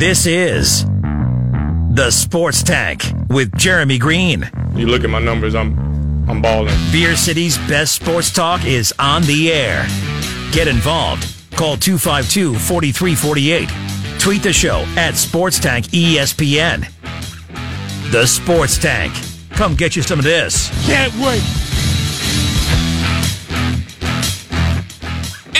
This 0.00 0.24
is 0.24 0.86
the 1.92 2.10
Sports 2.10 2.62
Tank 2.62 3.02
with 3.28 3.54
Jeremy 3.58 3.98
Greene. 3.98 4.48
You 4.74 4.86
look 4.86 5.04
at 5.04 5.10
my 5.10 5.18
numbers, 5.18 5.54
I'm 5.54 5.78
I'm 6.26 6.40
balling. 6.40 6.74
Beer 6.90 7.14
City's 7.16 7.58
best 7.68 7.96
sports 7.96 8.32
talk 8.32 8.64
is 8.64 8.94
on 8.98 9.20
the 9.24 9.52
air. 9.52 9.86
Get 10.52 10.68
involved. 10.68 11.24
Call 11.54 11.76
252 11.76 12.54
4348. 12.54 13.68
Tweet 14.18 14.42
the 14.42 14.54
show 14.54 14.86
at 14.96 15.16
Sports 15.16 15.58
Tank 15.58 15.88
ESPN. 15.88 16.90
The 18.10 18.24
Sports 18.24 18.78
Tank. 18.78 19.12
Come 19.50 19.74
get 19.74 19.96
you 19.96 20.02
some 20.02 20.18
of 20.18 20.24
this. 20.24 20.70
Can't 20.86 21.12
wait. 21.16 21.42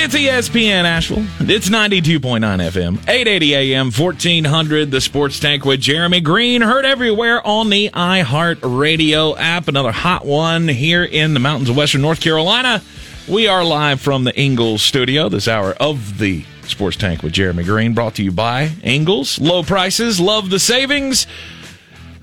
It's 0.02 0.14
ESPN 0.14 0.84
Asheville. 0.84 1.26
It's 1.40 1.68
92.9 1.68 2.40
FM, 2.40 2.94
880 3.06 3.54
AM, 3.54 3.90
1400. 3.90 4.90
The 4.90 4.98
Sports 4.98 5.38
Tank 5.38 5.66
with 5.66 5.82
Jeremy 5.82 6.22
Greene. 6.22 6.62
Heard 6.62 6.86
everywhere 6.86 7.46
on 7.46 7.68
the 7.68 7.90
iHeart 7.90 8.60
Radio 8.62 9.36
app. 9.36 9.68
Another 9.68 9.92
hot 9.92 10.24
one 10.24 10.68
here 10.68 11.04
in 11.04 11.34
the 11.34 11.40
mountains 11.40 11.68
of 11.68 11.76
Western 11.76 12.00
North 12.00 12.22
Carolina. 12.22 12.82
We 13.28 13.46
are 13.46 13.62
live 13.62 14.00
from 14.00 14.24
the 14.24 14.34
Ingles 14.40 14.80
studio 14.80 15.28
this 15.28 15.46
hour 15.46 15.72
of 15.74 16.16
the 16.16 16.46
Sports 16.62 16.96
Tank 16.96 17.22
with 17.22 17.34
Jeremy 17.34 17.64
Greene, 17.64 17.92
brought 17.92 18.14
to 18.14 18.22
you 18.22 18.32
by 18.32 18.70
Ingles. 18.82 19.38
Low 19.38 19.62
prices, 19.62 20.18
love 20.18 20.48
the 20.48 20.58
savings. 20.58 21.26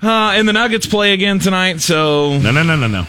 Uh, 0.02 0.32
and 0.34 0.48
the 0.48 0.54
Nuggets 0.54 0.88
play 0.88 1.14
again 1.14 1.38
tonight, 1.38 1.80
so 1.80 2.40
No, 2.40 2.50
no, 2.52 2.64
no, 2.64 2.76
no, 2.76 2.88
no. 2.88 3.06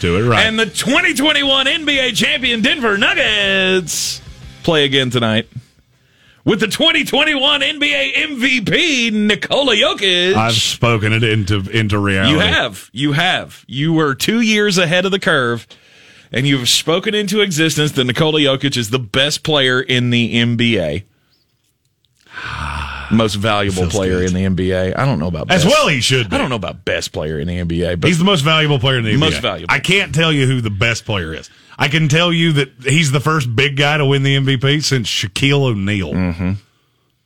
Do 0.00 0.16
it 0.16 0.28
right. 0.28 0.46
and 0.46 0.58
the 0.58 0.66
2021 0.66 1.66
NBA 1.66 2.16
champion 2.16 2.62
Denver 2.62 2.96
Nuggets 2.96 4.22
play 4.62 4.84
again 4.84 5.10
tonight 5.10 5.46
with 6.44 6.60
the 6.60 6.66
2021 6.68 7.60
NBA 7.60 8.14
MVP 8.14 9.12
Nikola 9.12 9.74
Jokic. 9.76 10.34
I've 10.34 10.54
spoken 10.54 11.12
it 11.12 11.22
into 11.22 11.68
into 11.70 11.98
reality. 11.98 12.32
you 12.32 12.38
have, 12.40 12.90
you 12.92 13.12
have, 13.12 13.64
you 13.68 13.92
were 13.92 14.14
two 14.14 14.40
years 14.40 14.78
ahead 14.78 15.04
of 15.04 15.10
the 15.10 15.18
curve, 15.18 15.66
and 16.32 16.46
you've 16.46 16.68
spoken 16.68 17.14
into 17.14 17.40
existence 17.40 17.92
that 17.92 18.04
Nikola 18.04 18.40
Jokic 18.40 18.76
is 18.76 18.90
the 18.90 18.98
best 18.98 19.42
player 19.42 19.80
in 19.80 20.10
the 20.10 20.34
NBA. 20.34 21.04
Most 23.10 23.34
valuable 23.34 23.82
Feels 23.82 23.92
player 23.92 24.20
good. 24.20 24.34
in 24.34 24.54
the 24.54 24.62
NBA. 24.64 24.96
I 24.96 25.04
don't 25.04 25.18
know 25.18 25.26
about 25.28 25.50
As 25.50 25.64
well, 25.64 25.88
he 25.88 26.00
should. 26.00 26.30
Be. 26.30 26.36
I 26.36 26.38
don't 26.38 26.48
know 26.50 26.56
about 26.56 26.84
best 26.84 27.12
player 27.12 27.38
in 27.38 27.48
the 27.48 27.58
NBA, 27.58 28.00
but 28.00 28.08
He's 28.08 28.18
the 28.18 28.24
most 28.24 28.42
valuable 28.42 28.78
player 28.78 28.98
in 28.98 29.04
the 29.04 29.16
Most 29.16 29.38
NBA. 29.38 29.42
valuable. 29.42 29.74
I 29.74 29.78
can't 29.80 30.14
tell 30.14 30.32
you 30.32 30.46
who 30.46 30.60
the 30.60 30.70
best 30.70 31.04
player 31.04 31.34
is. 31.34 31.50
I 31.78 31.88
can 31.88 32.08
tell 32.08 32.32
you 32.32 32.52
that 32.54 32.68
he's 32.82 33.10
the 33.10 33.20
first 33.20 33.54
big 33.56 33.76
guy 33.76 33.96
to 33.96 34.04
win 34.04 34.22
the 34.22 34.36
MVP 34.36 34.82
since 34.84 35.08
Shaquille 35.08 35.62
O'Neal. 35.62 36.12
Mm-hmm. 36.12 36.52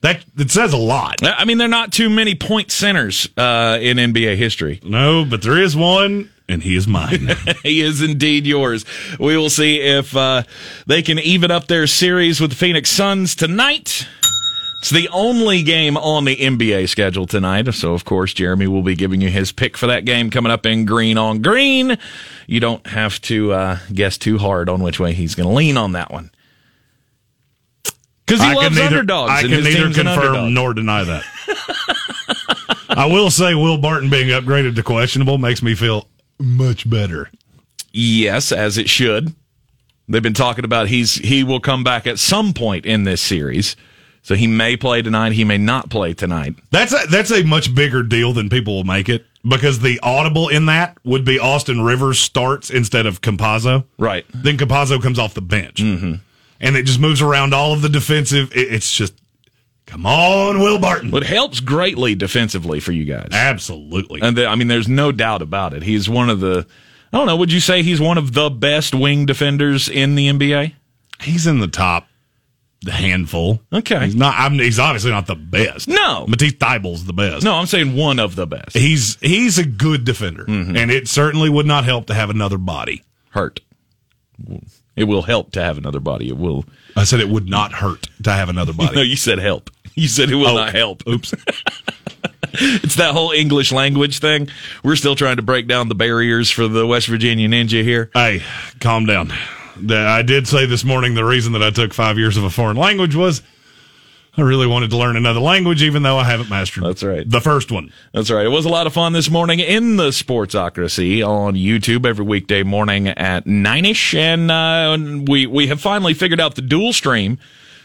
That 0.02 0.22
that 0.36 0.50
says 0.50 0.72
a 0.72 0.76
lot. 0.76 1.16
I 1.22 1.44
mean, 1.46 1.56
there 1.58 1.64
are 1.64 1.68
not 1.68 1.90
too 1.92 2.10
many 2.10 2.34
point 2.34 2.70
centers 2.70 3.26
uh, 3.38 3.78
in 3.80 3.96
NBA 3.96 4.36
history. 4.36 4.78
No, 4.84 5.24
but 5.24 5.40
there 5.42 5.56
is 5.56 5.74
one, 5.74 6.30
and 6.46 6.62
he 6.62 6.76
is 6.76 6.86
mine. 6.86 7.30
he 7.62 7.80
is 7.80 8.02
indeed 8.02 8.46
yours. 8.46 8.84
We 9.18 9.36
will 9.36 9.48
see 9.48 9.80
if 9.80 10.14
uh, 10.14 10.42
they 10.86 11.00
can 11.00 11.18
even 11.18 11.50
up 11.50 11.68
their 11.68 11.86
series 11.86 12.38
with 12.38 12.50
the 12.50 12.56
Phoenix 12.56 12.90
Suns 12.90 13.34
tonight. 13.34 14.06
It's 14.78 14.90
the 14.90 15.08
only 15.12 15.62
game 15.62 15.96
on 15.96 16.26
the 16.26 16.36
NBA 16.36 16.88
schedule 16.88 17.26
tonight. 17.26 17.72
So, 17.72 17.94
of 17.94 18.04
course, 18.04 18.34
Jeremy 18.34 18.66
will 18.66 18.82
be 18.82 18.94
giving 18.94 19.20
you 19.20 19.30
his 19.30 19.50
pick 19.50 19.76
for 19.78 19.86
that 19.86 20.04
game 20.04 20.30
coming 20.30 20.52
up 20.52 20.66
in 20.66 20.84
Green 20.84 21.16
on 21.16 21.40
Green. 21.40 21.96
You 22.46 22.60
don't 22.60 22.86
have 22.88 23.20
to 23.22 23.52
uh, 23.52 23.78
guess 23.92 24.18
too 24.18 24.36
hard 24.36 24.68
on 24.68 24.82
which 24.82 25.00
way 25.00 25.14
he's 25.14 25.34
going 25.34 25.48
to 25.48 25.54
lean 25.54 25.78
on 25.78 25.92
that 25.92 26.10
one. 26.10 26.30
Because 28.26 28.42
he 28.42 28.46
I 28.50 28.54
loves 28.54 28.76
neither, 28.76 28.98
underdogs. 28.98 29.30
I 29.32 29.40
and 29.40 29.48
can 29.50 29.64
neither 29.64 29.84
team's 29.84 29.98
an 29.98 30.06
underdog. 30.06 30.34
confirm 30.34 30.54
nor 30.54 30.74
deny 30.74 31.04
that. 31.04 31.24
I 32.88 33.06
will 33.06 33.30
say 33.30 33.54
Will 33.54 33.78
Barton 33.78 34.08
being 34.10 34.28
upgraded 34.28 34.76
to 34.76 34.82
questionable 34.82 35.38
makes 35.38 35.62
me 35.62 35.74
feel 35.74 36.08
much 36.38 36.88
better. 36.88 37.30
Yes, 37.92 38.52
as 38.52 38.78
it 38.78 38.88
should. 38.88 39.34
They've 40.08 40.22
been 40.22 40.34
talking 40.34 40.64
about 40.64 40.88
he's 40.88 41.14
he 41.14 41.44
will 41.44 41.60
come 41.60 41.84
back 41.84 42.06
at 42.06 42.18
some 42.18 42.52
point 42.52 42.84
in 42.86 43.04
this 43.04 43.20
series. 43.20 43.76
So 44.24 44.34
he 44.34 44.46
may 44.46 44.78
play 44.78 45.02
tonight, 45.02 45.32
he 45.32 45.44
may 45.44 45.58
not 45.58 45.90
play 45.90 46.14
tonight. 46.14 46.54
That's 46.70 46.94
a, 46.94 47.06
that's 47.08 47.30
a 47.30 47.44
much 47.44 47.74
bigger 47.74 48.02
deal 48.02 48.32
than 48.32 48.48
people 48.48 48.74
will 48.74 48.84
make 48.84 49.10
it 49.10 49.26
because 49.46 49.80
the 49.80 50.00
audible 50.02 50.48
in 50.48 50.64
that 50.66 50.96
would 51.04 51.26
be 51.26 51.38
Austin 51.38 51.82
Rivers 51.82 52.18
starts 52.18 52.70
instead 52.70 53.04
of 53.04 53.20
Campazzo. 53.20 53.84
Right. 53.98 54.24
Then 54.32 54.56
Campazzo 54.56 55.00
comes 55.02 55.18
off 55.18 55.34
the 55.34 55.42
bench. 55.42 55.76
Mm-hmm. 55.76 56.14
And 56.58 56.76
it 56.76 56.84
just 56.84 56.98
moves 56.98 57.20
around 57.20 57.52
all 57.52 57.74
of 57.74 57.82
the 57.82 57.90
defensive. 57.90 58.50
It, 58.56 58.72
it's 58.72 58.90
just, 58.90 59.12
come 59.84 60.06
on, 60.06 60.58
Will 60.58 60.78
Barton. 60.78 61.10
But 61.10 61.24
it 61.24 61.28
helps 61.28 61.60
greatly 61.60 62.14
defensively 62.14 62.80
for 62.80 62.92
you 62.92 63.04
guys. 63.04 63.28
Absolutely. 63.30 64.22
And 64.22 64.38
the, 64.38 64.46
I 64.46 64.54
mean 64.54 64.68
there's 64.68 64.88
no 64.88 65.12
doubt 65.12 65.42
about 65.42 65.74
it. 65.74 65.82
He's 65.82 66.08
one 66.08 66.30
of 66.30 66.40
the 66.40 66.66
I 67.12 67.18
don't 67.18 67.26
know, 67.26 67.36
would 67.36 67.52
you 67.52 67.60
say 67.60 67.82
he's 67.82 68.00
one 68.00 68.16
of 68.16 68.32
the 68.32 68.48
best 68.48 68.94
wing 68.94 69.26
defenders 69.26 69.88
in 69.88 70.14
the 70.14 70.28
NBA? 70.28 70.74
he's 71.20 71.46
in 71.46 71.60
the 71.60 71.68
top 71.68 72.08
handful. 72.92 73.60
Okay. 73.72 74.04
He's 74.04 74.14
not, 74.14 74.34
I'm, 74.36 74.54
he's 74.54 74.78
obviously 74.78 75.10
not 75.10 75.26
the 75.26 75.34
best. 75.36 75.88
No. 75.88 76.26
Matisse 76.26 76.52
Thybulle's 76.52 77.04
the 77.04 77.12
best. 77.12 77.44
No, 77.44 77.54
I'm 77.54 77.66
saying 77.66 77.96
one 77.96 78.18
of 78.18 78.36
the 78.36 78.46
best. 78.46 78.76
He's, 78.76 79.16
he's 79.20 79.58
a 79.58 79.64
good 79.64 80.04
defender. 80.04 80.44
Mm-hmm. 80.44 80.76
And 80.76 80.90
it 80.90 81.08
certainly 81.08 81.48
would 81.48 81.66
not 81.66 81.84
help 81.84 82.06
to 82.06 82.14
have 82.14 82.30
another 82.30 82.58
body. 82.58 83.02
Hurt. 83.30 83.60
It 84.96 85.04
will 85.04 85.22
help 85.22 85.52
to 85.52 85.62
have 85.62 85.78
another 85.78 86.00
body. 86.00 86.28
It 86.28 86.36
will 86.36 86.64
I 86.96 87.04
said 87.04 87.20
it 87.20 87.28
would 87.28 87.48
not 87.48 87.72
hurt 87.72 88.06
to 88.22 88.30
have 88.30 88.48
another 88.48 88.72
body. 88.72 88.94
No, 88.96 89.02
you 89.02 89.16
said 89.16 89.38
help. 89.38 89.70
You 89.94 90.06
said 90.08 90.30
it 90.30 90.36
will 90.36 90.48
Oh, 90.48 90.54
not 90.56 90.72
help. 90.74 91.06
Oops. 91.08 91.34
It's 92.56 92.94
that 92.96 93.12
whole 93.14 93.32
English 93.32 93.72
language 93.72 94.20
thing. 94.20 94.46
We're 94.84 94.94
still 94.94 95.16
trying 95.16 95.36
to 95.36 95.42
break 95.42 95.66
down 95.66 95.88
the 95.88 95.96
barriers 95.96 96.50
for 96.52 96.68
the 96.68 96.86
West 96.86 97.08
Virginia 97.08 97.48
Ninja 97.48 97.82
here. 97.82 98.10
Hey, 98.14 98.42
calm 98.80 99.06
down. 99.06 99.32
I 99.90 100.22
did 100.22 100.46
say 100.46 100.66
this 100.66 100.84
morning 100.84 101.14
the 101.14 101.24
reason 101.24 101.52
that 101.52 101.62
I 101.62 101.70
took 101.70 101.92
five 101.94 102.18
years 102.18 102.36
of 102.36 102.44
a 102.44 102.50
foreign 102.50 102.76
language 102.76 103.14
was 103.14 103.42
I 104.36 104.42
really 104.42 104.66
wanted 104.66 104.90
to 104.90 104.96
learn 104.96 105.16
another 105.16 105.38
language, 105.38 105.82
even 105.82 106.02
though 106.02 106.18
I 106.18 106.24
haven't 106.24 106.50
mastered 106.50 106.82
That's 106.84 107.04
right. 107.04 107.28
the 107.28 107.40
first 107.40 107.70
one. 107.70 107.92
That's 108.12 108.30
right. 108.30 108.44
It 108.44 108.48
was 108.48 108.64
a 108.64 108.68
lot 108.68 108.86
of 108.86 108.92
fun 108.92 109.12
this 109.12 109.30
morning 109.30 109.60
in 109.60 109.96
the 109.96 110.08
Sportsocracy 110.08 111.24
on 111.26 111.54
YouTube 111.54 112.04
every 112.04 112.24
weekday 112.24 112.64
morning 112.64 113.08
at 113.08 113.46
nine 113.46 113.84
ish, 113.84 114.14
and 114.14 114.50
uh, 114.50 114.98
we 115.28 115.46
we 115.46 115.68
have 115.68 115.80
finally 115.80 116.14
figured 116.14 116.40
out 116.40 116.56
the 116.56 116.62
dual 116.62 116.92
stream, 116.92 117.38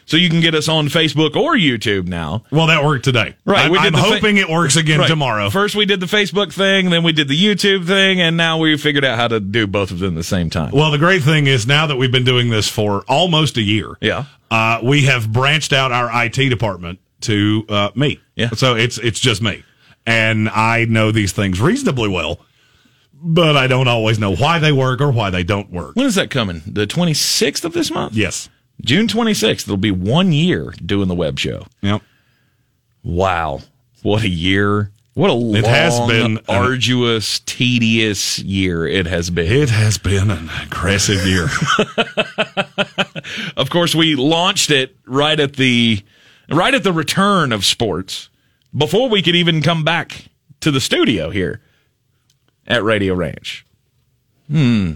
so 0.10 0.18
you 0.18 0.30
can 0.30 0.42
get 0.42 0.56
us 0.56 0.68
on 0.68 0.88
Facebook 0.88 1.36
or 1.36 1.56
YouTube 1.56 2.08
now. 2.08 2.44
Well, 2.52 2.68
that 2.68 2.84
worked 2.84 3.06
today. 3.06 3.36
Right, 3.46 3.66
I'm, 3.66 3.72
we 3.72 3.78
did 3.80 3.94
I'm 3.96 4.02
fa- 4.02 4.10
hoping 4.10 4.38
it 4.38 4.50
works 4.50 4.76
again 4.76 5.00
Right. 5.00 5.08
tomorrow. 5.08 5.50
First, 5.50 5.76
we 5.76 5.86
did 5.86 6.00
the 6.00 6.06
Facebook 6.08 6.52
thing, 6.52 6.90
then 6.90 7.04
we 7.04 7.12
did 7.14 7.28
the 7.28 7.38
YouTube 7.40 7.86
thing, 7.86 8.20
and 8.20 8.36
now 8.36 8.58
we 8.58 8.76
figured 8.78 9.06
out 9.06 9.18
how 9.18 9.28
to 9.28 9.40
do 9.40 9.68
both 9.68 9.92
of 9.92 10.00
them 10.00 10.14
at 10.14 10.16
the 10.16 10.24
same 10.24 10.50
time. 10.50 10.72
well, 10.72 10.92
the 10.92 10.98
great 10.98 11.22
thing 11.24 11.48
is 11.48 11.68
now 11.68 11.86
that 11.88 11.96
we've 11.98 12.12
been 12.12 12.24
doing 12.26 12.50
this 12.50 12.68
for 12.68 13.04
almost 13.08 13.58
a 13.58 13.62
year, 13.62 13.96
Yeah. 14.02 14.26
uh, 14.52 14.80
we 14.84 15.04
have 15.06 15.32
branched 15.32 15.72
out 15.74 15.92
our 15.92 16.10
IT 16.26 16.50
department 16.50 17.00
to 17.22 17.66
uh, 17.70 17.90
me. 17.96 18.20
Yeah. 18.36 18.50
So 18.52 18.76
it's 18.76 18.98
it's 18.98 19.20
just 19.20 19.42
me, 19.42 19.64
and 20.06 20.50
I 20.50 20.86
know 20.86 21.12
these 21.12 21.34
things 21.34 21.60
reasonably 21.62 22.08
well, 22.10 22.40
but 23.14 23.58
I 23.58 23.68
don't 23.68 23.88
always 23.90 24.18
know 24.18 24.34
why 24.36 24.60
they 24.60 24.72
work 24.72 25.02
or 25.02 25.12
why 25.12 25.30
they 25.30 25.44
don't 25.44 25.70
work. 25.72 25.96
When 25.96 26.06
is 26.06 26.16
that 26.16 26.30
coming? 26.30 26.62
The 26.66 26.88
26th 26.88 27.66
of 27.66 27.74
this 27.74 27.92
month? 27.92 28.14
Yes. 28.16 28.50
June 28.82 29.08
26th. 29.08 29.64
It'll 29.64 29.78
be 29.78 29.92
one 29.92 30.32
year 30.32 30.74
doing 30.86 31.08
the 31.08 31.16
web 31.16 31.38
show. 31.40 31.66
Yep. 31.82 32.02
Wow. 33.04 33.62
What 34.04 34.24
a 34.24 34.30
year. 34.30 34.92
What 35.16 35.30
a 35.30 35.34
long, 35.34 35.56
It 35.58 35.66
has 35.66 36.00
been 36.08 36.38
an- 36.38 36.44
arduous, 36.48 37.40
tedious 37.42 38.40
year 38.40 38.88
it 38.88 39.06
has 39.08 39.30
been. 39.30 39.52
It 39.52 39.70
has 39.70 39.98
been 39.98 40.32
an 40.32 40.50
aggressive 40.64 41.26
year. 41.28 41.48
Of 43.58 43.70
course, 43.70 43.94
we 43.94 44.16
launched 44.16 44.72
it 44.72 44.96
right 45.06 45.40
at 45.40 45.54
the 45.54 46.02
right 46.50 46.74
at 46.74 46.84
the 46.84 46.94
return 46.94 47.52
of 47.52 47.66
sports 47.66 48.30
before 48.76 49.10
we 49.10 49.22
could 49.22 49.36
even 49.36 49.62
come 49.62 49.84
back 49.84 50.26
to 50.62 50.72
the 50.72 50.80
studio 50.80 51.30
here 51.30 51.62
at 52.66 52.84
Radio 52.84 53.14
Ranch. 53.14 53.66
Hmm. 54.50 54.94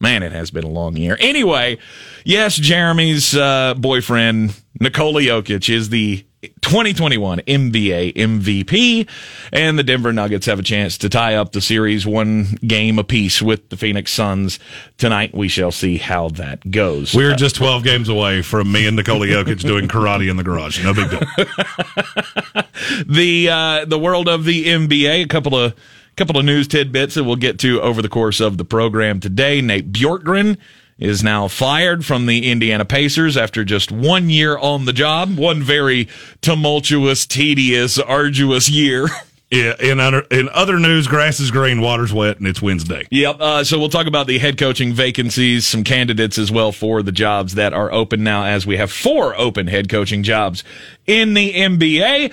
Man, 0.00 0.22
it 0.22 0.32
has 0.32 0.50
been 0.50 0.64
a 0.64 0.68
long 0.68 0.96
year. 0.96 1.16
Anyway, 1.20 1.76
yes, 2.24 2.56
Jeremy's 2.56 3.36
uh, 3.36 3.74
boyfriend, 3.76 4.58
Nikola 4.80 5.20
Jokic, 5.20 5.68
is 5.68 5.90
the 5.90 6.24
2021 6.62 7.40
NBA 7.40 8.14
MVP, 8.14 9.06
and 9.52 9.78
the 9.78 9.82
Denver 9.82 10.10
Nuggets 10.10 10.46
have 10.46 10.58
a 10.58 10.62
chance 10.62 10.96
to 10.98 11.10
tie 11.10 11.34
up 11.34 11.52
the 11.52 11.60
series 11.60 12.06
one 12.06 12.56
game 12.66 12.98
apiece 12.98 13.42
with 13.42 13.68
the 13.68 13.76
Phoenix 13.76 14.10
Suns 14.10 14.58
tonight. 14.96 15.34
We 15.34 15.48
shall 15.48 15.70
see 15.70 15.98
how 15.98 16.30
that 16.30 16.70
goes. 16.70 17.14
We're 17.14 17.36
just 17.36 17.56
12 17.56 17.84
games 17.84 18.08
away 18.08 18.40
from 18.40 18.72
me 18.72 18.86
and 18.86 18.96
Nikola 18.96 19.26
Jokic 19.26 19.60
doing 19.60 19.86
karate 19.86 20.30
in 20.30 20.38
the 20.38 20.44
garage. 20.44 20.82
No 20.82 20.94
big 20.94 21.10
deal. 21.10 21.20
the 23.06 23.50
uh, 23.50 23.84
the 23.84 23.98
world 23.98 24.28
of 24.30 24.44
the 24.44 24.64
NBA. 24.64 25.24
A 25.24 25.28
couple 25.28 25.54
of 25.54 25.74
couple 26.20 26.38
of 26.38 26.44
news 26.44 26.68
tidbits 26.68 27.14
that 27.14 27.24
we'll 27.24 27.34
get 27.34 27.58
to 27.60 27.80
over 27.80 28.02
the 28.02 28.08
course 28.08 28.40
of 28.40 28.58
the 28.58 28.64
program 28.64 29.20
today. 29.20 29.62
Nate 29.62 29.90
Bjorkgren 29.90 30.58
is 30.98 31.24
now 31.24 31.48
fired 31.48 32.04
from 32.04 32.26
the 32.26 32.50
Indiana 32.50 32.84
Pacers 32.84 33.38
after 33.38 33.64
just 33.64 33.90
one 33.90 34.28
year 34.28 34.58
on 34.58 34.84
the 34.84 34.92
job. 34.92 35.38
One 35.38 35.62
very 35.62 36.08
tumultuous, 36.42 37.24
tedious, 37.24 37.98
arduous 37.98 38.68
year. 38.68 39.08
Yeah, 39.52 39.74
in 39.80 39.98
other, 39.98 40.20
in 40.30 40.48
other 40.50 40.78
news, 40.78 41.08
grass 41.08 41.40
is 41.40 41.50
green, 41.50 41.80
water's 41.80 42.12
wet, 42.12 42.38
and 42.38 42.46
it's 42.46 42.62
Wednesday. 42.62 43.08
Yep. 43.10 43.40
Uh, 43.40 43.64
so 43.64 43.80
we'll 43.80 43.88
talk 43.88 44.06
about 44.06 44.28
the 44.28 44.38
head 44.38 44.56
coaching 44.56 44.92
vacancies, 44.92 45.66
some 45.66 45.82
candidates 45.82 46.38
as 46.38 46.52
well 46.52 46.70
for 46.70 47.02
the 47.02 47.10
jobs 47.10 47.56
that 47.56 47.72
are 47.72 47.90
open 47.92 48.22
now, 48.22 48.44
as 48.44 48.64
we 48.64 48.76
have 48.76 48.92
four 48.92 49.36
open 49.36 49.66
head 49.66 49.88
coaching 49.88 50.22
jobs 50.22 50.62
in 51.04 51.34
the 51.34 51.52
NBA. 51.52 52.32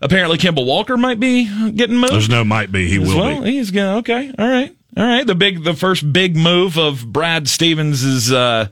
Apparently, 0.00 0.38
Kemba 0.38 0.64
Walker 0.64 0.96
might 0.96 1.18
be 1.18 1.44
getting 1.72 1.96
moved. 1.96 2.12
There's 2.12 2.28
no 2.28 2.44
might 2.44 2.70
be, 2.70 2.88
he 2.88 2.98
will 2.98 3.16
well. 3.18 3.42
be. 3.42 3.52
He's 3.52 3.70
going 3.70 3.98
okay. 3.98 4.32
All 4.38 4.48
right. 4.48 4.74
All 4.96 5.04
right. 5.04 5.26
The 5.26 5.34
big, 5.34 5.64
the 5.64 5.74
first 5.74 6.12
big 6.12 6.36
move 6.36 6.76
of 6.78 7.12
Brad 7.12 7.48
Stevens' 7.48 8.30
uh, 8.30 8.68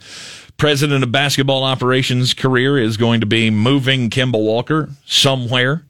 president 0.57 1.03
of 1.03 1.11
basketball 1.11 1.65
operations 1.65 2.33
career 2.33 2.79
is 2.79 2.97
going 2.97 3.21
to 3.21 3.27
be 3.27 3.51
moving 3.51 4.09
Kemba 4.11 4.43
Walker 4.43 4.91
somewhere. 5.05 5.85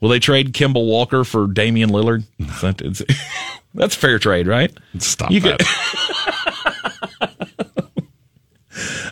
Will 0.00 0.08
they 0.08 0.20
trade 0.20 0.52
Kemba 0.54 0.84
Walker 0.84 1.24
for 1.24 1.46
Damian 1.46 1.90
Lillard? 1.90 2.24
Is 2.38 2.60
that- 2.60 2.80
is- 2.80 3.02
That's 3.74 3.94
fair 3.94 4.18
trade, 4.18 4.48
right? 4.48 4.72
Stop 4.98 5.30
You 5.30 5.40
that. 5.40 5.60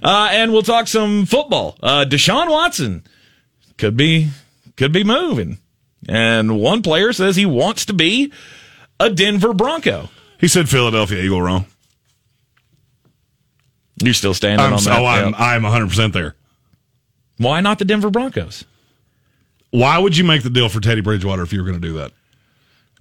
Uh, 0.02 0.28
and 0.30 0.52
we'll 0.52 0.62
talk 0.62 0.86
some 0.86 1.26
football. 1.26 1.76
Uh, 1.82 2.04
Deshaun 2.08 2.48
Watson 2.48 3.02
could 3.76 3.96
be 3.96 4.28
could 4.78 4.92
be 4.92 5.04
moving, 5.04 5.58
and 6.08 6.58
one 6.58 6.82
player 6.82 7.12
says 7.12 7.36
he 7.36 7.44
wants 7.44 7.84
to 7.86 7.92
be 7.92 8.32
a 8.98 9.10
Denver 9.10 9.52
Bronco. 9.52 10.08
he 10.40 10.48
said 10.48 10.68
Philadelphia 10.68 11.22
Eagle 11.22 11.42
wrong. 11.42 11.66
You're 14.00 14.14
still 14.14 14.34
standing 14.34 14.64
I'm, 14.64 14.74
on 14.74 14.84
that. 14.84 14.92
I'm, 14.92 15.32
yeah. 15.32 15.36
I'm 15.36 15.62
100% 15.62 16.12
there. 16.12 16.36
Why 17.38 17.60
not 17.60 17.78
the 17.78 17.84
Denver 17.84 18.10
Broncos? 18.10 18.64
Why 19.70 19.98
would 19.98 20.16
you 20.16 20.24
make 20.24 20.42
the 20.42 20.50
deal 20.50 20.68
for 20.68 20.80
Teddy 20.80 21.00
Bridgewater 21.00 21.42
if 21.42 21.52
you 21.52 21.60
were 21.60 21.68
going 21.68 21.80
to 21.80 21.86
do 21.86 21.94
that? 21.94 22.12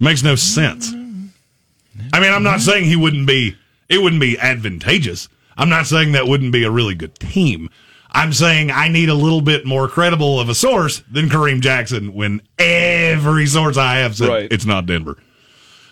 makes 0.00 0.22
no 0.22 0.34
sense. 0.34 0.92
I 0.92 2.20
mean, 2.20 2.32
I'm 2.32 2.42
not 2.42 2.60
saying 2.60 2.84
he 2.84 2.96
wouldn't 2.96 3.26
be, 3.26 3.56
it 3.88 4.02
wouldn't 4.02 4.20
be 4.20 4.38
advantageous. 4.38 5.28
I'm 5.56 5.68
not 5.68 5.86
saying 5.86 6.12
that 6.12 6.26
wouldn't 6.26 6.52
be 6.52 6.64
a 6.64 6.70
really 6.70 6.94
good 6.94 7.18
team. 7.18 7.70
I'm 8.10 8.32
saying 8.32 8.70
I 8.70 8.88
need 8.88 9.08
a 9.08 9.14
little 9.14 9.40
bit 9.40 9.66
more 9.66 9.88
credible 9.88 10.40
of 10.40 10.48
a 10.48 10.54
source 10.54 11.02
than 11.10 11.28
Kareem 11.28 11.60
Jackson 11.60 12.14
when 12.14 12.40
every 12.58 13.46
source 13.46 13.76
I 13.76 13.96
have 13.96 14.16
said 14.16 14.28
Right. 14.28 14.52
it's 14.52 14.64
not 14.64 14.86
Denver. 14.86 15.18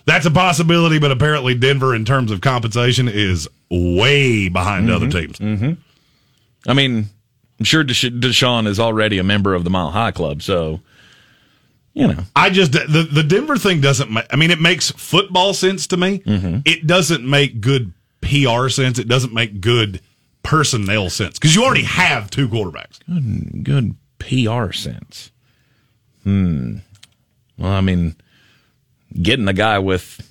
That's 0.06 0.24
a 0.24 0.30
possibility, 0.30 0.98
but 0.98 1.10
apparently 1.10 1.54
Denver, 1.54 1.94
in 1.94 2.04
terms 2.04 2.30
of 2.30 2.40
compensation, 2.40 3.08
is 3.08 3.48
way 3.70 4.48
behind 4.48 4.86
mm-hmm. 4.86 4.94
other 4.94 5.08
teams. 5.10 5.38
Mm-hmm. 5.38 5.72
I 6.68 6.74
mean, 6.74 7.08
I'm 7.58 7.64
sure 7.64 7.84
Desha- 7.84 8.18
Deshaun 8.20 8.66
is 8.66 8.78
already 8.78 9.18
a 9.18 9.24
member 9.24 9.54
of 9.54 9.64
the 9.64 9.70
Mile 9.70 9.90
High 9.90 10.12
Club, 10.12 10.42
so 10.42 10.80
you 11.92 12.06
know. 12.06 12.22
I 12.36 12.50
just 12.50 12.72
the 12.72 13.08
the 13.10 13.22
Denver 13.22 13.56
thing 13.56 13.80
doesn't. 13.80 14.10
ma- 14.10 14.22
I 14.30 14.36
mean, 14.36 14.50
it 14.50 14.60
makes 14.60 14.90
football 14.92 15.54
sense 15.54 15.86
to 15.88 15.96
me. 15.96 16.18
Mm-hmm. 16.20 16.58
It 16.64 16.86
doesn't 16.86 17.28
make 17.28 17.60
good 17.60 17.92
PR 18.20 18.68
sense. 18.68 18.98
It 18.98 19.08
doesn't 19.08 19.32
make 19.32 19.60
good 19.60 20.00
personnel 20.46 21.10
sense 21.10 21.38
because 21.38 21.54
you 21.56 21.64
already 21.64 21.82
have 21.82 22.30
two 22.30 22.48
quarterbacks. 22.48 23.00
good 23.06 23.64
good 23.64 23.96
PR 24.18 24.72
sense. 24.72 25.32
Hmm. 26.22 26.78
Well, 27.58 27.72
I 27.72 27.80
mean, 27.80 28.14
getting 29.20 29.48
a 29.48 29.52
guy 29.52 29.78
with 29.80 30.22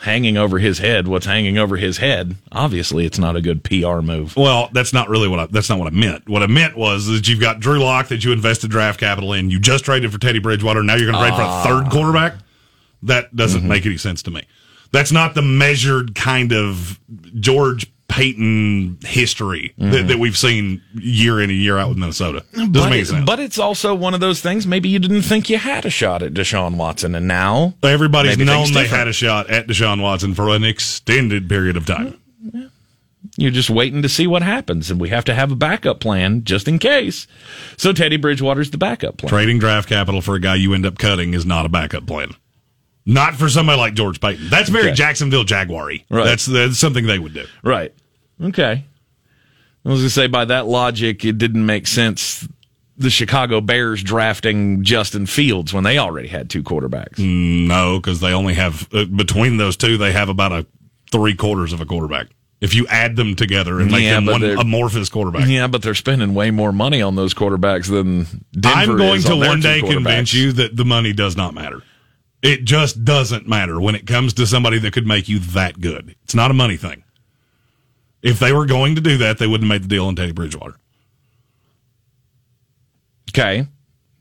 hanging 0.00 0.36
over 0.36 0.58
his 0.58 0.80
head 0.80 1.08
what's 1.08 1.24
hanging 1.24 1.56
over 1.56 1.78
his 1.78 1.96
head, 1.96 2.36
obviously 2.52 3.06
it's 3.06 3.18
not 3.18 3.36
a 3.36 3.40
good 3.40 3.64
PR 3.64 4.00
move. 4.00 4.36
Well, 4.36 4.68
that's 4.72 4.92
not 4.92 5.08
really 5.08 5.28
what 5.28 5.38
I, 5.40 5.46
that's 5.46 5.70
not 5.70 5.78
what 5.78 5.88
I 5.88 5.96
meant. 5.96 6.28
What 6.28 6.42
I 6.42 6.46
meant 6.46 6.76
was 6.76 7.06
that 7.06 7.26
you've 7.26 7.40
got 7.40 7.58
Drew 7.58 7.78
Lock 7.78 8.08
that 8.08 8.22
you 8.22 8.32
invested 8.32 8.70
draft 8.70 9.00
capital 9.00 9.32
in. 9.32 9.50
You 9.50 9.58
just 9.58 9.86
traded 9.86 10.12
for 10.12 10.18
Teddy 10.18 10.40
Bridgewater. 10.40 10.82
Now 10.82 10.96
you're 10.96 11.10
going 11.10 11.22
to 11.22 11.30
trade 11.30 11.36
for 11.36 11.48
a 11.48 11.62
third 11.62 11.90
quarterback. 11.90 12.34
That 13.02 13.34
doesn't 13.34 13.66
make 13.66 13.86
any 13.86 13.96
sense 13.96 14.22
to 14.24 14.30
me. 14.30 14.46
That's 14.92 15.10
not 15.10 15.34
the 15.34 15.42
measured 15.42 16.14
kind 16.14 16.52
of 16.52 17.00
George 17.40 17.90
Paton 18.08 18.98
history 19.04 19.74
that, 19.78 20.06
that 20.08 20.18
we've 20.18 20.36
seen 20.36 20.80
year 20.94 21.40
in 21.40 21.50
and 21.50 21.58
year 21.58 21.78
out 21.78 21.88
with 21.88 21.98
Minnesota. 21.98 22.44
Doesn't 22.52 22.72
But, 22.72 22.90
make 22.90 23.02
it- 23.02 23.06
sense. 23.06 23.24
but 23.26 23.40
it's 23.40 23.58
also 23.58 23.94
one 23.94 24.14
of 24.14 24.20
those 24.20 24.40
things. 24.40 24.66
Maybe 24.66 24.88
you 24.88 24.98
didn't 24.98 25.22
think 25.22 25.48
you 25.50 25.58
had 25.58 25.84
a 25.84 25.90
shot 25.90 26.22
at 26.22 26.32
Deshaun 26.34 26.76
Watson, 26.76 27.14
and 27.14 27.26
now 27.26 27.74
Everybody's 27.82 28.38
known 28.38 28.66
they 28.72 28.82
different. 28.82 28.88
had 28.90 29.08
a 29.08 29.12
shot 29.12 29.50
at 29.50 29.66
Deshaun 29.66 30.00
Watson 30.00 30.34
for 30.34 30.50
an 30.50 30.64
extended 30.64 31.48
period 31.48 31.76
of 31.76 31.86
time. 31.86 32.18
You're 33.36 33.50
just 33.50 33.70
waiting 33.70 34.02
to 34.02 34.08
see 34.08 34.26
what 34.28 34.42
happens, 34.42 34.90
and 34.92 35.00
we 35.00 35.08
have 35.08 35.24
to 35.24 35.34
have 35.34 35.50
a 35.50 35.56
backup 35.56 35.98
plan 35.98 36.44
just 36.44 36.68
in 36.68 36.78
case. 36.78 37.26
So 37.76 37.92
Teddy 37.92 38.16
Bridgewater's 38.16 38.70
the 38.70 38.78
backup 38.78 39.16
plan. 39.16 39.28
Trading 39.30 39.58
draft 39.58 39.88
capital 39.88 40.20
for 40.20 40.36
a 40.36 40.40
guy 40.40 40.54
you 40.54 40.72
end 40.74 40.86
up 40.86 40.98
cutting 40.98 41.34
is 41.34 41.44
not 41.44 41.66
a 41.66 41.68
backup 41.68 42.06
plan. 42.06 42.34
Not 43.06 43.34
for 43.34 43.48
somebody 43.48 43.78
like 43.78 43.94
George 43.94 44.20
Paton. 44.20 44.48
That's 44.48 44.70
very 44.70 44.86
Okay. 44.88 44.94
Jacksonville 44.94 45.44
Jaguar 45.44 45.86
Right. 45.86 46.24
That's, 46.24 46.46
that's 46.46 46.78
something 46.78 47.06
they 47.06 47.18
would 47.18 47.34
do. 47.34 47.44
Right. 47.62 47.92
Okay. 48.42 48.84
I 49.84 49.88
was 49.88 50.00
going 50.00 50.06
to 50.06 50.10
say, 50.10 50.26
by 50.28 50.46
that 50.46 50.66
logic, 50.66 51.24
it 51.24 51.36
didn't 51.36 51.66
make 51.66 51.86
sense 51.86 52.48
the 52.96 53.10
Chicago 53.10 53.60
Bears 53.60 54.02
drafting 54.02 54.84
Justin 54.84 55.26
Fields 55.26 55.74
when 55.74 55.84
they 55.84 55.98
already 55.98 56.28
had 56.28 56.48
two 56.48 56.62
quarterbacks. 56.62 57.18
No, 57.18 57.98
because 57.98 58.20
they 58.20 58.32
only 58.32 58.54
have, 58.54 58.88
uh, 58.94 59.04
between 59.04 59.56
those 59.56 59.76
two, 59.76 59.98
they 59.98 60.12
have 60.12 60.28
about 60.28 60.52
a 60.52 60.66
three 61.10 61.34
quarters 61.34 61.72
of 61.72 61.80
a 61.80 61.86
quarterback. 61.86 62.28
If 62.60 62.74
you 62.74 62.86
add 62.86 63.16
them 63.16 63.34
together 63.34 63.80
and 63.80 63.90
make 63.90 64.04
Yeah, 64.04 64.14
them 64.14 64.26
one 64.26 64.42
amorphous 64.42 65.10
quarterback. 65.10 65.48
Yeah, 65.48 65.66
but 65.66 65.82
they're 65.82 65.94
spending 65.94 66.34
way 66.34 66.50
more 66.50 66.72
money 66.72 67.02
on 67.02 67.14
those 67.14 67.34
quarterbacks 67.34 67.90
than 67.90 68.26
Denver 68.58 68.92
I'm 68.92 68.96
going 68.96 69.20
to 69.22 69.32
on 69.32 69.38
one 69.40 69.60
day 69.60 69.80
convince 69.82 70.32
you 70.32 70.52
that 70.52 70.74
the 70.74 70.84
money 70.84 71.12
does 71.12 71.36
not 71.36 71.52
matter. 71.52 71.82
It 72.44 72.64
just 72.64 73.06
doesn't 73.06 73.48
matter 73.48 73.80
when 73.80 73.94
it 73.94 74.06
comes 74.06 74.34
to 74.34 74.46
somebody 74.46 74.78
that 74.80 74.92
could 74.92 75.06
make 75.06 75.30
you 75.30 75.38
that 75.38 75.80
good. 75.80 76.14
It's 76.24 76.34
not 76.34 76.50
a 76.50 76.54
money 76.54 76.76
thing. 76.76 77.02
If 78.22 78.38
they 78.38 78.52
were 78.52 78.66
going 78.66 78.94
to 78.96 79.00
do 79.00 79.16
that, 79.16 79.38
they 79.38 79.46
wouldn't 79.46 79.70
have 79.70 79.80
made 79.80 79.88
the 79.88 79.88
deal 79.88 80.06
on 80.06 80.14
Teddy 80.14 80.32
Bridgewater. 80.32 80.76
Okay. 83.30 83.66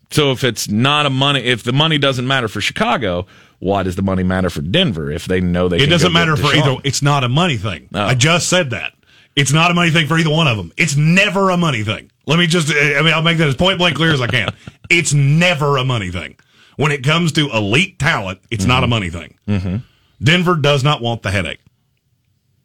So 0.09 0.31
if 0.31 0.45
it's 0.45 0.69
not 0.69 1.05
a 1.05 1.09
money, 1.09 1.41
if 1.41 1.63
the 1.63 1.73
money 1.73 1.97
doesn't 1.97 2.25
matter 2.25 2.47
for 2.47 2.61
Chicago, 2.61 3.25
why 3.59 3.83
does 3.83 3.97
the 3.97 4.01
money 4.01 4.23
matter 4.23 4.49
for 4.49 4.61
Denver 4.61 5.11
if 5.11 5.25
they 5.25 5.41
know 5.41 5.67
they 5.67 5.77
It 5.77 5.87
doesn't 5.87 6.13
matter 6.13 6.37
for 6.37 6.55
either. 6.55 6.77
It's 6.85 7.01
not 7.01 7.25
a 7.25 7.29
money 7.29 7.57
thing. 7.57 7.89
Oh. 7.93 8.03
I 8.03 8.15
just 8.15 8.47
said 8.47 8.69
that. 8.69 8.93
It's 9.35 9.51
not 9.51 9.69
a 9.69 9.73
money 9.73 9.91
thing 9.91 10.07
for 10.07 10.17
either 10.17 10.29
one 10.29 10.47
of 10.47 10.55
them. 10.55 10.71
It's 10.77 10.95
never 10.95 11.49
a 11.49 11.57
money 11.57 11.83
thing. 11.83 12.09
Let 12.25 12.39
me 12.39 12.47
just, 12.47 12.69
I 12.71 13.01
mean, 13.01 13.13
I'll 13.13 13.21
make 13.21 13.37
that 13.39 13.49
as 13.49 13.55
point 13.55 13.79
blank 13.79 13.97
clear 13.97 14.13
as 14.13 14.21
I 14.21 14.27
can. 14.27 14.55
It's 14.89 15.13
never 15.13 15.77
a 15.77 15.83
money 15.85 16.11
thing. 16.11 16.35
When 16.77 16.91
it 16.91 17.03
comes 17.03 17.31
to 17.33 17.49
elite 17.51 17.99
talent, 17.99 18.39
it's 18.49 18.65
not 18.65 18.83
a 18.83 18.87
money 18.87 19.09
thing. 19.09 19.37
Mm-hmm. 19.47 19.77
Denver 20.23 20.55
does 20.55 20.83
not 20.83 21.01
want 21.01 21.21
the 21.21 21.31
headache. 21.31 21.59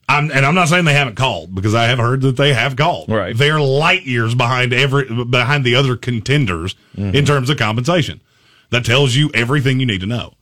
I'm, 0.09 0.31
and 0.31 0.47
I'm 0.47 0.55
not 0.55 0.69
saying 0.69 0.87
they 0.87 0.95
haven't 0.95 1.17
called 1.17 1.55
because 1.55 1.75
I 1.75 1.85
have 1.85 1.99
heard 1.99 2.23
that 2.23 2.37
they 2.37 2.55
have 2.55 2.77
called. 2.77 3.11
Right. 3.11 3.37
They're 3.37 3.61
light 3.61 4.05
years 4.05 4.35
behind 4.35 4.73
every 4.73 5.25
behind 5.25 5.65
the 5.65 5.75
other 5.75 5.97
contenders 5.97 6.75
mm-hmm. 6.97 7.15
in 7.15 7.27
terms 7.27 7.51
of 7.51 7.59
compensation. 7.59 8.23
That 8.71 8.85
tells 8.85 9.15
you 9.15 9.31
everything 9.35 9.81
you 9.81 9.87
need 9.87 10.01
to 10.01 10.07
know. 10.07 10.35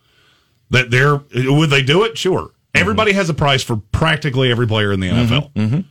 That 0.71 0.91
they're 0.91 1.17
would 1.17 1.71
they 1.71 1.83
do 1.83 2.05
it? 2.05 2.17
Sure. 2.17 2.43
Mm-hmm. 2.43 2.53
Everybody 2.75 3.13
has 3.13 3.29
a 3.29 3.35
price 3.35 3.63
for 3.65 3.77
practically 3.91 4.53
every 4.53 4.69
player 4.69 4.93
in 4.93 5.01
the 5.01 5.09
NFL. 5.09 5.85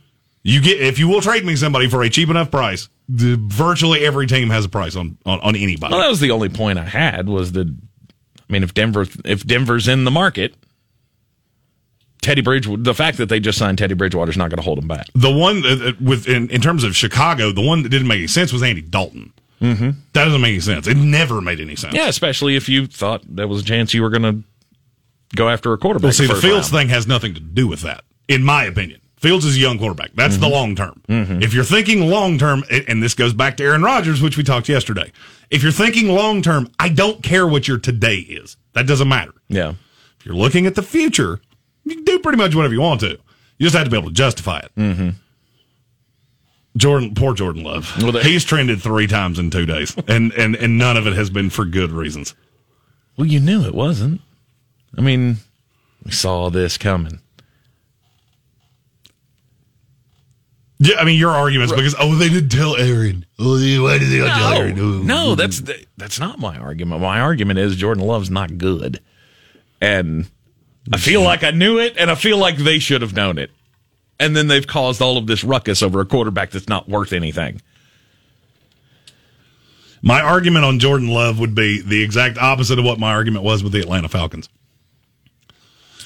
You 0.46 0.60
get 0.60 0.80
if 0.80 1.00
you 1.00 1.08
will 1.08 1.20
trade 1.20 1.44
me 1.44 1.56
somebody 1.56 1.90
for 1.90 2.04
a 2.04 2.08
cheap 2.08 2.30
enough 2.30 2.52
price. 2.52 2.88
The, 3.08 3.36
virtually 3.40 4.06
every 4.06 4.28
team 4.28 4.50
has 4.50 4.64
a 4.64 4.68
price 4.68 4.94
on 4.94 5.18
on, 5.26 5.40
on 5.40 5.56
anybody. 5.56 5.92
Well, 5.92 6.00
that 6.00 6.08
was 6.08 6.20
the 6.20 6.30
only 6.30 6.48
point 6.48 6.78
I 6.78 6.84
had 6.84 7.28
was 7.28 7.50
that 7.52 7.66
I 7.68 8.52
mean 8.52 8.62
if 8.62 8.72
Denver 8.72 9.06
if 9.24 9.44
Denver's 9.44 9.88
in 9.88 10.04
the 10.04 10.12
market, 10.12 10.54
Teddy 12.22 12.42
Bridge 12.42 12.68
the 12.78 12.94
fact 12.94 13.18
that 13.18 13.28
they 13.28 13.40
just 13.40 13.58
signed 13.58 13.78
Teddy 13.78 13.94
Bridgewater 13.94 14.30
is 14.30 14.36
not 14.36 14.50
going 14.50 14.58
to 14.58 14.62
hold 14.62 14.78
them 14.78 14.86
back. 14.86 15.08
The 15.16 15.32
one 15.32 15.62
that, 15.62 15.82
uh, 15.82 15.92
with 16.00 16.28
in, 16.28 16.48
in 16.50 16.60
terms 16.60 16.84
of 16.84 16.94
Chicago, 16.94 17.50
the 17.50 17.66
one 17.66 17.82
that 17.82 17.88
didn't 17.88 18.06
make 18.06 18.18
any 18.18 18.28
sense 18.28 18.52
was 18.52 18.62
Andy 18.62 18.82
Dalton. 18.82 19.32
Mm-hmm. 19.60 19.90
That 20.12 20.26
doesn't 20.26 20.40
make 20.40 20.50
any 20.50 20.60
sense. 20.60 20.86
It 20.86 20.96
never 20.96 21.40
made 21.40 21.58
any 21.58 21.74
sense. 21.74 21.94
Yeah, 21.94 22.06
especially 22.06 22.54
if 22.54 22.68
you 22.68 22.86
thought 22.86 23.22
there 23.28 23.48
was 23.48 23.62
a 23.62 23.64
chance 23.64 23.92
you 23.94 24.02
were 24.02 24.10
going 24.10 24.22
to 24.22 24.44
go 25.34 25.48
after 25.48 25.72
a 25.72 25.78
quarterback. 25.78 26.04
Well, 26.04 26.12
see, 26.12 26.26
the 26.26 26.34
Fields 26.36 26.70
round. 26.70 26.82
thing 26.82 26.88
has 26.90 27.08
nothing 27.08 27.34
to 27.34 27.40
do 27.40 27.66
with 27.66 27.80
that, 27.80 28.04
in 28.28 28.44
my 28.44 28.62
opinion. 28.64 29.00
Fields 29.18 29.44
is 29.46 29.56
a 29.56 29.58
young 29.58 29.78
quarterback. 29.78 30.10
That's 30.14 30.36
the 30.36 30.48
long 30.48 30.76
term. 30.76 31.00
If 31.08 31.54
you're 31.54 31.64
thinking 31.64 32.08
long 32.10 32.38
term, 32.38 32.64
and 32.88 33.02
this 33.02 33.14
goes 33.14 33.32
back 33.32 33.56
to 33.56 33.64
Aaron 33.64 33.82
Rodgers, 33.82 34.20
which 34.20 34.36
we 34.36 34.42
talked 34.42 34.68
yesterday. 34.68 35.10
If 35.50 35.62
you're 35.62 35.72
thinking 35.72 36.08
long 36.08 36.42
term, 36.42 36.68
I 36.78 36.88
don't 36.90 37.22
care 37.22 37.46
what 37.46 37.66
your 37.66 37.78
today 37.78 38.16
is. 38.16 38.56
That 38.74 38.86
doesn't 38.86 39.08
matter. 39.08 39.32
Yeah. 39.48 39.74
If 40.20 40.26
you're 40.26 40.34
looking 40.34 40.66
at 40.66 40.74
the 40.74 40.82
future, 40.82 41.40
you 41.84 41.94
can 41.94 42.04
do 42.04 42.18
pretty 42.18 42.36
much 42.36 42.54
whatever 42.54 42.74
you 42.74 42.80
want 42.80 43.00
to. 43.00 43.10
You 43.58 43.64
just 43.66 43.74
have 43.74 43.84
to 43.84 43.90
be 43.90 43.96
able 43.96 44.08
to 44.08 44.14
justify 44.14 44.58
it. 44.58 44.70
Mm-hmm. 44.76 45.08
Jordan, 46.76 47.14
poor 47.14 47.32
Jordan 47.32 47.62
Love. 47.64 47.90
Well, 48.02 48.12
they- 48.12 48.22
He's 48.22 48.44
trended 48.44 48.82
three 48.82 49.06
times 49.06 49.38
in 49.38 49.50
two 49.50 49.64
days, 49.64 49.96
and, 50.08 50.32
and, 50.34 50.54
and 50.56 50.76
none 50.76 50.96
of 50.98 51.06
it 51.06 51.14
has 51.14 51.30
been 51.30 51.48
for 51.48 51.64
good 51.64 51.90
reasons. 51.90 52.34
Well, 53.16 53.26
you 53.26 53.40
knew 53.40 53.62
it 53.62 53.74
wasn't. 53.74 54.20
I 54.96 55.00
mean, 55.00 55.38
we 56.04 56.10
saw 56.10 56.50
this 56.50 56.76
coming. 56.76 57.20
Yeah, 60.78 60.96
I 60.98 61.04
mean 61.04 61.18
your 61.18 61.30
arguments 61.30 61.72
because 61.72 61.94
oh 61.98 62.14
they 62.16 62.28
didn't 62.28 62.50
tell 62.50 62.76
Aaron. 62.76 63.24
Oh, 63.38 63.56
they- 63.56 63.78
why 63.78 63.98
did 63.98 64.08
they 64.10 64.18
not 64.18 64.36
tell 64.36 64.52
Aaron? 64.52 64.78
Oh. 64.78 65.02
No, 65.02 65.34
that's 65.34 65.62
that's 65.96 66.20
not 66.20 66.38
my 66.38 66.58
argument. 66.58 67.00
My 67.00 67.20
argument 67.20 67.58
is 67.58 67.76
Jordan 67.76 68.04
Love's 68.04 68.30
not 68.30 68.58
good, 68.58 69.00
and 69.80 70.28
I 70.92 70.98
feel 70.98 71.22
like 71.22 71.42
I 71.44 71.50
knew 71.50 71.78
it, 71.78 71.96
and 71.98 72.10
I 72.10 72.14
feel 72.14 72.36
like 72.38 72.58
they 72.58 72.78
should 72.78 73.00
have 73.02 73.14
known 73.14 73.38
it, 73.38 73.50
and 74.20 74.36
then 74.36 74.48
they've 74.48 74.66
caused 74.66 75.00
all 75.00 75.16
of 75.16 75.26
this 75.26 75.42
ruckus 75.44 75.82
over 75.82 76.00
a 76.00 76.04
quarterback 76.06 76.50
that's 76.50 76.68
not 76.68 76.88
worth 76.88 77.12
anything. 77.14 77.62
My 80.02 80.20
argument 80.20 80.64
on 80.64 80.78
Jordan 80.78 81.08
Love 81.08 81.40
would 81.40 81.54
be 81.54 81.80
the 81.80 82.02
exact 82.02 82.38
opposite 82.38 82.78
of 82.78 82.84
what 82.84 82.98
my 82.98 83.12
argument 83.12 83.44
was 83.44 83.62
with 83.64 83.72
the 83.72 83.80
Atlanta 83.80 84.08
Falcons. 84.08 84.48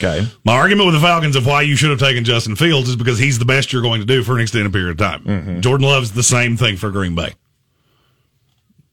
Okay, 0.03 0.27
My 0.47 0.55
argument 0.57 0.87
with 0.87 0.95
the 0.95 1.01
Falcons 1.01 1.37
of 1.37 1.45
why 1.47 1.61
you 1.61 1.77
should 1.77 1.91
have 1.91 1.99
taken 1.99 2.25
Justin 2.25 2.57
Fields 2.57 2.89
is 2.89 2.97
because 2.97 3.19
he's 3.19 3.39
the 3.39 3.45
best 3.45 3.71
you're 3.71 3.83
going 3.83 4.01
to 4.01 4.07
do 4.07 4.23
for 4.23 4.35
an 4.35 4.41
extended 4.41 4.73
period 4.73 4.93
of 4.93 4.97
time. 4.97 5.23
Mm-hmm. 5.25 5.61
Jordan 5.61 5.87
Love's 5.87 6.13
the 6.13 6.23
same 6.23 6.57
thing 6.57 6.79
for 6.79 6.91
Green 6.91 7.15
Bay. 7.15 7.35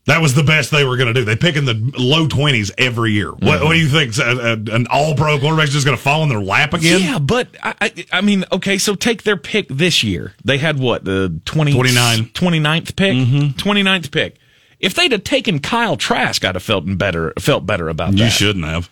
That 0.06 0.22
was 0.22 0.34
the 0.34 0.44
best 0.44 0.72
they 0.72 0.86
were 0.86 0.96
going 0.96 1.08
to 1.08 1.14
do. 1.14 1.26
They 1.26 1.36
pick 1.36 1.58
in 1.58 1.66
the 1.66 1.92
low 1.98 2.28
twenties 2.28 2.72
every 2.78 3.12
year. 3.12 3.32
What, 3.32 3.42
mm-hmm. 3.42 3.66
what 3.66 3.74
do 3.74 3.80
you 3.80 3.88
think? 3.90 4.18
A- 4.18 4.54
a- 4.72 4.76
An 4.76 4.88
All 4.90 5.16
Pro 5.16 5.38
quarterback's 5.40 5.72
just 5.72 5.86
going 5.86 5.98
to 5.98 6.04
fall 6.04 6.24
in 6.24 6.30
their 6.30 6.42
lap 6.42 6.74
again? 6.74 7.02
yeah, 7.02 7.20
but 7.20 7.50
I, 7.62 7.76
I, 7.82 8.06
I 8.14 8.22
mean, 8.22 8.46
okay, 8.52 8.78
so 8.78 8.96
take 8.96 9.24
their 9.24 9.38
pick 9.38 9.68
this 9.68 10.04
year. 10.04 10.34
They 10.46 10.58
had 10.58 10.80
what 10.80 11.04
the 11.04 11.40
20, 11.46 11.74
29. 11.74 12.26
29th 12.26 12.96
pick, 12.96 13.14
mm-hmm. 13.14 13.48
29th 13.58 14.12
pick. 14.12 14.38
If 14.80 14.94
they'd 14.94 15.12
have 15.12 15.24
taken 15.26 15.60
Kyle 15.60 15.98
Trask, 15.98 16.44
I'd 16.46 16.56
have 16.56 16.64
felt 16.64 16.84
better 16.98 17.34
felt 17.40 17.66
better 17.66 17.90
about 17.90 18.12
that. 18.12 18.18
You 18.18 18.30
shouldn't 18.30 18.66
have. 18.66 18.90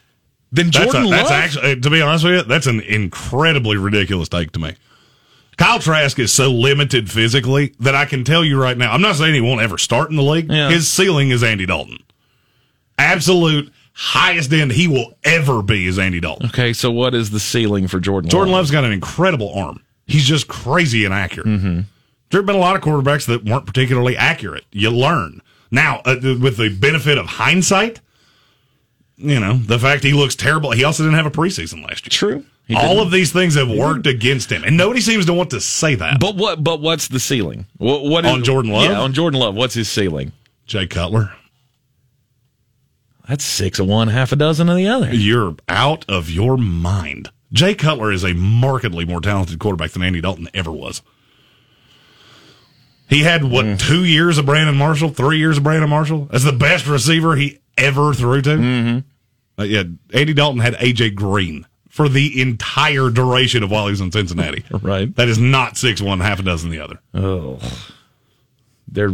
Then 0.55 0.67
That's, 0.67 0.77
Jordan 0.77 1.05
a, 1.07 1.09
that's 1.09 1.29
Love. 1.29 1.31
actually, 1.31 1.79
to 1.81 1.89
be 1.89 2.01
honest 2.01 2.23
with 2.23 2.33
you, 2.33 2.43
that's 2.43 2.67
an 2.67 2.79
incredibly 2.81 3.75
ridiculous 3.77 4.29
take 4.29 4.51
to 4.53 4.59
me. 4.59 4.75
Kyle 5.57 5.79
Trask 5.79 6.17
is 6.19 6.31
so 6.31 6.49
limited 6.51 7.11
physically 7.11 7.73
that 7.79 7.95
I 7.95 8.05
can 8.05 8.23
tell 8.23 8.43
you 8.43 8.61
right 8.61 8.77
now. 8.77 8.91
I'm 8.91 9.01
not 9.01 9.15
saying 9.15 9.33
he 9.33 9.41
won't 9.41 9.61
ever 9.61 9.77
start 9.77 10.09
in 10.09 10.15
the 10.15 10.23
league. 10.23 10.51
Yeah. 10.51 10.69
His 10.69 10.89
ceiling 10.89 11.29
is 11.29 11.43
Andy 11.43 11.65
Dalton. 11.65 11.97
Absolute 12.97 13.71
highest 13.93 14.51
end 14.51 14.71
he 14.71 14.87
will 14.87 15.13
ever 15.23 15.61
be 15.61 15.87
is 15.87 15.97
Andy 15.99 16.19
Dalton. 16.19 16.47
okay, 16.47 16.73
so 16.73 16.91
what 16.91 17.13
is 17.13 17.31
the 17.31 17.39
ceiling 17.39 17.87
for 17.87 17.99
Jordan? 17.99 18.29
Jordan 18.29 18.51
Love? 18.51 18.59
Love's 18.59 18.71
got 18.71 18.83
an 18.83 18.91
incredible 18.91 19.53
arm. 19.53 19.81
He's 20.05 20.25
just 20.25 20.47
crazy 20.47 21.05
and 21.05 21.13
accurate. 21.13 21.47
Mm-hmm. 21.47 21.81
There 22.29 22.39
have 22.39 22.45
been 22.45 22.55
a 22.55 22.59
lot 22.59 22.75
of 22.75 22.81
quarterbacks 22.81 23.25
that 23.27 23.45
weren't 23.45 23.65
particularly 23.65 24.15
accurate. 24.17 24.65
You 24.71 24.89
learn. 24.91 25.41
Now, 25.71 26.01
uh, 26.05 26.17
with 26.21 26.57
the 26.57 26.69
benefit 26.69 27.17
of 27.17 27.25
hindsight, 27.25 28.01
you 29.17 29.39
know, 29.39 29.53
the 29.57 29.79
fact 29.79 30.03
he 30.03 30.13
looks 30.13 30.35
terrible, 30.35 30.71
he 30.71 30.83
also 30.83 31.03
didn't 31.03 31.15
have 31.17 31.25
a 31.25 31.31
preseason 31.31 31.83
last 31.87 32.05
year. 32.05 32.09
True. 32.39 32.45
All 32.75 32.99
of 32.99 33.11
these 33.11 33.31
things 33.31 33.53
have 33.55 33.69
worked 33.69 34.07
against 34.07 34.51
him, 34.51 34.63
and 34.63 34.75
nobody 34.75 34.99
seems 34.99 35.27
to 35.27 35.33
want 35.33 35.51
to 35.51 35.61
say 35.61 35.93
that. 35.95 36.19
But 36.19 36.35
what? 36.35 36.63
But 36.63 36.81
what's 36.81 37.07
the 37.07 37.19
ceiling? 37.19 37.67
What? 37.77 38.03
what 38.03 38.25
is, 38.25 38.31
On 38.31 38.43
Jordan 38.43 38.71
Love? 38.71 38.85
Yeah, 38.85 38.99
on 38.99 39.13
Jordan 39.13 39.39
Love. 39.39 39.53
What's 39.55 39.75
his 39.75 39.87
ceiling? 39.87 40.31
Jay 40.65 40.87
Cutler, 40.87 41.31
That's 43.29 43.43
six 43.43 43.77
of 43.79 43.85
one, 43.87 44.07
half 44.07 44.31
a 44.31 44.35
dozen 44.35 44.67
of 44.69 44.77
the 44.77 44.87
other. 44.87 45.13
you're 45.13 45.55
out 45.69 46.05
of 46.09 46.29
your 46.31 46.57
mind. 46.57 47.29
Jay 47.53 47.75
Cutler 47.75 48.11
is 48.11 48.23
a 48.23 48.33
markedly 48.33 49.05
more 49.05 49.21
talented 49.21 49.59
quarterback 49.59 49.91
than 49.91 50.01
Andy 50.01 50.21
Dalton 50.21 50.49
ever 50.55 50.71
was. 50.71 51.03
He 53.07 53.21
had 53.21 53.43
what 53.43 53.65
Mm. 53.65 53.79
two 53.79 54.03
years 54.03 54.39
of 54.39 54.47
Brandon 54.47 54.75
Marshall, 54.75 55.09
three 55.09 55.37
years 55.37 55.57
of 55.57 55.63
Brandon 55.63 55.89
Marshall 55.89 56.27
as 56.33 56.43
the 56.43 56.51
best 56.51 56.87
receiver 56.87 57.35
he 57.35 57.59
ever 57.77 58.13
threw 58.13 58.41
to. 58.41 58.49
Mm-hmm. 58.49 59.63
yeah, 59.63 59.83
Andy 60.13 60.33
Dalton 60.33 60.59
had 60.61 60.73
AJ 60.75 61.15
Green 61.15 61.65
for 61.89 62.09
the 62.09 62.41
entire 62.41 63.09
duration 63.09 63.63
of 63.63 63.71
while 63.71 63.85
he 63.85 63.91
was 63.91 64.01
in 64.01 64.11
Cincinnati. 64.11 64.63
Right. 64.81 65.13
That 65.15 65.27
is 65.29 65.37
not 65.39 65.77
six 65.77 66.01
one, 66.01 66.19
half 66.19 66.39
a 66.39 66.43
dozen 66.43 66.69
the 66.69 66.79
other. 66.79 66.99
Oh, 67.13 67.59
they're 68.87 69.13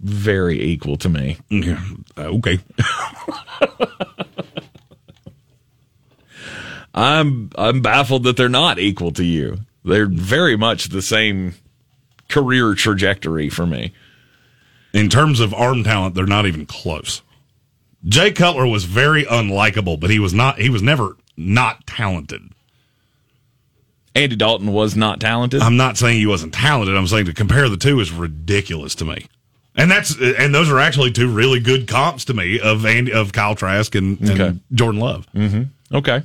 very 0.00 0.60
equal 0.62 0.96
to 0.98 1.08
me. 1.08 1.38
Yeah, 1.48 1.82
uh, 2.16 2.22
okay. 2.36 2.58
I'm 6.94 7.50
I'm 7.56 7.80
baffled 7.82 8.24
that 8.24 8.36
they're 8.36 8.48
not 8.48 8.78
equal 8.78 9.12
to 9.12 9.24
you. 9.24 9.58
They're 9.84 10.06
very 10.06 10.56
much 10.56 10.88
the 10.88 11.02
same 11.02 11.54
career 12.28 12.74
trajectory 12.74 13.48
for 13.48 13.66
me. 13.66 13.92
in 14.92 15.08
terms 15.08 15.40
of 15.40 15.54
arm 15.54 15.84
talent, 15.84 16.14
they're 16.14 16.26
not 16.26 16.46
even 16.46 16.66
close. 16.66 17.22
Jay 18.04 18.30
Cutler 18.32 18.66
was 18.66 18.84
very 18.84 19.24
unlikable, 19.24 19.98
but 19.98 20.10
he 20.10 20.18
was 20.18 20.32
not. 20.32 20.58
He 20.58 20.70
was 20.70 20.82
never 20.82 21.16
not 21.36 21.86
talented. 21.86 22.42
Andy 24.14 24.36
Dalton 24.36 24.72
was 24.72 24.96
not 24.96 25.20
talented. 25.20 25.62
I'm 25.62 25.76
not 25.76 25.96
saying 25.96 26.18
he 26.18 26.26
wasn't 26.26 26.52
talented. 26.54 26.96
I'm 26.96 27.06
saying 27.06 27.26
to 27.26 27.34
compare 27.34 27.68
the 27.68 27.76
two 27.76 28.00
is 28.00 28.10
ridiculous 28.10 28.94
to 28.96 29.04
me. 29.04 29.26
And 29.76 29.88
that's 29.90 30.16
and 30.20 30.52
those 30.52 30.70
are 30.70 30.80
actually 30.80 31.12
two 31.12 31.30
really 31.32 31.60
good 31.60 31.86
comps 31.86 32.24
to 32.26 32.34
me 32.34 32.58
of 32.58 32.84
Andy 32.84 33.12
of 33.12 33.32
Kyle 33.32 33.54
Trask 33.54 33.94
and, 33.94 34.18
and 34.20 34.30
Okay. 34.40 34.58
Jordan 34.72 35.00
Love. 35.00 35.26
Mm-hmm. 35.34 35.96
okay. 35.96 36.22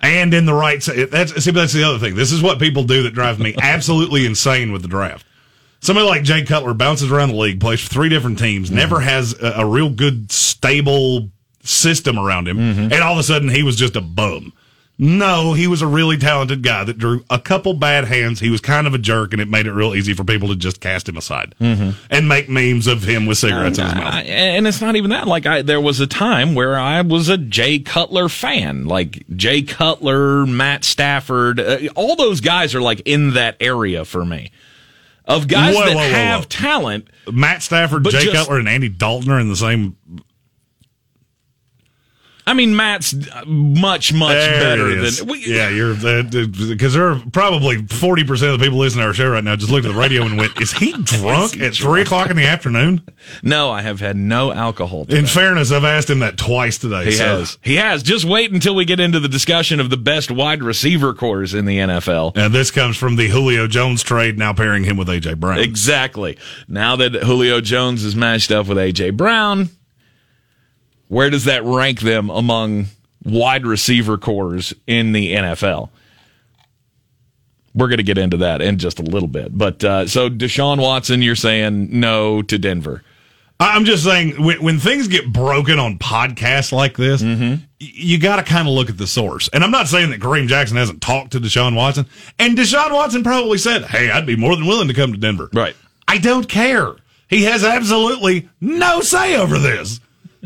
And 0.00 0.34
in 0.34 0.46
the 0.46 0.54
right, 0.54 0.82
that's 0.82 1.44
see, 1.44 1.52
but 1.52 1.60
that's 1.60 1.72
the 1.74 1.84
other 1.84 1.98
thing. 1.98 2.16
This 2.16 2.32
is 2.32 2.42
what 2.42 2.58
people 2.58 2.82
do 2.84 3.04
that 3.04 3.14
drives 3.14 3.38
me 3.38 3.54
absolutely 3.62 4.26
insane 4.26 4.72
with 4.72 4.82
the 4.82 4.88
draft. 4.88 5.24
Somebody 5.82 6.06
like 6.06 6.22
Jay 6.22 6.44
Cutler 6.44 6.74
bounces 6.74 7.10
around 7.10 7.30
the 7.30 7.36
league, 7.36 7.60
plays 7.60 7.80
for 7.80 7.88
three 7.88 8.08
different 8.08 8.38
teams, 8.38 8.68
mm-hmm. 8.68 8.76
never 8.76 9.00
has 9.00 9.34
a, 9.42 9.54
a 9.58 9.66
real 9.66 9.90
good 9.90 10.30
stable 10.30 11.28
system 11.64 12.18
around 12.18 12.46
him, 12.48 12.56
mm-hmm. 12.56 12.92
and 12.92 12.94
all 12.94 13.14
of 13.14 13.18
a 13.18 13.24
sudden 13.24 13.48
he 13.48 13.64
was 13.64 13.76
just 13.76 13.96
a 13.96 14.00
bum. 14.00 14.52
No, 14.96 15.54
he 15.54 15.66
was 15.66 15.82
a 15.82 15.86
really 15.88 16.16
talented 16.16 16.62
guy 16.62 16.84
that 16.84 16.98
drew 16.98 17.24
a 17.28 17.40
couple 17.40 17.74
bad 17.74 18.04
hands. 18.04 18.38
He 18.38 18.50
was 18.50 18.60
kind 18.60 18.86
of 18.86 18.94
a 18.94 18.98
jerk, 18.98 19.32
and 19.32 19.42
it 19.42 19.48
made 19.48 19.66
it 19.66 19.72
real 19.72 19.96
easy 19.96 20.14
for 20.14 20.22
people 20.22 20.48
to 20.48 20.54
just 20.54 20.80
cast 20.80 21.08
him 21.08 21.16
aside 21.16 21.56
mm-hmm. 21.60 21.90
and 22.10 22.28
make 22.28 22.48
memes 22.48 22.86
of 22.86 23.02
him 23.02 23.26
with 23.26 23.38
cigarettes 23.38 23.78
in 23.78 23.86
his 23.86 23.94
mouth. 23.94 24.14
Uh, 24.14 24.18
I- 24.18 24.22
and 24.22 24.68
it's 24.68 24.80
not 24.80 24.94
even 24.94 25.10
that. 25.10 25.26
Like 25.26 25.46
I, 25.46 25.62
there 25.62 25.80
was 25.80 25.98
a 25.98 26.06
time 26.06 26.54
where 26.54 26.78
I 26.78 27.00
was 27.00 27.28
a 27.28 27.36
Jay 27.36 27.80
Cutler 27.80 28.28
fan. 28.28 28.86
Like 28.86 29.24
Jay 29.34 29.62
Cutler, 29.62 30.46
Matt 30.46 30.84
Stafford, 30.84 31.58
uh, 31.58 31.78
all 31.96 32.14
those 32.14 32.40
guys 32.40 32.72
are 32.76 32.82
like 32.82 33.02
in 33.04 33.34
that 33.34 33.56
area 33.58 34.04
for 34.04 34.24
me. 34.24 34.52
Of 35.24 35.46
guys 35.48 35.74
Whoa, 35.74 35.84
that 35.86 35.94
whoa, 35.94 36.02
whoa, 36.02 36.08
have 36.10 36.48
talent, 36.48 37.08
Matt 37.30 37.62
Stafford, 37.62 38.04
Jay 38.04 38.24
just- 38.24 38.32
Cutler, 38.32 38.58
and 38.58 38.68
Andy 38.68 38.88
Dalton 38.88 39.30
are 39.30 39.38
in 39.38 39.48
the 39.48 39.56
same 39.56 39.96
I 42.46 42.54
mean, 42.54 42.74
Matt's 42.74 43.14
uh, 43.14 43.44
much, 43.46 44.12
much 44.12 44.32
There 44.32 44.60
better 44.60 45.00
than. 45.00 45.26
we- 45.28 45.44
yeah, 45.46 45.68
you're 45.68 45.94
because 45.94 46.94
there 46.94 47.08
are 47.10 47.22
probably 47.32 47.86
forty 47.86 48.24
percent 48.24 48.52
of 48.52 48.58
the 48.58 48.64
people 48.64 48.78
listening 48.80 49.02
to 49.02 49.06
our 49.08 49.14
show 49.14 49.30
right 49.30 49.44
now 49.44 49.54
just 49.54 49.70
looked 49.70 49.86
at 49.86 49.92
the 49.92 49.98
radio 49.98 50.22
and 50.24 50.36
went, 50.36 50.60
"Is 50.60 50.72
he 50.72 50.92
drunk 51.02 51.60
at 51.60 51.74
three 51.74 52.02
o'clock 52.02 52.30
in 52.30 52.36
the 52.36 52.44
afternoon?" 52.44 53.02
No, 53.44 53.70
I 53.70 53.82
have 53.82 54.00
had 54.00 54.16
no 54.16 54.52
alcohol. 54.52 55.06
In 55.08 55.26
fairness, 55.26 55.70
I've 55.70 55.84
asked 55.84 56.10
him 56.10 56.18
that 56.18 56.36
twice 56.36 56.78
today. 56.78 57.04
He 57.06 57.12
so- 57.12 57.38
has. 57.38 57.58
He 57.62 57.76
has. 57.76 58.02
Just 58.02 58.24
wait 58.24 58.50
until 58.52 58.74
we 58.74 58.84
get 58.84 58.98
into 58.98 59.20
the 59.20 59.28
discussion 59.28 59.78
of 59.78 59.90
the 59.90 59.96
best 59.96 60.30
wide 60.30 60.62
receiver 60.62 61.14
corps 61.14 61.54
in 61.54 61.64
the 61.64 61.78
NFL. 61.78 62.36
And 62.36 62.52
this 62.52 62.70
comes 62.72 62.96
from 62.96 63.16
the 63.16 63.28
Julio 63.28 63.66
Jones 63.68 64.02
trade, 64.02 64.36
now 64.38 64.52
pairing 64.52 64.82
him 64.84 64.96
with 64.96 65.08
AJ 65.08 65.38
Brown. 65.38 65.60
Exactly. 65.60 66.38
Now 66.66 66.96
that 66.96 67.14
Julio 67.14 67.60
Jones 67.60 68.04
is 68.04 68.16
matched 68.16 68.50
up 68.50 68.66
with 68.66 68.78
AJ 68.78 69.16
Brown, 69.16 69.68
where 71.12 71.28
does 71.28 71.44
that 71.44 71.62
rank 71.62 72.00
them 72.00 72.30
among 72.30 72.86
wide 73.22 73.66
receiver 73.66 74.16
corps 74.16 74.72
in 74.86 75.12
the 75.12 75.34
NFL? 75.34 75.90
We're 77.74 77.88
going 77.88 77.98
to 77.98 78.02
get 78.02 78.18
into 78.18 78.38
that 78.38 78.60
in 78.62 78.78
just 78.78 78.98
a 78.98 79.02
little 79.02 79.28
bit. 79.28 79.56
But 79.56 79.82
uh, 79.84 80.06
so 80.06 80.28
Deshaun 80.28 80.80
Watson, 80.80 81.22
you're 81.22 81.36
saying 81.36 81.88
no 82.00 82.42
to 82.42 82.58
Denver. 82.58 83.02
I'm 83.60 83.84
just 83.84 84.04
saying, 84.04 84.42
when, 84.42 84.62
when 84.62 84.78
things 84.78 85.06
get 85.08 85.32
broken 85.32 85.78
on 85.78 85.98
podcasts 85.98 86.72
like 86.72 86.96
this, 86.96 87.22
Mm-hmm. 87.22 87.62
you 87.78 88.18
got 88.18 88.36
to 88.36 88.42
kind 88.42 88.66
of 88.66 88.74
look 88.74 88.90
at 88.90 88.98
the 88.98 89.06
source. 89.06 89.48
And 89.52 89.62
I'm 89.62 89.70
not 89.70 89.88
saying 89.88 90.10
that 90.10 90.20
Kareem 90.20 90.48
Jackson 90.48 90.76
hasn't 90.76 91.00
talked 91.00 91.32
to 91.32 91.40
Deshaun 91.40 91.76
Watson, 91.76 92.06
and 92.38 92.56
Deshaun 92.58 92.92
Watson 92.92 93.22
probably 93.22 93.58
said, 93.58 93.84
"Hey, 93.84 94.10
I'd 94.10 94.26
be 94.26 94.34
more 94.36 94.56
than 94.56 94.66
willing 94.66 94.88
to 94.88 94.94
come 94.94 95.12
to 95.12 95.18
Denver." 95.18 95.48
Right. 95.52 95.76
I 96.08 96.18
don't 96.18 96.48
care. 96.48 96.94
He 97.28 97.44
has 97.44 97.62
absolutely 97.64 98.48
no 98.60 99.00
say 99.00 99.36
over 99.36 99.58
this. 99.58 100.00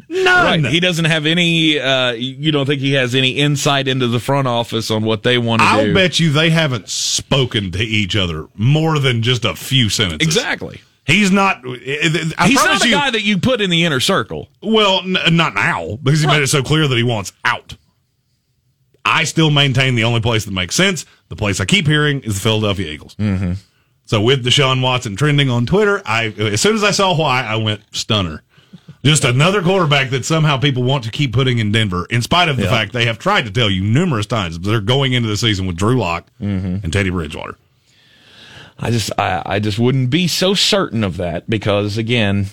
None. 0.09 0.63
Right. 0.63 0.73
He 0.73 0.81
doesn't 0.81 1.07
have 1.07 1.27
any, 1.27 1.79
uh, 1.79 2.13
you 2.13 2.53
don't 2.53 2.67
think 2.67 2.81
he 2.81 2.93
has 2.93 3.15
any 3.15 3.31
insight 3.33 3.89
into 3.89 4.09
the 4.09 4.21
front 4.21 4.47
office 4.47 4.91
on 4.91 5.05
what 5.05 5.23
they 5.23 5.39
want 5.39 5.63
to 5.63 5.67
do. 5.67 5.73
I'll 5.73 5.95
bet 5.95 6.21
you 6.21 6.31
they 6.33 6.51
haven't 6.51 6.89
spoken 6.89 7.73
to 7.73 7.83
each 7.83 8.15
other 8.15 8.47
more 8.55 8.99
than 8.99 9.23
just 9.23 9.45
a 9.45 9.57
few 9.57 9.89
sentences. 9.89 10.27
Exactly. 10.27 10.81
He's 11.07 11.31
not. 11.31 11.63
I 11.65 12.49
He's 12.49 12.57
not 12.57 12.85
a 12.85 12.89
you, 12.89 12.95
guy 12.95 13.11
that 13.11 13.23
you 13.23 13.39
put 13.39 13.61
in 13.61 13.71
the 13.71 13.85
inner 13.85 14.01
circle. 14.01 14.49
Well, 14.61 15.03
n- 15.05 15.37
not 15.37 15.55
now 15.55 15.99
because 16.03 16.21
he 16.21 16.27
made 16.27 16.43
it 16.43 16.49
so 16.49 16.65
clear 16.65 16.89
that 16.89 16.97
he 16.97 17.05
wants 17.05 17.33
out. 17.45 17.77
I 19.05 19.23
still 19.23 19.51
maintain 19.51 19.95
the 19.95 20.03
only 20.03 20.21
place 20.21 20.45
that 20.47 20.51
makes 20.51 20.75
sense, 20.75 21.07
the 21.29 21.37
place 21.37 21.61
I 21.61 21.65
keep 21.65 21.87
hearing, 21.87 22.23
is 22.23 22.35
the 22.35 22.41
Philadelphia 22.41 22.91
Eagles. 22.91 23.15
Mm-hmm. 23.15 23.53
So 24.05 24.21
with 24.21 24.45
Deshaun 24.45 24.83
Watson 24.83 25.15
trending 25.15 25.49
on 25.49 25.65
Twitter, 25.65 26.03
I 26.05 26.27
as 26.27 26.61
soon 26.61 26.75
as 26.75 26.83
I 26.83 26.91
saw 26.91 27.17
why, 27.17 27.43
I 27.45 27.55
went 27.55 27.83
stunner. 27.93 28.43
Just 29.07 29.25
another 29.25 29.63
quarterback 29.63 30.11
that 30.11 30.25
somehow 30.25 30.59
people 30.59 30.83
want 30.83 31.05
to 31.05 31.13
keep 31.13 31.33
putting 31.33 31.59
in 31.59 31.71
Denver, 31.71 32.07
in 32.11 32.23
spite 32.23 32.49
of 32.49 32.57
the 32.57 32.65
fact 32.65 32.93
they 32.93 33.07
have 33.07 33.21
tried 33.21 33.45
to 33.45 33.53
tell 33.53 33.71
you 33.71 33.81
numerous 33.81 34.27
times 34.27 34.59
they're 34.59 34.81
going 34.81 35.13
into 35.13 35.29
the 35.29 35.37
season 35.37 35.65
with 35.65 35.77
Drew 35.77 35.97
Lock 35.97 36.27
mm-hmm. 36.41 36.79
and 36.83 36.93
Teddy 36.93 37.11
Bridgewater. 37.11 37.57
I 38.81 38.91
just 38.91 39.13
I, 39.17 39.45
I 39.47 39.59
just 39.61 39.79
wouldn't 39.79 40.11
be 40.11 40.27
so 40.27 40.55
certain 40.55 41.05
of 41.05 41.19
that 41.19 41.49
because 41.49 41.97
again, 41.97 42.47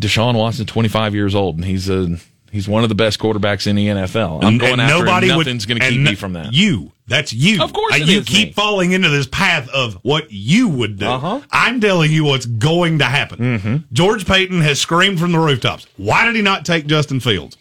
Deshaun 0.00 0.34
Watson, 0.34 0.64
twenty 0.64 0.88
five 0.88 1.14
years 1.14 1.34
old, 1.34 1.56
and 1.56 1.66
he's 1.66 1.90
a 1.90 2.16
he's 2.50 2.68
one 2.68 2.82
of 2.82 2.88
the 2.88 2.94
best 2.94 3.18
quarterbacks 3.18 3.66
in 3.66 3.76
the 3.76 3.86
NFL. 3.86 4.44
I'm 4.44 4.58
going 4.58 4.80
after 4.80 5.06
him. 5.06 5.28
Nothing's 5.28 5.66
going 5.66 5.80
to 5.80 5.86
keep 5.86 5.96
and 5.96 6.04
me 6.04 6.14
from 6.14 6.34
that. 6.34 6.52
You, 6.52 6.92
that's 7.06 7.32
you. 7.32 7.62
Of 7.62 7.72
course 7.72 7.98
you 7.98 8.22
keep 8.22 8.48
me. 8.48 8.52
falling 8.52 8.92
into 8.92 9.08
this 9.08 9.26
path 9.26 9.68
of 9.70 9.94
what 10.02 10.30
you 10.30 10.68
would 10.68 10.98
do. 10.98 11.06
Uh-huh. 11.06 11.40
I'm 11.50 11.80
telling 11.80 12.10
you 12.12 12.24
what's 12.24 12.46
going 12.46 12.98
to 12.98 13.04
happen. 13.06 13.38
Mm-hmm. 13.38 13.76
George 13.92 14.26
Paton 14.26 14.60
has 14.60 14.80
screamed 14.80 15.18
from 15.18 15.32
the 15.32 15.38
rooftops. 15.38 15.86
Why 15.96 16.24
did 16.24 16.36
he 16.36 16.42
not 16.42 16.64
take 16.64 16.86
Justin 16.86 17.20
Fields? 17.20 17.56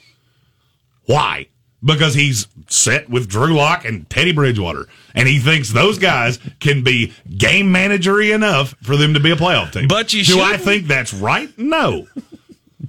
Why? 1.05 1.47
Because 1.83 2.13
he's 2.13 2.47
set 2.67 3.09
with 3.09 3.29
Drew 3.29 3.55
Lock 3.55 3.85
and 3.85 4.07
Teddy 4.09 4.33
Bridgewater, 4.33 4.87
and 5.15 5.27
he 5.29 5.39
thinks 5.39 5.71
those 5.71 5.97
guys 5.97 6.37
can 6.59 6.83
be 6.83 7.13
game 7.37 7.73
managery 7.73 8.35
enough 8.35 8.75
for 8.83 8.97
them 8.97 9.13
to 9.13 9.19
be 9.19 9.31
a 9.31 9.35
playoff 9.35 9.71
team. 9.71 9.87
But 9.87 10.13
you 10.13 10.23
do 10.23 10.39
I 10.41 10.51
shouldn't. 10.51 10.63
think 10.63 10.87
that's 10.87 11.13
right? 11.13 11.57
No. 11.57 12.07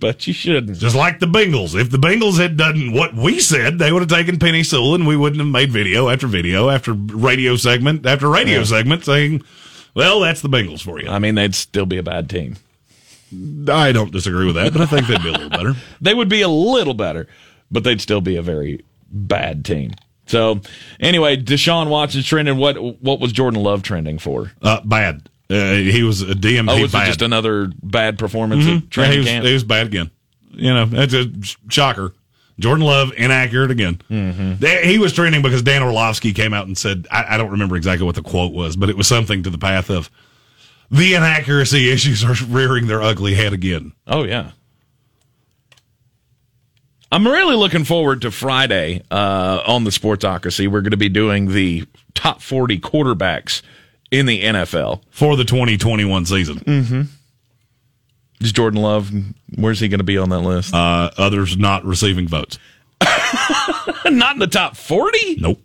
But 0.01 0.27
you 0.27 0.33
shouldn't. 0.33 0.79
Just 0.79 0.97
like 0.97 1.19
the 1.21 1.27
Bengals. 1.27 1.79
If 1.79 1.91
the 1.91 1.99
Bengals 1.99 2.39
had 2.39 2.57
done 2.57 2.93
what 2.93 3.15
we 3.15 3.39
said, 3.39 3.79
they 3.79 3.93
would 3.93 4.01
have 4.01 4.09
taken 4.09 4.39
Penei 4.39 4.65
Sewell 4.65 4.95
and 4.95 5.07
we 5.07 5.17
wouldn't 5.17 5.41
have 5.41 5.49
made 5.51 5.71
video 5.71 6.09
after 6.09 6.27
video 6.27 6.69
after 6.71 6.93
radio 6.95 7.55
segment 7.57 8.07
after 8.07 8.29
radio 8.29 8.59
Yeah. 8.59 8.65
segment 8.65 9.05
saying, 9.05 9.43
well, 9.95 10.21
that's 10.21 10.41
the 10.41 10.49
Bengals 10.49 10.81
for 10.83 11.01
you. 11.01 11.09
I 11.09 11.19
mean, 11.19 11.35
they'd 11.35 11.55
still 11.55 11.87
be 11.87 11.99
a 11.99 12.03
bad 12.03 12.29
team. 12.31 12.57
I 13.69 13.93
don't 13.93 14.11
disagree 14.11 14.47
with 14.47 14.57
that, 14.57 14.73
but 14.73 14.83
I 14.83 14.87
think 14.87 15.07
they'd 15.07 15.23
be 15.23 15.29
a 15.29 15.33
little 15.33 15.51
better. 15.51 15.75
They 16.01 16.15
would 16.15 16.29
be 16.29 16.43
a 16.43 16.49
little 16.49 16.95
better, 16.95 17.29
but 17.71 17.85
they'd 17.85 18.01
still 18.01 18.21
be 18.21 18.37
a 18.37 18.43
very 18.43 18.85
bad 19.13 19.65
team. 19.65 19.93
So 20.27 20.61
anyway, 20.99 21.37
Deshaun 21.37 21.89
Watson's 21.89 22.27
trending. 22.27 22.57
What 22.57 22.77
what 23.03 23.21
was 23.21 23.33
Jordan 23.33 23.63
Love 23.63 23.83
trending 23.83 24.19
for? 24.19 24.51
Uh, 24.63 24.81
bad. 24.85 25.29
Uh, 25.51 25.73
he 25.75 26.05
was 26.05 26.23
a 26.23 26.35
DMP. 26.35 26.71
Oh, 26.71 26.81
was 26.81 26.93
bad. 26.93 27.05
it 27.05 27.07
just 27.07 27.23
another 27.23 27.73
bad 27.83 28.19
performance 28.19 28.67
at 28.67 28.97
Yeah, 28.97 29.11
he, 29.11 29.19
was, 29.19 29.27
camp? 29.27 29.45
he 29.45 29.53
was 29.53 29.65
bad 29.65 29.89
again. 29.89 30.11
You 30.53 30.73
know, 30.73 30.85
that's 30.87 31.13
a 31.13 31.31
shocker. 31.69 32.15
Jordan 32.61 32.85
Love 32.85 33.13
inaccurate 33.17 33.71
again. 33.71 34.01
Mm-hmm. 34.11 34.89
He 34.89 34.99
was 34.99 35.13
trending 35.13 35.43
because 35.43 35.63
Dan 35.63 35.83
Orlovsky 35.83 36.33
came 36.33 36.53
out 36.53 36.67
and 36.67 36.77
said, 36.77 37.07
I, 37.11 37.35
I 37.35 37.37
don't 37.39 37.51
remember 37.51 37.75
exactly 37.75 38.05
what 38.05 38.15
the 38.15 38.23
quote 38.23 38.53
was, 38.53 38.77
but 38.77 38.91
it 38.91 38.97
was 38.97 39.09
something 39.09 39.43
to 39.43 39.51
the 39.51 39.59
path 39.59 39.91
of 39.91 40.11
the 40.91 41.15
inaccuracy 41.15 41.91
issues 41.91 42.23
are 42.23 42.35
rearing 42.49 42.87
their 42.87 43.03
ugly 43.03 43.35
head 43.35 43.53
again. 43.53 43.93
Oh 44.07 44.25
yeah. 44.25 44.53
I'm 47.13 47.27
really 47.27 47.57
looking 47.57 47.85
forward 47.85 48.23
to 48.23 48.31
Friday 48.31 49.03
uh, 49.11 49.63
on 49.67 49.83
the 49.83 49.91
Sportsocracy. 49.91 50.69
We're 50.69 50.83
going 50.83 50.93
to 50.93 50.97
be 50.97 51.09
doing 51.09 51.49
the 51.49 51.87
top 52.15 52.41
40 52.41 52.79
quarterbacks 52.79 53.63
in 54.11 54.27
the 54.27 54.43
NFL. 54.43 55.03
for 55.11 55.37
the 55.37 55.45
2021 55.45 56.27
season. 56.27 56.57
Mm. 56.61 57.07
Is 58.41 58.53
Jordan 58.53 58.81
Love? 58.81 59.11
Where's 59.57 59.81
he 59.81 59.89
going 59.89 59.99
to 59.99 60.05
be 60.05 60.19
on 60.19 60.31
that 60.31 60.41
list? 60.41 60.75
Uh, 60.75 61.11
others 61.17 61.57
not 61.57 61.85
receiving 61.85 62.27
votes. 62.27 62.59
Not 64.07 64.35
in 64.35 64.39
the 64.41 64.49
top 64.51 64.77
40. 64.77 65.37
Nope. 65.37 65.61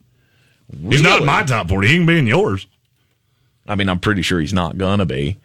He's 0.89 1.01
not 1.01 1.21
in 1.21 1.25
my 1.25 1.43
top 1.43 1.67
40. 1.69 1.87
He 1.87 1.95
can 1.97 2.05
be 2.05 2.17
in 2.19 2.27
yours. 2.27 2.67
I 3.67 3.75
mean, 3.75 3.89
I'm 3.89 3.99
pretty 3.99 4.21
sure 4.21 4.39
he's 4.39 4.53
not 4.53 4.77
gonna 4.77 5.05
be. 5.05 5.37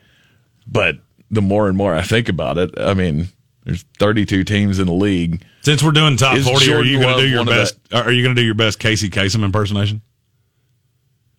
But 0.67 0.99
the 1.31 1.43
more 1.43 1.69
and 1.69 1.77
more 1.77 1.95
I 1.95 2.03
think 2.03 2.29
about 2.29 2.59
it, 2.59 2.79
I 2.79 2.95
mean, 2.95 3.29
there's 3.65 3.85
32 3.99 4.45
teams 4.45 4.79
in 4.79 4.87
the 4.87 4.93
league. 4.93 5.45
Since 5.63 5.83
we're 5.83 5.93
doing 5.93 6.17
top 6.17 6.37
Is 6.37 6.47
40, 6.47 6.73
are 6.73 6.83
you 6.83 7.01
going 7.01 7.17
to 7.17 7.23
do 7.23 7.29
your 7.29 7.41
one 7.41 7.49
of 7.49 7.55
best? 7.55 7.77
Are 7.93 8.11
you 8.11 8.23
going 8.23 8.35
to 8.35 8.41
do 8.41 8.45
your 8.45 8.55
best 8.55 8.79
Casey 8.79 9.11
Kasem 9.11 9.45
impersonation? 9.45 10.01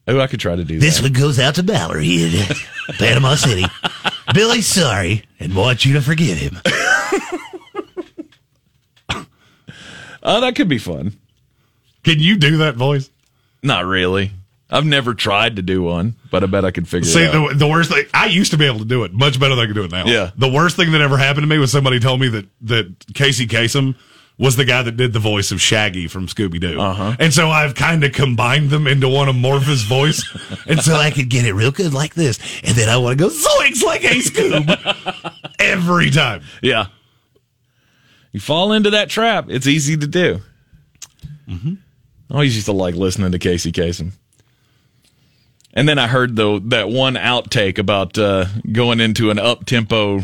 Oh, 0.07 0.19
I 0.19 0.27
could 0.27 0.39
try 0.39 0.55
to 0.55 0.63
do 0.63 0.79
This 0.79 0.97
that. 0.97 1.03
one 1.03 1.13
goes 1.13 1.37
out 1.39 1.55
to 1.55 1.63
Mallory 1.63 2.23
in 2.23 2.31
Panama 2.99 3.35
City. 3.35 3.63
Billy's 4.33 4.65
sorry 4.67 5.23
and 5.39 5.55
wants 5.55 5.85
you 5.85 5.93
to 5.93 6.01
forgive 6.01 6.37
him. 6.37 6.57
Oh, 10.23 10.41
that 10.41 10.53
could 10.55 10.69
be 10.69 10.77
fun. 10.77 11.13
Can 12.03 12.19
you 12.19 12.37
do 12.37 12.57
that 12.57 12.75
voice? 12.75 13.09
Not 13.63 13.85
really. 13.85 14.31
I've 14.69 14.85
never 14.85 15.13
tried 15.15 15.55
to 15.55 15.63
do 15.63 15.81
one, 15.81 16.15
but 16.29 16.43
I 16.43 16.45
bet 16.45 16.63
I 16.63 16.69
could 16.69 16.87
figure 16.87 17.09
See, 17.09 17.23
it 17.23 17.33
out. 17.33 17.49
the, 17.49 17.55
the 17.55 17.67
worst 17.67 17.91
thing, 17.91 18.05
I 18.13 18.27
used 18.27 18.51
to 18.51 18.57
be 18.57 18.65
able 18.65 18.77
to 18.79 18.85
do 18.85 19.03
it 19.03 19.13
much 19.13 19.39
better 19.39 19.55
than 19.55 19.63
I 19.63 19.65
can 19.65 19.73
do 19.75 19.83
it 19.83 19.91
now. 19.91 20.05
Yeah. 20.05 20.29
The 20.37 20.47
worst 20.47 20.75
thing 20.75 20.91
that 20.91 21.01
ever 21.01 21.17
happened 21.17 21.43
to 21.43 21.47
me 21.47 21.57
was 21.57 21.71
somebody 21.71 21.99
told 21.99 22.21
me 22.21 22.29
that, 22.29 22.45
that 22.61 22.93
Casey 23.15 23.47
Kasem 23.47 23.95
was 24.37 24.55
the 24.55 24.65
guy 24.65 24.81
that 24.81 24.97
did 24.97 25.13
the 25.13 25.19
voice 25.19 25.51
of 25.51 25.61
Shaggy 25.61 26.07
from 26.07 26.27
Scooby 26.27 26.59
Doo. 26.59 26.79
Uh-huh. 26.79 27.15
And 27.19 27.33
so 27.33 27.49
I've 27.49 27.75
kind 27.75 28.03
of 28.03 28.11
combined 28.11 28.69
them 28.71 28.87
into 28.87 29.07
one 29.07 29.29
of 29.29 29.35
Morphe's 29.35 29.83
voice. 29.83 30.23
And 30.67 30.79
so 30.79 30.95
I 30.95 31.11
could 31.11 31.29
get 31.29 31.45
it 31.45 31.53
real 31.53 31.71
good 31.71 31.93
like 31.93 32.13
this. 32.13 32.39
And 32.63 32.75
then 32.75 32.87
I 32.87 32.95
want 32.97 33.17
to 33.17 33.25
go 33.25 33.29
zoinks 33.29 33.83
like 33.83 34.03
a 34.03 34.15
Scoob. 34.19 35.33
every 35.59 36.09
time. 36.11 36.43
yeah. 36.61 36.85
You 38.31 38.39
fall 38.39 38.71
into 38.71 38.91
that 38.91 39.09
trap. 39.09 39.45
It's 39.49 39.67
easy 39.67 39.97
to 39.97 40.07
do. 40.07 40.39
Mm-hmm. 41.49 41.73
I 42.29 42.33
always 42.33 42.55
used 42.55 42.67
to 42.67 42.71
like 42.71 42.95
listening 42.95 43.31
to 43.33 43.39
Casey 43.39 43.71
Kasem. 43.71 44.13
And 45.73 45.87
then 45.89 45.99
I 45.99 46.07
heard 46.07 46.35
though 46.35 46.59
that 46.59 46.89
one 46.89 47.15
outtake 47.15 47.77
about 47.77 48.17
uh, 48.17 48.45
going 48.71 48.99
into 48.99 49.29
an 49.31 49.39
up 49.39 49.65
tempo 49.65 50.21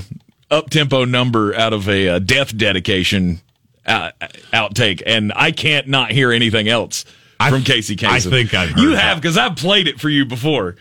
up 0.49 0.69
tempo 0.69 1.03
number 1.03 1.53
out 1.55 1.73
of 1.73 1.89
a 1.89 2.07
uh, 2.09 2.19
death 2.19 2.55
dedication 2.57 3.41
uh, 3.87 4.11
outtake, 4.53 5.01
and 5.05 5.31
I 5.35 5.51
can't 5.51 5.87
not 5.87 6.11
hear 6.11 6.31
anything 6.31 6.67
else 6.67 7.05
I- 7.39 7.49
from 7.49 7.63
Casey 7.63 7.95
Kasem. 7.95 8.09
I 8.09 8.19
think 8.19 8.53
I've 8.53 8.69
heard 8.69 8.79
you 8.79 8.95
have 8.95 9.21
because 9.21 9.37
I've 9.37 9.55
played 9.55 9.87
it 9.87 9.99
for 9.99 10.09
you 10.09 10.25
before. 10.25 10.75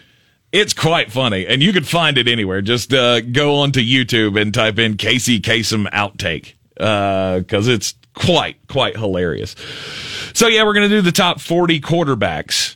It's 0.52 0.72
quite 0.72 1.10
funny, 1.12 1.46
and 1.46 1.62
you 1.62 1.72
can 1.72 1.84
find 1.84 2.16
it 2.18 2.28
anywhere. 2.28 2.62
Just 2.62 2.94
uh, 2.94 3.20
go 3.20 3.56
onto 3.56 3.80
YouTube 3.80 4.40
and 4.40 4.54
type 4.54 4.78
in 4.78 4.96
Casey 4.96 5.40
Kasem 5.40 5.86
outtake 5.90 6.54
because 6.74 7.68
it's 7.68 7.94
quite 8.14 8.56
quite 8.68 8.96
hilarious. 8.96 9.54
So 10.34 10.46
yeah, 10.46 10.64
we're 10.64 10.74
gonna 10.74 10.88
do 10.88 11.02
the 11.02 11.12
top 11.12 11.40
forty 11.40 11.80
quarterbacks 11.80 12.75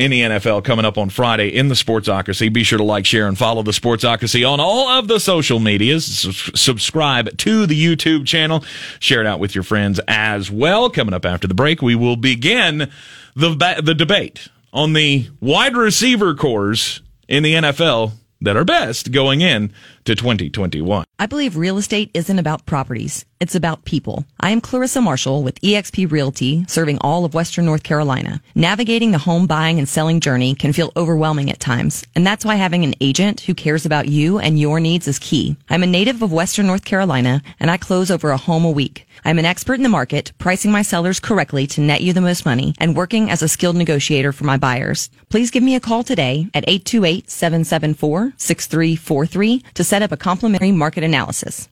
in 0.00 0.10
the 0.10 0.20
NFL 0.22 0.64
coming 0.64 0.86
up 0.86 0.96
on 0.96 1.10
Friday 1.10 1.48
in 1.48 1.68
the 1.68 1.74
Sportsocracy. 1.74 2.50
Be 2.50 2.64
sure 2.64 2.78
to 2.78 2.84
like, 2.84 3.04
share, 3.04 3.28
and 3.28 3.36
follow 3.36 3.62
the 3.62 3.70
Sportsocracy 3.70 4.50
on 4.50 4.58
all 4.58 4.88
of 4.88 5.08
the 5.08 5.20
social 5.20 5.60
medias. 5.60 6.06
Subscribe 6.54 7.36
to 7.36 7.66
the 7.66 7.78
YouTube 7.78 8.26
channel. 8.26 8.64
Share 8.98 9.20
it 9.20 9.26
out 9.26 9.40
with 9.40 9.54
your 9.54 9.62
friends 9.62 10.00
as 10.08 10.50
well. 10.50 10.88
Coming 10.88 11.12
up 11.12 11.26
after 11.26 11.46
the 11.46 11.54
break, 11.54 11.82
we 11.82 11.94
will 11.94 12.16
begin 12.16 12.90
the 13.36 13.54
ba- 13.54 13.82
the 13.82 13.94
debate 13.94 14.48
on 14.72 14.94
the 14.94 15.28
wide 15.38 15.76
receiver 15.76 16.34
corps 16.34 17.02
in 17.28 17.42
the 17.42 17.54
NFL 17.54 18.12
that 18.40 18.56
are 18.56 18.64
best 18.64 19.12
going 19.12 19.42
in 19.42 19.70
to 20.06 20.14
2021. 20.14 21.04
I 21.18 21.26
believe 21.26 21.56
real 21.56 21.76
estate 21.76 22.10
isn't 22.14 22.38
about 22.38 22.64
properties. 22.64 23.26
It's 23.40 23.54
about 23.54 23.86
people. 23.86 24.26
I 24.38 24.50
am 24.50 24.60
Clarissa 24.60 25.00
Marshall 25.00 25.42
with 25.42 25.58
eXp 25.62 26.12
Realty, 26.12 26.66
serving 26.68 26.98
all 26.98 27.24
of 27.24 27.32
Western 27.32 27.64
North 27.64 27.82
Carolina. 27.82 28.42
Navigating 28.54 29.12
the 29.12 29.18
home 29.18 29.46
buying 29.46 29.78
and 29.78 29.88
selling 29.88 30.20
journey 30.20 30.54
can 30.54 30.74
feel 30.74 30.92
overwhelming 30.94 31.50
at 31.50 31.58
times, 31.58 32.04
and 32.14 32.26
that's 32.26 32.44
why 32.44 32.56
having 32.56 32.84
an 32.84 32.92
agent 33.00 33.40
who 33.40 33.54
cares 33.54 33.86
about 33.86 34.08
you 34.08 34.38
and 34.38 34.60
your 34.60 34.78
needs 34.78 35.08
is 35.08 35.18
key. 35.18 35.56
I'm 35.70 35.82
a 35.82 35.86
native 35.86 36.20
of 36.20 36.34
Western 36.34 36.66
North 36.66 36.84
Carolina, 36.84 37.40
and 37.58 37.70
I 37.70 37.78
close 37.78 38.10
over 38.10 38.30
a 38.30 38.36
home 38.36 38.66
a 38.66 38.70
week. 38.70 39.08
I'm 39.24 39.38
an 39.38 39.46
expert 39.46 39.76
in 39.76 39.84
the 39.84 39.88
market, 39.88 40.32
pricing 40.36 40.70
my 40.70 40.82
sellers 40.82 41.18
correctly 41.18 41.66
to 41.68 41.80
net 41.80 42.02
you 42.02 42.12
the 42.12 42.20
most 42.20 42.44
money, 42.44 42.74
and 42.76 42.94
working 42.94 43.30
as 43.30 43.40
a 43.40 43.48
skilled 43.48 43.76
negotiator 43.76 44.32
for 44.32 44.44
my 44.44 44.58
buyers. 44.58 45.08
Please 45.30 45.50
give 45.50 45.62
me 45.62 45.74
a 45.74 45.80
call 45.80 46.04
today 46.04 46.50
at 46.52 46.66
828-774-6343 46.66 49.62
to 49.72 49.82
set 49.82 50.02
up 50.02 50.12
a 50.12 50.18
complimentary 50.18 50.72
market 50.72 51.04
analysis. 51.04 51.70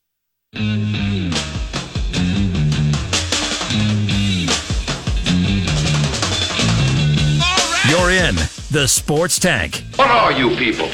You're 7.89 8.11
in 8.11 8.35
the 8.71 8.87
Sports 8.87 9.39
Tank. 9.39 9.85
What 9.97 10.11
are 10.11 10.33
you 10.33 10.57
people? 10.57 10.89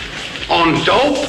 On 0.50 0.74
dope? 0.84 1.28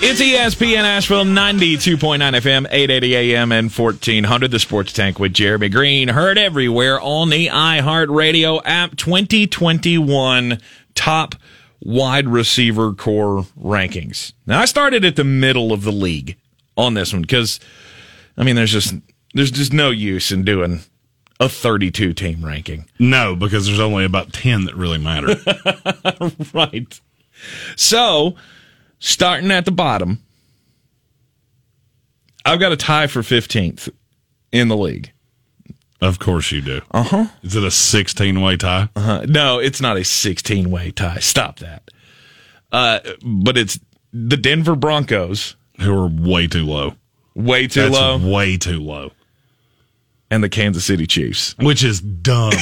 It's 0.00 0.20
ESPN 0.20 0.84
Asheville 0.84 1.24
92.9 1.24 2.18
FM, 2.18 2.66
880 2.70 3.16
AM, 3.16 3.50
and 3.50 3.70
1400. 3.70 4.50
The 4.50 4.58
Sports 4.58 4.92
Tank 4.92 5.18
with 5.18 5.32
Jeremy 5.32 5.70
Greene. 5.70 6.08
Heard 6.08 6.38
everywhere 6.38 7.00
on 7.00 7.30
the 7.30 7.48
iHeartRadio 7.48 8.60
app. 8.64 8.96
2021 8.96 10.60
top 10.94 11.34
wide 11.80 12.28
receiver 12.28 12.92
corps 12.92 13.46
rankings. 13.58 14.32
Now, 14.46 14.60
I 14.60 14.66
started 14.66 15.04
at 15.04 15.16
the 15.16 15.24
middle 15.24 15.72
of 15.72 15.82
the 15.82 15.92
league 15.92 16.36
on 16.78 16.94
this 16.94 17.12
one 17.12 17.20
because, 17.20 17.60
I 18.38 18.44
mean, 18.44 18.56
there's 18.56 18.72
just, 18.72 18.94
there's 19.34 19.50
just 19.50 19.72
no 19.74 19.90
use 19.90 20.32
in 20.32 20.44
doing 20.44 20.80
a 21.40 21.48
32 21.48 22.14
team 22.14 22.44
ranking. 22.44 22.86
No, 22.98 23.36
because 23.36 23.66
there's 23.66 23.80
only 23.80 24.04
about 24.04 24.32
10 24.32 24.64
that 24.64 24.74
really 24.76 24.98
matter. 24.98 25.36
right. 26.54 27.00
So, 27.76 28.34
starting 28.98 29.50
at 29.50 29.64
the 29.64 29.70
bottom, 29.70 30.22
I've 32.44 32.60
got 32.60 32.72
a 32.72 32.76
tie 32.76 33.06
for 33.06 33.20
15th 33.20 33.90
in 34.52 34.68
the 34.68 34.76
league. 34.76 35.12
of 36.00 36.18
course 36.18 36.50
you 36.50 36.60
do. 36.62 36.80
Uh 36.90 36.98
Uh-huh. 37.00 37.26
Is 37.42 37.54
it 37.54 37.64
a 37.64 37.70
16 37.70 38.40
way 38.40 38.56
tie? 38.56 38.88
Uh 38.96 39.00
huh. 39.00 39.24
no, 39.28 39.58
it's 39.58 39.80
not 39.80 39.96
a 39.96 40.04
16 40.04 40.70
way 40.70 40.90
tie. 40.90 41.18
Stop 41.18 41.58
that. 41.58 41.82
Uh, 42.72 43.00
but 43.22 43.56
it's 43.56 43.78
the 44.12 44.36
Denver 44.36 44.74
Broncos, 44.76 45.56
Who 45.80 45.92
are 45.96 46.06
way 46.08 46.46
too 46.46 46.64
low. 46.64 46.94
way 47.34 47.66
too 47.68 47.82
That's 47.82 47.94
low, 47.94 48.18
way 48.18 48.56
too 48.56 48.80
low. 48.80 49.12
and 50.30 50.42
the 50.42 50.48
Kansas 50.48 50.84
City 50.84 51.06
Chiefs. 51.06 51.54
Which 51.58 51.84
is 51.84 52.00
dumb. 52.00 52.52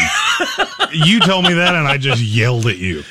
you 0.92 1.20
told 1.20 1.44
me 1.44 1.54
that 1.54 1.74
and 1.74 1.88
I 1.88 1.96
just 1.98 2.22
yelled 2.22 2.66
at 2.66 2.76
you. 2.78 3.02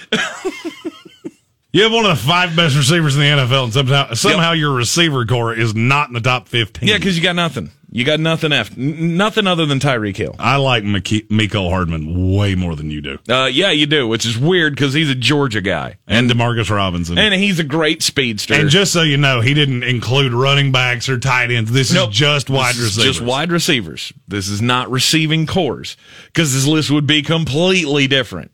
You 1.72 1.84
have 1.84 1.91
one 1.91 2.06
of 2.06 2.18
the 2.18 2.24
five 2.24 2.56
best 2.56 2.78
receivers 2.78 3.15
in 3.18 3.22
the 3.22 3.28
NFL, 3.44 3.65
and 3.65 3.74
somehow 3.74 4.13
somehow 4.13 4.54
your 4.54 4.72
receiver 4.74 5.26
corps 5.26 5.54
is 5.54 5.76
not 5.76 6.08
in 6.08 6.13
the 6.13 6.22
top 6.22 6.48
fifteen. 6.48 6.88
Yeah, 6.88 6.98
because 6.98 7.18
you 7.18 7.24
got 7.24 7.36
nothing. 7.36 7.70
You 7.91 8.04
got 8.04 8.19
nothing 8.19 8.52
after, 8.52 8.78
nothing 8.80 9.48
other 9.48 9.65
than 9.65 9.80
Tyreek 9.80 10.17
Hill. 10.17 10.36
I 10.38 10.58
like 10.58 10.84
Mike- 10.84 11.04
Mecole 11.30 11.69
Hardman 11.69 12.34
way 12.36 12.54
more 12.56 12.76
than 12.76 12.91
you 12.91 13.00
do, 13.00 13.19
Uh, 13.30 13.45
yeah, 13.45 13.71
you 13.71 13.86
do, 13.86 14.06
which 14.08 14.26
is 14.26 14.38
weird 14.38 14.74
because 14.76 14.93
he's 14.93 15.10
a 15.10 15.15
Georgia 15.15 15.62
guy, 15.62 15.95
and 16.08 16.30
Demarcus 16.30 16.69
Robinson. 16.69 17.17
and 17.17 17.34
he's 17.34 17.58
a 17.60 17.63
great 17.63 18.04
speedster. 18.04 18.54
And 18.56 18.69
just 18.69 18.91
so 18.91 19.02
you 19.02 19.15
know, 19.17 19.39
he 19.39 19.54
didn't 19.54 19.84
include 19.84 20.34
running 20.34 20.71
backs 20.74 21.08
or 21.08 21.17
tight 21.17 21.52
ends. 21.52 21.71
This 21.71 21.93
Nope. 21.93 22.10
is 22.12 22.17
just 22.17 22.50
wide 22.50 22.76
This 22.76 22.80
is 22.82 22.98
receivers. 22.98 23.15
Just 23.17 23.21
wide 23.26 23.52
receivers. 23.52 24.12
This 24.28 24.50
is 24.50 24.62
not 24.62 24.91
receiving 24.91 25.45
corps 25.45 25.95
because 26.26 26.54
this 26.54 26.65
list 26.67 26.91
would 26.91 27.08
be 27.08 27.21
completely 27.21 28.08
different. 28.08 28.52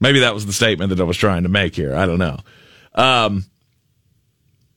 Maybe 0.00 0.20
that 0.20 0.34
was 0.34 0.46
the 0.46 0.52
statement 0.52 0.90
that 0.90 1.00
I 1.00 1.04
was 1.04 1.16
trying 1.16 1.44
to 1.44 1.48
make 1.48 1.76
here. 1.76 1.94
I 1.94 2.06
don't 2.06 2.18
know. 2.18 2.38
Um, 2.94 3.44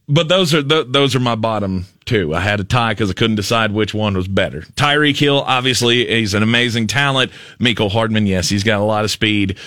but 0.07 0.27
those 0.27 0.53
are 0.53 0.63
th- 0.63 0.87
those 0.89 1.15
are 1.15 1.19
my 1.19 1.35
bottom 1.35 1.85
two. 2.05 2.33
I 2.35 2.39
had 2.41 2.59
a 2.59 2.63
tie 2.63 2.93
because 2.93 3.09
I 3.09 3.13
couldn't 3.13 3.35
decide 3.35 3.71
which 3.71 3.93
one 3.93 4.15
was 4.15 4.27
better. 4.27 4.61
Tyreek 4.61 5.17
Hill, 5.17 5.41
obviously, 5.41 6.07
he's 6.07 6.33
an 6.33 6.43
amazing 6.43 6.87
talent. 6.87 7.31
Mecole 7.59 7.91
Hardman, 7.91 8.25
yes, 8.27 8.49
he's 8.49 8.63
got 8.63 8.79
a 8.79 8.83
lot 8.83 9.03
of 9.03 9.11
speed. 9.11 9.57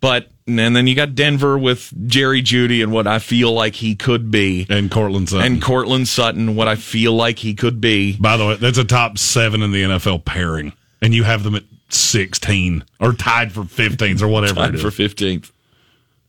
But 0.00 0.28
and 0.46 0.58
then 0.76 0.86
you 0.86 0.94
got 0.94 1.14
Denver 1.14 1.58
with 1.58 1.92
Jerry 2.06 2.40
Jeudy 2.42 2.82
and 2.82 2.92
what 2.92 3.06
I 3.06 3.18
feel 3.18 3.52
like 3.52 3.74
he 3.74 3.94
could 3.96 4.30
be, 4.30 4.66
And 4.70 4.90
Courtland 4.90 5.28
Sutton. 5.28 5.44
and 5.52 5.60
Courtland 5.62 6.06
Sutton, 6.08 6.54
what 6.54 6.68
I 6.68 6.76
feel 6.76 7.12
like 7.14 7.38
he 7.40 7.54
could 7.54 7.80
be. 7.80 8.16
By 8.16 8.36
the 8.36 8.46
way, 8.46 8.56
that's 8.56 8.78
a 8.78 8.84
top 8.84 9.18
seven 9.18 9.60
in 9.62 9.72
the 9.72 9.82
NFL 9.82 10.24
pairing, 10.24 10.72
and 11.02 11.12
you 11.14 11.24
have 11.24 11.42
them 11.42 11.54
at 11.56 11.64
sixteen 11.88 12.84
or 13.00 13.12
tied 13.12 13.50
for 13.52 13.64
fifteenth 13.64 14.22
or 14.22 14.28
whatever 14.28 14.60
it 14.60 14.66
Tied 14.66 14.74
is, 14.76 14.82
for 14.82 14.90
fifteenth. 14.92 15.50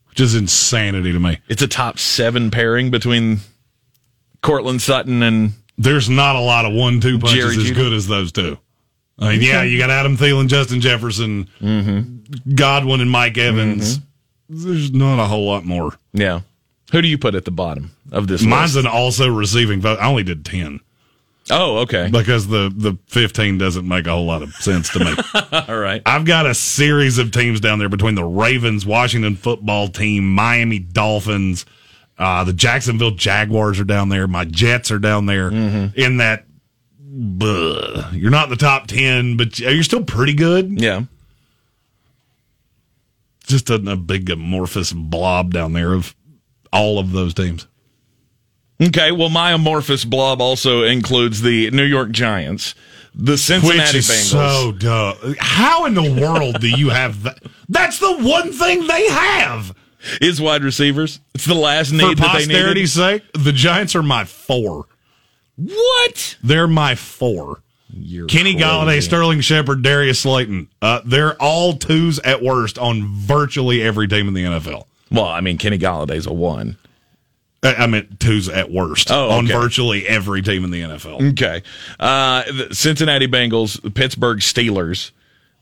which 0.08 0.20
is 0.20 0.34
insanity 0.34 1.12
to 1.12 1.20
me. 1.20 1.38
It's 1.48 1.62
a 1.62 1.68
top 1.68 1.98
seven 1.98 2.50
pairing 2.50 2.90
between 2.90 3.38
Courtland 4.42 4.80
Sutton 4.82 5.22
and 5.22 5.52
There's 5.78 6.08
not 6.10 6.36
a 6.36 6.40
lot 6.40 6.64
of 6.64 6.72
one-two 6.72 7.18
punches 7.18 7.36
Jerry 7.38 7.56
as 7.56 7.70
Jeudy. 7.70 7.74
good 7.74 7.92
as 7.92 8.06
those 8.06 8.32
two. 8.32 8.58
I 9.18 9.32
mean, 9.32 9.42
yeah, 9.42 9.62
you 9.62 9.78
got 9.78 9.90
Adam 9.90 10.16
Thielen, 10.16 10.48
Justin 10.48 10.80
Jefferson, 10.80 11.48
Mm-hmm. 11.60 12.54
Godwin, 12.54 13.00
and 13.00 13.10
Mike 13.10 13.36
Evans. 13.38 13.98
There's 14.48 14.92
not 14.92 15.18
a 15.22 15.26
whole 15.26 15.46
lot 15.46 15.64
more. 15.64 15.92
yeah. 16.12 16.40
Who 16.92 17.00
do 17.02 17.06
you 17.08 17.18
put 17.18 17.34
at 17.36 17.44
the 17.44 17.50
bottom 17.52 17.92
of 18.10 18.26
this? 18.26 18.42
Mine's 18.42 18.74
list? 18.74 18.84
an 18.86 18.90
also 18.92 19.28
receiving 19.28 19.80
vote. 19.80 20.00
I 20.00 20.06
only 20.08 20.24
did 20.24 20.44
ten. 20.44 20.80
Oh, 21.48 21.78
okay. 21.78 22.08
because 22.10 22.48
the 22.48 22.72
the 22.74 22.98
fifteen 23.06 23.58
doesn't 23.58 23.86
make 23.86 24.06
a 24.08 24.10
whole 24.10 24.26
lot 24.26 24.42
of 24.42 24.54
sense 24.54 24.88
to 24.94 24.98
me. 25.04 25.14
All 25.68 25.78
right. 25.78 26.02
I've 26.04 26.24
got 26.24 26.46
a 26.46 26.54
series 26.54 27.18
of 27.18 27.30
teams 27.30 27.60
down 27.60 27.78
there 27.78 27.88
between 27.88 28.16
the 28.16 28.24
Ravens, 28.24 28.84
Washington 28.84 29.36
football 29.36 29.86
team, 29.88 30.32
Miami 30.34 30.80
Dolphins, 30.80 31.64
uh, 32.20 32.44
the 32.44 32.52
Jacksonville 32.52 33.10
Jaguars 33.12 33.80
are 33.80 33.84
down 33.84 34.08
there. 34.10 34.28
My 34.28 34.44
Jets 34.44 34.90
are 34.92 34.98
down 35.00 35.26
there 35.26 35.50
Mm-hmm. 35.50 35.98
in 35.98 36.18
that. 36.18 36.44
Buh. 37.12 38.08
You're 38.12 38.30
not 38.30 38.44
in 38.44 38.50
the 38.50 38.56
top 38.56 38.86
10, 38.86 39.36
but 39.36 39.58
you're 39.58 39.82
still 39.82 40.04
pretty 40.04 40.32
good. 40.34 40.80
Yeah. 40.80 41.02
Just 43.46 43.68
a, 43.70 43.74
a 43.74 43.96
big 43.96 44.30
amorphous 44.30 44.92
blob 44.92 45.52
down 45.52 45.72
there 45.72 45.92
of 45.92 46.14
all 46.72 46.98
of 47.00 47.10
those 47.12 47.34
teams. 47.34 47.66
Okay. 48.80 49.10
Well, 49.12 49.28
my 49.28 49.52
amorphous 49.52 50.04
blob 50.04 50.40
also 50.40 50.84
includes 50.84 51.42
the 51.42 51.70
New 51.72 51.84
York 51.84 52.12
Giants, 52.12 52.74
the 53.14 53.36
Cincinnati 53.36 53.78
Which 53.80 53.94
is 53.96 54.08
Bengals. 54.08 54.30
so 54.30 54.72
dumb. 54.72 55.34
How 55.40 55.86
in 55.86 55.94
the 55.94 56.20
world 56.20 56.60
do 56.60 56.68
you 56.70 56.90
have 56.90 57.24
that? 57.24 57.42
That's 57.68 57.98
the 57.98 58.18
one 58.18 58.52
thing 58.52 58.86
they 58.86 59.06
have. 59.08 59.74
Is 60.20 60.40
wide 60.40 60.64
receivers. 60.64 61.20
It's 61.34 61.44
the 61.44 61.54
last 61.54 61.90
For 61.90 61.96
need 61.96 62.18
that 62.18 62.32
they 62.32 62.46
needed. 62.46 62.54
posterity's 62.54 62.92
sake, 62.94 63.22
the 63.34 63.52
Giants 63.52 63.94
are 63.94 64.02
my 64.02 64.24
four. 64.24 64.86
What? 65.56 66.36
They're 66.42 66.66
my 66.68 66.94
four. 66.94 67.62
Kenny 68.28 68.54
Golladay, 68.54 69.02
Sterling 69.02 69.40
Shepard, 69.40 69.82
Darius 69.82 70.20
Slayton. 70.20 70.68
Uh, 70.80 71.00
they're 71.04 71.34
all 71.42 71.74
twos 71.74 72.18
at 72.20 72.40
worst 72.42 72.78
on 72.78 73.04
virtually 73.16 73.82
every 73.82 74.06
team 74.06 74.28
in 74.28 74.34
the 74.34 74.44
NFL. 74.44 74.84
Well, 75.10 75.24
I 75.26 75.40
mean, 75.40 75.58
Kenny 75.58 75.76
Golladay's 75.78 76.26
a 76.26 76.32
one. 76.32 76.78
I, 77.64 77.74
I 77.74 77.86
meant 77.88 78.20
twos 78.20 78.48
at 78.48 78.70
worst 78.70 79.10
Oh, 79.10 79.30
on 79.30 79.44
okay. 79.46 79.52
virtually 79.54 80.06
every 80.06 80.40
team 80.40 80.64
in 80.64 80.70
the 80.70 80.82
NFL. 80.82 81.32
Okay. 81.32 81.62
Uh, 81.98 82.44
the 82.44 82.74
Cincinnati 82.74 83.26
Bengals, 83.26 83.82
the 83.82 83.90
Pittsburgh 83.90 84.38
Steelers, 84.38 85.10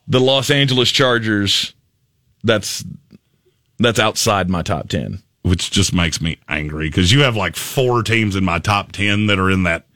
the 0.06 0.20
Los 0.20 0.50
Angeles 0.50 0.90
Chargers. 0.90 1.72
That's 2.44 2.84
that's 3.78 3.98
outside 3.98 4.48
my 4.50 4.62
top 4.62 4.88
ten. 4.88 5.22
Which 5.42 5.70
just 5.70 5.92
makes 5.94 6.20
me 6.20 6.38
angry 6.48 6.88
because 6.88 7.10
you 7.12 7.20
have 7.22 7.36
like 7.36 7.56
four 7.56 8.02
teams 8.02 8.36
in 8.36 8.44
my 8.44 8.58
top 8.58 8.92
10 8.92 9.26
that 9.28 9.38
are 9.38 9.50
in 9.50 9.62
that 9.62 9.86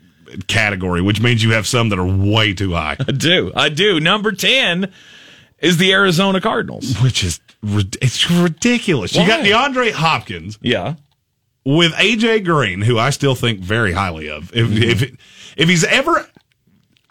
category, 0.47 1.03
which 1.03 1.21
means 1.21 1.42
you 1.42 1.53
have 1.53 1.66
some 1.66 1.90
that 1.90 1.99
are 1.99 2.07
way 2.07 2.55
too 2.55 2.73
high, 2.73 2.97
I 3.07 3.12
do. 3.12 3.53
I 3.55 3.68
do. 3.68 4.01
Number 4.01 4.33
ten 4.33 4.90
is 5.59 5.77
the 5.77 5.92
Arizona 5.92 6.40
Cardinals. 6.40 6.99
which 7.03 7.23
is 7.23 7.40
it's 7.62 8.31
ridiculous. 8.31 9.14
You 9.14 9.27
got 9.27 9.40
Why? 9.40 9.49
DeAndre 9.49 9.92
Hopkins 9.92 10.59
Yeah. 10.62 10.95
with 11.66 11.92
AJ 11.92 12.45
Green, 12.45 12.81
who 12.81 12.99
I 12.99 13.11
still 13.11 13.35
think 13.35 13.61
very 13.61 13.92
highly 13.92 14.29
of. 14.31 14.51
If 14.55 14.68
Mm-hmm. 14.68 14.83
if 14.83 15.03
if 15.59 15.68
he's 15.68 15.85
ever, 15.85 16.27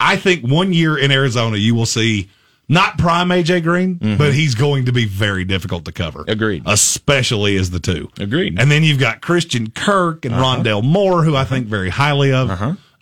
I 0.00 0.16
think 0.16 0.42
one 0.44 0.72
year 0.72 0.98
in 0.98 1.12
Arizona 1.12 1.58
you 1.58 1.74
will 1.76 1.86
see 1.86 2.28
not 2.72 2.96
prime 2.96 3.28
AJ 3.28 3.62
Green, 3.62 4.16
but 4.16 4.34
he's 4.34 4.54
going 4.54 4.86
to 4.86 4.92
be 4.92 5.04
very 5.04 5.44
difficult 5.44 5.84
to 5.84 5.92
cover. 5.92 6.20
Mm-hmm. 6.20 6.30
Agreed. 6.30 6.62
Especially 6.66 7.56
as 7.56 7.70
the 7.70 7.78
two. 7.78 8.10
Agreed. 8.18 8.58
And 8.58 8.70
then 8.70 8.82
you've 8.82 8.98
got 8.98 9.20
Christian 9.20 9.70
Kirk 9.70 10.24
and 10.24 10.34
Rondale 10.34 10.82
Moore, 10.82 11.22
who 11.22 11.36
I 11.36 11.44
think 11.44 11.66
very 11.66 11.90
highly 11.90 12.32
of. 12.32 12.50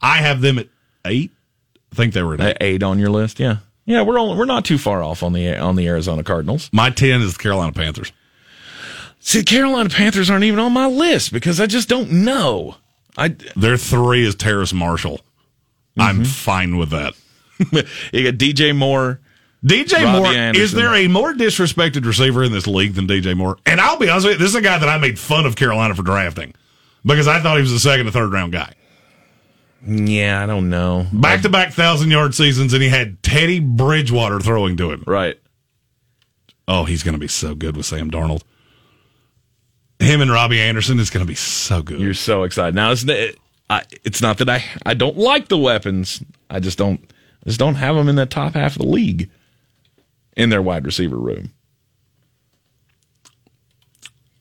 I 0.02 0.16
have 0.16 0.40
them 0.40 0.59
at 0.59 0.66
eight. 1.04 1.30
I 1.92 1.94
think 1.94 2.14
they 2.14 2.22
were 2.22 2.35
at 2.35 2.40
eight. 2.40 2.56
Eight 2.61 2.83
on 2.83 2.98
your 2.98 3.11
list. 3.11 3.38
Yeah. 3.38 3.59
Yeah. 3.87 4.02
We're 4.02 4.18
only, 4.18 4.37
we're 4.37 4.44
not 4.44 4.64
too 4.64 4.78
far 4.78 5.02
off 5.02 5.22
on 5.22 5.33
the 5.33 5.56
on 5.56 5.76
the 5.76 5.87
Arizona 5.87 6.22
Cardinals. 6.24 6.68
My 6.72 6.90
ten 6.90 7.20
is 7.20 7.35
the 7.37 7.42
Carolina 7.42 7.72
Panthers. 7.72 8.12
See, 9.20 9.42
Carolina 9.44 9.90
Panthers 9.90 10.30
aren't 10.30 10.44
even 10.44 10.59
on 10.59 10.72
my 10.72 10.87
list 10.87 11.33
because 11.33 11.61
I 11.61 11.66
just 11.66 11.88
don't 11.88 12.11
know. 12.11 12.76
I 13.16 13.28
Their 13.54 13.76
three 13.76 14.24
is 14.26 14.35
Terrace 14.35 14.72
Marshall. 14.72 15.18
Mm-hmm. 15.98 16.00
I'm 16.00 16.24
fine 16.24 16.76
with 16.78 16.90
that. 16.90 17.14
you 18.12 18.24
got 18.24 18.38
DJ 18.38 18.74
Moore. 18.74 19.20
DJ 19.64 20.05
Robbie 20.05 20.18
Moore, 20.18 20.27
Anderson. 20.33 20.64
is 20.64 20.73
there 20.73 20.94
a 20.94 21.07
more 21.09 21.35
disrespected 21.35 22.07
receiver 22.07 22.42
in 22.42 22.53
this 22.53 22.66
league 22.66 22.94
than 22.94 23.07
DJ 23.07 23.37
Moore? 23.37 23.59
And 23.66 23.81
I'll 23.81 23.99
be 23.99 24.09
honest 24.09 24.27
with 24.27 24.35
you, 24.35 24.38
this 24.38 24.51
is 24.51 24.55
a 24.55 24.62
guy 24.62 24.79
that 24.79 24.88
I 24.88 24.96
made 24.99 25.18
fun 25.18 25.44
of 25.44 25.57
Carolina 25.57 25.94
for 25.94 26.03
drafting 26.03 26.55
because 27.05 27.29
I 27.29 27.40
thought 27.40 27.57
he 27.57 27.62
was 27.62 27.73
a 27.73 27.81
second 27.81 28.07
or 28.07 28.11
third 28.11 28.33
round 28.33 28.53
guy. 28.53 28.73
Yeah, 29.87 30.42
I 30.42 30.46
don't 30.46 30.68
know. 30.68 31.07
Back 31.12 31.42
to 31.42 31.49
back 31.49 31.73
thousand 31.73 32.11
yard 32.11 32.35
seasons, 32.35 32.73
and 32.73 32.83
he 32.83 32.88
had 32.88 33.23
Teddy 33.23 33.61
Bridgewater 33.61 34.40
throwing 34.40 34.77
to 34.79 34.90
him. 34.90 35.05
Right. 35.07 35.38
Oh, 36.68 36.85
he's 36.85 37.03
going 37.03 37.14
to 37.14 37.18
be 37.20 37.29
so 37.29 37.55
good 37.55 37.77
with 37.77 37.87
Sam 37.87 38.11
Darnold. 38.11 38.42
Him 39.99 40.20
and 40.20 40.31
Robbie 40.31 40.61
Anderson 40.61 40.99
is 40.99 41.11
going 41.11 41.25
to 41.25 41.29
be 41.29 41.35
so 41.35 41.83
good. 41.83 42.01
You're 42.01 42.14
so 42.14 42.44
excited. 42.44 42.75
Now 42.75 42.92
it's 42.92 43.05
it, 43.05 43.38
I, 43.68 43.83
it's 44.05 44.23
not 44.23 44.38
that 44.38 44.49
I 44.49 44.64
I 44.85 44.94
don't 44.94 45.16
like 45.16 45.49
the 45.49 45.59
weapons. 45.59 46.23
I 46.49 46.61
just 46.61 46.79
don't 46.79 47.01
I 47.44 47.49
just 47.49 47.59
don't 47.59 47.75
have 47.75 47.96
them 47.96 48.09
in 48.09 48.16
the 48.16 48.27
top 48.27 48.55
half 48.55 48.77
of 48.77 48.83
the 48.83 48.88
league 48.88 49.31
in 50.40 50.48
their 50.48 50.62
wide 50.62 50.87
receiver 50.87 51.18
room. 51.18 51.53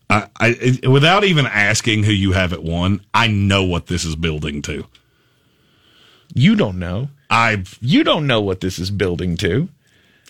I, 0.10 0.28
I, 0.40 0.88
without 0.88 1.26
even 1.26 1.46
asking 1.46 2.04
who 2.04 2.14
you 2.14 2.32
have 2.32 2.54
at 2.54 2.64
one, 2.64 3.02
I 3.14 3.28
know 3.28 3.66
what 3.66 3.88
this 3.88 4.06
is 4.06 4.16
building 4.16 4.62
to. 4.64 4.86
You 6.34 6.56
don't 6.56 6.80
know. 6.80 7.10
I 7.30 7.64
You 7.82 8.04
don't 8.04 8.28
know 8.28 8.40
what 8.40 8.62
this 8.62 8.80
is 8.80 8.90
building 8.90 9.36
to. 9.38 9.68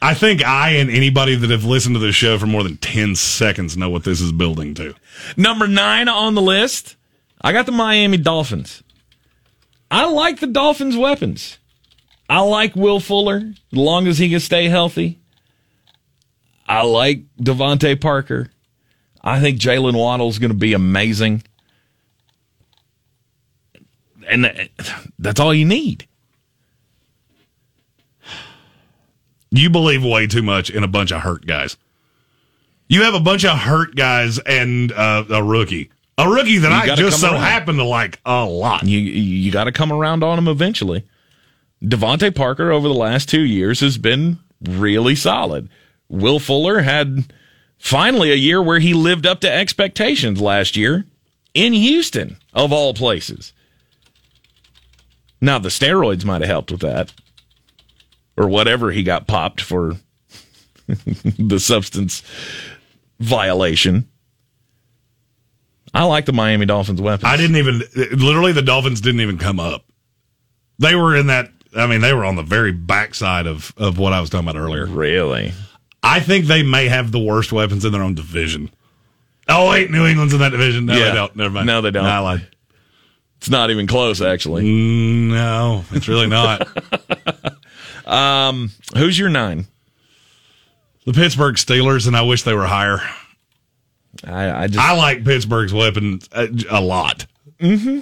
I 0.01 0.15
think 0.15 0.43
I 0.43 0.71
and 0.71 0.89
anybody 0.89 1.35
that 1.35 1.49
have 1.51 1.65
listened 1.65 1.95
to 1.95 1.99
this 1.99 2.15
show 2.15 2.39
for 2.39 2.47
more 2.47 2.63
than 2.63 2.77
10 2.77 3.15
seconds 3.15 3.77
know 3.77 3.89
what 3.89 4.05
this 4.05 4.21
is 4.21 4.31
building 4.31 4.73
to. 4.75 4.95
Number 5.37 5.67
nine 5.67 6.07
on 6.07 6.33
the 6.33 6.41
list, 6.41 6.95
I 7.41 7.51
got 7.53 7.67
the 7.67 7.71
Miami 7.71 8.17
Dolphins. 8.17 8.81
I 9.91 10.05
like 10.05 10.39
the 10.39 10.47
Dolphins' 10.47 10.97
weapons. 10.97 11.59
I 12.29 12.39
like 12.41 12.75
Will 12.75 12.99
Fuller, 12.99 13.53
as 13.71 13.77
long 13.77 14.07
as 14.07 14.17
he 14.17 14.29
can 14.29 14.39
stay 14.39 14.67
healthy. 14.69 15.19
I 16.69 16.83
like 16.83 17.23
DeVante 17.41 17.99
Parker. 17.99 18.51
I 19.23 19.39
think 19.41 19.59
Jaylen 19.59 19.97
Waddle 19.97 20.29
is 20.29 20.37
going 20.37 20.51
to 20.51 20.57
be 20.57 20.73
amazing. 20.73 21.41
And 24.29 24.43
th- 24.43 24.71
that's 25.17 25.39
all 25.39 25.51
you 25.51 25.65
need. 25.65 26.07
You 29.49 29.71
believe 29.71 30.03
way 30.05 30.27
too 30.27 30.43
much 30.43 30.69
in 30.69 30.83
a 30.83 30.87
bunch 30.87 31.11
of 31.11 31.21
hurt 31.21 31.47
guys. 31.47 31.75
You 32.87 33.01
have 33.01 33.15
a 33.15 33.19
bunch 33.19 33.45
of 33.45 33.57
hurt 33.57 33.95
guys 33.95 34.37
and 34.37 34.91
uh, 34.91 35.25
a 35.27 35.43
rookie. 35.43 35.89
A 36.19 36.29
rookie 36.29 36.59
that 36.59 36.71
I 36.71 36.95
just 36.95 37.19
so 37.19 37.31
around. 37.31 37.41
happen 37.41 37.77
to 37.77 37.83
like 37.83 38.19
a 38.25 38.45
lot. 38.45 38.83
You 38.83 38.99
you 38.99 39.51
got 39.51 39.63
to 39.63 39.71
come 39.71 39.91
around 39.91 40.23
on 40.23 40.37
him 40.37 40.47
eventually. 40.47 41.03
DeVante 41.81 42.35
Parker 42.35 42.71
over 42.71 42.87
the 42.87 42.93
last 42.93 43.27
two 43.27 43.41
years 43.41 43.79
has 43.79 43.97
been 43.97 44.37
really 44.61 45.15
solid. 45.15 45.69
Will 46.09 46.39
Fuller 46.39 46.79
had 46.79 47.31
finally 47.77 48.31
a 48.31 48.35
year 48.35 48.61
where 48.61 48.79
he 48.79 48.93
lived 48.93 49.25
up 49.25 49.39
to 49.41 49.51
expectations 49.51 50.41
last 50.41 50.75
year 50.75 51.05
in 51.53 51.73
Houston, 51.73 52.37
of 52.53 52.73
all 52.73 52.93
places. 52.93 53.53
Now 55.41 55.59
the 55.59 55.69
steroids 55.69 56.25
might 56.25 56.41
have 56.41 56.49
helped 56.49 56.71
with 56.71 56.81
that, 56.81 57.13
or 58.35 58.47
whatever 58.47 58.91
he 58.91 59.03
got 59.03 59.27
popped 59.27 59.61
for 59.61 59.95
the 60.87 61.59
substance 61.59 62.23
violation. 63.19 64.09
I 65.93 66.03
like 66.03 66.25
the 66.25 66.33
Miami 66.33 66.65
Dolphins 66.65 67.01
weapons. 67.01 67.31
I 67.31 67.37
didn't 67.37 67.55
even 67.55 67.81
literally 68.19 68.51
the 68.51 68.61
Dolphins 68.61 69.01
didn't 69.01 69.21
even 69.21 69.37
come 69.37 69.59
up. 69.59 69.85
They 70.77 70.95
were 70.95 71.15
in 71.15 71.27
that. 71.27 71.51
I 71.75 71.87
mean, 71.87 72.01
they 72.01 72.13
were 72.13 72.25
on 72.25 72.35
the 72.35 72.43
very 72.43 72.71
backside 72.71 73.47
of 73.47 73.73
of 73.77 73.97
what 73.97 74.13
I 74.13 74.21
was 74.21 74.29
talking 74.29 74.47
about 74.47 74.59
earlier. 74.59 74.85
really. 74.85 75.53
I 76.03 76.19
think 76.19 76.45
they 76.45 76.63
may 76.63 76.87
have 76.87 77.11
the 77.11 77.19
worst 77.19 77.51
weapons 77.51 77.83
in 77.85 77.91
their 77.91 78.01
own 78.03 78.15
division. 78.15 78.69
Oh 79.47 79.69
wait, 79.69 79.89
New 79.91 80.05
England's 80.05 80.33
in 80.33 80.39
that 80.39 80.49
division. 80.51 80.85
No, 80.85 80.93
Yeah. 80.97 81.09
they 81.09 81.15
don't. 81.15 81.35
Never 81.35 81.49
mind. 81.49 81.67
No, 81.67 81.81
they 81.81 81.91
don't. 81.91 82.05
I 82.05 82.19
lied. 82.19 82.47
It's 83.37 83.49
not 83.49 83.71
even 83.71 83.87
close, 83.87 84.21
actually. 84.21 84.63
Mm, 84.65 85.29
no, 85.29 85.85
it's 85.91 86.07
really 86.07 86.27
not. 86.27 86.67
Um, 88.05 88.71
who's 88.97 89.19
your 89.19 89.29
nine? 89.29 89.67
the 91.05 91.13
Pittsburgh 91.13 91.55
Steelers, 91.55 92.07
and 92.07 92.17
I 92.17 92.23
wish 92.23 92.41
they 92.41 92.55
were 92.55 92.65
higher. 92.65 93.01
I, 94.23 94.63
I 94.63 94.67
just 94.67 94.79
I 94.79 94.95
like 94.97 95.23
Pittsburgh's 95.23 95.73
weapons 95.73 96.27
a, 96.31 96.49
a 96.71 96.81
lot. 96.81 97.27
Mm-hmm. 97.59 98.01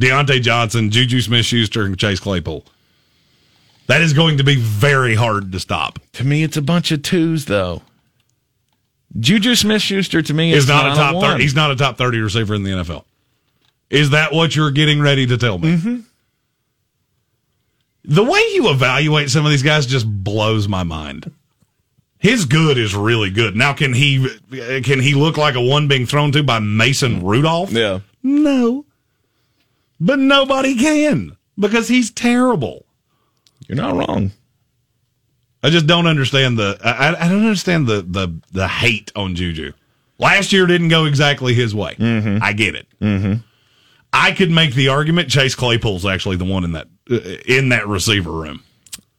Diontae 0.00 0.40
Johnson, 0.40 0.90
Juju 0.90 1.20
Smith-Schuster, 1.20 1.84
and 1.84 1.98
Chase 1.98 2.18
Claypool. 2.18 2.64
That 3.86 4.00
is 4.02 4.12
going 4.12 4.38
to 4.38 4.44
be 4.44 4.56
very 4.56 5.14
hard 5.14 5.52
to 5.52 5.60
stop. 5.60 5.98
to 6.14 6.24
me, 6.24 6.42
it's 6.42 6.56
a 6.56 6.62
bunch 6.62 6.90
of 6.92 7.02
twos, 7.02 7.44
though. 7.44 7.82
Juju 9.18 9.54
Smith 9.54 9.80
Schuster 9.82 10.20
to 10.22 10.34
me 10.34 10.52
is 10.52 10.64
Is 10.64 10.68
not 10.68 10.92
a 10.92 10.94
top 10.94 11.14
one. 11.14 11.24
thirty. 11.24 11.42
He's 11.44 11.54
not 11.54 11.70
a 11.70 11.76
top 11.76 11.96
thirty 11.96 12.18
receiver 12.18 12.54
in 12.54 12.62
the 12.64 12.70
NFL. 12.70 13.04
Is 13.88 14.10
that 14.10 14.32
what 14.32 14.54
you're 14.56 14.72
getting 14.72 15.00
ready 15.00 15.26
to 15.26 15.36
tell 15.38 15.58
me? 15.58 15.76
Mm-hmm. 15.76 15.96
The 18.04 18.24
way 18.24 18.40
you 18.54 18.68
evaluate 18.70 19.30
some 19.30 19.44
of 19.44 19.50
these 19.50 19.62
guys 19.62 19.86
just 19.86 20.06
blows 20.06 20.68
my 20.68 20.82
mind. 20.82 21.32
His 22.18 22.44
good 22.44 22.78
is 22.78 22.94
really 22.94 23.30
good. 23.30 23.54
Now, 23.56 23.72
can 23.72 23.92
he 23.94 24.26
can 24.82 25.00
he 25.00 25.14
look 25.14 25.36
like 25.36 25.54
a 25.54 25.60
one 25.60 25.86
being 25.88 26.06
thrown 26.06 26.32
to 26.32 26.42
by 26.42 26.58
Mason 26.58 27.24
Rudolph? 27.24 27.70
Yeah. 27.72 28.00
No, 28.22 28.84
but 30.00 30.18
nobody 30.18 30.74
can 30.76 31.36
because 31.58 31.88
he's 31.88 32.10
terrible. 32.10 32.85
You're 33.68 33.76
not 33.76 33.94
wrong. 33.96 34.32
I 35.62 35.70
just 35.70 35.86
don't 35.86 36.06
understand 36.06 36.58
the. 36.58 36.78
I, 36.84 37.08
I 37.24 37.28
don't 37.28 37.44
understand 37.44 37.86
the 37.86 38.02
the 38.02 38.40
the 38.52 38.68
hate 38.68 39.10
on 39.16 39.34
Juju. 39.34 39.72
Last 40.18 40.52
year 40.52 40.66
didn't 40.66 40.88
go 40.88 41.04
exactly 41.04 41.54
his 41.54 41.74
way. 41.74 41.96
I 42.42 42.52
get 42.52 42.74
it. 42.74 42.86
Mm-hmm. 43.00 43.34
I 44.12 44.32
could 44.32 44.50
make 44.50 44.74
the 44.74 44.88
argument 44.88 45.28
Chase 45.28 45.54
Claypool's 45.54 46.06
actually 46.06 46.36
the 46.36 46.44
one 46.44 46.64
in 46.64 46.72
that 46.72 46.86
uh, 47.10 47.16
in 47.46 47.70
that 47.70 47.86
receiver 47.86 48.30
room 48.30 48.62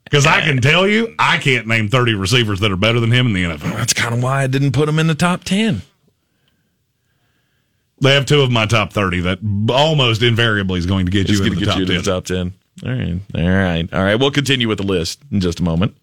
because 0.05 0.25
I 0.25 0.41
can 0.41 0.59
tell 0.61 0.87
you 0.87 1.13
I 1.19 1.37
can't 1.37 1.67
name 1.67 1.89
thirty 1.89 2.15
receivers 2.15 2.61
that 2.61 2.71
are 2.71 2.77
better 2.77 2.99
than 2.99 3.11
him 3.11 3.27
in 3.27 3.33
the 3.33 3.43
NFL. 3.43 3.73
That's 3.75 3.93
kind 3.93 4.15
of 4.15 4.23
why 4.23 4.43
I 4.43 4.47
didn't 4.47 4.71
put 4.71 4.89
him 4.89 4.97
in 4.99 5.07
the 5.07 5.15
top 5.15 5.43
10. 5.43 5.81
They 7.99 8.13
have 8.13 8.25
two 8.25 8.41
of 8.41 8.51
my 8.51 8.65
top 8.65 8.93
thirty 8.93 9.19
that 9.21 9.39
almost 9.69 10.23
invariably 10.23 10.79
is 10.79 10.85
going 10.85 11.05
to 11.07 11.11
get 11.11 11.27
Just 11.27 11.43
you 11.43 11.47
in 11.47 11.53
the 11.55 11.59
get 11.59 11.65
top 11.65 11.79
you 11.79 11.85
ten. 11.85 11.97
the 11.97 12.01
top 12.03 12.25
10. 12.25 12.53
All 12.85 12.91
right. 12.91 13.19
All 13.35 13.49
right. 13.49 13.93
All 13.93 14.03
right. 14.03 14.15
We'll 14.15 14.31
continue 14.31 14.67
with 14.67 14.77
the 14.77 14.85
list 14.85 15.19
in 15.31 15.39
just 15.41 15.59
a 15.59 15.63
moment. 15.63 15.95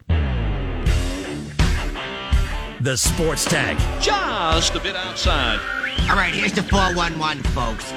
The 2.81 2.97
Sports 2.97 3.45
Tank. 3.47 3.79
just 4.01 4.75
a 4.75 4.81
bit 4.81 4.95
outside. 4.95 5.59
All 6.11 6.17
right, 6.17 6.35
here's 6.35 6.53
the 6.53 6.63
411, 6.63 7.43
folks. 7.45 7.91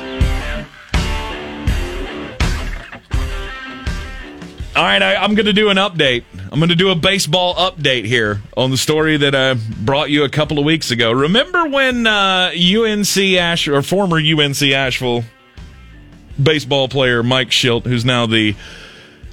All 4.78 4.84
right, 4.84 5.02
I, 5.02 5.16
I'm 5.16 5.36
going 5.36 5.48
to 5.48 5.54
do 5.54 5.70
an 5.70 5.78
update. 5.78 6.24
I'm 6.52 6.60
going 6.60 6.70
to 6.70 6.76
do 6.76 6.90
a 6.92 6.96
baseball 6.96 7.56
update 7.56 8.06
here 8.06 8.42
on 8.56 8.72
the 8.72 8.78
story 8.78 9.18
that 9.18 9.36
I 9.36 9.56
brought 9.56 10.10
you 10.10 10.24
a 10.24 10.30
couple 10.30 10.60
of 10.60 10.66
weeks 10.66 10.92
ago. 10.92 11.12
Remember 11.12 11.68
when 11.68 12.08
uh, 12.08 12.52
UNC 12.56 13.18
Ash 13.18 13.68
or 13.68 13.82
former 13.82 14.18
UNC 14.18 14.62
Asheville 14.62 15.24
baseball 16.42 16.88
player 16.88 17.24
Mike 17.24 17.50
Shildt, 17.50 17.86
who's 17.86 18.06
now 18.06 18.26
the 18.26 18.56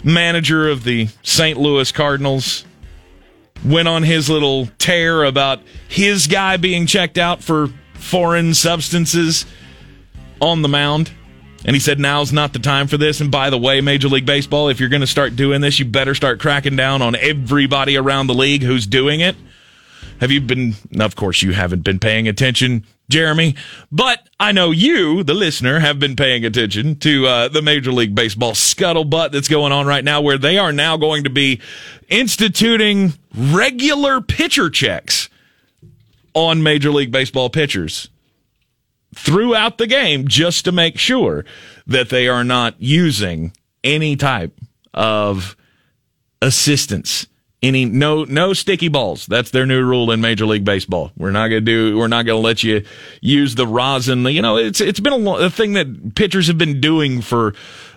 manager 0.02 0.68
of 0.68 0.84
the 0.84 1.08
St. 1.22 1.58
Louis 1.58 1.90
Cardinals, 1.92 2.64
went 3.64 3.88
on 3.88 4.02
his 4.02 4.28
little 4.28 4.66
tear 4.78 5.24
about 5.24 5.60
his 5.88 6.26
guy 6.26 6.56
being 6.56 6.86
checked 6.86 7.18
out 7.18 7.42
for 7.42 7.68
foreign 7.94 8.54
substances 8.54 9.46
on 10.40 10.62
the 10.62 10.68
mound. 10.68 11.10
And 11.64 11.74
he 11.74 11.80
said, 11.80 11.98
now's 11.98 12.30
not 12.30 12.52
the 12.52 12.58
time 12.58 12.88
for 12.88 12.98
this. 12.98 13.22
And 13.22 13.30
by 13.30 13.48
the 13.48 13.56
way, 13.56 13.80
Major 13.80 14.08
League 14.08 14.26
Baseball, 14.26 14.68
if 14.68 14.80
you're 14.80 14.90
going 14.90 15.00
to 15.00 15.06
start 15.06 15.34
doing 15.34 15.62
this, 15.62 15.78
you 15.78 15.86
better 15.86 16.14
start 16.14 16.38
cracking 16.38 16.76
down 16.76 17.00
on 17.00 17.16
everybody 17.16 17.96
around 17.96 18.26
the 18.26 18.34
league 18.34 18.62
who's 18.62 18.86
doing 18.86 19.20
it. 19.20 19.34
Have 20.20 20.30
you 20.30 20.42
been, 20.42 20.74
of 21.00 21.16
course, 21.16 21.40
you 21.40 21.52
haven't 21.52 21.82
been 21.82 21.98
paying 21.98 22.28
attention, 22.28 22.84
Jeremy, 23.10 23.54
but 23.92 24.28
I 24.40 24.52
know 24.52 24.70
you, 24.70 25.22
the 25.22 25.34
listener, 25.34 25.78
have 25.80 25.98
been 25.98 26.16
paying 26.16 26.44
attention 26.44 26.96
to 27.00 27.26
uh, 27.26 27.48
the 27.48 27.60
Major 27.60 27.92
League 27.92 28.14
Baseball 28.14 28.52
scuttlebutt 28.52 29.30
that's 29.30 29.48
going 29.48 29.72
on 29.72 29.86
right 29.86 30.04
now, 30.04 30.20
where 30.22 30.38
they 30.38 30.56
are 30.56 30.72
now 30.72 30.96
going 30.96 31.24
to 31.24 31.30
be 31.30 31.60
instituting 32.08 33.12
regular 33.36 34.20
pitcher 34.20 34.70
checks 34.70 35.28
on 36.32 36.62
Major 36.62 36.90
League 36.90 37.12
Baseball 37.12 37.50
pitchers 37.50 38.08
throughout 39.14 39.78
the 39.78 39.86
game 39.86 40.26
just 40.26 40.64
to 40.64 40.72
make 40.72 40.98
sure 40.98 41.44
that 41.86 42.08
they 42.08 42.26
are 42.26 42.44
not 42.44 42.74
using 42.78 43.52
any 43.84 44.16
type 44.16 44.58
of 44.92 45.56
assistance 46.40 47.26
any 47.64 47.85
no 47.85 48.24
no 48.24 48.53
sticky 48.53 48.88
balls. 48.88 49.27
That's 49.27 49.50
their 49.50 49.66
new 49.66 49.83
rule 49.83 50.11
in 50.11 50.20
major 50.20 50.46
league 50.46 50.64
baseball. 50.64 51.11
We're 51.16 51.31
not 51.31 51.48
going 51.48 51.64
to 51.64 51.90
do 51.90 51.98
we're 51.98 52.09
not 52.09 52.27
to 52.27 52.37
let 52.37 52.62
you 52.62 52.85
use 53.20 53.55
the 53.55 53.66
rosin. 53.66 54.24
You 54.27 54.42
know 54.42 54.57
it's 54.57 54.81
it's 54.81 55.00
been 55.00 55.27
a, 55.27 55.31
a 55.31 55.50
thing 55.50 55.72
that 55.74 56.14
pitchers 56.14 56.46
have 56.46 56.59
been 56.59 56.81
doing 56.81 57.20
for 57.20 57.55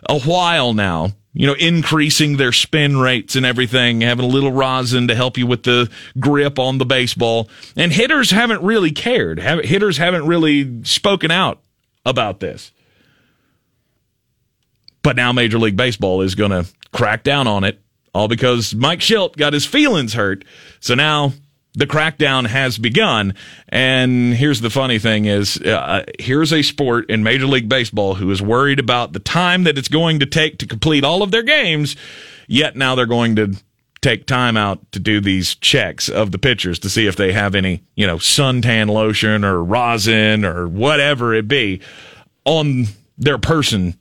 a 0.10 0.20
while 0.20 0.74
now 0.74 1.12
you 1.34 1.46
know 1.46 1.54
increasing 1.54 2.38
their 2.38 2.52
spin 2.52 2.98
rates 2.98 3.36
and 3.36 3.46
everything 3.46 4.02
having 4.02 4.26
a 4.26 4.28
little 4.28 4.52
rosin 4.52 5.08
to 5.08 5.16
help 5.16 5.38
you 5.38 5.46
with 5.46 5.64
the 5.64 5.90
grip 6.20 6.58
on 6.58 6.78
the 6.78 6.86
baseball. 6.86 7.50
And 7.76 7.92
hitters 7.92 8.32
haven't 8.32 8.64
really 8.64 8.92
cared. 8.92 9.40
Have, 9.40 9.64
hitters 9.64 9.98
haven't 9.98 10.26
really 10.26 10.84
spoken 10.84 11.30
out 11.30 11.62
about 12.06 12.40
this. 12.40 12.72
But 15.04 15.16
now 15.16 15.32
Major 15.32 15.60
League 15.60 15.78
Baseball 15.78 16.22
is 16.22 16.36
going 16.36 16.52
to 16.52 16.66
crack 16.92 17.24
down 17.24 17.48
on 17.48 17.64
it, 17.64 17.80
all 18.18 18.28
because 18.28 18.74
Mike 18.74 19.00
Shildt 19.00 19.38
got 19.38 19.54
his 19.54 19.66
feelings 19.66 20.14
hurt. 20.14 20.44
So 20.80 20.96
now 20.96 21.34
the 21.74 21.86
crackdown 21.86 22.48
has 22.48 22.80
begun. 22.80 23.36
And 23.70 24.34
here's 24.34 24.62
the 24.62 24.72
funny 24.72 24.98
thing 24.98 25.26
is, 25.26 25.58
uh, 25.62 26.04
here's 26.20 26.52
a 26.52 26.64
sport 26.64 27.10
in 27.10 27.24
Major 27.24 27.46
League 27.46 27.70
Baseball 27.70 28.16
who 28.16 28.32
is 28.32 28.42
worried 28.42 28.80
about 28.80 29.14
the 29.14 29.20
time 29.20 29.64
that 29.66 29.78
it's 29.78 29.88
going 29.88 30.20
to 30.20 30.26
take 30.26 30.58
to 30.58 30.66
complete 30.66 31.04
all 31.04 31.22
of 31.22 31.30
their 31.30 31.44
games. 31.44 31.96
Yet 32.48 32.76
now 32.76 32.96
they're 32.96 33.06
going 33.06 33.36
to 33.36 33.56
take 34.02 34.26
time 34.26 34.58
out 34.58 34.92
to 34.92 35.00
do 35.00 35.22
these 35.22 35.54
checks 35.56 36.10
of 36.10 36.32
the 36.32 36.40
pitchers 36.40 36.80
to 36.80 36.90
see 36.90 37.06
if 37.06 37.16
they 37.16 37.32
have 37.32 37.54
any, 37.54 37.84
you 37.96 38.08
know, 38.08 38.18
suntan 38.18 38.90
lotion 38.90 39.46
or 39.46 39.64
rosin 39.64 40.46
or 40.46 40.68
whatever 40.68 41.34
it 41.36 41.48
be 41.48 41.82
on 42.46 42.86
their 43.18 43.38
person 43.38 43.96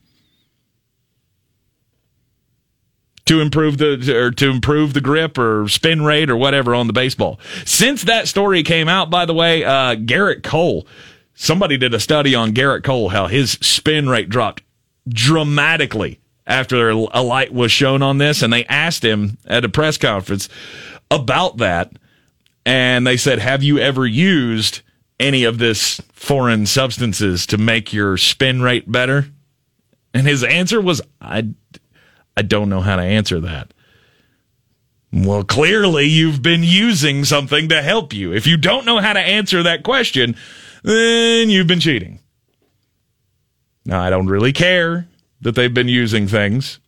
to 3.27 3.41
improve 3.41 3.79
the 3.79 4.17
or 4.17 4.31
to 4.31 4.51
improve 4.51 4.95
the 4.95 5.01
grip 5.01 5.37
or 5.37 5.69
spin 5.69 6.03
rate 6.03 6.31
or 6.31 6.37
whatever 6.37 6.75
on 6.75 6.87
the 6.87 6.93
baseball. 6.93 7.39
Since 7.65 8.05
that 8.05 8.29
story 8.29 8.62
came 8.62 8.89
out, 8.89 9.11
by 9.11 9.27
the 9.27 9.35
way, 9.35 9.65
uh, 9.65 9.97
Gerrit 9.97 10.43
Cole, 10.43 10.87
somebody 11.35 11.77
did 11.77 11.93
a 11.93 12.01
study 12.01 12.35
on 12.35 12.55
Gerrit 12.55 12.85
Cole 12.85 13.11
how 13.11 13.27
his 13.27 13.53
spin 13.61 14.09
rate 14.09 14.29
dropped 14.29 14.62
dramatically 15.09 16.21
after 16.47 16.91
a 16.91 17.23
light 17.23 17.53
was 17.53 17.73
shown 17.73 18.03
on 18.03 18.19
this, 18.19 18.41
and 18.41 18.53
they 18.53 18.65
asked 18.67 19.05
him 19.05 19.37
at 19.47 19.65
a 19.65 19.69
press 19.69 19.99
conference 19.99 20.49
about 21.11 21.57
that, 21.57 21.93
and 22.65 23.05
they 23.05 23.17
said, 23.17 23.41
"Have 23.41 23.65
you 23.65 23.81
ever 23.81 24.07
used 24.07 24.83
any 25.19 25.43
of 25.43 25.59
this 25.59 26.01
foreign 26.12 26.67
substances 26.67 27.47
to 27.47 27.59
make 27.59 27.93
your 27.93 28.17
spin 28.17 28.62
rate 28.62 28.91
better?" 28.91 29.27
And 30.15 30.29
his 30.29 30.45
answer 30.45 30.81
was, 30.81 31.03
"I." 31.21 31.49
I 32.37 32.42
don't 32.42 32.68
know 32.68 32.81
how 32.81 32.96
to 32.96 33.03
answer 33.03 33.40
that. 33.40 33.72
Well, 35.12 35.44
clearly 35.44 36.05
you've 36.05 36.42
been 36.42 36.62
using 36.62 37.25
something 37.25 37.68
to 37.70 37.81
help 37.81 38.12
you. 38.12 38.33
If 38.33 38.46
you 38.46 38.57
don't 38.57 38.85
know 38.85 38.99
how 38.99 39.14
to 39.14 39.20
answer 39.20 39.62
that 39.62 39.83
question, 39.83 40.37
then 40.83 41.49
you've 41.49 41.66
been 41.66 41.81
cheating. 41.81 42.20
Now, 43.87 44.03
I 44.03 44.11
don't 44.11 44.27
really 44.27 44.53
care 44.53 45.09
that 45.40 45.55
they've 45.55 45.72
been 45.72 45.88
using 45.88 46.27
things. 46.27 46.81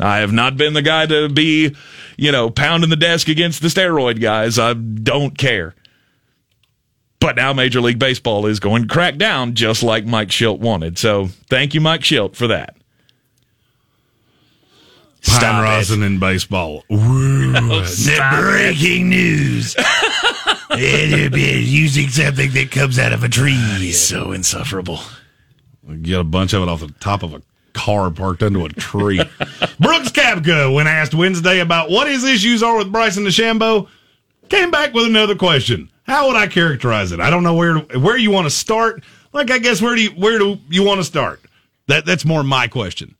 I 0.00 0.18
have 0.18 0.32
not 0.32 0.56
been 0.56 0.74
the 0.74 0.82
guy 0.82 1.06
to 1.06 1.28
be, 1.28 1.74
you 2.16 2.32
know, 2.32 2.50
pounding 2.50 2.90
the 2.90 2.96
desk 2.96 3.28
against 3.28 3.62
the 3.62 3.68
steroid 3.68 4.20
guys. 4.20 4.58
I 4.58 4.74
don't 4.74 5.38
care. 5.38 5.74
But 7.20 7.36
now 7.36 7.52
Major 7.52 7.80
League 7.80 7.98
Baseball 8.00 8.46
is 8.46 8.60
going 8.60 8.82
to 8.82 8.88
crack 8.88 9.16
down 9.16 9.54
just 9.54 9.82
like 9.82 10.04
Mike 10.04 10.28
Shildt 10.28 10.58
wanted. 10.58 10.98
So 10.98 11.28
thank 11.48 11.72
you, 11.72 11.80
Mike 11.80 12.02
Shildt, 12.02 12.34
for 12.34 12.48
that. 12.48 12.76
Pine 15.26 15.40
Stop 15.40 15.60
it. 15.60 15.64
rosin 15.64 16.02
in 16.02 16.18
baseball. 16.18 16.84
Woo. 16.90 17.52
The 17.52 18.28
breaking 18.40 19.08
news. 19.08 19.74
They're 20.68 21.58
using 21.58 22.08
something 22.08 22.50
that 22.52 22.70
comes 22.70 22.98
out 22.98 23.12
of 23.12 23.24
a 23.24 23.28
tree. 23.28 23.92
So 23.92 24.32
insufferable. 24.32 25.00
Get 26.02 26.20
a 26.20 26.24
bunch 26.24 26.52
of 26.52 26.62
it 26.62 26.68
off 26.68 26.80
the 26.80 26.92
top 27.00 27.22
of 27.22 27.34
a 27.34 27.42
car 27.74 28.10
parked 28.10 28.42
under 28.42 28.64
a 28.64 28.68
tree. 28.68 29.18
Brooks 29.80 30.10
Koepka, 30.10 30.72
when 30.74 30.86
asked 30.86 31.14
Wednesday 31.14 31.60
about 31.60 31.90
what 31.90 32.06
his 32.06 32.24
issues 32.24 32.62
are 32.62 32.76
with 32.78 32.90
Bryson 32.92 33.24
DeChambeau, 33.24 33.88
came 34.48 34.70
back 34.70 34.94
with 34.94 35.06
another 35.06 35.34
question. 35.34 35.90
How 36.04 36.26
would 36.28 36.36
I 36.36 36.46
characterize 36.46 37.12
it? 37.12 37.20
I 37.20 37.30
don't 37.30 37.42
know 37.42 37.54
where 37.54 37.78
where 37.78 38.16
you 38.16 38.30
want 38.30 38.46
to 38.46 38.50
start. 38.50 39.02
Like 39.32 39.50
I 39.50 39.58
guess 39.58 39.80
where 39.80 39.94
do 39.94 40.02
you 40.02 40.10
where 40.10 40.38
do 40.38 40.58
you 40.70 40.82
want 40.82 41.00
to 41.00 41.04
start? 41.04 41.40
That 41.86 42.04
that's 42.06 42.24
more 42.24 42.42
my 42.44 42.68
question. 42.68 43.14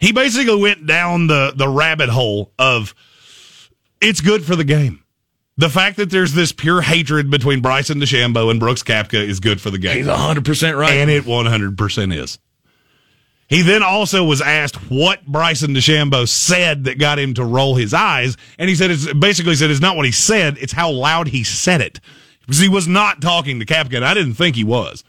He 0.00 0.12
basically 0.12 0.60
went 0.60 0.86
down 0.86 1.26
the 1.26 1.52
the 1.54 1.68
rabbit 1.68 2.08
hole 2.08 2.52
of 2.58 2.94
it's 4.00 4.20
good 4.20 4.44
for 4.44 4.56
the 4.56 4.64
game. 4.64 5.04
The 5.58 5.68
fact 5.68 5.98
that 5.98 6.08
there's 6.08 6.32
this 6.32 6.52
pure 6.52 6.80
hatred 6.80 7.30
between 7.30 7.60
Bryson 7.60 8.00
DeChambeau 8.00 8.50
and 8.50 8.58
Brooks 8.58 8.82
Koepka 8.82 9.22
is 9.22 9.40
good 9.40 9.60
for 9.60 9.70
the 9.70 9.76
game. 9.76 9.98
He's 9.98 10.06
100% 10.06 10.78
right. 10.78 10.92
And 10.94 11.10
it 11.10 11.24
100% 11.24 12.16
is. 12.16 12.38
He 13.46 13.60
then 13.60 13.82
also 13.82 14.24
was 14.24 14.40
asked 14.40 14.76
what 14.90 15.26
Bryson 15.26 15.74
DeChambeau 15.74 16.26
said 16.26 16.84
that 16.84 16.98
got 16.98 17.18
him 17.18 17.34
to 17.34 17.44
roll 17.44 17.74
his 17.74 17.92
eyes, 17.92 18.38
and 18.58 18.70
he 18.70 18.76
said 18.76 18.90
it's 18.90 19.12
basically 19.12 19.54
said 19.56 19.70
it's 19.70 19.80
not 19.80 19.96
what 19.96 20.06
he 20.06 20.12
said, 20.12 20.56
it's 20.58 20.72
how 20.72 20.90
loud 20.90 21.28
he 21.28 21.44
said 21.44 21.80
it. 21.82 22.00
Because 22.40 22.60
he 22.60 22.68
was 22.68 22.88
not 22.88 23.20
talking 23.20 23.58
to 23.58 23.66
Koepka, 23.66 23.96
and 23.96 24.04
I 24.04 24.14
didn't 24.14 24.34
think 24.34 24.56
he 24.56 24.64
was. 24.64 25.04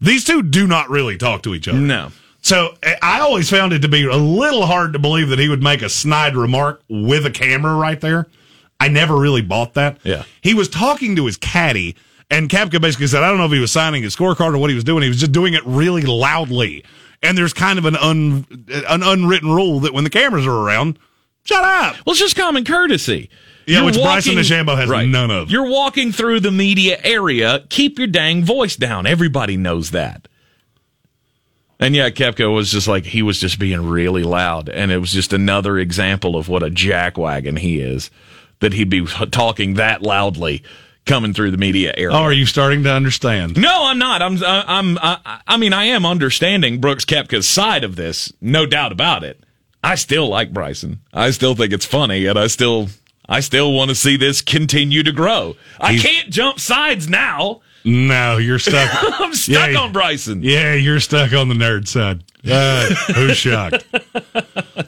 These 0.00 0.24
two 0.24 0.42
do 0.42 0.66
not 0.66 0.90
really 0.90 1.16
talk 1.16 1.44
to 1.44 1.54
each 1.54 1.66
other. 1.68 1.78
No. 1.78 2.10
So 2.44 2.76
eh, 2.82 2.94
I 3.00 3.20
always 3.20 3.48
found 3.48 3.72
it 3.72 3.80
to 3.80 3.88
be 3.88 4.04
a 4.06 4.16
little 4.16 4.66
hard 4.66 4.92
to 4.92 4.98
believe 4.98 5.30
that 5.30 5.38
he 5.38 5.48
would 5.48 5.62
make 5.62 5.80
a 5.80 5.88
snide 5.88 6.36
remark 6.36 6.82
with 6.88 7.24
a 7.24 7.30
camera 7.30 7.74
right 7.74 8.00
there. 8.00 8.26
I 8.78 8.88
never 8.88 9.16
really 9.16 9.40
bought 9.40 9.74
that. 9.74 9.98
Yeah. 10.04 10.24
He 10.42 10.52
was 10.52 10.68
talking 10.68 11.16
to 11.16 11.24
his 11.24 11.38
caddy, 11.38 11.96
and 12.30 12.50
Koepka 12.50 12.82
basically 12.82 13.06
said, 13.06 13.22
I 13.22 13.28
don't 13.28 13.38
know 13.38 13.46
if 13.46 13.52
he 13.52 13.60
was 13.60 13.72
signing 13.72 14.02
his 14.02 14.14
scorecard 14.14 14.54
or 14.54 14.58
what 14.58 14.68
he 14.68 14.74
was 14.74 14.84
doing. 14.84 15.02
He 15.02 15.08
was 15.08 15.20
just 15.20 15.32
doing 15.32 15.54
it 15.54 15.64
really 15.64 16.02
loudly. 16.02 16.84
And 17.22 17.38
there's 17.38 17.54
kind 17.54 17.78
of 17.78 17.86
an 17.86 17.96
un, 17.96 18.44
an 18.68 19.02
unwritten 19.02 19.50
rule 19.50 19.80
that 19.80 19.94
when 19.94 20.04
the 20.04 20.10
cameras 20.10 20.46
are 20.46 20.54
around, 20.54 20.98
shut 21.44 21.64
up. 21.64 21.96
Well, 22.04 22.12
it's 22.12 22.20
just 22.20 22.36
common 22.36 22.66
courtesy. 22.66 23.30
Yeah, 23.66 23.78
You're 23.78 23.86
which 23.86 23.94
Bryson 23.94 24.34
DeChambeau 24.34 24.76
has 24.76 24.90
none 25.08 25.30
of. 25.30 25.50
You're 25.50 25.70
walking 25.70 26.12
through 26.12 26.40
the 26.40 26.50
media 26.50 27.00
area. 27.02 27.64
Keep 27.70 27.98
your 27.98 28.08
dang 28.08 28.44
voice 28.44 28.76
down. 28.76 29.06
Everybody 29.06 29.56
knows 29.56 29.92
that. 29.92 30.28
And 31.84 31.94
yeah, 31.94 32.08
Koepka 32.08 32.50
was 32.50 32.72
just 32.72 32.88
like 32.88 33.04
he 33.04 33.20
was 33.20 33.38
just 33.38 33.58
being 33.58 33.86
really 33.86 34.22
loud, 34.22 34.70
and 34.70 34.90
it 34.90 34.96
was 34.96 35.12
just 35.12 35.34
another 35.34 35.76
example 35.76 36.34
of 36.34 36.48
what 36.48 36.62
a 36.62 36.70
jackwagon 36.70 37.58
he 37.58 37.78
is. 37.78 38.10
That 38.60 38.72
he'd 38.72 38.88
be 38.88 39.04
talking 39.04 39.74
that 39.74 40.00
loudly 40.00 40.62
coming 41.04 41.34
through 41.34 41.50
the 41.50 41.58
media 41.58 41.92
area. 41.94 42.16
Oh, 42.16 42.22
are 42.22 42.32
you 42.32 42.46
starting 42.46 42.84
to 42.84 42.90
understand? 42.90 43.58
No, 43.58 43.84
I'm 43.84 43.98
not. 43.98 44.22
I'm. 44.22 44.42
I'm. 44.42 44.96
I, 44.96 45.42
I 45.46 45.58
mean, 45.58 45.74
I 45.74 45.84
am 45.84 46.06
understanding 46.06 46.80
Brooks 46.80 47.04
Koepka's 47.04 47.46
side 47.46 47.84
of 47.84 47.96
this, 47.96 48.32
no 48.40 48.64
doubt 48.64 48.90
about 48.90 49.22
it. 49.22 49.44
I 49.82 49.96
still 49.96 50.26
like 50.26 50.54
Bryson. 50.54 51.00
I 51.12 51.32
still 51.32 51.54
think 51.54 51.74
it's 51.74 51.84
funny, 51.84 52.24
and 52.24 52.38
I 52.38 52.46
still, 52.46 52.88
I 53.28 53.40
still 53.40 53.74
want 53.74 53.90
to 53.90 53.94
see 53.94 54.16
this 54.16 54.40
continue 54.40 55.02
to 55.02 55.12
grow. 55.12 55.54
I 55.78 55.98
can't 55.98 56.30
jump 56.30 56.60
sides 56.60 57.10
now. 57.10 57.60
No, 57.84 58.38
you're 58.38 58.58
stuck. 58.58 58.88
I'm 59.20 59.34
stuck 59.34 59.70
Yeah. 59.70 59.78
on 59.78 59.92
Bryson. 59.92 60.42
Yeah, 60.42 60.74
you're 60.74 61.00
stuck 61.00 61.32
on 61.32 61.48
the 61.48 61.54
nerd 61.54 61.86
side. 61.86 62.24
Uh, 62.50 62.86
who's 63.14 63.36
shocked? 63.38 63.84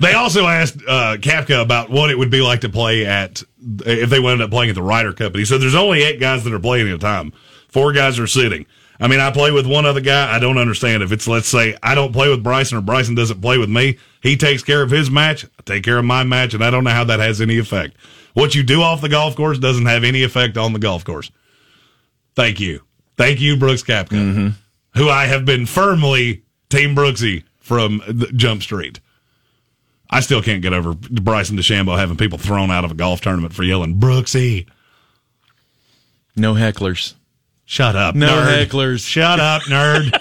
they 0.00 0.12
also 0.14 0.46
asked 0.46 0.76
uh, 0.88 1.16
Koepka 1.18 1.60
about 1.62 1.90
what 1.90 2.10
it 2.10 2.18
would 2.18 2.30
be 2.30 2.40
like 2.42 2.60
to 2.62 2.68
play 2.68 3.04
at 3.06 3.42
if 3.84 4.08
they 4.10 4.20
wound 4.20 4.40
up 4.42 4.50
playing 4.50 4.70
at 4.70 4.74
the 4.76 4.82
Ryder 4.82 5.12
Cup. 5.12 5.32
And 5.32 5.36
he 5.38 5.44
said 5.44 5.60
there's 5.60 5.74
only 5.74 6.02
eight 6.02 6.20
guys 6.20 6.44
that 6.44 6.52
are 6.52 6.58
playing 6.58 6.88
at 6.88 6.94
a 6.94 6.98
time. 6.98 7.32
Four 7.68 7.92
guys 7.92 8.18
are 8.18 8.26
sitting. 8.26 8.66
I 8.98 9.08
mean, 9.08 9.20
I 9.20 9.30
play 9.30 9.50
with 9.50 9.66
one 9.66 9.84
other 9.84 10.00
guy. 10.00 10.34
I 10.34 10.38
don't 10.38 10.56
understand 10.56 11.02
if 11.02 11.12
it's 11.12 11.28
let's 11.28 11.48
say 11.48 11.76
I 11.82 11.94
don't 11.94 12.12
play 12.14 12.30
with 12.30 12.42
Bryson 12.42 12.78
or 12.78 12.80
Bryson 12.80 13.14
doesn't 13.14 13.42
play 13.42 13.58
with 13.58 13.68
me. 13.68 13.98
He 14.22 14.36
takes 14.38 14.62
care 14.62 14.80
of 14.80 14.90
his 14.90 15.10
match. 15.10 15.44
I 15.44 15.62
take 15.66 15.84
care 15.84 15.98
of 15.98 16.04
my 16.06 16.24
match, 16.24 16.54
and 16.54 16.64
I 16.64 16.70
don't 16.70 16.84
know 16.84 16.90
how 16.90 17.04
that 17.04 17.20
has 17.20 17.42
any 17.42 17.58
effect. 17.58 17.94
What 18.32 18.54
you 18.54 18.62
do 18.62 18.80
off 18.80 19.02
the 19.02 19.10
golf 19.10 19.36
course 19.36 19.58
doesn't 19.58 19.84
have 19.86 20.02
any 20.02 20.22
effect 20.22 20.56
on 20.56 20.72
the 20.72 20.78
golf 20.78 21.04
course. 21.04 21.30
Thank 22.36 22.60
you. 22.60 22.82
Thank 23.16 23.40
you, 23.40 23.56
Brooks 23.56 23.82
Koepka, 23.82 24.54
who 24.94 25.08
I 25.08 25.26
have 25.26 25.44
been 25.44 25.64
firmly 25.66 26.44
Team 26.68 26.94
Brooksy 26.94 27.44
from 27.58 28.02
the 28.06 28.26
Jump 28.34 28.62
Street. 28.62 29.00
I 30.10 30.20
still 30.20 30.42
can't 30.42 30.62
get 30.62 30.72
over 30.72 30.94
Bryson 30.94 31.56
DeChambeau 31.56 31.98
having 31.98 32.16
people 32.16 32.38
thrown 32.38 32.70
out 32.70 32.84
of 32.84 32.92
a 32.92 32.94
golf 32.94 33.20
tournament 33.22 33.54
for 33.54 33.64
yelling, 33.64 33.96
Brooksy. 33.98 34.66
No 36.36 36.54
hecklers. 36.54 37.14
Shut 37.64 37.96
up, 37.96 38.14
No 38.14 38.28
nerd. 38.28 38.66
hecklers. 38.66 39.04
Shut 39.08 39.40
up, 39.40 39.62
nerd. 39.62 40.12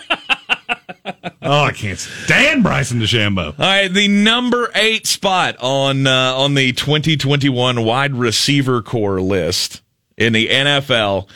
oh, 1.44 1.64
I 1.66 1.72
can't 1.72 2.00
stand 2.00 2.64
Bryson 2.64 3.00
DeChambeau. 3.00 3.48
All 3.48 3.54
right, 3.66 3.88
the 3.90 4.08
number 4.08 4.72
eight 4.74 5.06
spot 5.06 5.58
on 5.60 6.08
uh, 6.08 6.34
on 6.36 6.54
the 6.56 6.72
2021 6.72 7.84
wide 7.84 8.16
receiver 8.16 8.82
core 8.82 9.22
list 9.22 9.82
in 10.18 10.34
the 10.34 10.48
NFL. 10.48 11.28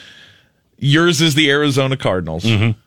Yours 0.80 1.20
is 1.20 1.34
the 1.34 1.50
Arizona 1.50 1.96
Cardinals. 1.96 2.44
Mm-hmm. 2.44 2.78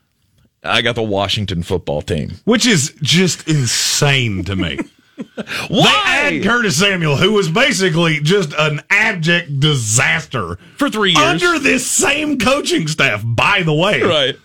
I 0.64 0.82
got 0.82 0.96
the 0.96 1.04
Washington 1.04 1.64
football 1.64 2.02
team. 2.02 2.34
Which 2.46 2.66
is 2.66 2.94
just 3.02 3.48
insane 3.48 4.44
to 4.46 4.56
me. 4.56 4.80
Why? 5.68 6.30
They 6.30 6.38
add 6.40 6.44
Curtis 6.44 6.80
Samuel, 6.80 7.18
who 7.18 7.34
was 7.34 7.50
basically 7.50 8.20
just 8.20 8.54
an 8.58 8.82
abject 8.90 9.60
disaster 9.60 10.58
For 10.78 10.90
three 10.90 11.12
years. 11.12 11.44
under 11.44 11.60
this 11.60 11.86
same 11.90 12.40
coaching 12.40 12.88
staff, 12.88 13.22
by 13.26 13.62
the 13.64 13.74
way. 13.74 14.02
right. 14.02 14.36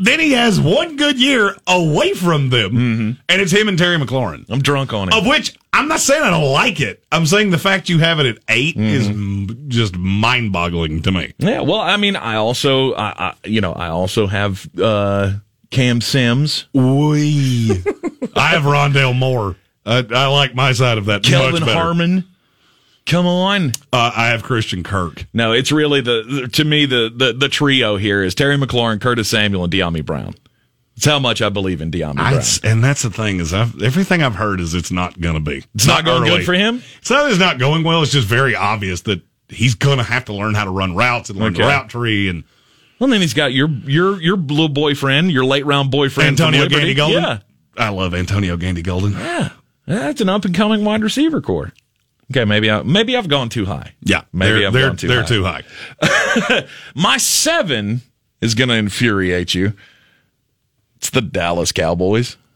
Then 0.00 0.20
he 0.20 0.32
has 0.32 0.60
one 0.60 0.96
good 0.96 1.18
year 1.20 1.56
away 1.66 2.12
from 2.14 2.50
them, 2.50 2.70
Mm-hmm. 2.72 3.10
and 3.28 3.42
it's 3.42 3.50
him 3.52 3.68
and 3.68 3.76
Terry 3.76 3.96
McLaurin. 3.96 4.44
I'm 4.48 4.62
drunk 4.62 4.92
on 4.92 5.08
it. 5.08 5.14
Of 5.14 5.26
which 5.26 5.56
I'm 5.72 5.88
not 5.88 6.00
saying 6.00 6.22
I 6.22 6.30
don't 6.30 6.52
like 6.52 6.80
it. 6.80 7.02
I'm 7.10 7.26
saying 7.26 7.50
the 7.50 7.58
fact 7.58 7.88
you 7.88 7.98
have 7.98 8.20
it 8.20 8.26
at 8.26 8.38
8 8.48 8.76
is 8.76 9.08
Mm-hmm. 9.08 9.50
m- 9.50 9.64
just 9.68 9.96
mind 9.96 10.52
boggling 10.52 11.02
to 11.02 11.10
me. 11.12 11.32
Yeah, 11.38 11.60
well, 11.62 11.80
I 11.80 11.96
mean, 11.96 12.14
I 12.16 12.36
also, 12.36 12.94
I, 12.94 13.08
I 13.30 13.34
you 13.44 13.60
know, 13.60 13.72
I 13.72 13.88
also 13.88 14.26
have 14.28 14.68
uh, 14.80 15.32
Cam 15.70 16.00
Sims, 16.00 16.66
We, 16.72 17.70
I 18.36 18.48
have 18.50 18.62
Rondale 18.62 19.16
Moore. 19.18 19.56
I, 19.84 20.04
I 20.14 20.26
like 20.26 20.54
my 20.54 20.72
side 20.72 20.98
of 20.98 21.06
that. 21.06 21.22
Kelvin 21.24 21.52
much 21.52 21.60
better. 21.62 21.72
Harmon. 21.80 22.24
Come 23.08 23.26
on. 23.26 23.72
Uh, 23.92 24.12
I 24.14 24.28
have 24.28 24.42
Christian 24.42 24.82
Kirk. 24.84 25.26
No, 25.32 25.52
it's 25.52 25.72
really 25.72 26.00
the, 26.02 26.48
to 26.52 26.64
me 26.64 26.84
the, 26.86 27.10
the 27.14 27.32
the 27.32 27.48
trio 27.48 27.96
here 27.96 28.22
is 28.22 28.34
Terry 28.34 28.56
McLaurin, 28.56 29.00
Curtis 29.00 29.28
Samuel, 29.30 29.64
and 29.64 29.72
Dyami 29.72 30.04
Brown. 30.04 30.34
It's 30.94 31.06
how 31.06 31.18
much 31.18 31.40
I 31.40 31.48
believe 31.48 31.80
in 31.80 31.90
Dyami 31.90 32.16
Brown. 32.16 32.34
I, 32.34 32.42
and 32.64 32.84
that's 32.84 33.02
the 33.02 33.10
thing 33.10 33.40
is, 33.40 33.54
I've, 33.54 33.80
everything 33.82 34.22
I've 34.22 34.34
heard 34.34 34.60
is 34.60 34.74
it's 34.74 34.90
not 34.90 35.18
going 35.20 35.34
to 35.34 35.40
be. 35.40 35.64
it's 35.74 35.86
not 35.86 36.04
going 36.04 36.22
early. 36.22 36.38
good 36.38 36.44
for 36.44 36.52
him. 36.54 36.82
It's 36.98 37.08
not 37.08 37.22
that 37.24 37.30
it's 37.30 37.40
not 37.40 37.58
going 37.58 37.82
well. 37.82 38.02
It's 38.02 38.12
just 38.12 38.26
very 38.28 38.54
obvious 38.54 39.02
that 39.02 39.22
he's 39.48 39.74
going 39.74 39.98
to 39.98 40.04
have 40.04 40.26
to 40.26 40.34
learn 40.34 40.54
how 40.54 40.64
to 40.64 40.70
run 40.70 40.94
routes 40.94 41.30
and 41.30 41.38
learn 41.38 41.54
the 41.54 41.60
route 41.60 41.88
tree 41.88 42.28
and 42.28 42.44
Well, 42.98 43.08
then 43.08 43.22
he's 43.22 43.32
got 43.32 43.54
your 43.54 43.68
your 43.68 44.20
your 44.20 44.36
little 44.36 44.68
boyfriend, 44.68 45.32
your 45.32 45.46
late 45.46 45.64
round 45.64 45.90
boyfriend, 45.90 46.28
Antonio 46.28 46.68
Gandy 46.68 46.92
Golden. 46.94 47.22
Yeah, 47.22 47.38
I 47.76 47.88
love 47.88 48.12
Antonio 48.12 48.58
Gandy 48.58 48.82
Golden. 48.82 49.12
yeah, 49.12 49.50
that's 49.86 50.20
an 50.20 50.28
up 50.28 50.44
and 50.44 50.54
coming 50.54 50.84
wide 50.84 51.02
receiver 51.02 51.40
core. 51.40 51.72
Okay, 52.30 52.44
maybe 52.44 52.70
I 52.70 52.82
maybe 52.82 53.16
I've 53.16 53.28
gone 53.28 53.48
too 53.48 53.64
high. 53.64 53.94
Yeah, 54.02 54.22
maybe 54.32 54.58
they're, 54.58 54.66
I've 54.66 54.72
they're, 54.72 54.88
gone 54.88 54.96
too 54.96 55.08
they're 55.08 55.22
high. 55.22 55.62
too 55.62 56.44
high. 56.44 56.66
My 56.94 57.16
seven 57.16 58.02
is 58.40 58.54
going 58.54 58.68
to 58.68 58.74
infuriate 58.74 59.54
you. 59.54 59.72
It's 60.96 61.10
the 61.10 61.22
Dallas 61.22 61.72
Cowboys. 61.72 62.36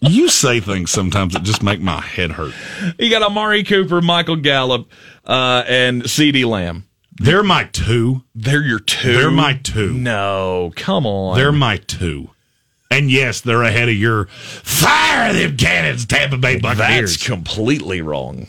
You 0.00 0.28
say 0.28 0.60
things 0.60 0.92
sometimes 0.92 1.32
that 1.34 1.42
just 1.42 1.60
make 1.62 1.80
my 1.80 2.00
head 2.00 2.30
hurt. 2.32 2.54
You 3.00 3.10
got 3.10 3.22
Amari 3.22 3.64
Cooper, 3.64 4.00
Michael 4.00 4.36
Gallup, 4.36 4.88
uh, 5.24 5.64
and 5.66 6.04
CeeDee 6.04 6.44
Lamb. 6.44 6.86
They're 7.16 7.42
my 7.42 7.64
two. 7.64 8.22
They're 8.34 8.62
your 8.62 8.78
two. 8.78 9.12
They're 9.14 9.30
my 9.30 9.54
two. 9.54 9.92
No, 9.92 10.72
come 10.76 11.04
on. 11.04 11.36
They're 11.36 11.50
my 11.50 11.78
two. 11.78 12.30
And 12.90 13.10
yes, 13.10 13.42
they're 13.42 13.62
ahead 13.62 13.88
of 13.88 13.94
your 13.94 14.26
fire 14.26 15.32
them 15.32 15.56
cannons, 15.56 16.06
Tampa 16.06 16.38
Bay 16.38 16.58
Buccaneers. 16.58 17.12
That's 17.12 17.26
completely 17.26 18.00
wrong. 18.00 18.46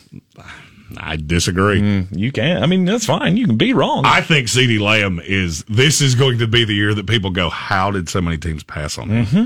I 0.96 1.16
disagree. 1.16 2.06
You 2.10 2.32
can. 2.32 2.62
I 2.62 2.66
mean, 2.66 2.84
that's 2.84 3.06
fine. 3.06 3.36
You 3.36 3.46
can 3.46 3.56
be 3.56 3.72
wrong. 3.74 4.04
I 4.06 4.22
think 4.22 4.48
CeeDee 4.48 4.80
Lamb 4.80 5.20
is. 5.22 5.62
This 5.68 6.00
is 6.00 6.14
going 6.14 6.38
to 6.38 6.48
be 6.48 6.64
the 6.64 6.74
year 6.74 6.94
that 6.94 7.06
people 7.06 7.30
go, 7.30 7.48
"How 7.48 7.90
did 7.90 8.08
so 8.08 8.20
many 8.20 8.38
teams 8.38 8.64
pass 8.64 8.98
on 8.98 9.08
him?" 9.08 9.26
Mm-hmm. 9.26 9.44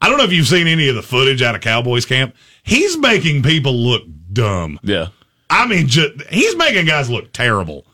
I 0.00 0.08
don't 0.08 0.18
know 0.18 0.24
if 0.24 0.32
you've 0.32 0.46
seen 0.46 0.66
any 0.66 0.88
of 0.88 0.94
the 0.94 1.02
footage 1.02 1.42
out 1.42 1.54
of 1.54 1.60
Cowboys 1.60 2.06
camp. 2.06 2.34
He's 2.62 2.96
making 2.98 3.42
people 3.42 3.74
look 3.74 4.02
dumb. 4.32 4.80
yeah. 4.82 5.08
I 5.48 5.66
mean, 5.66 5.86
just, 5.86 6.20
he's 6.30 6.56
making 6.56 6.86
guys 6.86 7.10
look 7.10 7.32
terrible. 7.32 7.86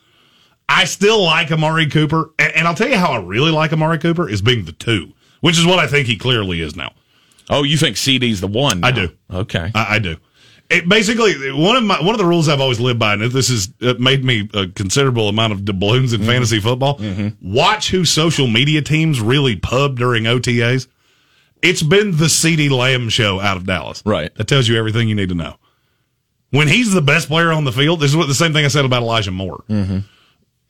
I 0.68 0.84
still 0.84 1.24
like 1.24 1.50
Amari 1.50 1.88
Cooper, 1.88 2.30
and, 2.38 2.52
and 2.54 2.68
I'll 2.68 2.74
tell 2.74 2.88
you 2.88 2.96
how 2.96 3.10
I 3.12 3.20
really 3.20 3.50
like 3.50 3.72
Amari 3.72 3.98
Cooper 3.98 4.28
is 4.28 4.40
being 4.40 4.64
the 4.64 4.72
two, 4.72 5.12
which 5.40 5.58
is 5.58 5.66
what 5.66 5.78
I 5.78 5.86
think 5.86 6.06
he 6.06 6.16
clearly 6.16 6.60
is 6.60 6.76
now. 6.76 6.92
Oh, 7.50 7.62
you 7.62 7.76
think 7.78 7.96
CeeDee's 7.96 8.40
the 8.40 8.46
one? 8.46 8.84
I 8.84 8.90
do. 8.90 9.10
Okay. 9.32 9.70
I, 9.74 9.96
I 9.96 9.98
do. 9.98 10.16
It 10.70 10.86
basically 10.86 11.50
one 11.52 11.76
of 11.76 11.82
my 11.84 11.98
one 12.02 12.10
of 12.14 12.18
the 12.18 12.26
rules 12.26 12.46
I've 12.46 12.60
always 12.60 12.78
lived 12.78 12.98
by, 12.98 13.14
and 13.14 13.22
this 13.32 13.48
has 13.48 13.72
made 13.98 14.22
me 14.22 14.50
a 14.52 14.66
considerable 14.68 15.30
amount 15.30 15.54
of 15.54 15.64
doubloons 15.64 16.12
Mm-hmm. 16.12 16.22
in 16.24 16.28
fantasy 16.28 16.60
football. 16.60 17.00
Watch 17.40 17.90
who 17.90 18.04
social 18.04 18.46
media 18.46 18.82
teams 18.82 19.18
really 19.20 19.56
pub 19.56 19.96
during 19.98 20.24
OTAs. 20.24 20.86
It's 21.62 21.82
been 21.82 22.18
the 22.18 22.26
CeeDee 22.26 22.70
Lamb 22.70 23.08
show 23.08 23.40
out 23.40 23.56
of 23.56 23.64
Dallas. 23.66 24.02
Right. 24.04 24.32
That 24.34 24.46
tells 24.46 24.68
you 24.68 24.76
everything 24.76 25.08
you 25.08 25.14
need 25.14 25.30
to 25.30 25.34
know. 25.34 25.56
When 26.50 26.68
he's 26.68 26.92
the 26.92 27.02
best 27.02 27.28
player 27.28 27.50
on 27.50 27.64
the 27.64 27.72
field, 27.72 28.00
this 28.00 28.10
is 28.10 28.16
what 28.16 28.28
the 28.28 28.34
same 28.34 28.52
thing 28.52 28.64
I 28.64 28.68
said 28.68 28.84
about 28.84 29.02
Elijah 29.02 29.30
Moore. 29.30 29.64
Mm-hmm. 29.70 29.98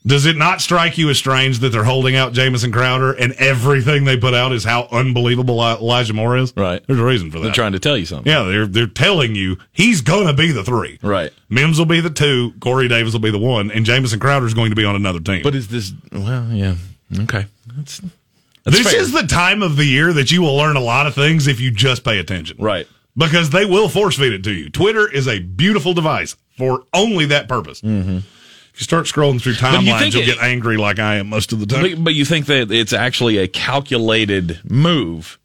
Does 0.06 0.26
it 0.26 0.36
not 0.36 0.60
strike 0.60 0.96
you 0.96 1.10
as 1.10 1.18
strange 1.18 1.58
that 1.58 1.70
they're 1.70 1.84
holding 1.84 2.14
out 2.16 2.32
Jamison 2.32 2.70
Crowder 2.72 3.12
and 3.12 3.32
everything 3.34 4.04
they 4.04 4.16
put 4.16 4.32
out 4.32 4.52
is 4.52 4.64
how 4.64 4.88
unbelievable 4.90 5.60
Elijah 5.60 6.14
Moore 6.14 6.36
is? 6.38 6.56
Right. 6.56 6.82
There's 6.86 7.00
a 7.00 7.04
reason 7.04 7.30
for 7.30 7.38
that. 7.38 7.44
They're 7.44 7.52
trying 7.52 7.72
to 7.72 7.78
tell 7.78 7.96
you 7.96 8.06
something. 8.06 8.30
Yeah, 8.30 8.44
they're 8.44 8.66
they're 8.66 8.86
telling 8.86 9.34
you 9.34 9.58
he's 9.72 10.00
gonna 10.00 10.32
be 10.32 10.52
the 10.52 10.62
three. 10.64 10.98
Right. 11.02 11.32
Mims 11.48 11.78
will 11.78 11.86
be 11.86 12.00
the 12.00 12.10
two, 12.10 12.54
Corey 12.60 12.88
Davis 12.88 13.12
will 13.12 13.20
be 13.20 13.30
the 13.32 13.38
one, 13.38 13.70
and 13.70 13.84
Jamison 13.84 14.20
Crowder 14.20 14.46
is 14.46 14.54
going 14.54 14.70
to 14.70 14.76
be 14.76 14.84
on 14.84 14.94
another 14.96 15.20
team. 15.20 15.42
But 15.42 15.54
is 15.54 15.68
this? 15.68 15.92
Well, 16.12 16.46
yeah. 16.52 16.76
Okay. 17.20 17.46
That's, 17.76 18.00
that's 18.64 18.78
this 18.78 18.90
fair. 18.92 19.00
is 19.00 19.12
the 19.12 19.26
time 19.26 19.62
of 19.62 19.76
the 19.76 19.84
year 19.84 20.12
that 20.12 20.30
you 20.30 20.42
will 20.42 20.56
learn 20.56 20.76
a 20.76 20.80
lot 20.80 21.06
of 21.06 21.14
things 21.14 21.46
if 21.48 21.60
you 21.60 21.70
just 21.70 22.04
pay 22.04 22.18
attention. 22.18 22.56
right. 22.60 22.86
Because 23.16 23.50
they 23.50 23.64
will 23.64 23.88
force 23.88 24.16
feed 24.16 24.32
it 24.32 24.44
to 24.44 24.52
you. 24.52 24.70
Twitter 24.70 25.10
is 25.10 25.26
a 25.26 25.40
beautiful 25.40 25.92
device 25.92 26.36
for 26.56 26.84
only 26.94 27.26
that 27.26 27.48
purpose. 27.48 27.80
Mm-hmm. 27.80 28.18
You 28.78 28.84
start 28.84 29.06
scrolling 29.06 29.40
through 29.42 29.54
timelines, 29.54 30.12
you'll 30.14 30.22
it- 30.22 30.26
get 30.26 30.38
angry 30.38 30.76
like 30.76 30.98
I 31.00 31.16
am 31.16 31.28
most 31.28 31.52
of 31.52 31.58
the 31.60 31.66
time. 31.66 31.82
But, 31.96 32.04
but 32.04 32.14
you 32.14 32.24
think 32.24 32.46
that 32.46 32.70
it's 32.70 32.92
actually 32.92 33.36
a 33.38 33.48
calculated 33.48 34.60
move 34.64 35.38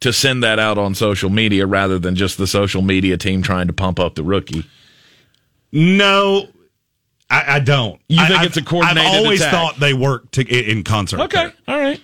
to 0.00 0.12
send 0.12 0.42
that 0.44 0.58
out 0.60 0.78
on 0.78 0.94
social 0.94 1.28
media 1.30 1.66
rather 1.66 1.98
than 1.98 2.14
just 2.14 2.38
the 2.38 2.46
social 2.46 2.82
media 2.82 3.16
team 3.16 3.42
trying 3.42 3.66
to 3.66 3.72
pump 3.72 3.98
up 3.98 4.14
the 4.14 4.22
rookie? 4.22 4.64
no, 5.72 6.48
I, 7.28 7.56
I 7.56 7.60
don't. 7.60 8.00
You 8.08 8.18
think 8.24 8.38
I've- 8.38 8.46
it's 8.46 8.56
a 8.56 8.62
coordinated 8.62 9.02
I've 9.10 9.16
always 9.18 9.40
attack? 9.40 9.52
thought 9.52 9.80
they 9.80 9.92
work 9.92 10.30
to, 10.32 10.42
in 10.70 10.84
concert. 10.84 11.20
Okay. 11.20 11.50
All 11.66 11.78
right. 11.78 12.00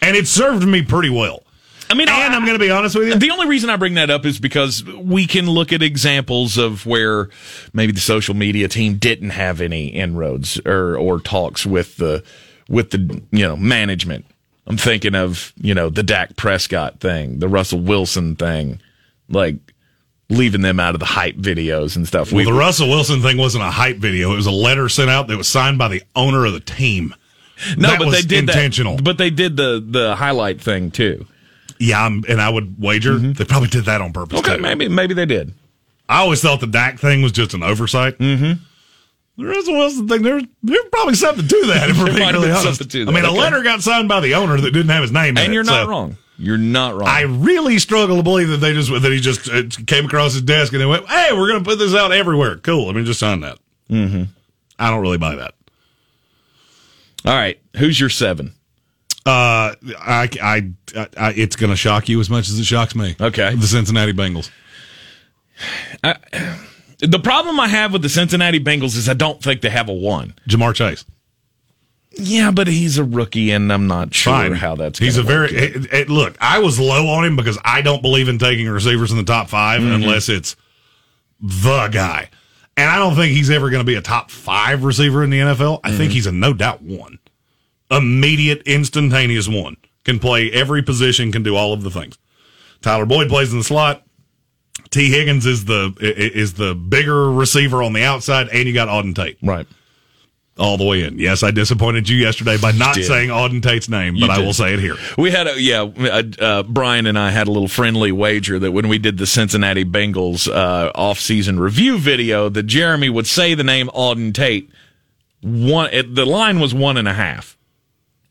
and 0.00 0.16
it 0.16 0.28
served 0.28 0.66
me 0.66 0.82
pretty 0.82 1.10
well. 1.10 1.42
I 1.90 1.94
mean, 1.94 2.08
And 2.08 2.34
I, 2.34 2.36
I'm 2.36 2.44
going 2.44 2.58
to 2.58 2.64
be 2.64 2.70
honest 2.70 2.96
with 2.96 3.08
you. 3.08 3.14
The 3.14 3.30
only 3.30 3.46
reason 3.46 3.70
I 3.70 3.76
bring 3.76 3.94
that 3.94 4.10
up 4.10 4.26
is 4.26 4.38
because 4.38 4.84
we 4.84 5.26
can 5.26 5.48
look 5.48 5.72
at 5.72 5.82
examples 5.82 6.58
of 6.58 6.84
where 6.86 7.30
maybe 7.72 7.92
the 7.92 8.00
social 8.00 8.34
media 8.34 8.68
team 8.68 8.96
didn't 8.96 9.30
have 9.30 9.60
any 9.60 9.88
inroads 9.88 10.60
or 10.66 10.96
or 10.96 11.20
talks 11.20 11.64
with 11.64 11.96
the 11.96 12.22
with 12.68 12.90
the 12.90 13.22
you 13.30 13.46
know 13.46 13.56
management. 13.56 14.26
I'm 14.66 14.76
thinking 14.76 15.14
of 15.14 15.52
you 15.56 15.74
know 15.74 15.88
the 15.88 16.02
Dak 16.02 16.36
Prescott 16.36 17.00
thing, 17.00 17.38
the 17.38 17.48
Russell 17.48 17.80
Wilson 17.80 18.36
thing, 18.36 18.80
like 19.28 19.56
leaving 20.30 20.60
them 20.60 20.78
out 20.78 20.94
of 20.94 21.00
the 21.00 21.06
hype 21.06 21.36
videos 21.36 21.96
and 21.96 22.06
stuff. 22.06 22.32
Well, 22.32 22.44
the 22.44 22.52
Russell 22.52 22.88
Wilson 22.88 23.22
thing 23.22 23.38
wasn't 23.38 23.64
a 23.64 23.70
hype 23.70 23.96
video. 23.96 24.32
It 24.32 24.36
was 24.36 24.46
a 24.46 24.50
letter 24.50 24.88
sent 24.90 25.08
out 25.08 25.28
that 25.28 25.38
was 25.38 25.48
signed 25.48 25.78
by 25.78 25.88
the 25.88 26.02
owner 26.14 26.44
of 26.44 26.52
the 26.52 26.60
team. 26.60 27.14
no, 27.78 27.88
that 27.88 27.98
but 27.98 28.10
they 28.10 28.22
did 28.22 28.40
intentional. 28.40 28.96
That, 28.96 29.04
but 29.04 29.18
they 29.18 29.30
did 29.30 29.56
the 29.56 29.82
the 29.84 30.16
highlight 30.16 30.60
thing 30.60 30.90
too. 30.90 31.26
Yeah, 31.78 32.04
I'm, 32.04 32.24
and 32.28 32.40
I 32.40 32.48
would 32.48 32.80
wager 32.80 33.18
they 33.18 33.44
probably 33.44 33.68
did 33.68 33.84
that 33.84 34.00
on 34.00 34.12
purpose. 34.12 34.40
Okay, 34.40 34.56
too. 34.56 34.62
maybe 34.62 34.88
maybe 34.88 35.14
they 35.14 35.26
did. 35.26 35.54
I 36.08 36.18
always 36.20 36.40
thought 36.40 36.60
the 36.60 36.66
Dak 36.66 36.98
thing 36.98 37.22
was 37.22 37.32
just 37.32 37.54
an 37.54 37.62
oversight. 37.62 38.18
Mm-hmm. 38.18 38.62
The 39.38 39.44
Russell 39.44 39.74
Wilson 39.74 40.08
thing, 40.08 40.22
there's 40.22 40.42
there's 40.62 40.84
probably 40.90 41.14
something 41.14 41.46
to 41.46 41.66
that. 41.66 41.90
If 41.90 41.98
we're 41.98 42.06
There 42.06 42.14
being 42.14 42.32
really 42.32 42.50
honest. 42.50 42.94
I 42.94 43.04
mean, 43.04 43.24
a 43.24 43.30
letter 43.30 43.62
got 43.62 43.82
signed 43.82 44.08
by 44.08 44.20
the 44.20 44.34
owner 44.34 44.60
that 44.60 44.72
didn't 44.72 44.88
have 44.88 45.02
his 45.02 45.12
name 45.12 45.36
in. 45.36 45.44
And 45.44 45.54
you're 45.54 45.62
not 45.62 45.84
so 45.84 45.88
wrong. 45.88 46.16
You're 46.38 46.58
not 46.58 46.94
wrong. 46.94 47.08
I 47.08 47.22
really 47.22 47.78
struggle 47.78 48.16
to 48.16 48.22
believe 48.22 48.48
that 48.48 48.58
they 48.58 48.72
just 48.72 48.90
that 48.90 49.12
he 49.12 49.20
just 49.20 49.86
came 49.86 50.06
across 50.06 50.32
his 50.32 50.42
desk 50.42 50.72
and 50.72 50.80
they 50.80 50.86
went, 50.86 51.06
"Hey, 51.06 51.32
we're 51.32 51.48
going 51.48 51.62
to 51.62 51.68
put 51.68 51.78
this 51.78 51.94
out 51.94 52.10
everywhere." 52.10 52.56
Cool. 52.56 52.88
I 52.88 52.92
mean, 52.92 53.04
just 53.04 53.20
sign 53.20 53.40
that. 53.40 53.58
Mm-hmm. 53.90 54.24
I 54.78 54.90
don't 54.90 55.02
really 55.02 55.18
buy 55.18 55.36
that. 55.36 55.54
All 57.24 57.34
right, 57.34 57.60
who's 57.76 57.98
your 57.98 58.08
seven? 58.08 58.54
Uh, 59.26 59.74
I, 59.98 60.28
I, 60.42 60.70
I, 61.16 61.32
it's 61.36 61.56
going 61.56 61.70
to 61.70 61.76
shock 61.76 62.08
you 62.08 62.18
as 62.20 62.30
much 62.30 62.48
as 62.48 62.58
it 62.58 62.64
shocks 62.64 62.94
me. 62.94 63.14
Okay. 63.20 63.54
the 63.54 63.66
Cincinnati 63.66 64.12
Bengals. 64.12 64.50
The 67.00 67.20
problem 67.22 67.60
I 67.60 67.68
have 67.68 67.92
with 67.92 68.02
the 68.02 68.08
Cincinnati 68.08 68.58
Bengals 68.58 68.96
is 68.96 69.08
I 69.08 69.14
don't 69.14 69.40
think 69.42 69.60
they 69.60 69.70
have 69.70 69.88
a 69.88 69.92
one. 69.92 70.34
Ja'Marr 70.48 70.74
Chase. 70.74 71.04
Yeah, 72.20 72.50
but 72.50 72.66
he's 72.66 72.98
a 72.98 73.04
rookie, 73.04 73.50
and 73.52 73.72
I'm 73.72 73.86
not 73.86 74.12
sure 74.14 74.32
Fine. 74.32 74.52
how 74.54 74.74
that's. 74.74 74.98
He's 74.98 75.16
a 75.18 75.22
very 75.22 75.50
it- 75.54 75.92
it- 75.92 76.08
look. 76.08 76.36
I 76.40 76.58
was 76.58 76.80
low 76.80 77.06
on 77.08 77.24
him 77.24 77.36
because 77.36 77.58
I 77.64 77.82
don't 77.82 78.02
believe 78.02 78.28
in 78.28 78.38
taking 78.38 78.68
receivers 78.68 79.12
in 79.12 79.18
the 79.18 79.24
top 79.24 79.48
5 79.48 79.80
Mm-hmm. 79.82 79.92
unless 79.92 80.28
it's 80.28 80.56
the 81.40 81.86
guy, 81.88 82.30
and 82.76 82.90
I 82.90 82.96
don't 82.96 83.14
think 83.14 83.32
he's 83.32 83.50
ever 83.50 83.70
going 83.70 83.80
to 83.80 83.86
be 83.86 83.94
a 83.94 84.00
top 84.02 84.30
five 84.32 84.82
receiver 84.82 85.22
in 85.22 85.30
the 85.30 85.38
NFL. 85.38 85.80
I 85.84 85.90
Mm-hmm. 85.90 85.96
think 85.98 86.12
he's 86.12 86.26
a 86.26 86.32
no 86.32 86.52
doubt 86.52 86.82
one, 86.82 87.20
immediate, 87.90 88.62
instantaneous 88.66 89.48
one. 89.48 89.76
Can 90.04 90.18
play 90.18 90.50
every 90.50 90.82
position, 90.82 91.32
can 91.32 91.42
do 91.42 91.54
all 91.54 91.72
of 91.74 91.82
the 91.82 91.90
things. 91.90 92.16
Tyler 92.80 93.04
Boyd 93.04 93.28
plays 93.28 93.52
in 93.52 93.58
the 93.58 93.64
slot. 93.64 94.04
Tee 94.90 95.10
Higgins 95.10 95.44
is 95.44 95.66
the 95.66 95.94
is 96.00 96.54
the 96.54 96.74
bigger 96.74 97.30
receiver 97.30 97.82
on 97.82 97.92
the 97.92 98.04
outside, 98.04 98.48
and 98.48 98.66
you 98.66 98.72
got 98.72 98.88
Auden 98.88 99.14
Tate 99.14 99.36
right. 99.42 99.66
all 100.56 100.78
the 100.78 100.84
way 100.84 101.02
in. 101.02 101.18
Yes, 101.18 101.42
I 101.42 101.50
disappointed 101.50 102.08
you 102.08 102.16
yesterday 102.16 102.56
by 102.56 102.72
not 102.72 102.94
saying 102.94 103.28
Auden 103.28 103.62
Tate's 103.62 103.90
name, 103.90 104.16
but 104.18 104.30
I 104.30 104.38
will 104.38 104.54
say 104.54 104.72
it 104.72 104.80
here. 104.80 104.96
We 105.18 105.30
had 105.30 105.46
a 105.46 105.60
yeah. 105.60 105.82
Uh, 105.82 106.22
uh, 106.40 106.62
Brian 106.62 107.04
and 107.06 107.18
I 107.18 107.30
had 107.30 107.48
a 107.48 107.50
little 107.50 107.68
friendly 107.68 108.12
wager 108.12 108.58
that 108.60 108.72
when 108.72 108.88
we 108.88 108.98
did 108.98 109.18
the 109.18 109.26
Cincinnati 109.26 109.84
Bengals 109.84 110.48
uh, 110.48 110.90
off-season 110.94 111.60
review 111.60 111.98
video, 111.98 112.48
that 112.48 112.62
Jeremy 112.62 113.10
would 113.10 113.26
say 113.26 113.52
the 113.54 113.64
name 113.64 113.88
Auden 113.88 114.32
Tate. 114.32 114.70
One, 115.42 115.90
it, 115.92 116.14
the 116.14 116.24
line 116.24 116.60
was 116.60 116.72
one 116.72 116.96
and 116.96 117.08
a 117.08 117.14
half 117.14 117.57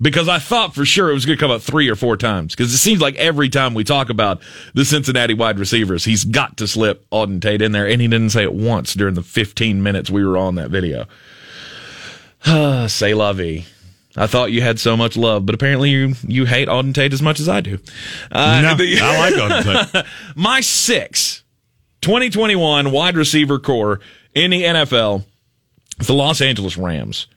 because 0.02 0.28
I 0.30 0.38
thought 0.40 0.76
for 0.76 0.86
sure 0.86 1.10
it 1.10 1.14
was 1.14 1.26
going 1.26 1.38
to 1.38 1.42
come 1.42 1.52
up 1.52 1.62
three 1.62 1.90
or 1.90 1.96
four 1.96 2.18
times 2.18 2.56
because 2.56 2.74
it 2.74 2.78
seems 2.78 3.02
like 3.02 3.16
every 3.16 3.50
time 3.50 3.74
we 3.74 3.84
talk 3.84 4.10
about 4.10 4.42
the 4.74 4.86
Cincinnati 4.86 5.34
wide 5.34 5.58
receivers, 5.60 6.06
he's 6.06 6.24
got 6.24 6.58
to 6.58 6.68
slip 6.68 7.10
Auden 7.10 7.42
Tate 7.42 7.62
in 7.62 7.72
there, 7.72 7.88
and 7.88 8.00
he 8.02 8.08
didn't 8.08 8.30
say 8.32 8.44
it 8.44 8.54
once 8.54 8.94
during 8.94 9.16
the 9.16 9.24
15 9.24 9.82
minutes 9.82 10.10
we 10.10 10.24
were 10.26 10.38
on 10.38 10.56
that 10.56 10.70
video. 10.70 11.06
Say 12.88 13.14
la 13.14 13.34
vie. 13.34 13.66
I 14.16 14.26
thought 14.26 14.52
you 14.52 14.62
had 14.62 14.80
so 14.80 14.98
much 14.98 15.16
love, 15.16 15.46
but 15.46 15.54
apparently 15.54 15.92
you 15.92 16.14
you 16.28 16.46
hate 16.46 16.68
Auden 16.68 16.94
Tate 16.94 17.14
as 17.14 17.22
much 17.22 17.40
as 17.40 17.48
I 17.48 17.62
do. 17.62 17.78
Uh, 18.32 18.62
No, 18.64 18.76
the- 18.76 19.00
I 19.00 19.20
like 19.20 19.34
Auden 19.36 19.92
Tate. 19.92 20.06
my 20.36 20.62
six 20.62 21.44
2021 22.02 22.92
wide 22.92 23.16
receiver 23.18 23.60
core 23.60 24.00
in 24.34 24.52
the 24.52 24.64
NFL, 24.64 25.26
the 26.00 26.14
Los 26.14 26.42
Angeles 26.42 26.78
Rams. 26.78 27.28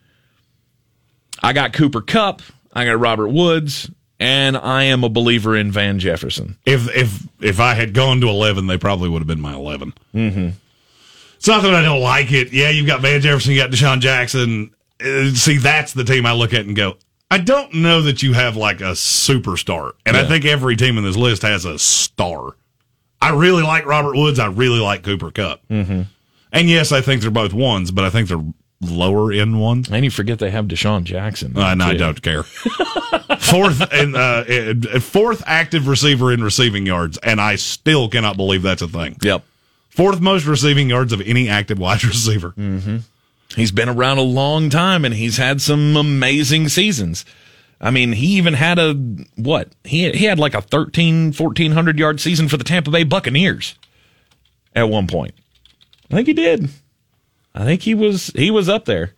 I 1.43 1.53
got 1.53 1.72
Cooper 1.72 2.01
Kupp, 2.01 2.43
I 2.72 2.84
got 2.84 2.99
Robert 2.99 3.28
Woods, 3.28 3.91
and 4.18 4.57
I 4.57 4.84
am 4.84 5.03
a 5.05 5.09
believer 5.09 5.57
in 5.57 5.72
Van 5.72 5.99
Jefferson. 5.99 6.57
If 6.66 6.88
if 6.95 7.26
if 7.41 7.61
I 7.61 7.74
had 7.74 7.95
gone 7.95 8.20
to 8.20 8.28
eleven, 8.28 8.66
they 8.66 8.78
probably 8.78 9.09
would 9.09 9.20
have 9.20 9.26
been 9.28 9.41
my 9.41 9.55
11 9.55 9.95
Mm-hmm. 10.14 10.49
It's 11.36 11.49
not 11.49 11.62
that 11.62 11.74
I 11.74 11.80
don't 11.80 12.03
like 12.03 12.32
it. 12.32 12.53
Yeah, 12.53 12.68
you've 12.68 12.86
got 12.86 13.01
Van 13.01 13.20
Jefferson, 13.20 13.53
you 13.53 13.59
got 13.59 13.70
DeSean 13.70 14.01
Jackson. 14.01 14.72
Uh, 15.03 15.30
see, 15.30 15.57
that's 15.57 15.95
the 15.95 16.05
team 16.05 16.26
I 16.26 16.32
look 16.32 16.53
at 16.53 16.66
and 16.66 16.76
go. 16.76 16.97
I 17.30 17.38
don't 17.38 17.74
know 17.74 18.03
that 18.03 18.22
you 18.22 18.34
have 18.34 18.57
like 18.57 18.80
a 18.80 18.93
superstar, 18.93 19.93
and 20.05 20.16
I 20.16 20.26
think 20.26 20.45
every 20.45 20.76
team 20.76 20.99
in 20.99 21.05
this 21.05 21.16
list 21.16 21.43
has 21.43 21.64
a 21.64 21.78
star. 21.78 22.57
I 23.22 23.30
really 23.30 23.62
like 23.62 23.86
Robert 23.86 24.16
Woods. 24.16 24.38
I 24.38 24.47
really 24.47 24.80
like 24.80 25.03
Cooper 25.03 25.30
Kupp. 25.30 25.66
Mm-hmm. 25.68 26.03
And 26.53 26.68
yes, 26.68 26.91
I 26.91 27.01
think 27.01 27.22
they're 27.22 27.30
both 27.30 27.53
ones, 27.53 27.91
but 27.91 28.05
I 28.05 28.11
think 28.11 28.28
they're 28.28 28.45
lower 28.80 29.32
end 29.32 29.60
one. 29.60 29.84
And 29.90 30.04
you 30.04 30.10
forget 30.10 30.38
they 30.38 30.50
have 30.50 30.66
DeSean 30.66 31.04
Jackson. 31.04 31.56
Uh, 31.56 31.74
no, 31.74 31.86
I 31.86 31.96
don't 31.96 32.20
care. 32.22 32.42
fourth 32.42 33.82
and 33.92 34.16
uh, 34.16 35.00
fourth 35.00 35.42
active 35.46 35.86
receiver 35.86 36.32
in 36.32 36.42
receiving 36.42 36.86
yards, 36.86 37.18
and 37.18 37.40
I 37.40 37.56
still 37.56 38.08
cannot 38.08 38.36
believe 38.36 38.62
that's 38.62 38.82
a 38.82 38.88
thing. 38.88 39.16
Yep. 39.22 39.44
Fourth 39.90 40.20
most 40.20 40.46
receiving 40.46 40.88
yards 40.88 41.12
of 41.12 41.20
any 41.22 41.48
active 41.48 41.78
wide 41.78 42.04
receiver. 42.04 42.54
He's 43.56 43.72
been 43.72 43.88
around 43.88 44.18
a 44.18 44.22
long 44.22 44.70
time 44.70 45.04
and 45.04 45.12
he's 45.12 45.36
had 45.36 45.60
some 45.60 45.96
amazing 45.96 46.68
seasons. 46.68 47.24
I 47.80 47.90
mean, 47.90 48.12
he 48.12 48.36
even 48.36 48.54
had 48.54 48.78
a 48.78 48.94
what? 49.36 49.70
He 49.84 50.10
he 50.12 50.26
had 50.26 50.38
like 50.38 50.54
a 50.54 50.60
13 50.60 51.32
1400 51.32 51.98
yard 51.98 52.20
season 52.20 52.48
for 52.48 52.56
the 52.56 52.64
Tampa 52.64 52.90
Bay 52.90 53.04
Buccaneers 53.04 53.74
at 54.74 54.88
one 54.88 55.06
point. 55.06 55.34
I 56.10 56.14
think 56.14 56.28
he 56.28 56.34
did. 56.34 56.68
I 57.55 57.64
think 57.64 57.82
he 57.82 57.94
was 57.94 58.28
he 58.34 58.51
was 58.51 58.68
up 58.68 58.84
there. 58.84 59.14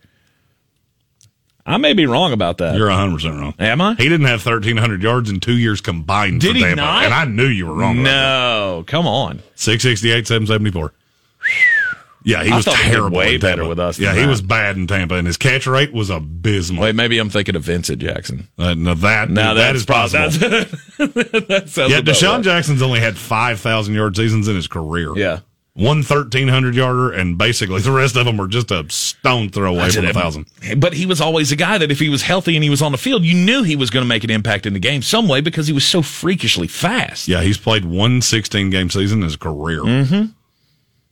I 1.65 1.77
may 1.77 1.93
be 1.93 2.05
wrong 2.05 2.33
about 2.33 2.57
that. 2.57 2.75
You're 2.75 2.89
100 2.89 3.13
percent 3.15 3.35
wrong. 3.39 3.53
Am 3.57 3.79
I? 3.79 3.93
He 3.95 4.03
didn't 4.09 4.25
have 4.27 4.45
1,300 4.45 5.01
yards 5.01 5.29
in 5.29 5.39
two 5.39 5.57
years 5.57 5.79
combined. 5.79 6.41
Did 6.41 6.51
for 6.51 6.57
he 6.57 6.63
Tampa, 6.63 6.75
not? 6.81 7.05
And 7.05 7.13
I 7.13 7.23
knew 7.25 7.47
you 7.47 7.67
were 7.67 7.73
wrong. 7.75 8.03
No, 8.03 8.83
come 8.85 9.07
on. 9.07 9.41
668, 9.55 10.27
774. 10.27 10.93
Yeah, 12.25 12.43
he 12.43 12.51
I 12.51 12.55
was 12.55 12.65
he 12.65 12.71
terrible. 12.71 13.17
way 13.17 13.35
better 13.37 13.67
with 13.67 13.79
us 13.79 13.99
Yeah, 13.99 14.13
he 14.13 14.21
that. 14.21 14.27
was 14.29 14.41
bad 14.41 14.77
in 14.77 14.87
Tampa, 14.87 15.15
and 15.15 15.27
his 15.27 15.35
catch 15.35 15.67
rate 15.67 15.91
was 15.91 16.09
abysmal. 16.09 16.83
Wait, 16.83 16.95
maybe 16.95 17.17
I'm 17.17 17.29
thinking 17.29 17.55
of 17.57 17.63
Vincent 17.63 17.99
Jackson. 18.01 18.47
Uh, 18.57 18.73
no, 18.75 18.93
that 18.95 19.29
Now 19.29 19.53
that 19.53 19.73
that's 19.73 19.85
possible. 19.85 20.29
That, 20.97 21.67
that 21.75 21.89
yeah, 21.89 21.99
DeSean 22.01 22.35
right. 22.35 22.43
Jackson's 22.43 22.81
only 22.81 22.99
had 23.01 23.17
5,000 23.17 23.93
yard 23.93 24.15
seasons 24.15 24.47
in 24.47 24.55
his 24.55 24.67
career. 24.67 25.17
Yeah. 25.17 25.39
One 25.75 25.97
1,300 25.97 26.75
yarder, 26.75 27.11
and 27.11 27.35
basically 27.35 27.81
the 27.81 27.91
rest 27.91 28.15
of 28.15 28.25
them 28.25 28.37
were 28.37 28.47
just 28.47 28.69
a 28.69 28.85
stone 28.89 29.49
throw 29.49 29.73
away 29.73 29.89
from 29.89 30.05
a 30.05 30.13
thousand. 30.13 30.45
But 30.77 30.93
he 30.93 31.07
was 31.07 31.19
always 31.19 31.51
a 31.51 31.55
guy 31.55 31.79
that 31.79 31.89
if 31.91 31.97
he 31.97 32.09
was 32.09 32.21
healthy 32.21 32.55
and 32.55 32.63
he 32.63 32.69
was 32.69 32.83
on 32.83 32.91
the 32.91 32.97
field, 32.99 33.23
you 33.23 33.33
knew 33.33 33.63
he 33.63 33.75
was 33.75 33.89
going 33.89 34.03
to 34.03 34.07
make 34.07 34.23
an 34.23 34.29
impact 34.29 34.67
in 34.67 34.73
the 34.73 34.79
game 34.79 35.01
some 35.01 35.27
way 35.27 35.41
because 35.41 35.65
he 35.65 35.73
was 35.73 35.83
so 35.83 36.03
freakishly 36.03 36.67
fast. 36.67 37.27
Yeah, 37.27 37.41
he's 37.41 37.57
played 37.57 37.85
one 37.85 38.21
16 38.21 38.69
game 38.69 38.91
season 38.91 39.19
in 39.19 39.23
his 39.23 39.35
career. 39.35 39.81
Mm-hmm. 39.81 40.25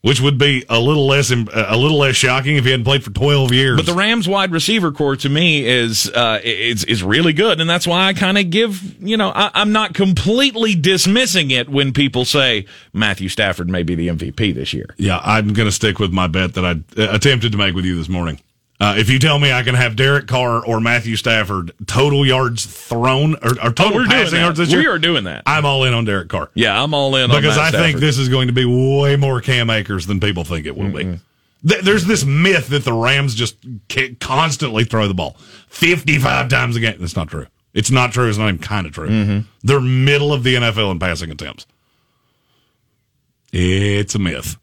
Which 0.02 0.20
would 0.20 0.36
be 0.36 0.64
a 0.68 0.80
little 0.80 1.06
less 1.06 1.30
a 1.30 1.76
little 1.76 1.98
less 1.98 2.16
shocking 2.16 2.56
if 2.56 2.64
he 2.64 2.72
hadn't 2.72 2.84
played 2.84 3.04
for 3.04 3.10
12 3.10 3.52
years. 3.52 3.76
But 3.76 3.86
the 3.86 3.94
Rams 3.94 4.28
wide 4.28 4.50
receiver 4.50 4.90
core 4.90 5.14
to 5.14 5.28
me 5.28 5.64
is 5.64 6.10
uh, 6.10 6.40
is 6.42 6.82
is 6.84 7.04
really 7.04 7.32
good, 7.32 7.60
and 7.60 7.70
that's 7.70 7.86
why 7.86 8.06
I 8.06 8.12
kind 8.12 8.36
of 8.36 8.50
give 8.50 9.00
you 9.00 9.16
know 9.16 9.30
I, 9.32 9.52
I'm 9.54 9.70
not 9.70 9.94
completely 9.94 10.74
dismissing 10.74 11.52
it 11.52 11.68
when 11.68 11.92
people 11.92 12.24
say 12.24 12.66
Matthew 12.92 13.28
Stafford 13.28 13.70
may 13.70 13.84
be 13.84 13.94
the 13.94 14.08
MVP 14.08 14.52
this 14.52 14.72
year. 14.72 14.92
Yeah, 14.96 15.20
I'm 15.22 15.52
going 15.52 15.68
to 15.68 15.72
stick 15.72 16.00
with 16.00 16.12
my 16.12 16.26
bet 16.26 16.54
that 16.54 16.64
I 16.64 16.70
uh, 17.00 17.14
attempted 17.14 17.52
to 17.52 17.58
make 17.58 17.76
with 17.76 17.84
you 17.84 17.96
this 17.96 18.08
morning. 18.08 18.40
Uh, 18.80 18.96
if 18.98 19.08
you 19.08 19.20
tell 19.20 19.38
me 19.38 19.52
I 19.52 19.62
can 19.62 19.76
have 19.76 19.94
Derek 19.94 20.26
Carr 20.26 20.64
or 20.66 20.80
Matthew 20.80 21.14
Stafford 21.14 21.70
total 21.86 22.26
yards 22.26 22.66
thrown 22.66 23.34
or, 23.36 23.50
or 23.62 23.72
total 23.72 24.00
Oh, 24.02 24.06
passing 24.06 24.40
yards 24.40 24.58
this 24.58 24.74
we 24.74 24.86
are 24.88 24.98
doing 24.98 25.24
that. 25.24 25.44
I'm 25.46 25.64
all 25.64 25.84
in 25.84 25.94
on 25.94 26.04
Derek 26.04 26.28
Carr 26.28 26.50
Yeah, 26.54 26.82
I'm 26.82 26.92
all 26.92 27.14
in 27.14 27.30
because 27.30 27.56
I 27.58 27.70
think 27.70 27.98
this 27.98 28.18
is 28.18 28.28
going 28.28 28.48
to 28.48 28.52
be 28.52 28.64
way 28.64 29.14
more 29.16 29.40
Cam 29.40 29.70
Akers 29.70 30.06
than 30.06 30.18
people 30.18 30.42
think 30.42 30.66
it 30.66 30.76
will 30.76 30.90
be. 30.90 31.04
Th- 31.68 31.80
There's 31.82 32.06
this 32.06 32.24
myth 32.24 32.68
that 32.70 32.84
the 32.84 32.92
Rams 32.92 33.36
just 33.36 33.56
constantly 34.18 34.82
throw 34.82 35.06
the 35.06 35.14
ball 35.14 35.36
55 35.68 36.48
times 36.48 36.74
a 36.74 36.80
game. 36.80 36.96
That's 36.98 37.14
not 37.14 37.28
true. 37.28 37.46
It's 37.74 37.90
not 37.92 38.10
true. 38.12 38.28
It's 38.28 38.36
not 38.38 38.48
even 38.48 38.58
kind 38.58 38.84
of 38.86 38.92
true. 38.92 39.08
Mm-hmm. 39.08 39.38
They're 39.62 39.80
middle 39.80 40.32
of 40.32 40.42
the 40.42 40.56
NFL 40.56 40.90
in 40.90 40.98
passing 40.98 41.30
attempts. 41.30 41.66
It's 43.52 44.14
a 44.14 44.18
myth. 44.18 44.56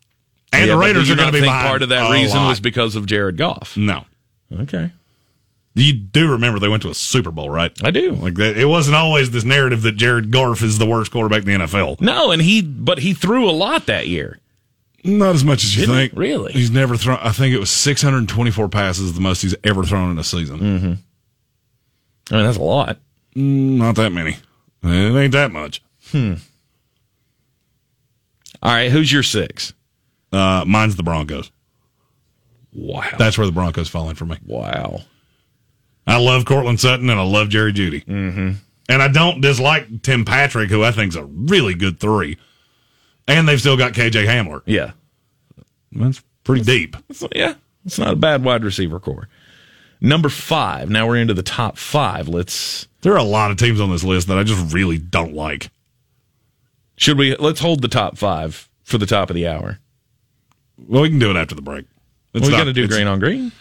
And 0.52 0.68
Yeah, 0.68 0.74
the 0.74 0.78
Raiders 0.80 1.10
are 1.10 1.16
going 1.16 1.28
to 1.28 1.32
be 1.34 1.40
think 1.40 1.48
behind 1.52 1.68
part 1.68 1.82
of 1.84 1.90
that 1.90 2.12
reason 2.12 2.38
lot. 2.38 2.50
was 2.50 2.60
because 2.60 2.96
of 2.96 3.06
Jared 3.06 3.38
Goff. 3.38 3.78
no. 3.78 4.06
Okay, 4.62 4.92
You 5.76 5.94
do 5.94 6.32
remember 6.32 6.58
they 6.60 6.70
went 6.70 6.82
to 6.82 6.90
a 6.90 6.96
Super 6.96 7.30
Bowl, 7.30 7.52
right? 7.52 7.72
I 7.84 7.92
do. 7.92 8.14
Like 8.14 8.34
that, 8.36 8.58
it 8.58 8.66
wasn't 8.66 8.96
always 8.96 9.30
this 9.30 9.44
narrative 9.44 9.84
that 9.84 9.92
Jared 9.92 10.32
Goff 10.32 10.64
is 10.64 10.80
the 10.80 10.88
worst 10.88 11.12
quarterback 11.12 11.44
in 11.44 11.60
the 11.60 11.66
NFL. 11.68 12.02
No, 12.02 12.32
and 12.32 12.42
he 12.42 12.64
but 12.64 12.98
he 13.00 13.14
threw 13.14 13.48
a 13.48 13.52
lot 13.52 13.86
that 13.86 14.08
year. 14.08 14.40
Not 15.04 15.36
as 15.36 15.44
much 15.46 15.64
as 15.64 15.76
you 15.78 15.82
Didn't 15.86 15.96
think. 15.96 16.14
Really? 16.16 16.52
He's 16.52 16.72
never 16.72 16.98
thrown. 16.98 17.20
I 17.22 17.32
think 17.32 17.54
it 17.54 17.60
was 17.60 17.70
624 17.70 18.68
passes, 18.70 19.14
the 19.14 19.22
most 19.22 19.44
he's 19.44 19.56
ever 19.64 19.84
thrown 19.84 20.10
in 20.12 20.18
a 20.18 20.24
season. 20.24 20.60
Mm-hmm. 20.60 20.94
I 22.34 22.36
mean 22.38 22.46
that's 22.46 22.58
a 22.58 22.62
lot. 22.64 22.98
Not 23.36 23.96
that 23.98 24.10
many. 24.12 24.38
It 24.84 25.16
ain't 25.16 25.32
that 25.34 25.52
much. 25.52 25.82
Hmm. 26.12 26.34
All 28.64 28.72
right, 28.74 28.92
who's 28.92 29.12
your 29.12 29.24
six? 29.24 29.74
Uh, 30.32 30.64
mine's 30.68 30.96
the 30.96 31.04
Broncos. 31.04 31.52
Wow, 32.74 33.10
That's 33.18 33.38
where 33.38 33.48
the 33.48 33.54
Broncos 33.54 33.90
fall 33.90 34.10
in 34.10 34.16
for 34.16 34.26
me. 34.26 34.38
wow. 34.46 35.02
I 36.06 36.18
love 36.18 36.46
Courtland 36.46 36.80
Sutton 36.80 37.10
and 37.10 37.20
I 37.20 37.24
love 37.24 37.50
Jerry 37.50 37.72
Jeudy. 37.72 38.04
Mm-hmm. 38.06 38.52
And 38.90 39.02
I 39.02 39.08
don't 39.08 39.42
dislike 39.42 40.02
Tim 40.02 40.26
Patrick, 40.26 40.70
who 40.72 40.84
I 40.84 40.92
think's 40.92 41.16
a 41.16 41.24
really 41.24 41.76
good 41.76 42.00
three. 42.00 42.38
And 43.28 43.48
they've 43.48 43.60
still 43.60 43.78
got 43.78 43.94
KJ 43.94 44.26
Hamler. 44.26 44.64
Yeah, 44.66 44.92
That's 45.92 46.24
pretty 46.44 46.64
deep. 46.64 46.96
So, 47.12 47.30
yeah, 47.36 47.54
it's 47.86 48.00
not 48.00 48.14
a 48.14 48.16
bad 48.16 48.44
wide 48.44 48.64
receiver 48.64 49.00
core. 49.00 49.30
Number 50.02 50.30
five. 50.30 50.90
Now 50.90 51.08
we're 51.08 51.18
into 51.18 51.36
the 51.36 51.44
top 51.44 51.78
five. 51.78 52.28
Let's 52.28 52.88
There 53.02 53.14
are 53.14 53.18
a 53.18 53.24
lot 53.24 53.52
of 53.52 53.58
teams 53.58 53.80
on 53.80 53.92
this 53.92 54.04
list 54.04 54.28
that 54.30 54.40
I 54.40 54.44
just 54.44 54.74
really 54.74 54.98
don't 54.98 55.34
like. 55.36 55.70
should 56.98 57.20
we 57.20 57.36
let's 57.36 57.60
hold 57.60 57.82
the 57.84 57.88
top 57.88 58.18
five 58.18 58.68
for 58.84 58.98
the 58.98 59.06
top 59.06 59.30
of 59.30 59.36
the 59.36 59.48
hour. 59.48 59.78
Well, 60.88 61.02
we 61.02 61.10
can 61.10 61.20
do 61.20 61.30
it 61.32 61.36
after 61.36 61.56
the 61.56 61.62
break. 61.62 61.86
It's 62.34 62.48
We're 62.48 62.52
going 62.52 62.66
to 62.68 62.74
do 62.74 62.88
green 62.88 63.08
on 63.08 63.20
green. 63.20 63.52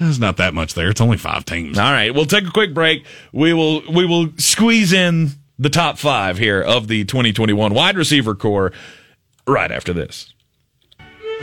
There's 0.00 0.18
not 0.18 0.38
that 0.38 0.54
much 0.54 0.74
there. 0.74 0.90
It's 0.90 1.00
only 1.00 1.16
five 1.16 1.44
teams. 1.44 1.78
All 1.78 1.92
right, 1.92 2.12
we'll 2.12 2.26
take 2.26 2.46
a 2.46 2.50
quick 2.50 2.74
break. 2.74 3.04
We 3.32 3.52
will 3.52 3.82
we 3.92 4.04
will 4.04 4.30
squeeze 4.38 4.92
in 4.92 5.30
the 5.58 5.70
top 5.70 5.98
five 5.98 6.38
here 6.38 6.60
of 6.60 6.88
the 6.88 7.04
2021 7.04 7.72
wide 7.72 7.96
receiver 7.96 8.34
core 8.34 8.72
right 9.46 9.70
after 9.70 9.92
this. 9.92 10.34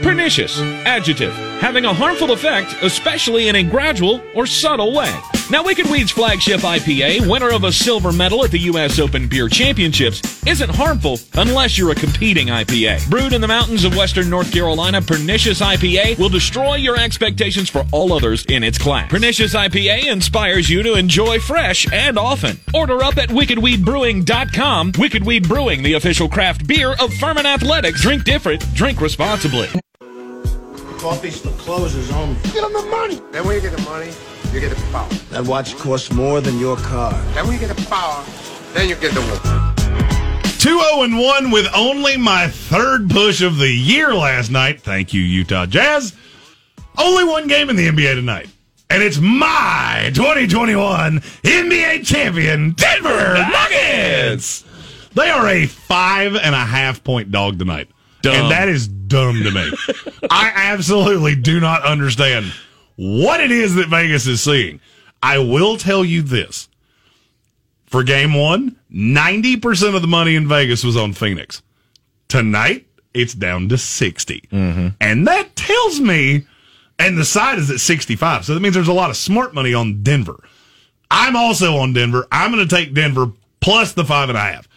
Pernicious, 0.02 0.58
adjective, 0.86 1.32
having 1.60 1.84
a 1.84 1.92
harmful 1.92 2.32
effect, 2.32 2.74
especially 2.82 3.48
in 3.48 3.56
a 3.56 3.62
gradual 3.62 4.22
or 4.34 4.46
subtle 4.46 4.94
way. 4.94 5.14
Now, 5.50 5.64
Wicked 5.64 5.90
Weed's 5.90 6.10
flagship 6.12 6.60
IPA, 6.60 7.28
winner 7.28 7.50
of 7.50 7.64
a 7.64 7.72
silver 7.72 8.12
medal 8.12 8.44
at 8.44 8.50
the 8.50 8.58
U.S. 8.60 8.98
Open 8.98 9.28
Beer 9.28 9.48
Championships, 9.48 10.22
isn't 10.46 10.70
harmful 10.70 11.18
unless 11.34 11.76
you're 11.76 11.90
a 11.90 11.94
competing 11.94 12.46
IPA. 12.46 13.10
Brewed 13.10 13.32
in 13.32 13.40
the 13.40 13.48
mountains 13.48 13.84
of 13.84 13.96
western 13.96 14.30
North 14.30 14.52
Carolina, 14.52 15.02
Pernicious 15.02 15.60
IPA 15.60 16.18
will 16.18 16.28
destroy 16.28 16.76
your 16.76 16.96
expectations 16.96 17.68
for 17.68 17.84
all 17.92 18.12
others 18.12 18.46
in 18.46 18.62
its 18.62 18.78
class. 18.78 19.10
Pernicious 19.10 19.54
IPA 19.54 20.06
inspires 20.06 20.70
you 20.70 20.82
to 20.82 20.94
enjoy 20.94 21.40
fresh 21.40 21.90
and 21.92 22.16
often. 22.16 22.58
Order 22.72 23.02
up 23.02 23.18
at 23.18 23.28
wickedweedbrewing.com. 23.28 24.92
Wicked 24.98 25.26
Weed 25.26 25.48
Brewing, 25.48 25.82
the 25.82 25.94
official 25.94 26.28
craft 26.28 26.66
beer 26.66 26.94
of 27.00 27.12
Furman 27.14 27.44
Athletics. 27.44 28.00
Drink 28.00 28.24
different, 28.24 28.64
drink 28.72 29.00
responsibly. 29.00 29.68
Coffee 31.00 31.30
store 31.30 31.52
closes 31.52 32.10
only. 32.10 32.34
Get 32.52 32.60
them 32.60 32.74
the 32.74 32.82
money. 32.90 33.22
Then 33.32 33.46
when 33.46 33.54
you 33.54 33.62
get 33.62 33.74
the 33.74 33.82
money, 33.84 34.12
you 34.52 34.60
get 34.60 34.68
the 34.68 34.82
power. 34.92 35.08
That 35.30 35.46
watch 35.46 35.74
costs 35.76 36.12
more 36.12 36.42
than 36.42 36.58
your 36.58 36.76
car. 36.76 37.12
Then 37.32 37.46
when 37.46 37.54
you 37.54 37.66
get 37.66 37.74
the 37.74 37.86
power, 37.86 38.22
then 38.74 38.86
you 38.86 38.96
get 38.96 39.14
the 39.14 39.22
woman. 39.22 39.74
2 40.58 40.78
0 40.78 41.02
and 41.04 41.18
1 41.18 41.50
with 41.50 41.66
only 41.74 42.18
my 42.18 42.48
third 42.48 43.08
push 43.08 43.40
of 43.40 43.56
the 43.56 43.70
year 43.70 44.12
last 44.14 44.50
night. 44.50 44.82
Thank 44.82 45.14
you, 45.14 45.22
Utah 45.22 45.64
Jazz. 45.64 46.14
Only 46.98 47.24
one 47.24 47.48
game 47.48 47.70
in 47.70 47.76
the 47.76 47.88
NBA 47.88 48.16
tonight. 48.16 48.50
And 48.90 49.02
it's 49.02 49.18
my 49.18 50.10
2021 50.12 51.20
NBA 51.20 52.04
champion, 52.04 52.72
Denver 52.72 53.38
Nuggets. 53.50 54.66
They 55.14 55.30
are 55.30 55.48
a 55.48 55.64
five 55.64 56.36
and 56.36 56.54
a 56.54 56.58
half 56.58 57.02
point 57.02 57.30
dog 57.30 57.58
tonight. 57.58 57.88
Dumb. 58.20 58.34
And 58.34 58.50
that 58.50 58.68
is 58.68 58.90
dumb 59.10 59.42
to 59.42 59.50
me. 59.50 59.70
I 60.30 60.52
absolutely 60.54 61.34
do 61.34 61.60
not 61.60 61.82
understand 61.84 62.46
what 62.96 63.40
it 63.40 63.50
is 63.50 63.74
that 63.74 63.88
Vegas 63.88 64.26
is 64.26 64.40
seeing. 64.40 64.80
I 65.22 65.38
will 65.38 65.76
tell 65.76 66.04
you 66.04 66.22
this 66.22 66.68
for 67.86 68.04
game 68.04 68.34
one, 68.34 68.76
90% 68.92 69.94
of 69.94 70.00
the 70.00 70.08
money 70.08 70.36
in 70.36 70.48
Vegas 70.48 70.84
was 70.84 70.96
on 70.96 71.12
Phoenix. 71.12 71.60
Tonight, 72.28 72.86
it's 73.12 73.34
down 73.34 73.68
to 73.68 73.76
60. 73.76 74.40
Mm-hmm. 74.52 74.88
And 75.00 75.26
that 75.26 75.56
tells 75.56 75.98
me, 76.00 76.46
and 76.98 77.18
the 77.18 77.24
side 77.24 77.58
is 77.58 77.70
at 77.70 77.80
65. 77.80 78.44
So 78.44 78.54
that 78.54 78.60
means 78.60 78.74
there's 78.74 78.88
a 78.88 78.92
lot 78.92 79.10
of 79.10 79.16
smart 79.16 79.54
money 79.54 79.74
on 79.74 80.02
Denver. 80.02 80.42
I'm 81.10 81.34
also 81.34 81.76
on 81.78 81.92
Denver. 81.92 82.26
I'm 82.30 82.52
going 82.52 82.66
to 82.66 82.74
take 82.74 82.94
Denver 82.94 83.32
plus 83.60 83.92
the 83.92 84.04
five 84.04 84.28
and 84.28 84.38
a 84.38 84.40
half. 84.40 84.68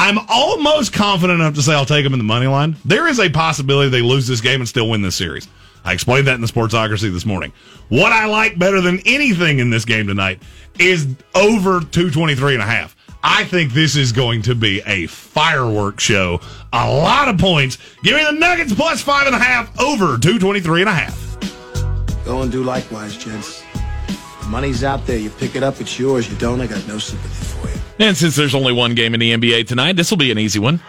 I'm 0.00 0.18
almost 0.30 0.94
confident 0.94 1.40
enough 1.40 1.56
to 1.56 1.62
say 1.62 1.74
I'll 1.74 1.84
take 1.84 2.04
them 2.04 2.14
in 2.14 2.18
the 2.18 2.24
money 2.24 2.46
line. 2.46 2.74
There 2.86 3.06
is 3.06 3.20
a 3.20 3.28
possibility 3.28 3.90
they 3.90 4.00
lose 4.00 4.26
this 4.26 4.40
game 4.40 4.62
and 4.62 4.66
still 4.66 4.88
win 4.88 5.02
this 5.02 5.14
series. 5.14 5.46
I 5.84 5.92
explained 5.92 6.26
that 6.26 6.36
in 6.36 6.40
the 6.40 6.46
Sportsocracy 6.46 7.12
this 7.12 7.26
morning. 7.26 7.52
What 7.90 8.10
I 8.10 8.24
like 8.24 8.58
better 8.58 8.80
than 8.80 9.00
anything 9.04 9.58
in 9.58 9.68
this 9.68 9.84
game 9.84 10.06
tonight 10.06 10.42
is 10.78 11.06
over 11.34 11.80
223 11.80 12.54
and 12.54 12.62
a 12.62 12.66
half. 12.66 12.96
I 13.22 13.44
think 13.44 13.74
this 13.74 13.94
is 13.94 14.10
going 14.10 14.40
to 14.42 14.54
be 14.54 14.80
a 14.86 15.06
fireworks 15.06 16.02
show. 16.02 16.40
A 16.72 16.90
lot 16.90 17.28
of 17.28 17.36
points. 17.36 17.76
Give 18.02 18.16
me 18.16 18.24
the 18.24 18.32
Nuggets 18.32 18.72
plus 18.72 19.02
five 19.02 19.26
and 19.26 19.36
a 19.36 19.38
half 19.38 19.78
over 19.78 20.16
223 20.16 20.80
and 20.80 20.88
a 20.88 20.94
half. 20.94 22.24
Go 22.24 22.40
and 22.40 22.50
do 22.50 22.64
likewise, 22.64 23.18
gents. 23.18 23.62
The 24.40 24.46
money's 24.46 24.82
out 24.82 25.06
there. 25.06 25.18
You 25.18 25.28
pick 25.28 25.56
it 25.56 25.62
up, 25.62 25.78
it's 25.78 25.98
yours. 25.98 26.30
You 26.30 26.38
don't, 26.38 26.62
I 26.62 26.66
got 26.66 26.88
no 26.88 26.96
sympathy 26.96 27.44
for 27.44 27.68
you. 27.68 27.89
And 28.00 28.16
since 28.16 28.34
there's 28.34 28.54
only 28.54 28.72
one 28.72 28.94
game 28.94 29.12
in 29.12 29.20
the 29.20 29.32
NBA 29.32 29.68
tonight, 29.68 29.94
this 29.94 30.10
will 30.10 30.16
be 30.16 30.30
an 30.30 30.38
easy 30.38 30.58
one. 30.58 30.80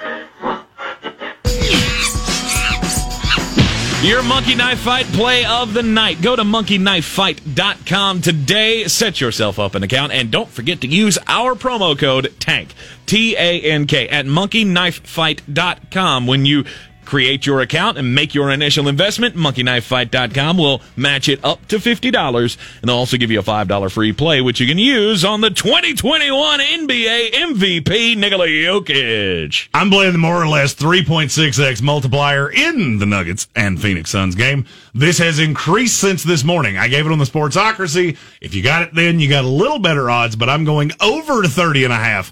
Your 4.02 4.24
Monkey 4.24 4.56
Knife 4.56 4.80
Fight 4.80 5.06
play 5.08 5.46
of 5.46 5.76
the 5.76 5.84
night. 5.84 6.24
Go 6.24 6.36
to 6.36 6.42
monkeyknifefight.com 6.42 8.22
today. 8.22 8.88
Set 8.88 9.22
yourself 9.22 9.60
up 9.60 9.76
an 9.76 9.84
account 9.84 10.14
and 10.14 10.32
don't 10.32 10.50
forget 10.50 10.82
to 10.82 10.88
use 10.88 11.20
our 11.28 11.54
promo 11.54 12.00
code 12.00 12.34
TANK, 12.40 12.74
T 13.06 13.36
A 13.36 13.62
N 13.62 13.86
K, 13.86 14.08
at 14.08 14.26
monkeyknifefight.com 14.26 16.26
when 16.26 16.46
you 16.46 16.66
create 17.12 17.46
your 17.46 17.60
account 17.60 17.98
and 17.98 18.16
make 18.16 18.34
your 18.34 18.50
initial 18.50 18.88
investment. 18.88 19.36
Monkeyknifefight.com 19.36 20.58
will 20.58 20.82
match 20.96 21.28
it 21.28 21.44
up 21.44 21.68
to 21.68 21.76
$50 21.76 22.58
and 22.80 22.88
they'll 22.88 22.96
also 22.96 23.18
give 23.18 23.30
you 23.30 23.38
a 23.38 23.44
$5 23.44 23.92
free 23.92 24.14
play, 24.14 24.40
which 24.40 24.62
you 24.62 24.66
can 24.66 24.78
use 24.78 25.26
on 25.26 25.42
the 25.42 25.50
2021 25.50 26.60
NBA 26.62 27.32
MVP, 27.32 28.16
Nikola 28.16 28.48
Jokic. 28.48 29.68
I'm 29.74 29.90
playing 29.90 30.14
the 30.14 30.20
more 30.20 30.42
or 30.42 30.48
less 30.48 30.74
3.6x 30.74 31.82
multiplier 31.82 32.50
in 32.50 33.00
the 33.00 33.06
Nuggets 33.06 33.50
and 33.58 33.82
Phoenix 33.82 34.10
Suns 34.10 34.36
game. 34.36 34.66
This 34.94 35.18
has 35.18 35.38
increased 35.38 36.00
since 36.00 36.24
this 36.24 36.46
morning. 36.46 36.78
I 36.78 36.88
gave 36.88 37.06
it 37.06 37.12
on 37.12 37.20
the 37.20 37.26
Sportsocracy. 37.26 38.18
If 38.40 38.56
you 38.56 38.64
got 38.64 38.84
it 38.84 38.96
then, 38.96 39.20
you 39.20 39.28
got 39.28 39.44
a 39.44 39.50
little 39.50 39.80
better 39.80 40.10
odds, 40.10 40.38
but 40.38 40.48
I'm 40.48 40.64
going 40.64 40.94
over 41.02 41.44
30 41.44 41.84
and 41.84 41.92
a 41.92 41.98
half 41.98 42.32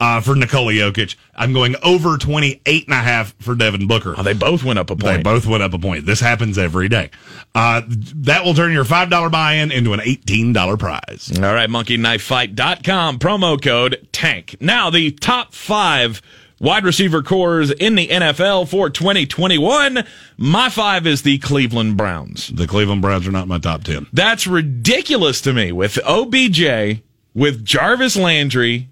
uh, 0.00 0.20
for 0.20 0.34
Nikola 0.34 0.72
Jokic. 0.72 1.14
I'm 1.34 1.52
going 1.52 1.76
over 1.82 2.16
28 2.16 2.84
and 2.86 2.94
a 2.94 2.96
half 2.96 3.34
for 3.40 3.54
Devin 3.54 3.86
Booker. 3.86 4.14
Oh, 4.16 4.22
they 4.22 4.32
both 4.32 4.64
went 4.64 4.78
up 4.78 4.90
a 4.90 4.96
point. 4.96 5.18
They 5.18 5.22
both 5.22 5.46
went 5.46 5.62
up 5.62 5.74
a 5.74 5.78
point. 5.78 6.06
This 6.06 6.20
happens 6.20 6.58
every 6.58 6.88
day. 6.88 7.10
Uh, 7.54 7.82
that 7.86 8.44
will 8.44 8.54
turn 8.54 8.72
your 8.72 8.84
$5 8.84 9.30
buy-in 9.30 9.70
into 9.70 9.92
an 9.92 10.00
$18 10.00 10.78
prize. 10.78 11.32
All 11.36 11.54
right, 11.54 11.68
monkeyknifefight.com, 11.68 13.18
promo 13.18 13.62
code 13.62 14.08
TANK. 14.12 14.56
Now, 14.60 14.90
the 14.90 15.10
top 15.10 15.54
five 15.54 16.22
wide 16.60 16.84
receiver 16.84 17.22
cores 17.22 17.70
in 17.70 17.94
the 17.94 18.08
NFL 18.08 18.68
for 18.68 18.90
2021. 18.90 20.04
My 20.36 20.68
five 20.68 21.06
is 21.06 21.22
the 21.22 21.38
Cleveland 21.38 21.96
Browns. 21.96 22.48
The 22.48 22.66
Cleveland 22.66 23.02
Browns 23.02 23.26
are 23.26 23.32
not 23.32 23.48
my 23.48 23.58
top 23.58 23.84
10. 23.84 24.06
That's 24.12 24.46
ridiculous 24.46 25.40
to 25.42 25.52
me 25.52 25.72
with 25.72 25.98
OBJ, 26.04 27.02
with 27.34 27.64
Jarvis 27.64 28.16
Landry, 28.16 28.88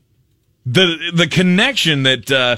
the 0.73 1.11
the 1.15 1.27
connection 1.27 2.03
that 2.05 2.31
uh, 2.31 2.57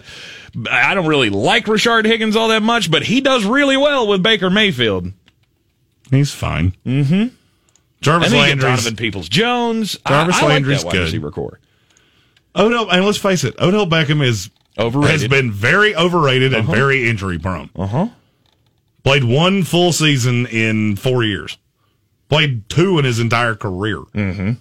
I 0.70 0.94
don't 0.94 1.06
really 1.06 1.30
like 1.30 1.66
Rashard 1.66 2.04
Higgins 2.06 2.36
all 2.36 2.48
that 2.48 2.62
much, 2.62 2.90
but 2.90 3.02
he 3.04 3.20
does 3.20 3.44
really 3.44 3.76
well 3.76 4.06
with 4.08 4.22
Baker 4.22 4.50
Mayfield. 4.50 5.12
He's 6.10 6.32
fine. 6.32 6.74
Mm-hmm. 6.84 7.34
Jarvis 8.00 8.32
and 8.32 8.48
you 8.56 8.62
Donovan 8.62 8.96
Peoples 8.96 9.28
Jones. 9.28 9.96
Jarvis 10.06 10.36
I, 10.42 10.46
I 10.46 10.48
Landry's 10.48 10.84
like 10.84 10.94
that 10.94 11.10
good. 11.20 11.32
core. 11.32 11.60
Odell, 12.56 12.90
and 12.90 13.04
let's 13.04 13.18
face 13.18 13.44
it, 13.44 13.54
Odell 13.60 13.86
Beckham 13.86 14.22
is 14.24 14.50
Overrated. 14.78 15.10
has 15.20 15.28
been 15.28 15.52
very 15.52 15.94
overrated 15.94 16.52
and 16.54 16.64
Uh-huh. 16.64 16.72
very 16.74 17.08
injury 17.08 17.38
prone. 17.38 17.70
Uh 17.76 17.86
huh. 17.86 18.08
Played 19.04 19.24
one 19.24 19.62
full 19.62 19.92
season 19.92 20.46
in 20.46 20.96
four 20.96 21.22
years. 21.22 21.58
Played 22.28 22.68
two 22.68 22.98
in 22.98 23.04
his 23.04 23.18
entire 23.18 23.54
career. 23.54 23.98
Mm-hmm. 24.14 24.52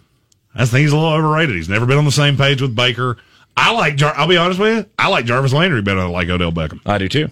I 0.55 0.65
think 0.65 0.81
he's 0.83 0.91
a 0.91 0.97
little 0.97 1.13
overrated. 1.13 1.55
He's 1.55 1.69
never 1.69 1.85
been 1.85 1.97
on 1.97 2.05
the 2.05 2.11
same 2.11 2.37
page 2.37 2.61
with 2.61 2.75
Baker. 2.75 3.17
I 3.59 3.71
like. 3.71 3.95
Jar- 3.95 4.13
I'll 4.15 4.27
be 4.27 4.37
honest 4.37 4.59
with 4.59 4.77
you. 4.77 4.85
I 4.97 5.07
like 5.09 5.25
Jarvis 5.25 5.53
Landry 5.53 5.81
better 5.81 5.99
than 5.99 6.07
I 6.09 6.11
like 6.11 6.29
Odell 6.29 6.51
Beckham. 6.51 6.79
I 6.85 6.97
do 6.97 7.09
too. 7.09 7.29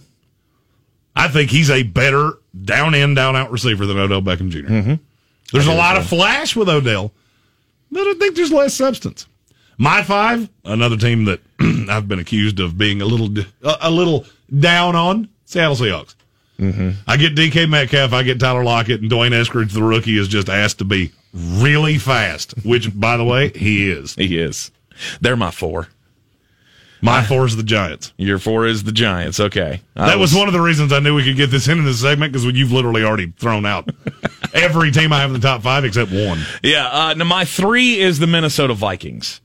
I 1.15 1.27
think 1.27 1.49
he's 1.49 1.69
a 1.69 1.83
better 1.83 2.33
down 2.63 2.93
in, 2.93 3.15
down 3.15 3.35
out 3.35 3.51
receiver 3.51 3.85
than 3.85 3.97
Odell 3.97 4.21
Beckham 4.21 4.49
junior 4.49 4.69
Mm-hmm. 4.69 4.93
There's 5.51 5.67
a 5.67 5.73
lot 5.73 5.95
of 5.95 6.05
flash 6.05 6.55
with 6.57 6.67
Odell, 6.67 7.13
but 7.89 8.05
I 8.05 8.13
think 8.15 8.35
there's 8.35 8.51
less 8.51 8.73
substance. 8.73 9.25
My 9.77 10.03
five, 10.03 10.49
another 10.65 10.97
team 10.97 11.25
that 11.25 11.39
I've 11.89 12.07
been 12.07 12.19
accused 12.19 12.59
of 12.59 12.77
being 12.77 13.01
a 13.01 13.05
little 13.05 13.29
a, 13.63 13.77
a 13.81 13.91
little 13.91 14.25
down 14.59 14.95
on, 14.95 15.29
Seattle 15.45 15.75
Seahawks. 15.75 16.15
Mm-hmm. 16.59 16.99
I 17.07 17.17
get 17.17 17.35
DK 17.35 17.69
Metcalf, 17.69 18.11
I 18.13 18.23
get 18.23 18.39
Tyler 18.39 18.63
Lockett, 18.63 19.01
and 19.01 19.09
D'Wayne 19.09 19.31
Eskridge, 19.31 19.71
the 19.71 19.83
rookie, 19.83 20.17
is 20.17 20.27
just 20.27 20.49
asked 20.49 20.79
to 20.79 20.85
be 20.85 21.11
really 21.33 21.97
fast. 21.97 22.53
Which, 22.65 22.97
by 22.99 23.15
the 23.15 23.23
way, 23.23 23.49
he 23.49 23.89
is. 23.89 24.15
He 24.15 24.37
is. 24.37 24.71
They're 25.21 25.37
my 25.37 25.51
four. 25.51 25.87
My 27.01 27.23
four 27.23 27.45
is 27.45 27.55
the 27.55 27.63
Giants. 27.63 28.13
Your 28.17 28.39
four 28.39 28.65
is 28.65 28.83
the 28.83 28.91
Giants. 28.91 29.39
Okay. 29.39 29.81
I 29.95 30.07
That 30.07 30.19
was 30.19 30.33
one 30.33 30.47
of 30.47 30.53
the 30.53 30.61
reasons 30.61 30.91
I 30.91 30.99
knew 30.99 31.13
we 31.15 31.23
could 31.23 31.35
get 31.35 31.51
this 31.51 31.67
into 31.67 31.83
this 31.83 32.01
segment 32.01 32.33
because 32.33 32.45
you've 32.45 32.71
literally 32.71 33.03
already 33.03 33.31
thrown 33.37 33.65
out 33.65 33.89
every 34.53 34.91
team 34.91 35.13
I 35.13 35.19
have 35.19 35.29
in 35.29 35.33
the 35.39 35.47
top 35.47 35.61
five 35.61 35.85
except 35.85 36.11
one. 36.11 36.39
Yeah. 36.63 36.87
Uh, 36.87 37.13
now 37.13 37.25
my 37.25 37.45
three 37.45 37.99
is 37.99 38.19
the 38.19 38.27
Minnesota 38.27 38.73
Vikings. 38.73 39.41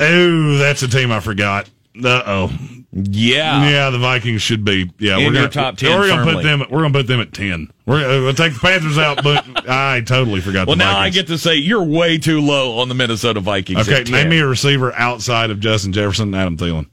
Oh, 0.00 0.58
that's 0.58 0.82
a 0.82 0.88
team 0.88 1.10
I 1.12 1.20
forgot. 1.20 1.70
Uh 2.04 2.22
oh. 2.26 2.58
Yeah. 2.92 3.68
Yeah, 3.70 3.90
the 3.90 3.98
Vikings 3.98 4.42
should 4.42 4.64
be. 4.64 4.90
Yeah, 4.98 5.16
In 5.18 5.26
we're 5.26 5.40
your 5.40 5.48
gonna, 5.48 5.48
top 5.48 5.76
10 5.78 5.90
We're 5.98 6.08
gonna 6.08 6.24
firmly. 6.24 6.34
put 6.34 6.42
them. 6.42 6.58
We're 6.70 6.82
gonna 6.82 6.92
put 6.92 7.06
them 7.06 7.20
at 7.20 7.32
ten. 7.32 7.70
We're 7.86 8.04
uh, 8.04 8.22
we'll 8.22 8.34
take 8.34 8.52
the 8.54 8.58
Panthers 8.58 8.98
out, 8.98 9.22
but 9.22 9.44
I 9.68 10.02
totally 10.02 10.40
forgot. 10.40 10.66
Well, 10.66 10.76
the 10.76 10.84
now 10.84 10.98
I 10.98 11.08
get 11.10 11.26
to 11.28 11.38
say 11.38 11.54
you're 11.56 11.82
way 11.84 12.18
too 12.18 12.40
low 12.42 12.78
on 12.78 12.88
the 12.88 12.94
Minnesota 12.94 13.40
Vikings. 13.40 13.88
Okay, 13.88 14.04
name 14.10 14.28
me 14.28 14.38
a 14.40 14.46
receiver 14.46 14.92
outside 14.94 15.50
of 15.50 15.60
Justin 15.60 15.92
Jefferson 15.92 16.34
and 16.34 16.36
Adam 16.36 16.56
Thielen. 16.58 16.86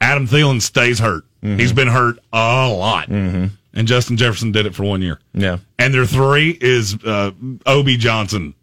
Adam 0.00 0.26
Thielen 0.26 0.60
stays 0.62 0.98
hurt. 0.98 1.24
Mm-hmm. 1.42 1.58
He's 1.58 1.72
been 1.72 1.88
hurt 1.88 2.18
a 2.32 2.68
lot, 2.68 3.08
and 3.08 3.50
Justin 3.84 4.16
Jefferson 4.16 4.52
did 4.52 4.66
it 4.66 4.74
for 4.74 4.84
one 4.84 5.02
year. 5.02 5.18
Yeah. 5.32 5.58
And 5.78 5.92
their 5.94 6.06
three 6.06 6.56
is 6.60 6.94
uh, 7.04 7.32
Obi 7.66 7.96
Johnson. 7.96 8.54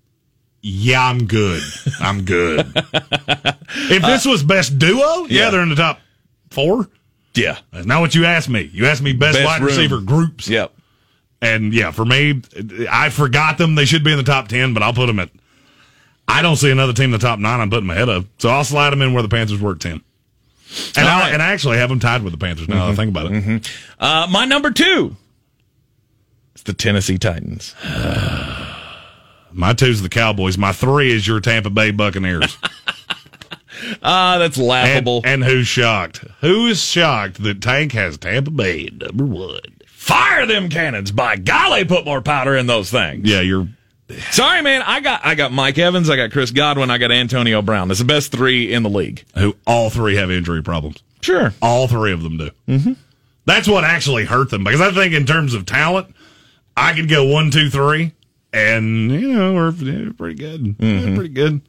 Yeah, 0.62 1.04
I'm 1.04 1.26
good. 1.28 1.62
I'm 2.00 2.26
good. 2.26 2.60
if 2.76 4.02
this 4.04 4.26
was 4.26 4.44
best 4.44 4.78
duo, 4.80 5.26
yeah, 5.26 5.46
Yeah. 5.46 5.50
they're 5.52 5.62
in 5.62 5.70
the 5.70 5.76
top 5.76 6.00
four. 6.52 6.88
Yeah. 7.36 7.58
That's 7.72 7.86
not 7.86 8.02
what 8.02 8.16
you 8.16 8.26
asked 8.26 8.50
me. 8.50 8.70
You 8.74 8.88
asked 8.88 9.02
me 9.04 9.14
best, 9.14 9.38
Best 9.38 9.46
wide 9.46 9.60
room. 9.62 9.68
receiver 9.68 10.02
groups. 10.02 10.48
Yep. 10.48 10.74
And 11.42 11.74
yeah, 11.74 11.92
for 11.92 12.04
me, 12.04 12.42
I 12.90 13.10
forgot 13.10 13.60
them. 13.60 13.76
They 13.76 13.86
should 13.86 14.04
be 14.04 14.12
in 14.12 14.18
the 14.18 14.24
top 14.24 14.48
10, 14.48 14.74
but 14.74 14.82
I'll 14.82 14.94
put 14.94 15.06
them 15.06 15.20
at. 15.20 15.30
I 16.28 16.42
don't 16.42 16.56
see 16.58 16.72
another 16.72 16.94
team 16.94 17.06
in 17.06 17.12
the 17.12 17.18
top 17.20 17.38
nine 17.40 17.60
I'm 17.62 17.70
putting 17.70 17.86
my 17.86 17.94
head 17.96 18.10
up. 18.10 18.26
So 18.40 18.50
I'll 18.50 18.64
slide 18.64 18.90
them 18.90 19.02
in 19.04 19.14
where 19.14 19.22
the 19.24 19.30
Panthers 19.30 19.62
were 19.62 19.74
at 19.74 19.80
10. 19.80 20.02
And, 20.98 21.08
All 21.08 21.14
I, 21.14 21.20
right. 21.20 21.26
Mm-hmm. 21.26 21.34
and 21.36 21.44
I 21.44 21.54
actually 21.54 21.78
have 21.78 21.90
them 21.90 22.00
tied 22.00 22.24
with 22.24 22.34
the 22.34 22.38
Panthers 22.38 22.68
now 22.68 22.86
that 22.88 22.92
I 22.92 22.96
think 22.96 23.10
about 23.16 23.32
it. 23.32 23.70
Uh, 24.00 24.28
my 24.30 24.46
number 24.46 24.72
two 24.72 25.16
is 26.56 26.64
the 26.64 26.74
Tennessee 26.74 27.18
Titans. 27.18 27.74
My 29.54 29.74
two 29.74 29.88
is 29.88 30.02
the 30.04 30.10
Cowboys. 30.10 30.56
My 30.58 30.72
three 30.72 31.12
is 31.12 31.26
your 31.28 31.40
Tampa 31.40 31.70
Bay 31.70 31.92
Buccaneers. 31.92 32.58
Ah, 34.02 34.38
that's 34.40 34.58
laughable. 34.58 35.18
and, 35.24 35.44
and 35.44 35.44
who's 35.44 35.68
shocked? 35.68 36.26
Who 36.42 36.66
is 36.66 36.82
shocked 36.84 37.44
that 37.44 37.62
Tank 37.62 37.92
has 37.92 38.18
Tampa 38.18 38.50
Bay 38.50 38.90
number 38.92 39.24
one? 39.24 39.62
Fire 39.86 40.48
them 40.48 40.68
cannons! 40.70 41.12
By 41.12 41.36
golly, 41.36 41.86
put 41.86 42.04
more 42.04 42.22
powder 42.22 42.56
in 42.56 42.66
those 42.66 42.90
things. 42.90 43.30
Yeah, 43.30 43.42
you're. 43.42 43.68
Sorry, 44.32 44.62
man. 44.62 44.82
I 44.84 45.00
got 45.02 45.26
I 45.26 45.36
got 45.36 45.52
Mike 45.52 45.78
Evans. 45.78 46.10
I 46.10 46.16
got 46.16 46.32
Chris 46.32 46.52
Godwin. 46.52 46.90
I 46.90 46.98
got 46.98 47.12
Antonio 47.12 47.62
Brown. 47.62 47.88
That's 47.90 48.00
the 48.00 48.06
best 48.06 48.32
three 48.32 48.72
in 48.72 48.84
the 48.84 48.90
league. 48.90 49.24
Who 49.36 49.56
all 49.66 49.90
three 49.90 50.16
have 50.16 50.32
injury 50.32 50.64
problems. 50.64 51.04
Sure. 51.22 51.54
All 51.62 51.88
three 51.88 52.14
of 52.14 52.24
them 52.24 52.38
do. 52.38 52.50
Mm-hmm. 52.70 52.94
That's 53.46 53.68
what 53.68 53.84
actually 53.84 54.26
hurt 54.26 54.50
them 54.50 54.64
because 54.64 54.82
I 54.82 54.92
think 54.92 55.14
in 55.14 55.26
terms 55.26 55.54
of 55.54 55.66
talent, 55.66 56.14
I 56.76 56.94
could 56.94 57.10
go 57.10 57.26
one, 57.26 57.52
two, 57.52 57.70
three, 57.70 58.14
and 58.54 59.12
you 59.12 59.34
know 59.34 59.54
we're 59.54 59.72
pretty 60.14 60.36
good. 60.36 60.76
Yeah, 60.80 61.16
pretty 61.16 61.30
good. 61.30 61.62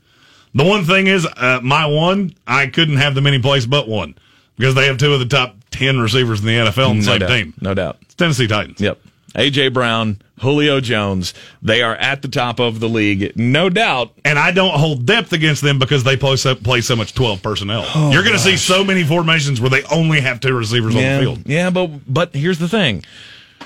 The 0.55 0.65
one 0.65 0.85
thing 0.85 1.07
is, 1.09 1.27
uh, 1.27 1.61
my 1.63 1.87
one, 1.87 2.35
I 2.47 2.67
couldn't 2.69 2.97
have 2.97 3.15
them 3.15 3.27
any 3.27 3.39
place 3.41 3.67
but 3.67 3.89
one 3.89 4.15
because 4.57 4.75
they 4.75 4.87
have 4.87 4.99
two 4.99 5.13
of 5.13 5.21
the 5.21 5.27
top 5.27 5.57
ten 5.71 5.99
receivers 6.01 6.41
in 6.41 6.47
the 6.47 6.53
NFL 6.53 6.91
on 6.91 6.99
the 7.01 7.05
No 7.07 7.13
same 7.13 7.19
doubt. 7.21 7.29
team. 7.29 7.55
No 7.61 7.75
doubt. 7.75 7.99
It's 8.03 8.15
Tennessee 8.15 8.47
Titans. 8.47 8.81
Yep. 8.81 9.01
AJ 9.35 9.75
Brown, 9.75 10.21
Julio 10.41 10.81
Jones. 10.81 11.35
They 11.61 11.83
are 11.83 11.95
at 11.97 12.23
the 12.23 12.29
top 12.29 12.59
of 12.61 12.81
the 12.81 12.89
league, 12.89 13.33
no 13.37 13.69
doubt. 13.69 14.13
and 14.25 14.39
I 14.39 14.51
don't 14.53 14.79
hold 14.79 15.05
depth 15.05 15.33
against 15.33 15.63
them 15.63 15.79
because 15.79 16.03
they 16.05 16.17
play 16.17 16.37
so, 16.37 16.55
play 16.55 16.81
so 16.81 16.97
much 16.97 17.13
twelve 17.15 17.43
personnel. 17.43 17.85
Oh, 17.95 18.11
You're 18.11 18.23
going 18.23 18.37
to 18.37 18.43
see 18.43 18.57
so 18.57 18.83
many 18.83 19.05
formations 19.05 19.61
where 19.61 19.71
they 19.71 19.83
only 19.85 20.21
have 20.21 20.41
two 20.41 20.55
receivers 20.57 20.97
on 20.97 21.03
the 21.03 21.19
field. 21.21 21.43
yeah, 21.47 21.69
but 21.71 21.91
but 22.13 22.35
here's 22.35 22.59
the 22.59 22.69
thing: 22.69 23.05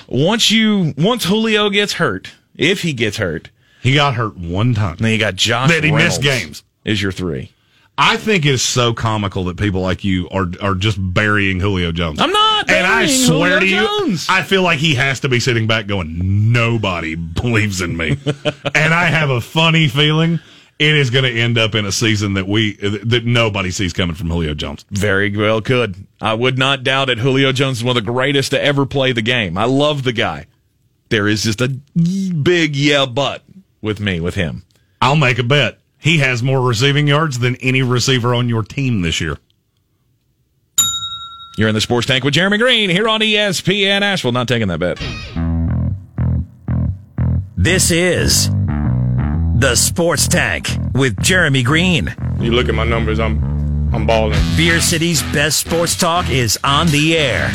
once 0.07 0.51
you 0.51 0.93
once 0.97 1.23
Julio 1.23 1.69
gets 1.69 1.93
hurt, 1.93 2.33
if 2.55 2.81
he 2.81 2.91
gets 2.93 3.15
hurt, 3.17 3.49
He 3.81 3.95
got 3.95 4.15
hurt 4.15 4.35
one 4.37 4.73
time. 4.73 4.97
then 4.97 5.11
you 5.13 5.17
got 5.17 5.35
Josh. 5.35 5.69
That 5.69 5.83
he 5.85 5.91
missed 5.91 6.21
games. 6.21 6.63
Is 6.83 7.01
your 7.01 7.13
three? 7.13 7.52
I 7.97 8.17
think 8.17 8.45
it's 8.45 8.63
so 8.63 8.93
comical 8.93 9.43
that 9.45 9.57
people 9.57 9.81
like 9.81 10.03
you 10.03 10.27
are 10.29 10.47
are 10.61 10.73
just 10.75 10.97
burying 10.99 11.59
Julio 11.59 11.91
Jones. 11.91 12.19
I'm 12.19 12.31
not. 12.31 12.69
and 12.69 12.87
I 12.87 13.05
swear 13.05 13.59
Julio 13.59 13.59
to 13.59 13.67
you, 13.67 13.87
Jones. 14.05 14.25
I 14.29 14.41
feel 14.43 14.63
like 14.63 14.79
he 14.79 14.95
has 14.95 15.19
to 15.21 15.29
be 15.29 15.39
sitting 15.39 15.67
back 15.67 15.85
going, 15.85 16.51
"Nobody 16.51 17.15
believes 17.15 17.81
in 17.81 17.95
me," 17.95 18.17
and 18.75 18.93
I 18.93 19.05
have 19.05 19.29
a 19.29 19.41
funny 19.41 19.87
feeling 19.87 20.39
it 20.79 20.95
is 20.95 21.11
going 21.11 21.23
to 21.23 21.31
end 21.39 21.57
up 21.57 21.75
in 21.75 21.85
a 21.85 21.91
season 21.91 22.33
that 22.33 22.47
we 22.47 22.73
that 22.77 23.25
nobody 23.25 23.69
sees 23.69 23.93
coming 23.93 24.15
from 24.15 24.29
Julio 24.29 24.53
Jones. 24.53 24.85
Very 24.89 25.35
well 25.35 25.61
could. 25.61 25.95
I 26.19 26.33
would 26.33 26.57
not 26.57 26.83
doubt 26.83 27.09
it. 27.09 27.19
Julio 27.19 27.51
Jones 27.51 27.77
is 27.77 27.83
one 27.83 27.95
of 27.95 28.03
the 28.03 28.11
greatest 28.11 28.51
to 28.51 28.63
ever 28.63 28.85
play 28.85 29.11
the 29.11 29.21
game. 29.21 29.57
I 29.57 29.65
love 29.65 30.03
the 30.03 30.13
guy. 30.13 30.47
There 31.09 31.27
is 31.27 31.43
just 31.43 31.61
a 31.61 31.67
big 31.67 32.75
yeah 32.75 33.05
but 33.05 33.43
with 33.81 33.99
me 33.99 34.19
with 34.19 34.33
him. 34.35 34.63
I'll 34.99 35.15
make 35.15 35.37
a 35.37 35.43
bet. 35.43 35.79
He 36.03 36.17
has 36.17 36.43
more 36.43 36.59
receiving 36.59 37.07
yards 37.07 37.39
than 37.39 37.55
any 37.61 37.81
receiver 37.81 38.35
on 38.35 38.49
your 38.49 38.61
team 38.61 39.03
this 39.03 39.21
year. 39.21 39.37
You're 41.57 41.69
in 41.69 41.75
the 41.75 41.79
sports 41.81 42.05
tank 42.07 42.25
with 42.25 42.33
Jeremy 42.33 42.57
Greene 42.57 42.89
here 42.89 43.07
on 43.07 43.21
ESPN 43.21 44.01
Asheville. 44.01 44.33
Not 44.33 44.49
taking 44.49 44.67
that 44.67 44.79
bet. 44.79 44.99
This 47.55 47.89
is 47.89 48.49
the 48.49 49.75
Sports 49.75 50.27
Tank 50.27 50.67
with 50.93 51.21
Jeremy 51.23 51.63
Greene. 51.63 52.13
You 52.37 52.51
look 52.51 52.67
at 52.67 52.75
my 52.75 52.83
numbers, 52.83 53.21
I'm 53.21 53.93
I'm 53.93 54.05
balling. 54.05 54.39
Beer 54.57 54.81
City's 54.81 55.23
best 55.31 55.59
sports 55.59 55.95
talk 55.95 56.29
is 56.29 56.59
on 56.65 56.87
the 56.87 57.17
air. 57.17 57.49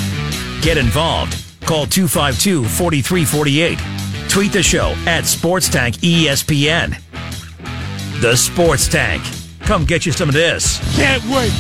Get 0.63 0.79
involved. 0.79 1.35
Call 1.67 1.85
252 1.85 2.65
4348. 2.65 4.31
Tweet 4.31 4.53
the 4.53 4.63
show 4.63 4.95
at 5.07 5.27
Sports 5.27 5.69
Tank 5.69 5.97
ESPN. 5.97 6.99
The 8.21 8.37
Sports 8.37 8.89
Tank. 8.89 9.23
Come 9.61 9.85
get 9.85 10.05
you 10.05 10.11
some 10.11 10.29
of 10.29 10.35
this. 10.35 10.79
Can't 10.97 11.23
wait. 11.27 11.53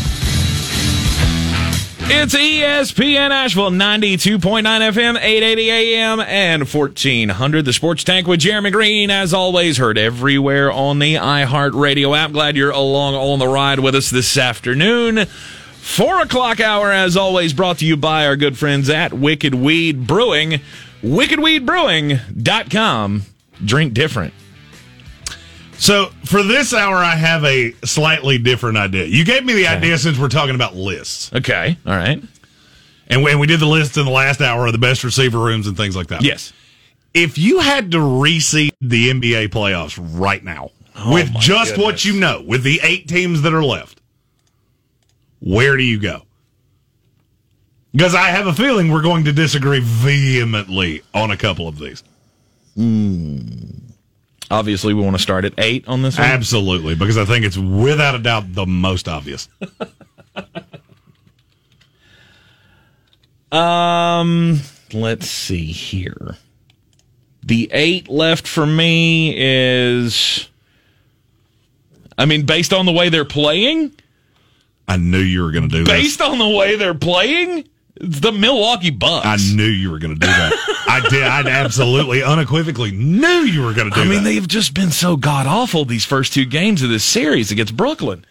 It's 2.10 2.34
ESPN 2.34 3.30
Asheville 3.30 3.70
92.9 3.70 4.40
FM, 4.62 5.16
880 5.20 5.70
AM, 5.70 6.18
and 6.20 6.68
1400. 6.68 7.64
The 7.64 7.72
Sports 7.72 8.02
Tank 8.02 8.26
with 8.26 8.40
Jeremy 8.40 8.70
Greene, 8.70 9.08
as 9.10 9.32
always, 9.32 9.78
heard 9.78 9.98
everywhere 9.98 10.72
on 10.72 10.98
the 10.98 11.14
iHeartRadio 11.14 12.18
app. 12.18 12.32
Glad 12.32 12.56
you're 12.56 12.70
along 12.70 13.14
on 13.14 13.38
the 13.38 13.46
ride 13.46 13.78
with 13.78 13.94
us 13.94 14.10
this 14.10 14.36
afternoon. 14.36 15.26
Four 15.26 16.22
o'clock 16.22 16.58
hour, 16.58 16.90
as 16.90 17.16
always, 17.16 17.52
brought 17.52 17.78
to 17.78 17.86
you 17.86 17.96
by 17.96 18.26
our 18.26 18.34
good 18.34 18.58
friends 18.58 18.90
at 18.90 19.12
Wicked 19.12 19.54
Weed 19.54 20.08
Brewing. 20.08 20.60
WickedWeedBrewing.com. 21.02 23.22
Drink 23.64 23.94
different. 23.94 24.34
So 25.78 26.06
for 26.24 26.42
this 26.42 26.74
hour, 26.74 26.96
I 26.96 27.14
have 27.14 27.44
a 27.44 27.72
slightly 27.84 28.36
different 28.38 28.76
idea. 28.78 29.04
You 29.04 29.24
gave 29.24 29.44
me 29.44 29.52
the 29.54 29.68
idea 29.68 29.96
since 29.96 30.18
we're 30.18 30.28
talking 30.28 30.54
about 30.54 30.74
lists, 30.74 31.32
Okay. 31.32 31.76
All 31.86 31.96
right. 31.96 32.22
and 33.06 33.22
when 33.22 33.38
we 33.38 33.46
did 33.46 33.60
the 33.60 33.66
list 33.66 33.96
in 33.96 34.04
the 34.04 34.10
last 34.10 34.40
hour 34.40 34.66
of 34.66 34.72
the 34.72 34.78
best 34.78 35.04
receiver 35.04 35.38
rooms 35.38 35.66
and 35.66 35.76
things 35.76 35.94
like 35.96 36.08
that. 36.08 36.22
Yes. 36.22 36.52
If 37.14 37.38
you 37.38 37.60
had 37.60 37.92
to 37.92 37.98
reseed 37.98 38.72
the 38.80 39.10
NBA 39.10 39.48
playoffs 39.48 39.98
right 40.18 40.42
now 40.42 40.70
oh, 40.96 41.14
with 41.14 41.30
Oh 41.30 41.34
my 41.34 41.40
just 41.40 41.78
what 41.78 42.04
you 42.04 42.18
know, 42.18 42.42
with 42.46 42.64
the 42.64 42.80
eight 42.82 43.08
teams 43.08 43.42
that 43.42 43.54
are 43.54 43.64
left, 43.64 44.00
where 45.40 45.76
do 45.76 45.84
you 45.84 45.98
go? 45.98 46.22
Because 47.92 48.14
I 48.14 48.28
have 48.28 48.46
a 48.46 48.52
feeling 48.52 48.90
we're 48.92 49.02
going 49.02 49.24
to 49.24 49.32
disagree 49.32 49.80
vehemently 49.80 51.02
on 51.14 51.30
a 51.30 51.36
couple 51.36 51.66
of 51.68 51.78
these. 51.78 52.02
Hmm. 52.74 53.48
Obviously, 54.50 54.94
we 54.94 55.02
want 55.02 55.14
to 55.16 55.22
start 55.22 55.44
at 55.44 55.52
eight 55.58 55.86
on 55.86 56.02
this 56.02 56.18
one. 56.18 56.26
Absolutely, 56.26 56.94
because 56.94 57.18
I 57.18 57.24
think 57.24 57.44
it's 57.44 57.58
without 57.58 58.14
a 58.14 58.18
doubt 58.18 58.54
the 58.54 58.66
most 58.66 59.08
obvious. 59.08 59.48
Um, 63.50 64.60
let's 64.92 65.26
see 65.28 65.66
here. 65.66 66.36
The 67.42 67.70
eight 67.72 68.08
left 68.08 68.46
for 68.46 68.66
me 68.66 69.34
is. 69.36 70.48
I 72.18 72.26
mean, 72.26 72.44
based 72.46 72.72
on 72.72 72.84
the 72.84 72.92
way 72.92 73.08
they're 73.08 73.24
playing, 73.24 73.92
I 74.86 74.96
knew 74.96 75.20
you 75.20 75.44
were 75.44 75.52
going 75.52 75.68
to 75.68 75.74
do 75.78 75.84
this. 75.84 75.88
based 75.88 76.20
on 76.20 76.38
the 76.38 76.48
way 76.48 76.76
they're 76.76 76.92
playing, 76.94 77.68
it's 78.00 78.20
the 78.20 78.32
Milwaukee 78.32 78.90
Bucks. 78.90 79.26
I 79.26 79.36
knew 79.54 79.64
you 79.64 79.90
were 79.90 79.98
going 79.98 80.14
to 80.14 80.20
do 80.20 80.26
that. 80.26 80.52
I 80.88 81.08
did. 81.08 81.22
I 81.22 81.42
absolutely, 81.48 82.22
unequivocally 82.22 82.90
knew 82.92 83.26
you 83.28 83.62
were 83.62 83.74
going 83.74 83.90
to 83.90 83.94
do 83.94 84.00
that. 84.00 84.06
I 84.06 84.10
mean, 84.10 84.24
that. 84.24 84.30
they've 84.30 84.48
just 84.48 84.74
been 84.74 84.90
so 84.90 85.16
god 85.16 85.46
awful 85.46 85.84
these 85.84 86.04
first 86.04 86.32
two 86.32 86.44
games 86.44 86.82
of 86.82 86.90
this 86.90 87.04
series 87.04 87.50
against 87.50 87.76
Brooklyn. 87.76 88.24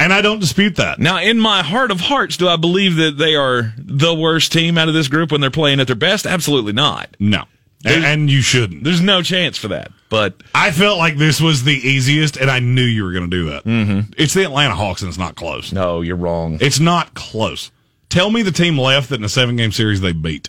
and 0.00 0.12
I 0.12 0.22
don't 0.22 0.40
dispute 0.40 0.76
that. 0.76 0.98
Now, 0.98 1.18
in 1.20 1.38
my 1.38 1.62
heart 1.62 1.90
of 1.90 2.00
hearts, 2.00 2.36
do 2.36 2.48
I 2.48 2.56
believe 2.56 2.96
that 2.96 3.18
they 3.18 3.34
are 3.34 3.72
the 3.76 4.14
worst 4.14 4.52
team 4.52 4.78
out 4.78 4.88
of 4.88 4.94
this 4.94 5.08
group 5.08 5.32
when 5.32 5.40
they're 5.40 5.50
playing 5.50 5.80
at 5.80 5.86
their 5.86 5.96
best? 5.96 6.26
Absolutely 6.26 6.72
not. 6.72 7.16
No, 7.20 7.44
and, 7.84 8.04
and 8.04 8.30
you 8.30 8.40
shouldn't. 8.40 8.84
There's 8.84 9.00
no 9.00 9.22
chance 9.22 9.58
for 9.58 9.68
that. 9.68 9.90
But 10.08 10.34
I 10.54 10.70
felt 10.70 10.98
like 10.98 11.16
this 11.16 11.40
was 11.40 11.64
the 11.64 11.74
easiest, 11.74 12.36
and 12.36 12.50
I 12.50 12.60
knew 12.60 12.84
you 12.84 13.04
were 13.04 13.12
going 13.12 13.28
to 13.28 13.36
do 13.36 13.50
that. 13.50 13.64
Mm-hmm. 13.64 14.12
It's 14.16 14.32
the 14.32 14.44
Atlanta 14.44 14.74
Hawks, 14.74 15.02
and 15.02 15.08
it's 15.08 15.18
not 15.18 15.34
close. 15.34 15.72
no, 15.72 16.00
you're 16.00 16.16
wrong. 16.16 16.58
It's 16.60 16.78
not 16.80 17.14
close. 17.14 17.70
Tell 18.14 18.30
me 18.30 18.42
the 18.42 18.52
team 18.52 18.78
left 18.78 19.08
that 19.08 19.16
in 19.16 19.24
a 19.24 19.28
seven-game 19.28 19.72
series 19.72 20.00
they 20.00 20.12
beat. 20.12 20.48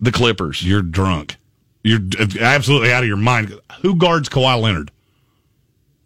The 0.00 0.10
Clippers. 0.10 0.66
You're 0.66 0.80
drunk. 0.80 1.36
You're 1.82 2.00
absolutely 2.40 2.90
out 2.94 3.02
of 3.02 3.08
your 3.08 3.18
mind. 3.18 3.60
Who 3.82 3.96
guards 3.96 4.30
Kawhi 4.30 4.58
Leonard? 4.58 4.90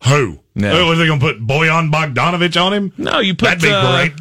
Who? 0.08 0.40
No. 0.56 0.72
Oh, 0.72 0.90
are 0.90 0.96
they 0.96 1.06
going 1.06 1.20
to 1.20 1.24
put 1.24 1.40
Boyan 1.40 1.92
Bogdanovich 1.92 2.60
on 2.60 2.72
him? 2.72 2.92
No, 2.98 3.20
you 3.20 3.36
put 3.36 3.44
That'd 3.46 3.62
be 3.62 3.70
uh, 3.70 4.08
great. 4.08 4.12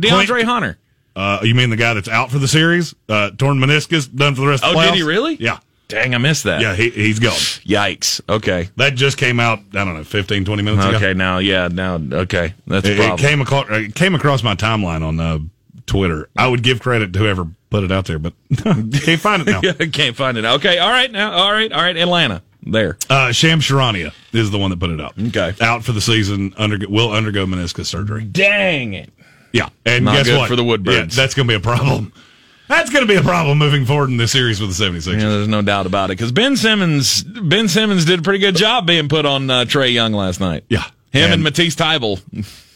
DeAndre 0.00 0.26
Clint- 0.26 0.48
Hunter. 0.48 0.78
Uh, 1.14 1.38
you 1.44 1.54
mean 1.54 1.70
the 1.70 1.76
guy 1.76 1.94
that's 1.94 2.08
out 2.08 2.32
for 2.32 2.40
the 2.40 2.48
series? 2.48 2.92
Uh, 3.08 3.30
torn 3.30 3.58
meniscus, 3.58 4.12
done 4.12 4.34
for 4.34 4.40
the 4.40 4.48
rest 4.48 4.64
of 4.64 4.70
Oh, 4.70 4.72
the 4.72 4.78
playoffs? 4.80 4.86
did 4.86 4.94
he 4.96 5.02
really? 5.04 5.34
Yeah. 5.36 5.60
Dang, 5.86 6.12
I 6.12 6.18
missed 6.18 6.42
that. 6.42 6.60
Yeah, 6.60 6.74
he, 6.74 6.90
he's 6.90 7.20
gone. 7.20 7.30
Yikes. 7.32 8.20
Okay. 8.28 8.68
That 8.74 8.96
just 8.96 9.16
came 9.16 9.38
out, 9.38 9.60
I 9.74 9.84
don't 9.84 9.94
know, 9.94 10.02
15, 10.02 10.44
20 10.44 10.62
minutes 10.64 10.84
ago. 10.84 10.96
Okay. 10.96 11.14
Now, 11.14 11.38
yeah. 11.38 11.68
Now, 11.68 12.00
okay. 12.12 12.54
That's 12.66 12.88
It, 12.88 12.98
it 12.98 13.18
came, 13.18 13.40
across, 13.40 13.66
it 13.70 13.94
came 13.94 14.16
across 14.16 14.42
my 14.42 14.56
timeline 14.56 15.02
on 15.06 15.20
uh, 15.20 15.38
Twitter. 15.90 16.28
I 16.36 16.46
would 16.48 16.62
give 16.62 16.80
credit 16.80 17.12
to 17.14 17.18
whoever 17.18 17.46
put 17.68 17.82
it 17.84 17.90
out 17.90 18.04
there, 18.06 18.18
but 18.20 18.32
can't 18.62 19.20
find 19.20 19.42
it 19.42 19.48
now. 19.48 19.60
Can't 19.92 20.14
find 20.16 20.38
it. 20.38 20.44
Okay. 20.44 20.78
All 20.78 20.88
right. 20.88 21.10
Now. 21.10 21.32
All 21.32 21.52
right. 21.52 21.72
All 21.72 21.82
right. 21.82 21.96
Atlanta. 21.96 22.42
There. 22.62 22.96
Uh, 23.08 23.32
Shams 23.32 23.64
Charania 23.64 24.12
is 24.32 24.50
the 24.50 24.58
one 24.58 24.70
that 24.70 24.78
put 24.78 24.90
it 24.90 25.00
out. 25.00 25.14
Okay. 25.18 25.52
Out 25.60 25.82
for 25.82 25.92
the 25.92 26.00
season, 26.00 26.54
undergo, 26.56 26.86
will 26.88 27.10
undergo 27.10 27.44
meniscus 27.46 27.86
surgery. 27.86 28.24
Dang 28.24 28.92
it. 28.94 29.10
Yeah. 29.52 29.70
And 29.84 30.04
Not 30.04 30.24
guess 30.24 30.36
what? 30.38 30.48
for 30.48 30.56
the 30.56 30.62
Woodbirds. 30.64 31.16
Yeah, 31.16 31.22
that's 31.22 31.34
going 31.34 31.48
to 31.48 31.52
be 31.52 31.56
a 31.56 31.60
problem. 31.60 32.12
That's 32.68 32.88
going 32.88 33.04
to 33.04 33.08
be 33.12 33.16
a 33.18 33.22
problem 33.22 33.58
moving 33.58 33.84
forward 33.84 34.10
in 34.10 34.16
this 34.16 34.30
series 34.30 34.60
with 34.60 34.76
the 34.78 34.84
76ers. 34.84 35.14
Yeah, 35.14 35.28
there's 35.28 35.48
no 35.48 35.60
doubt 35.60 35.86
about 35.86 36.10
it. 36.10 36.16
Because 36.16 36.30
Ben 36.30 36.56
Simmons, 36.56 37.24
Ben 37.24 37.66
Simmons 37.66 38.04
did 38.04 38.20
a 38.20 38.22
pretty 38.22 38.38
good 38.38 38.54
job 38.54 38.86
being 38.86 39.08
put 39.08 39.26
on 39.26 39.50
uh, 39.50 39.64
Trae 39.64 39.92
Young 39.92 40.12
last 40.12 40.38
night. 40.38 40.62
Yeah. 40.68 40.84
Him 41.10 41.24
and, 41.24 41.32
And- 41.32 41.42
Matisse 41.42 41.74
Thybulle. 41.74 42.20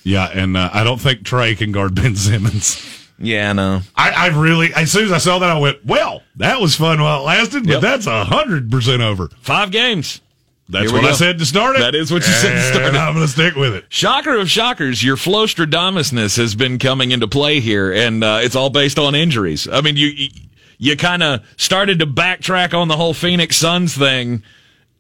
Yeah, 0.03 0.29
and 0.35 0.57
uh, 0.57 0.69
I 0.73 0.83
don't 0.83 1.01
think 1.01 1.23
Trey 1.25 1.55
can 1.55 1.71
guard 1.71 1.95
Ben 1.95 2.17
Simmons. 2.17 3.04
Yeah, 3.19 3.53
no. 3.53 3.81
I, 3.97 4.11
I 4.11 4.27
really, 4.29 4.75
as 4.75 4.91
soon 4.91 5.05
as 5.05 5.12
I 5.12 5.19
saw 5.19 5.39
that, 5.39 5.49
I 5.51 5.59
went, 5.59 5.85
well, 5.87 6.23
that 6.37 6.61
was 6.61 6.75
fun 6.75 7.01
while 7.01 7.21
it 7.21 7.25
lasted, 7.25 7.65
but 7.65 7.73
Yep. 7.75 7.81
that's 7.83 8.07
a 8.07 8.25
100% 8.25 9.01
over. 9.01 9.29
Five 9.41 9.71
games. 9.71 10.21
That's 10.69 10.91
what 10.91 11.05
I 11.05 11.12
said 11.12 11.39
to 11.39 11.45
start 11.47 11.77
it. 11.77 11.81
That 11.81 11.95
is 11.95 12.11
what 12.11 12.27
you 12.27 12.33
said 12.33 12.55
to 12.55 12.62
start 12.73 12.95
it. 12.95 12.99
I'm 12.99 13.15
going 13.15 13.27
to 13.27 13.31
stick 13.33 13.55
with 13.55 13.75
it. 13.75 13.85
Shocker 13.91 14.39
of 14.39 14.51
shockers, 14.51 15.05
your 15.05 15.17
Flostradamusness 15.17 16.37
has 16.39 16.55
been 16.55 16.79
coming 16.79 17.11
into 17.11 17.29
play 17.29 17.61
here, 17.61 17.93
and 17.93 18.25
uh, 18.25 18.39
it's 18.43 18.57
all 18.57 18.71
based 18.71 18.99
on 18.99 19.15
injuries. 19.15 19.69
I 19.69 19.81
mean, 19.83 19.97
you 19.97 20.07
you, 20.09 20.29
you 20.79 20.97
kind 20.97 21.23
of 21.23 21.45
started 21.59 21.99
to 22.01 22.07
backtrack 22.07 22.73
on 22.73 22.89
the 22.89 22.97
whole 22.97 23.12
Phoenix 23.15 23.57
Suns 23.57 23.95
thing 23.97 24.43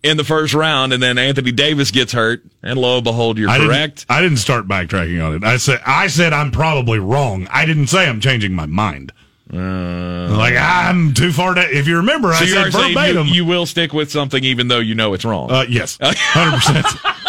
in 0.04 0.18
the 0.18 0.24
first 0.24 0.52
round, 0.52 0.92
and 0.92 1.02
then 1.02 1.16
Anthony 1.16 1.50
Davis 1.50 1.90
gets 1.90 2.12
hurt, 2.12 2.42
and 2.62 2.78
lo 2.78 2.96
and 2.96 3.04
behold, 3.04 3.38
you're 3.38 3.48
I 3.48 3.58
correct. 3.58 4.06
Didn't, 4.06 4.10
I 4.10 4.20
didn't 4.20 4.36
start 4.36 4.68
backtracking 4.68 5.26
on 5.26 5.34
it. 5.34 5.44
I 5.44 5.56
said 5.56 5.80
I 5.84 6.06
said 6.08 6.32
I'm 6.32 6.50
probably 6.52 6.98
wrong. 6.98 7.48
I 7.50 7.64
didn't 7.64 7.86
say 7.86 8.06
I'm 8.06 8.20
changing 8.20 8.52
my 8.52 8.66
mind. 8.66 9.12
Like 9.54 10.54
I'm 10.56 11.14
too 11.14 11.32
far. 11.32 11.54
To, 11.54 11.60
if 11.60 11.86
you 11.86 11.96
remember, 11.96 12.28
Uh. 12.30 12.34
So 12.36 12.44
I 12.44 12.46
said 12.46 12.72
saying 12.72 12.88
you, 12.90 12.94
verbatim. 12.94 13.26
you 13.28 13.44
will 13.44 13.66
stick 13.66 13.92
with 13.92 14.10
something 14.10 14.42
even 14.44 14.68
though 14.68 14.78
you 14.80 14.94
know 14.94 15.14
it's 15.14 15.24
wrong. 15.24 15.50
uh, 15.50 15.64
yes, 15.68 15.98
hundred 16.02 16.56
percent. 16.60 16.86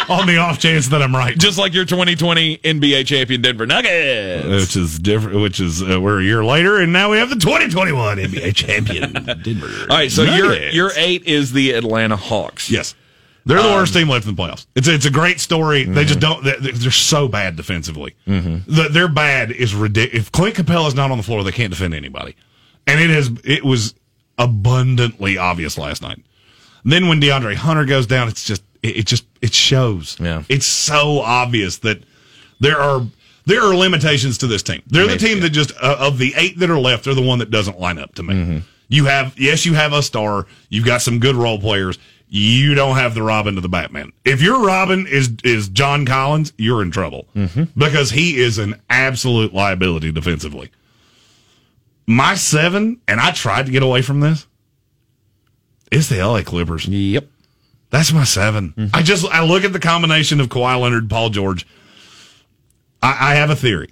On 0.07 0.27
the 0.27 0.37
off 0.37 0.59
chance 0.59 0.89
that 0.89 1.01
I'm 1.01 1.15
right, 1.15 1.35
Just 1.35 1.57
like 1.57 1.73
your 1.73 1.83
2020 1.85 2.57
NBA 2.59 3.07
champion 3.07 3.41
Denver 3.41 3.65
Nuggets. 3.65 4.45
which 4.47 4.75
is 4.75 4.99
different. 4.99 5.41
Which 5.41 5.59
is 5.59 5.81
uh, 5.81 5.99
we're 5.99 6.19
a 6.19 6.23
year 6.23 6.43
later, 6.45 6.77
and 6.79 6.93
now 6.93 7.09
we 7.11 7.17
have 7.17 7.29
the 7.29 7.35
2021 7.37 8.17
NBA 8.17 8.55
champion 8.55 9.13
Denver. 9.43 9.67
All 9.89 9.97
right, 9.97 10.11
so 10.11 10.21
your 10.23 10.55
your 10.69 10.91
eight 10.95 11.23
is 11.23 11.53
the 11.53 11.71
Atlanta 11.71 12.15
Hawks. 12.17 12.69
Yes. 12.69 12.93
They're 13.45 13.59
Um, 13.59 13.65
the 13.67 13.71
worst 13.73 13.93
team 13.93 14.09
left 14.09 14.25
in 14.27 14.35
the 14.35 14.41
playoffs. 14.41 14.65
It's 14.75 14.87
a, 14.87 14.93
it's 14.93 15.05
a 15.05 15.11
great 15.11 15.39
story. 15.39 15.83
They 15.83 15.91
Mm-hmm. 16.01 16.07
just 16.07 16.19
don't. 16.19 16.43
They're, 16.43 16.59
they're 16.59 16.91
so 16.91 17.27
bad 17.27 17.55
defensively. 17.55 18.15
The, 18.25 18.87
their 18.91 19.07
bad 19.07 19.51
is 19.51 19.75
ridiculous. 19.75 20.25
If 20.27 20.31
Clint 20.31 20.55
Capela 20.55 20.87
is 20.87 20.95
not 20.95 21.11
on 21.11 21.17
the 21.17 21.23
floor, 21.23 21.43
they 21.43 21.51
can't 21.51 21.69
defend 21.71 21.93
anybody. 21.93 22.35
And 22.87 22.99
it 22.99 23.09
is. 23.11 23.29
It 23.43 23.63
was 23.63 23.93
abundantly 24.49 25.37
obvious 25.37 25.77
last 25.77 26.01
night. 26.01 26.21
Then 26.83 27.07
when 27.07 27.19
DeAndre 27.21 27.55
Hunter 27.55 27.85
goes 27.85 28.05
down, 28.07 28.27
it's 28.27 28.45
just. 28.45 28.63
It, 28.83 28.97
it 28.97 29.05
just. 29.07 29.25
It 29.41 29.53
shows. 29.53 30.17
Yeah. 30.19 30.43
It's 30.49 30.65
so 30.67 31.19
obvious 31.21 31.79
that 31.79 32.03
there 32.59 32.79
are. 32.79 33.01
There 33.47 33.61
are 33.61 33.75
limitations 33.75 34.39
to 34.39 34.47
this 34.47 34.63
team. 34.63 34.81
They're 34.87 35.05
the 35.05 35.17
team 35.17 35.41
that 35.41 35.51
just 35.51 35.71
uh, 35.79 35.97
of 35.99 36.17
the 36.17 36.33
eight 36.35 36.57
that 36.57 36.69
are 36.71 36.79
left, 36.79 37.05
they're 37.05 37.13
the 37.13 37.21
one 37.21 37.37
that 37.39 37.51
doesn't 37.51 37.79
line 37.79 37.99
up 37.99 38.15
to 38.15 38.23
me. 38.23 38.33
Mm-hmm. 38.33 38.57
You 38.87 39.05
have 39.05 39.37
yes, 39.39 39.67
you 39.67 39.75
have 39.75 39.93
a 39.93 40.01
star. 40.01 40.47
You've 40.69 40.85
got 40.85 41.03
some 41.03 41.19
good 41.19 41.35
role 41.35 41.59
players. 41.59 41.99
You 42.27 42.73
don't 42.73 42.95
have 42.95 43.13
the 43.13 43.21
Robin 43.21 43.55
to 43.55 43.61
the 43.61 43.69
Batman. 43.69 44.11
If 44.23 44.41
your 44.41 44.65
Robin 44.65 45.07
is 45.07 45.31
is 45.43 45.69
John 45.69 46.05
Collins, 46.05 46.53
you're 46.57 46.81
in 46.81 46.91
trouble 46.91 47.27
mm-hmm. 47.35 47.65
because 47.77 48.11
he 48.11 48.37
is 48.37 48.57
an 48.57 48.81
absolute 48.89 49.53
liability 49.53 50.11
defensively. 50.11 50.71
My 52.07 52.35
seven, 52.35 53.01
and 53.07 53.19
I 53.19 53.31
tried 53.31 53.67
to 53.67 53.71
get 53.71 53.83
away 53.83 54.01
from 54.01 54.19
this. 54.19 54.47
It's 55.91 56.09
the 56.09 56.17
LA 56.17 56.41
Clippers. 56.41 56.87
Yep. 56.87 57.27
That's 57.89 58.11
my 58.11 58.25
7 58.25 58.73
mm-hmm. 58.73 58.95
I 58.95 59.03
just 59.03 59.25
I 59.27 59.45
look 59.45 59.63
at 59.63 59.71
the 59.71 59.79
combination 59.79 60.41
of 60.41 60.49
Kawhi 60.49 60.81
Leonard, 60.81 61.09
Paul 61.09 61.29
George. 61.29 61.65
I, 63.01 63.31
I 63.31 63.35
have 63.35 63.49
a 63.49 63.55
theory. 63.55 63.89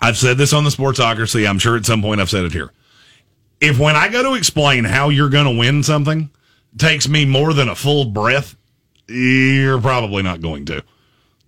I've 0.00 0.16
said 0.16 0.38
this 0.38 0.52
on 0.52 0.64
the 0.64 0.70
Sportsocracy. 0.70 1.48
I'm 1.48 1.60
sure 1.60 1.76
at 1.76 1.86
some 1.86 2.02
point 2.02 2.20
I've 2.20 2.30
said 2.30 2.44
it 2.44 2.52
here. 2.52 2.72
If 3.60 3.78
when 3.78 3.94
I 3.94 4.08
go 4.08 4.24
to 4.24 4.34
explain 4.34 4.82
how 4.82 5.10
you're 5.10 5.28
going 5.28 5.44
to 5.44 5.56
win 5.56 5.84
something, 5.84 6.30
takes 6.78 7.08
me 7.08 7.24
more 7.24 7.52
than 7.52 7.68
a 7.68 7.74
full 7.74 8.06
breath, 8.06 8.56
you're 9.08 9.80
probably 9.80 10.22
not 10.22 10.40
going 10.40 10.64
to. 10.66 10.82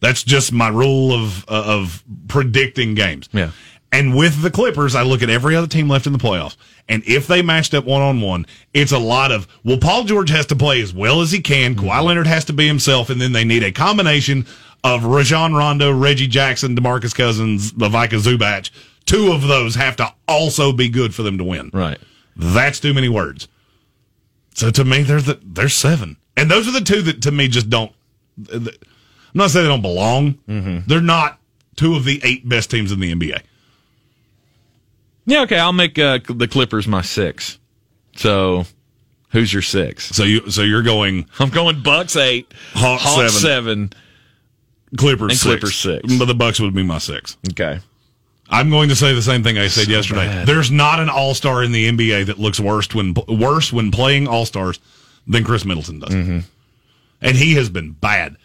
That's 0.00 0.22
just 0.22 0.52
my 0.52 0.68
rule 0.68 1.12
of 1.12 1.48
uh, 1.48 1.64
of 1.66 2.04
predicting 2.28 2.94
games. 2.94 3.28
Yeah. 3.32 3.52
And 3.90 4.16
with 4.16 4.42
the 4.42 4.50
Clippers, 4.50 4.96
I 4.96 5.02
look 5.02 5.22
at 5.22 5.30
every 5.30 5.54
other 5.54 5.68
team 5.68 5.88
left 5.88 6.06
in 6.08 6.12
the 6.12 6.18
playoffs. 6.18 6.56
And 6.88 7.04
if 7.06 7.28
they 7.28 7.42
matched 7.42 7.74
up 7.74 7.84
one 7.84 8.02
on 8.02 8.20
one, 8.20 8.44
it's 8.74 8.90
a 8.90 8.98
lot 8.98 9.30
of, 9.30 9.46
well, 9.62 9.78
Paul 9.78 10.02
George 10.02 10.30
has 10.30 10.46
to 10.46 10.56
play 10.56 10.82
as 10.82 10.92
well 10.92 11.20
as 11.20 11.30
he 11.30 11.40
can. 11.40 11.76
Kawhi 11.76 12.02
Leonard 12.02 12.26
has 12.26 12.44
to 12.46 12.52
be 12.52 12.66
himself. 12.66 13.08
And 13.08 13.20
then 13.20 13.30
they 13.30 13.44
need 13.44 13.62
a 13.62 13.70
combination 13.70 14.46
of 14.82 15.04
Rajon 15.04 15.54
Rondo, 15.54 15.92
Reggie 15.92 16.26
Jackson, 16.26 16.76
Demarcus 16.76 17.14
Cousins, 17.14 17.72
Ivica 17.72 18.16
Zubac. 18.16 18.70
Two 19.06 19.30
of 19.32 19.42
those 19.42 19.76
have 19.76 19.94
to 19.96 20.12
also 20.26 20.72
be 20.72 20.88
good 20.88 21.14
for 21.14 21.22
them 21.22 21.38
to 21.38 21.44
win. 21.44 21.70
Right. 21.72 21.98
That's 22.36 22.80
too 22.80 22.94
many 22.94 23.08
words. 23.08 23.46
So 24.54 24.70
to 24.70 24.84
me, 24.84 25.02
there's 25.02 25.24
the, 25.26 25.38
there's 25.44 25.74
seven. 25.74 26.16
And 26.36 26.50
those 26.50 26.66
are 26.66 26.72
the 26.72 26.80
two 26.80 27.02
that 27.02 27.22
to 27.22 27.30
me 27.30 27.48
just 27.48 27.68
don't, 27.70 27.92
I'm 28.52 28.68
not 29.34 29.50
saying 29.50 29.64
they 29.64 29.68
don't 29.70 29.82
belong. 29.82 30.38
They're 30.86 31.00
not 31.00 31.38
two 31.76 31.94
of 31.96 32.04
the 32.04 32.20
eight 32.24 32.48
best 32.48 32.70
teams 32.70 32.90
in 32.92 33.00
the 33.00 33.12
NBA. 33.14 33.40
Yeah, 35.26 35.42
okay. 35.42 35.58
I'll 35.58 35.72
make 35.72 35.98
uh, 35.98 36.18
the 36.28 36.46
Clippers 36.48 36.86
my 36.86 37.02
six. 37.02 37.58
So, 38.16 38.64
who's 39.30 39.52
your 39.52 39.62
six? 39.62 40.06
So 40.08 40.22
you 40.24 40.50
so 40.50 40.62
you're 40.62 40.82
going 40.82 41.26
I'm 41.38 41.48
going 41.50 41.82
Bucks 41.82 42.14
eight, 42.16 42.52
Hawks 42.74 43.02
Hawks 43.02 43.32
seven. 43.32 43.90
seven. 43.90 43.92
Clippers 44.96 45.30
And 45.32 45.38
six. 45.40 45.44
Clippers 45.44 45.74
six. 45.76 46.18
But 46.18 46.26
the 46.26 46.34
Bucks 46.34 46.60
would 46.60 46.74
be 46.74 46.82
my 46.82 46.98
six. 46.98 47.36
Okay. 47.50 47.80
I'm 48.50 48.70
going 48.70 48.88
to 48.90 48.96
say 48.96 49.14
the 49.14 49.22
same 49.22 49.42
thing 49.42 49.56
I 49.58 49.68
said 49.68 49.88
yesterday. 49.88 50.26
bad. 50.26 50.46
There's 50.46 50.70
not 50.70 51.00
an 51.00 51.08
All 51.08 51.34
Star 51.34 51.62
in 51.62 51.72
the 51.72 51.88
NBA 51.90 52.26
that 52.26 52.38
looks 52.38 52.60
worse 52.60 52.92
when 52.94 53.14
worse 53.28 53.72
when 53.72 53.90
playing 53.90 54.28
All 54.28 54.44
Stars 54.46 54.78
than 55.26 55.44
Khris 55.44 55.64
Middleton 55.64 55.98
does, 56.00 56.10
Mm-hmm. 56.14 56.38
and 57.22 57.36
he 57.36 57.54
has 57.54 57.70
been 57.70 57.92
bad. 57.92 58.36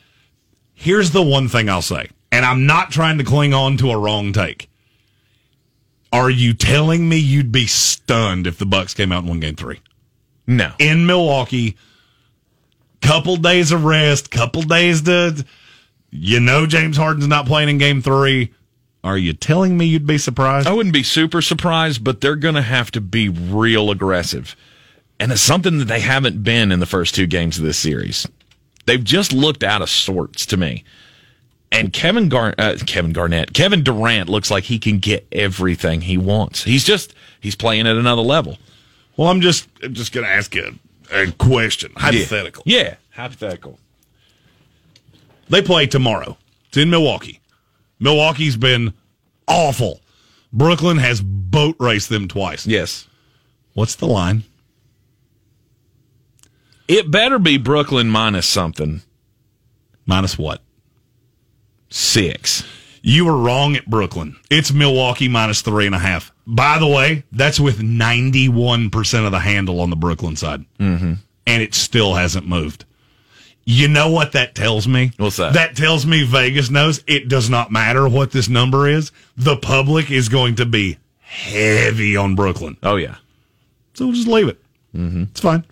Here's 0.74 1.12
the 1.12 1.22
one 1.22 1.50
thing 1.50 1.70
I'll 1.70 1.82
say, 1.82 2.08
and 2.32 2.46
I'm 2.46 2.66
not 2.66 2.92
trying 2.92 3.18
to 3.18 3.24
cling 3.26 3.54
on 3.54 3.76
to 3.78 3.92
a 3.92 3.98
wrong 3.98 4.32
take. 4.32 4.70
Are 6.12 6.30
you 6.30 6.54
telling 6.54 7.08
me 7.10 7.18
you'd 7.18 7.52
be 7.52 7.68
stunned 7.68 8.48
if 8.48 8.58
the 8.58 8.66
Bucks 8.66 8.94
came 8.94 9.12
out 9.12 9.20
and 9.20 9.28
won 9.30 9.40
Game 9.42 9.56
Three 9.56 9.80
No. 10.48 10.72
in 10.80 11.06
Milwaukee? 11.06 11.76
Couple 13.02 13.38
days 13.38 13.72
of 13.72 13.84
rest, 13.86 14.30
couple 14.32 14.62
days 14.62 15.02
to, 15.04 15.46
you 16.12 16.40
know, 16.40 16.66
James 16.66 16.98
Harden's 16.98 17.28
not 17.28 17.46
playing 17.46 17.70
in 17.70 17.78
Game 17.78 18.02
Three. 18.02 18.54
Are 19.04 19.18
you 19.18 19.34
telling 19.34 19.78
me 19.78 19.86
you'd 19.86 20.06
be 20.06 20.18
surprised? 20.18 20.68
I 20.68 20.74
wouldn't 20.74 20.94
be 20.94 21.04
super 21.04 21.42
surprised, 21.42 22.04
but 22.04 22.22
they're 22.22 22.36
going 22.36 22.56
to 22.56 22.62
have 22.62 22.92
to 22.92 23.02
be 23.02 23.30
real 23.30 23.92
aggressive. 23.92 24.56
And 25.20 25.32
it's 25.32 25.42
something 25.42 25.78
that 25.80 25.86
they 25.86 26.02
haven't 26.02 26.44
been 26.44 26.72
in 26.72 26.80
the 26.80 26.86
first 26.86 27.16
two 27.16 27.28
games 27.28 27.58
of 27.58 27.64
this 27.64 27.78
series. 27.78 28.28
They've 28.86 29.04
just 29.04 29.32
looked 29.32 29.64
out 29.64 29.82
of 29.82 29.90
sorts 29.90 30.46
to 30.48 30.58
me. 30.58 30.84
And 31.72 31.94
Kevin 31.94 32.30
Gar- 32.30 32.56
uh, 32.58 32.78
Kevin 32.88 33.14
Garnett, 33.14 33.54
Kevin 33.54 33.84
Durant 33.84 34.28
looks 34.28 34.50
like 34.50 34.64
he 34.64 34.80
can 34.80 34.98
get 35.00 35.28
everything 35.32 36.02
he 36.02 36.18
wants. 36.18 36.64
He's 36.64 36.84
just 36.84 37.14
he's 37.40 37.56
playing 37.56 37.86
at 37.86 37.96
another 37.96 38.24
level. 38.24 38.58
Well, 39.16 39.30
I'm 39.30 39.42
just 39.42 39.68
I'm 39.84 39.94
just 39.94 40.12
going 40.12 40.26
to 40.26 40.32
ask 40.32 40.56
you 40.56 40.80
a, 41.12 41.24
a 41.24 41.32
question, 41.34 41.92
hypothetical. 41.96 42.64
Yeah, 42.66 42.96
hypothetical. 43.12 43.78
They 45.48 45.62
play 45.62 45.86
tomorrow. 45.86 46.38
It's 46.70 46.78
in 46.78 46.90
Milwaukee. 46.90 47.40
Milwaukee's 48.00 48.58
been 48.58 48.94
awful. 49.48 50.02
Brooklyn 50.52 50.98
has 50.98 51.22
boat 51.22 51.76
raced 51.80 52.10
them 52.10 52.28
twice. 52.28 52.66
Yes. 52.66 53.08
What's 53.74 53.96
the 53.96 54.08
line? 54.08 54.44
It 56.88 57.12
better 57.12 57.38
be 57.38 57.58
Brooklyn 57.58 58.10
minus 58.10 58.48
something. 58.48 59.02
Minus 60.06 60.38
what? 60.38 60.62
Six. 61.90 62.64
You 63.02 63.26
were 63.26 63.38
wrong 63.38 63.76
at 63.76 63.90
Brooklyn. 63.90 64.36
It's 64.50 64.74
Milwaukee 64.74 65.30
minus 65.30 65.62
three 65.62 65.86
and 65.86 65.96
a 65.96 66.00
half. 66.00 66.32
By 66.48 66.80
the 66.80 66.88
way, 66.88 67.24
that's 67.32 67.60
with 67.60 67.80
91% 67.80 69.26
of 69.26 69.32
the 69.32 69.40
handle 69.40 69.80
on 69.82 69.90
the 69.90 69.96
Brooklyn 69.96 70.36
side. 70.36 70.66
Mm-hmm. 70.80 71.14
And 71.46 71.64
it 71.64 71.74
still 71.74 72.16
hasn't 72.16 72.48
moved. 72.48 72.86
You 73.72 73.88
know 73.88 74.10
what 74.10 74.32
that 74.32 74.56
tells 74.56 74.88
me? 74.88 75.12
What's 75.18 75.38
that? 75.38 75.54
That 75.54 75.76
tells 75.76 76.04
me 76.04 76.24
Vegas 76.24 76.72
knows 76.72 77.04
it 77.06 77.30
does 77.30 77.52
not 77.52 77.72
matter 77.72 78.10
what 78.10 78.32
this 78.32 78.50
number 78.50 78.88
is. 78.88 79.12
The 79.38 79.58
public 79.58 80.10
is 80.10 80.28
going 80.28 80.56
to 80.56 80.66
be 80.66 80.98
heavy 81.20 82.18
on 82.18 82.34
Brooklyn. 82.34 82.78
Oh 82.82 82.96
yeah. 82.96 83.18
So 83.94 84.08
we'll 84.08 84.16
just 84.16 84.28
leave 84.28 84.48
it. 84.48 84.60
Mm-hmm. 84.96 85.26
It's 85.30 85.42
fine. 85.42 85.66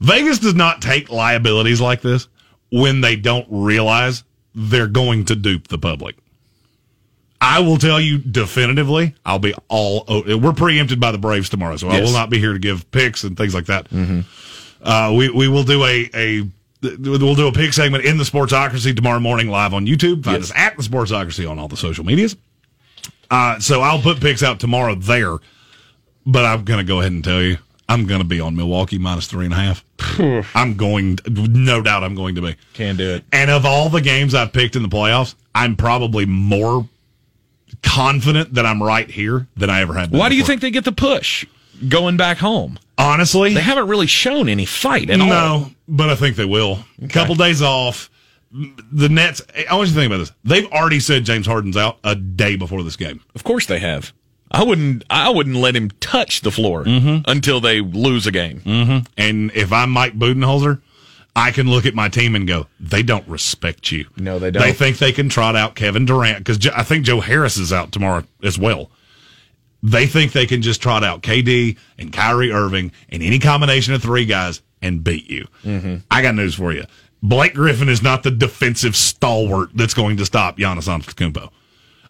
Vegas 0.00 0.38
does 0.38 0.54
not 0.54 0.80
take 0.80 1.10
liabilities 1.10 1.78
like 1.78 2.00
this 2.00 2.26
when 2.72 3.02
they 3.02 3.16
don't 3.16 3.46
realize 3.50 4.24
they're 4.54 4.86
going 4.86 5.26
to 5.26 5.36
dupe 5.36 5.68
the 5.68 5.76
public. 5.76 6.16
I 7.38 7.60
will 7.60 7.76
tell 7.76 8.00
you 8.00 8.16
definitively, 8.16 9.14
I'll 9.26 9.38
be 9.38 9.52
all. 9.68 10.06
We're 10.08 10.54
preempted 10.54 11.00
by 11.00 11.12
the 11.12 11.18
Braves 11.18 11.50
tomorrow, 11.50 11.76
so 11.76 11.90
I 11.90 12.00
will 12.00 12.12
not 12.12 12.30
be 12.30 12.38
here 12.38 12.54
to 12.54 12.58
give 12.58 12.90
picks 12.92 13.24
and 13.24 13.36
things 13.36 13.54
like 13.54 13.66
that. 13.66 13.88
Uh, 14.82 15.12
we 15.14 15.28
we 15.28 15.48
will 15.48 15.64
do 15.64 15.84
a 15.84 16.08
a 16.14 16.48
we'll 16.98 17.34
do 17.34 17.46
a 17.48 17.52
pick 17.52 17.72
segment 17.72 18.04
in 18.04 18.18
the 18.18 18.24
Sportsocracy 18.24 18.94
tomorrow 18.94 19.20
morning 19.20 19.48
live 19.48 19.72
on 19.74 19.86
YouTube. 19.86 20.24
Find 20.24 20.40
Yes. 20.42 20.50
us 20.50 20.56
at 20.56 20.76
the 20.76 20.82
Sportsocracy 20.82 21.48
on 21.50 21.58
all 21.58 21.68
the 21.68 21.76
social 21.76 22.04
medias. 22.04 22.36
Uh, 23.30 23.58
so 23.58 23.80
I'll 23.80 24.00
put 24.02 24.20
picks 24.20 24.42
out 24.42 24.60
tomorrow 24.60 24.94
there, 24.94 25.38
but 26.26 26.44
I'm 26.44 26.64
going 26.64 26.78
to 26.78 26.84
go 26.84 27.00
ahead 27.00 27.12
and 27.12 27.24
tell 27.24 27.42
you 27.42 27.58
I'm 27.88 28.06
going 28.06 28.20
to 28.20 28.26
be 28.26 28.40
on 28.40 28.54
Milwaukee 28.56 28.98
minus 28.98 29.26
three 29.26 29.44
and 29.46 29.54
a 29.54 29.56
half. 29.56 29.84
I'm 30.54 30.76
going, 30.76 31.18
no 31.28 31.82
doubt, 31.82 32.04
I'm 32.04 32.14
going 32.14 32.34
to 32.36 32.42
be. 32.42 32.56
Can 32.74 32.96
do 32.96 33.14
it. 33.14 33.24
And 33.32 33.50
of 33.50 33.64
all 33.66 33.88
the 33.88 34.00
games 34.00 34.34
I've 34.34 34.52
picked 34.52 34.76
in 34.76 34.82
the 34.82 34.88
playoffs, 34.88 35.34
I'm 35.54 35.76
probably 35.76 36.26
more 36.26 36.88
confident 37.82 38.54
that 38.54 38.64
I'm 38.66 38.82
right 38.82 39.10
here 39.10 39.46
than 39.56 39.70
I 39.70 39.80
ever 39.80 39.94
have 39.94 40.10
been. 40.10 40.18
Why 40.20 40.28
do 40.28 40.36
you 40.36 40.44
think 40.44 40.60
they 40.60 40.70
get 40.70 40.84
the 40.84 40.92
push 40.92 41.46
going 41.88 42.16
back 42.16 42.38
home? 42.38 42.78
Honestly, 42.96 43.54
They 43.54 43.60
haven't 43.60 43.88
really 43.88 44.06
shown 44.06 44.48
any 44.48 44.64
fight 44.64 45.10
at 45.10 45.20
all. 45.20 45.26
no, 45.26 45.70
but 45.88 46.10
I 46.10 46.14
think 46.14 46.36
they 46.36 46.44
will. 46.44 46.78
Couple 47.08 47.34
days 47.34 47.62
off. 47.62 48.10
The 48.52 49.08
Nets. 49.08 49.42
I 49.68 49.74
want 49.74 49.88
you 49.88 49.94
to 49.94 50.00
think 50.00 50.12
about 50.12 50.18
this. 50.18 50.32
They've 50.44 50.70
already 50.70 51.00
said 51.00 51.24
James 51.24 51.46
Harden's 51.46 51.76
out 51.76 51.98
a 52.04 52.14
day 52.14 52.54
before 52.54 52.84
this 52.84 52.94
game. 52.96 53.20
Of 53.34 53.42
course 53.42 53.66
they 53.66 53.80
have. 53.80 54.12
I 54.50 54.62
wouldn't. 54.62 55.02
I 55.10 55.30
wouldn't 55.30 55.56
let 55.56 55.74
him 55.74 55.90
touch 55.98 56.42
the 56.42 56.52
floor 56.52 56.84
mm-hmm. 56.84 57.28
until 57.28 57.60
they 57.60 57.80
lose 57.80 58.28
a 58.28 58.30
game. 58.30 58.60
Mm-hmm. 58.60 59.06
And 59.16 59.50
if 59.54 59.72
I'm 59.72 59.90
Mike 59.90 60.16
Budenholzer, 60.16 60.80
I 61.36 61.50
can 61.50 61.68
look 61.68 61.86
at 61.86 61.94
my 61.94 62.08
team 62.08 62.36
and 62.36 62.46
go, 62.46 62.68
they 62.78 63.02
don't 63.02 63.26
respect 63.26 63.90
you. 63.90 64.06
No, 64.16 64.38
they 64.38 64.52
don't. 64.52 64.62
They 64.62 64.72
think 64.72 64.98
they 64.98 65.10
can 65.10 65.28
trot 65.28 65.56
out 65.56 65.74
Kevin 65.74 66.04
Durant 66.04 66.38
because 66.38 66.64
I 66.68 66.84
think 66.84 67.04
Joe 67.04 67.20
Harris 67.20 67.56
is 67.56 67.72
out 67.72 67.90
tomorrow 67.90 68.22
as 68.42 68.56
well. 68.58 68.90
They 69.86 70.06
think 70.06 70.32
they 70.32 70.46
can 70.46 70.62
just 70.62 70.80
trot 70.80 71.04
out 71.04 71.20
KD 71.20 71.76
and 71.98 72.10
Kyrie 72.10 72.50
Irving 72.50 72.90
and 73.10 73.22
any 73.22 73.38
combination 73.38 73.92
of 73.92 74.02
three 74.02 74.24
guys 74.24 74.62
and 74.80 75.04
beat 75.04 75.28
you. 75.28 75.46
Mm-hmm. 75.62 75.96
I 76.10 76.22
got 76.22 76.34
news 76.34 76.54
for 76.54 76.72
you. 76.72 76.84
Blake 77.22 77.52
Griffin 77.52 77.90
is 77.90 78.02
not 78.02 78.22
the 78.22 78.30
defensive 78.30 78.96
stalwart 78.96 79.70
that's 79.74 79.92
going 79.92 80.16
to 80.16 80.24
stop 80.24 80.56
Giannis 80.56 80.88
Antetokounmpo. 80.88 81.50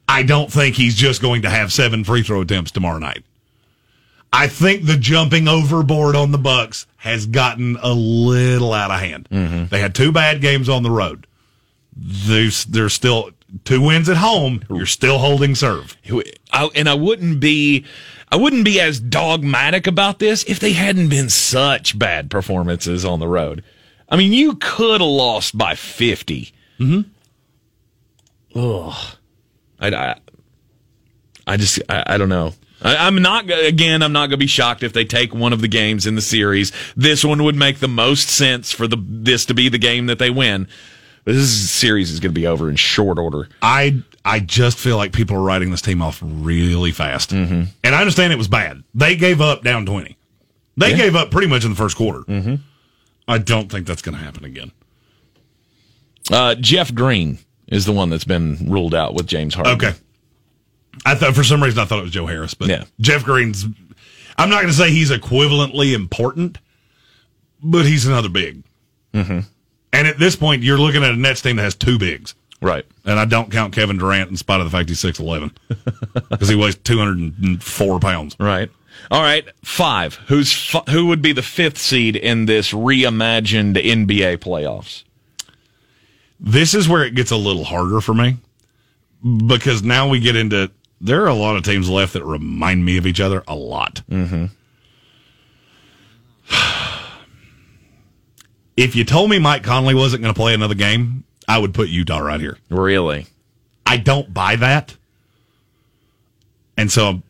I 0.09 0.23
don't 0.23 0.53
think 0.53 0.77
he's 0.77 0.95
just 0.95 1.21
going 1.21 1.43
to 1.43 1.51
have 1.51 1.73
seven 1.73 2.05
free 2.05 2.23
throw 2.23 2.43
attempts 2.43 2.71
tomorrow 2.71 2.99
night. 2.99 3.25
I 4.33 4.47
think 4.47 4.85
the 4.85 4.97
jumping 4.97 5.49
overboard 5.49 6.15
on 6.15 6.31
the 6.31 6.39
Bucks 6.39 6.87
has 6.99 7.27
gotten 7.27 7.77
a 7.83 7.93
little 7.93 8.73
out 8.73 8.93
of 8.93 9.01
hand. 9.01 9.27
They 9.71 9.81
had 9.81 9.97
two 9.97 10.13
bad 10.13 10.41
games 10.41 10.69
on 10.69 10.85
the 10.85 10.91
road. 10.93 11.27
There's 11.97 12.65
there's 12.67 12.93
still 12.93 13.31
two 13.65 13.81
wins 13.81 14.09
at 14.09 14.17
home. 14.17 14.65
You're 14.69 14.87
still 14.87 15.19
holding 15.19 15.55
serve. 15.55 15.97
I, 16.53 16.69
and 16.75 16.89
I 16.89 16.95
wouldn't 16.95 17.41
be. 17.41 17.85
I 18.33 18.37
wouldn't 18.37 18.65
be 18.65 18.81
as 18.81 18.99
dogmatic 18.99 19.87
about 19.87 20.19
this 20.19 20.43
if 20.45 20.59
they 20.59 20.73
hadn't 20.73 21.09
been 21.09 21.31
such 21.31 21.97
bad 21.97 22.31
performances 22.31 23.05
on 23.05 23.21
the 23.21 23.29
road. 23.29 23.63
I 24.09 24.17
mean, 24.17 24.33
you 24.33 24.57
could 24.57 25.01
have 25.01 25.09
lost 25.09 25.57
by 25.57 25.75
50. 25.77 26.53
Mm-hmm. 26.81 28.59
Ugh. 28.59 29.17
I, 29.81 29.89
I, 29.89 30.17
I 31.47 31.57
just, 31.57 31.81
I, 31.89 32.05
I 32.07 32.19
don't 32.19 32.29
know. 32.29 32.55
I, 32.83 33.07
I'm 33.07 33.21
not, 33.23 33.51
again, 33.51 34.03
I'm 34.03 34.13
not 34.13 34.27
going 34.27 34.31
to 34.31 34.37
be 34.39 34.47
shocked 34.47 34.83
if 34.83 34.93
they 34.93 35.05
take 35.05 35.35
one 35.35 35.53
of 35.53 35.61
the 35.61 35.69
games 35.69 36.07
in 36.07 36.15
the 36.15 36.23
series. 36.23 36.73
This 36.97 37.25
one 37.25 37.43
would 37.45 37.57
make 37.57 37.79
the 37.79 37.89
most 37.89 38.29
sense 38.29 38.73
for 38.73 38.87
the 38.87 38.97
this 39.01 39.47
to 39.47 39.55
be 39.55 39.69
the 39.69 39.79
game 39.79 40.07
that 40.07 40.19
they 40.19 40.31
win. 40.31 40.69
This 41.25 41.71
series 41.71 42.11
is 42.11 42.21
going 42.21 42.33
to 42.35 42.39
be 42.41 42.47
over 42.47 42.69
in 42.69 42.77
short 42.77 43.19
order. 43.19 43.49
I 43.63 44.03
I 44.25 44.41
just 44.41 44.79
feel 44.79 44.97
like 44.97 45.13
people 45.13 45.37
are 45.37 45.43
writing 45.43 45.71
this 45.71 45.81
team 45.83 46.03
off 46.03 46.21
really 46.23 46.93
fast. 46.93 47.31
Mm-hmm. 47.31 47.63
And 47.83 47.95
I 47.95 48.01
understand 48.01 48.33
it 48.33 48.37
was 48.37 48.49
bad. 48.49 48.83
They 48.95 49.17
gave 49.17 49.41
up 49.41 49.63
down 49.63 49.87
20. 49.87 50.17
They 50.77 50.95
gave 50.97 51.15
up 51.15 51.31
pretty 51.31 51.47
much 51.47 51.65
in 51.65 51.71
the 51.71 51.77
first 51.77 51.97
quarter. 51.97 52.21
Mm-hmm. 52.21 52.57
I 53.29 53.39
don't 53.39 53.71
think 53.71 53.87
that's 53.87 54.03
going 54.03 54.17
to 54.19 54.23
happen 54.23 54.45
again. 54.45 54.73
Uh, 56.31 56.55
Jeff 56.57 56.95
Green 56.95 57.39
is 57.69 57.85
the 57.85 57.93
one 57.93 58.11
that's 58.11 58.25
been 58.25 58.59
ruled 58.71 58.95
out 58.95 59.15
with 59.15 59.27
James 59.27 59.55
Harden. 59.55 59.75
Okay. 59.75 59.93
I 61.07 61.15
thought 61.15 61.35
for 61.35 61.45
some 61.45 61.63
reason 61.63 61.79
I 61.81 61.85
thought 61.85 61.99
it 61.99 62.03
was 62.03 62.11
Joe 62.11 62.27
Harris, 62.27 62.55
but 62.55 62.69
Yeah. 62.69 62.85
Jeff 63.01 63.25
Green's. 63.25 63.65
I'm 64.37 64.49
not 64.49 64.57
going 64.57 64.69
to 64.69 64.73
say 64.75 64.91
he's 64.91 65.11
equivalently 65.11 65.95
important, 65.95 66.59
but 67.63 67.87
he's 67.87 68.07
another 68.07 68.29
big. 68.29 68.63
Mm-hmm. 69.13 69.41
And 69.95 70.09
at 70.09 70.19
this 70.19 70.35
point, 70.37 70.63
you're 70.63 70.79
looking 70.79 71.05
at 71.05 71.13
a 71.13 71.17
Nets 71.17 71.41
team 71.41 71.57
that 71.57 71.63
has 71.63 71.75
two 71.75 71.99
bigs. 71.99 72.35
Right. 72.61 72.85
And 73.05 73.19
I 73.19 73.27
don't 73.27 73.53
count 73.53 73.75
Kevin 73.75 73.99
Durant 73.99 74.31
in 74.31 74.37
spite 74.37 74.61
of 74.61 74.67
the 74.67 74.71
fact 74.71 74.89
he's 74.89 75.03
6'11 75.03 75.55
because 76.31 76.49
he 76.49 76.57
weighs 76.57 76.77
204 76.77 78.01
pounds. 78.01 78.37
Right. 78.41 78.71
All 79.11 79.23
right. 79.23 79.45
Five. 79.63 80.15
Who's 80.27 80.53
f- 80.75 80.89
who 80.89 81.07
would 81.07 81.23
be 81.23 81.33
the 81.33 81.43
fifth 81.43 81.79
seed 81.79 82.17
in 82.17 82.47
this 82.47 82.73
reimagined 82.73 83.77
NBA 83.77 84.39
playoffs? 84.39 85.05
This 86.41 86.75
is 86.75 86.89
where 86.89 87.05
it 87.05 87.15
gets 87.15 87.31
a 87.31 87.37
little 87.37 87.65
harder 87.65 88.01
for 88.01 88.15
me 88.15 88.37
because 89.47 89.83
now 89.83 90.09
we 90.09 90.21
get 90.21 90.37
into 90.37 90.71
there 91.01 91.23
are 91.23 91.29
a 91.29 91.35
lot 91.35 91.57
of 91.57 91.63
teams 91.63 91.89
left 91.89 92.15
that 92.15 92.25
remind 92.25 92.85
me 92.85 92.97
of 92.97 93.07
each 93.07 93.21
other 93.21 93.43
a 93.47 93.55
lot. 93.55 94.03
Mm-hmm. 94.11 94.47
If 98.77 98.97
you 98.97 99.05
told 99.05 99.31
me 99.31 99.39
Mike 99.39 99.63
Conley 99.63 99.95
wasn't 99.95 100.23
going 100.23 100.35
to 100.35 100.39
play 100.39 100.55
another 100.55 100.75
game, 100.75 101.25
I 101.47 101.59
would 101.59 101.75
put 101.75 101.89
Utah 101.89 102.19
right 102.19 102.41
here. 102.41 102.59
Really? 102.71 103.27
I 103.87 103.97
don't 103.99 104.33
buy 104.33 104.57
that. 104.57 104.97
And 106.77 106.91
so 106.91 107.23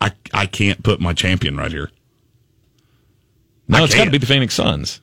I 0.00 0.12
I 0.32 0.46
can't 0.46 0.82
put 0.82 1.00
my 1.00 1.12
champion 1.12 1.56
right 1.56 1.70
here. 1.70 1.90
No, 3.68 3.78
I 3.78 3.84
it's 3.84 3.94
got 3.94 4.04
to 4.04 4.10
be 4.10 4.18
the 4.18 4.26
Phoenix 4.26 4.54
Suns. 4.54 5.00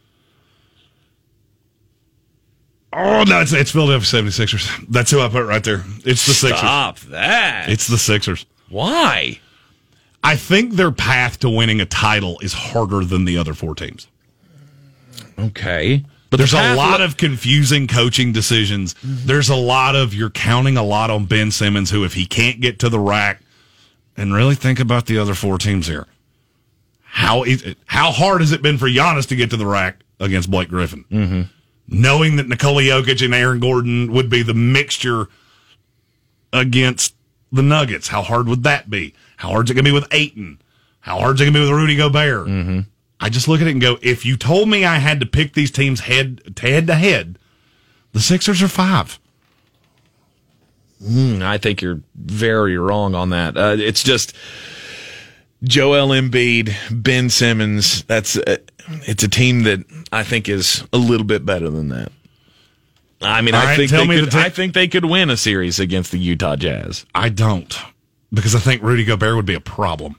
Oh 2.91 3.23
no, 3.27 3.41
it's 3.41 3.53
it's 3.53 3.71
Philadelphia 3.71 4.21
76ers. 4.21 4.87
That's 4.89 5.11
who 5.11 5.19
I 5.19 5.27
put 5.27 5.45
right 5.45 5.63
there. 5.63 5.83
It's 6.05 6.25
the 6.25 6.33
Sixers. 6.33 6.59
Stop 6.59 6.99
that. 6.99 7.69
It's 7.69 7.87
the 7.87 7.97
Sixers. 7.97 8.45
Why? 8.69 9.39
I 10.23 10.35
think 10.35 10.73
their 10.73 10.91
path 10.91 11.39
to 11.39 11.49
winning 11.49 11.81
a 11.81 11.85
title 11.85 12.39
is 12.41 12.53
harder 12.53 13.05
than 13.05 13.25
the 13.25 13.37
other 13.37 13.53
four 13.53 13.75
teams. 13.75 14.07
Okay. 15.37 16.03
But 16.29 16.37
there's 16.37 16.51
the 16.51 16.73
a 16.73 16.75
lot 16.75 17.01
of 17.01 17.17
confusing 17.17 17.87
coaching 17.87 18.31
decisions. 18.31 18.95
There's 19.03 19.49
a 19.49 19.55
lot 19.55 19.95
of 19.95 20.13
you're 20.13 20.29
counting 20.29 20.75
a 20.75 20.83
lot 20.83 21.09
on 21.09 21.25
Ben 21.25 21.51
Simmons, 21.51 21.91
who 21.91 22.03
if 22.03 22.13
he 22.13 22.25
can't 22.25 22.59
get 22.59 22.79
to 22.79 22.89
the 22.89 22.99
rack, 22.99 23.41
and 24.17 24.33
really 24.33 24.55
think 24.55 24.79
about 24.79 25.05
the 25.05 25.17
other 25.17 25.33
four 25.33 25.57
teams 25.57 25.87
here. 25.87 26.07
How 27.03 27.43
is 27.43 27.63
it, 27.63 27.77
how 27.85 28.11
hard 28.11 28.41
has 28.41 28.51
it 28.51 28.61
been 28.61 28.77
for 28.77 28.87
Giannis 28.87 29.27
to 29.27 29.35
get 29.35 29.49
to 29.51 29.57
the 29.57 29.65
rack 29.65 30.01
against 30.19 30.51
Blake 30.51 30.67
Griffin? 30.67 31.05
Mm-hmm. 31.09 31.41
Knowing 31.87 32.35
that 32.35 32.49
Nikola 32.49 32.81
Jokic 32.81 33.23
and 33.23 33.33
Aaron 33.33 33.59
Gordon 33.59 34.11
would 34.11 34.29
be 34.29 34.43
the 34.43 34.53
mixture 34.53 35.27
against 36.51 37.15
the 37.51 37.61
Nuggets, 37.61 38.09
how 38.09 38.21
hard 38.21 38.47
would 38.49 38.63
that 38.63 38.89
be? 38.89 39.13
How 39.37 39.49
hard's 39.49 39.71
it 39.71 39.75
going 39.75 39.85
to 39.85 39.91
be 39.91 39.93
with 39.93 40.07
Ayton? 40.11 40.61
How 40.99 41.19
hard's 41.19 41.39
it 41.39 41.45
going 41.45 41.53
to 41.53 41.59
be 41.59 41.63
with 41.63 41.71
Rudy 41.71 41.95
Gobert? 41.95 42.47
Mm-hmm. 42.47 42.79
I 43.19 43.29
just 43.29 43.47
look 43.47 43.61
at 43.61 43.67
it 43.67 43.71
and 43.71 43.81
go, 43.81 43.97
if 44.01 44.25
you 44.25 44.37
told 44.37 44.69
me 44.69 44.85
I 44.85 44.97
had 44.97 45.19
to 45.21 45.25
pick 45.25 45.53
these 45.53 45.71
teams 45.71 46.01
head 46.01 46.55
to 46.55 46.61
head 46.69 46.87
to 46.87 46.95
head, 46.95 47.39
the 48.11 48.19
Sixers 48.19 48.61
are 48.61 48.67
five. 48.67 49.19
Mm, 51.01 51.41
I 51.41 51.57
think 51.57 51.81
you're 51.81 52.01
very 52.15 52.77
wrong 52.77 53.15
on 53.15 53.29
that. 53.29 53.57
Uh, 53.57 53.75
it's 53.77 54.03
just 54.03 54.33
Joel 55.63 56.09
Embiid, 56.09 56.73
Ben 56.91 57.29
Simmons. 57.29 58.03
That's 58.03 58.37
uh, 58.37 58.57
it's 58.87 59.23
a 59.23 59.27
team 59.27 59.63
that 59.63 59.83
I 60.11 60.23
think 60.23 60.47
is 60.47 60.83
a 60.93 60.97
little 60.97 61.25
bit 61.25 61.45
better 61.45 61.69
than 61.69 61.89
that. 61.89 62.11
I 63.21 63.41
mean, 63.41 63.55
All 63.55 63.61
I 63.61 63.65
right, 63.65 63.75
think 63.75 63.91
they 63.91 64.05
could, 64.05 64.25
the 64.25 64.31
te- 64.31 64.39
I 64.39 64.49
think 64.49 64.73
they 64.73 64.87
could 64.87 65.05
win 65.05 65.29
a 65.29 65.37
series 65.37 65.79
against 65.79 66.11
the 66.11 66.19
Utah 66.19 66.55
Jazz. 66.55 67.05
I 67.15 67.29
don't 67.29 67.75
because 68.33 68.55
I 68.55 68.59
think 68.59 68.81
Rudy 68.81 69.05
Gobert 69.05 69.35
would 69.35 69.45
be 69.45 69.53
a 69.53 69.61
problem. 69.61 70.17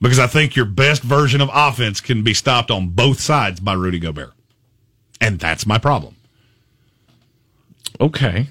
Because 0.00 0.18
I 0.18 0.26
think 0.26 0.54
your 0.54 0.64
best 0.64 1.02
version 1.02 1.40
of 1.40 1.50
offense 1.52 2.00
can 2.00 2.22
be 2.22 2.34
stopped 2.34 2.70
on 2.70 2.90
both 2.90 3.20
sides 3.20 3.60
by 3.60 3.72
Rudy 3.72 3.98
Gobert. 3.98 4.32
And 5.20 5.40
that's 5.40 5.66
my 5.66 5.78
problem. 5.78 6.14
Okay. 8.00 8.46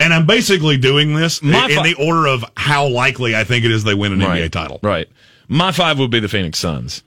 And 0.00 0.14
I'm 0.14 0.26
basically 0.26 0.76
doing 0.76 1.14
this 1.14 1.42
My 1.42 1.66
in, 1.66 1.76
fi- 1.76 1.92
the 1.92 1.94
order 1.94 2.26
of 2.26 2.44
how 2.56 2.88
likely 2.88 3.34
I 3.34 3.44
think 3.44 3.64
it 3.64 3.70
is 3.70 3.84
they 3.84 3.94
win 3.94 4.12
an 4.12 4.20
NBA 4.20 4.50
title. 4.50 4.80
Right. 4.82 5.08
My 5.48 5.72
five 5.72 5.98
would 5.98 6.10
be 6.10 6.20
the 6.20 6.28
Phoenix 6.28 6.58
Suns. 6.58 7.02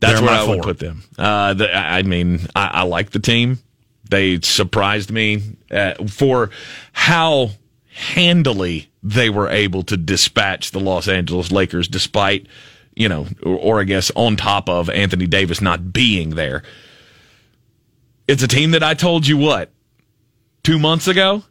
That's 0.00 0.18
They're 0.18 0.28
where 0.28 0.38
I 0.38 0.44
would 0.44 0.62
put 0.62 0.78
them. 0.78 1.02
Uh, 1.18 1.54
the, 1.54 1.74
I 1.74 1.98
I 1.98 2.02
mean, 2.02 2.40
I, 2.56 2.66
I 2.66 2.82
like 2.82 3.10
the 3.10 3.18
team. 3.18 3.58
They 4.08 4.40
surprised 4.40 5.10
me 5.12 5.42
uh, 5.70 5.94
for 6.06 6.50
how 6.92 7.50
handily 7.92 8.89
they 9.02 9.30
were 9.30 9.48
able 9.48 9.82
to 9.84 9.96
dispatch 9.96 10.70
the 10.70 10.80
Los 10.80 11.08
Angeles 11.08 11.50
Lakers, 11.50 11.88
despite 11.88 12.46
you 12.94 13.08
know, 13.08 13.26
or, 13.42 13.56
or 13.58 13.80
I 13.80 13.84
guess 13.84 14.10
on 14.14 14.36
top 14.36 14.68
of 14.68 14.90
Anthony 14.90 15.26
Davis 15.26 15.60
not 15.60 15.92
being 15.92 16.30
there. 16.30 16.62
It's 18.28 18.42
a 18.42 18.48
team 18.48 18.72
that 18.72 18.82
I 18.82 18.94
told 18.94 19.26
you 19.26 19.36
what 19.36 19.70
two 20.62 20.78
months 20.78 21.08
ago 21.08 21.44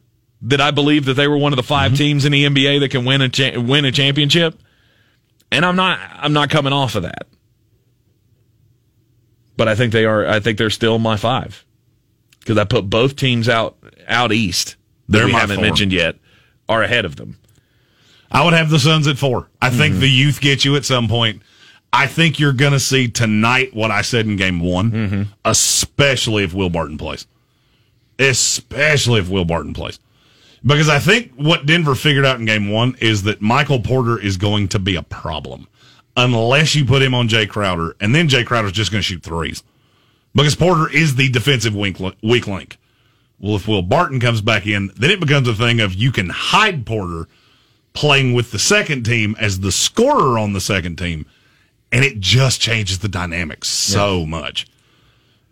that 0.44 0.62
I 0.62 0.72
believe 0.72 1.06
that 1.06 1.16
they 1.16 1.28
were 1.28 1.38
one 1.38 1.52
of 1.52 1.58
the 1.58 1.64
5 1.64 1.92
mm-hmm. 1.92 1.98
teams 1.98 2.26
in 2.26 2.32
the 2.32 2.46
NBA 2.46 2.80
that 2.82 2.92
can 2.92 3.04
win 3.04 3.22
a 3.22 3.30
cha- 3.30 3.60
win 3.60 3.86
a 3.86 3.92
championship, 3.92 4.60
and 5.52 5.66
I'm 5.66 5.76
not 5.76 6.00
I'm 6.14 6.34
not 6.34 6.50
coming 6.50 6.74
off 6.74 6.96
of 6.96 7.04
that. 7.04 7.28
But 9.58 9.68
I 9.68 9.76
think 9.76 9.92
they 9.92 10.06
are. 10.06 10.26
I 10.26 10.40
think 10.40 10.58
they're 10.58 10.70
still 10.70 11.00
my 11.00 11.18
five 11.18 11.66
because 12.40 12.58
I 12.58 12.64
put 12.64 12.90
both 12.90 13.16
teams 13.16 13.50
out 13.50 13.78
out 14.08 14.32
east 14.32 14.78
that 15.08 15.18
They're 15.18 15.26
we 15.26 15.34
haven't 15.34 15.58
four. 15.58 15.66
mentioned 15.66 15.92
yet 15.92 16.16
are 16.70 16.82
ahead 16.84 17.04
of 17.04 17.18
them. 17.18 17.38
I 18.32 18.46
would 18.46 18.54
have 18.54 18.70
the 18.70 18.80
Suns 18.80 19.08
at 19.08 19.18
four. 19.18 19.50
I 19.62 19.70
think 19.72 19.94
Mm-hmm. 19.94 20.02
the 20.02 20.10
youth 20.10 20.40
get 20.40 20.64
you 20.64 20.76
at 20.76 20.86
some 20.86 21.08
point. 21.10 21.42
I 21.92 22.06
think 22.06 22.40
you're 22.40 22.54
going 22.54 22.74
to 22.74 22.80
see 22.80 23.08
tonight 23.10 23.74
what 23.74 23.90
I 23.92 24.04
said 24.04 24.28
in 24.28 24.36
game 24.38 24.60
one, 24.60 24.92
Mm-hmm. 24.92 25.22
especially 25.44 26.44
if 26.44 26.54
Will 26.54 26.70
Barton 26.70 26.98
plays. 27.00 27.26
Especially 28.20 29.20
if 29.20 29.30
Will 29.30 29.46
Barton 29.46 29.74
plays. 29.74 30.00
Because 30.66 30.90
I 30.90 31.00
think 31.00 31.32
what 31.36 31.66
Denver 31.66 31.96
figured 31.96 32.26
out 32.26 32.40
in 32.40 32.46
game 32.46 32.70
one 32.70 32.96
is 33.00 33.24
that 33.24 33.42
Michael 33.42 33.80
Porter 33.80 34.20
is 34.20 34.36
going 34.38 34.68
to 34.70 34.80
be 34.80 34.96
a 34.96 35.04
problem 35.04 35.68
unless 36.18 36.76
you 36.76 36.84
put 36.84 37.02
him 37.02 37.14
on 37.16 37.30
Jay 37.30 37.46
Crowder, 37.48 37.96
and 38.02 38.14
then 38.14 38.28
Jay 38.28 38.44
Crowder's 38.44 38.74
just 38.74 38.92
going 38.92 39.00
to 39.00 39.06
shoot 39.06 39.24
threes. 39.24 39.64
Because 40.36 40.54
Porter 40.56 40.90
is 40.92 41.16
the 41.16 41.30
defensive 41.30 41.74
weak, 41.74 41.98
weak 42.22 42.46
link. 42.46 42.78
Well, 43.40 43.56
if 43.56 43.68
Will 43.68 43.82
Barton 43.82 44.20
comes 44.20 44.42
back 44.42 44.68
in, 44.68 44.92
then 44.96 45.12
it 45.12 45.20
becomes 45.20 45.48
a 45.48 45.54
thing 45.54 45.80
of 45.80 45.94
you 45.94 46.12
can 46.12 46.30
hide 46.30 46.86
Porter 46.86 47.28
playing 47.94 48.34
with 48.34 48.52
the 48.52 48.60
second 48.60 49.04
team 49.04 49.36
as 49.40 49.62
the 49.62 49.72
scorer 49.72 50.38
on 50.38 50.54
the 50.54 50.62
second 50.62 50.98
team, 50.98 51.26
and 51.92 52.04
it 52.04 52.20
just 52.20 52.60
changes 52.60 53.00
the 53.00 53.08
dynamics 53.08 53.70
so 53.70 54.26
much. 54.26 54.68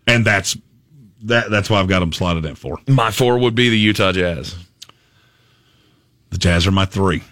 And 0.05 0.25
that's 0.25 0.57
that. 1.23 1.49
That's 1.49 1.69
why 1.69 1.79
I've 1.79 1.87
got 1.87 1.99
them 1.99 2.13
slotted 2.13 2.45
in 2.45 2.55
for. 2.55 2.77
My 2.87 3.11
four 3.11 3.37
would 3.37 3.55
be 3.55 3.69
the 3.69 3.77
Utah 3.77 4.11
Jazz. 4.11 4.55
The 6.29 6.37
Jazz 6.37 6.67
are 6.67 6.71
my 6.71 6.85
three. 6.85 7.23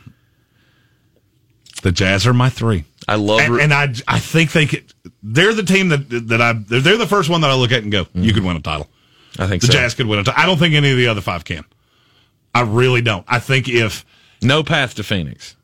The 1.83 1.91
Jazz 1.91 2.25
are 2.25 2.33
my 2.33 2.49
three. 2.49 2.85
I 3.07 3.15
love 3.15 3.41
and, 3.41 3.59
and 3.59 3.73
I 3.73 3.93
I 4.07 4.19
think 4.19 4.53
they 4.53 4.65
could. 4.65 4.91
They're 5.21 5.53
the 5.53 5.63
team 5.63 5.89
that 5.89 6.09
that 6.27 6.41
I. 6.41 6.53
They're, 6.53 6.81
they're 6.81 6.97
the 6.97 7.07
first 7.07 7.29
one 7.29 7.41
that 7.41 7.51
I 7.51 7.55
look 7.55 7.71
at 7.71 7.83
and 7.83 7.91
go, 7.91 8.05
mm-hmm. 8.05 8.23
you 8.23 8.33
could 8.33 8.43
win 8.43 8.55
a 8.55 8.61
title. 8.61 8.89
I 9.37 9.47
think 9.47 9.61
The 9.61 9.67
so. 9.67 9.73
Jazz 9.73 9.93
could 9.93 10.07
win 10.07 10.19
a 10.19 10.23
title. 10.23 10.41
I 10.41 10.45
don't 10.45 10.57
think 10.57 10.73
any 10.75 10.91
of 10.91 10.97
the 10.97 11.07
other 11.07 11.21
five 11.21 11.43
can. 11.45 11.63
I 12.53 12.61
really 12.61 13.01
don't. 13.01 13.25
I 13.27 13.39
think 13.39 13.67
if 13.67 14.05
No 14.41 14.63
path 14.63 14.95
to 14.95 15.03
Phoenix. 15.03 15.55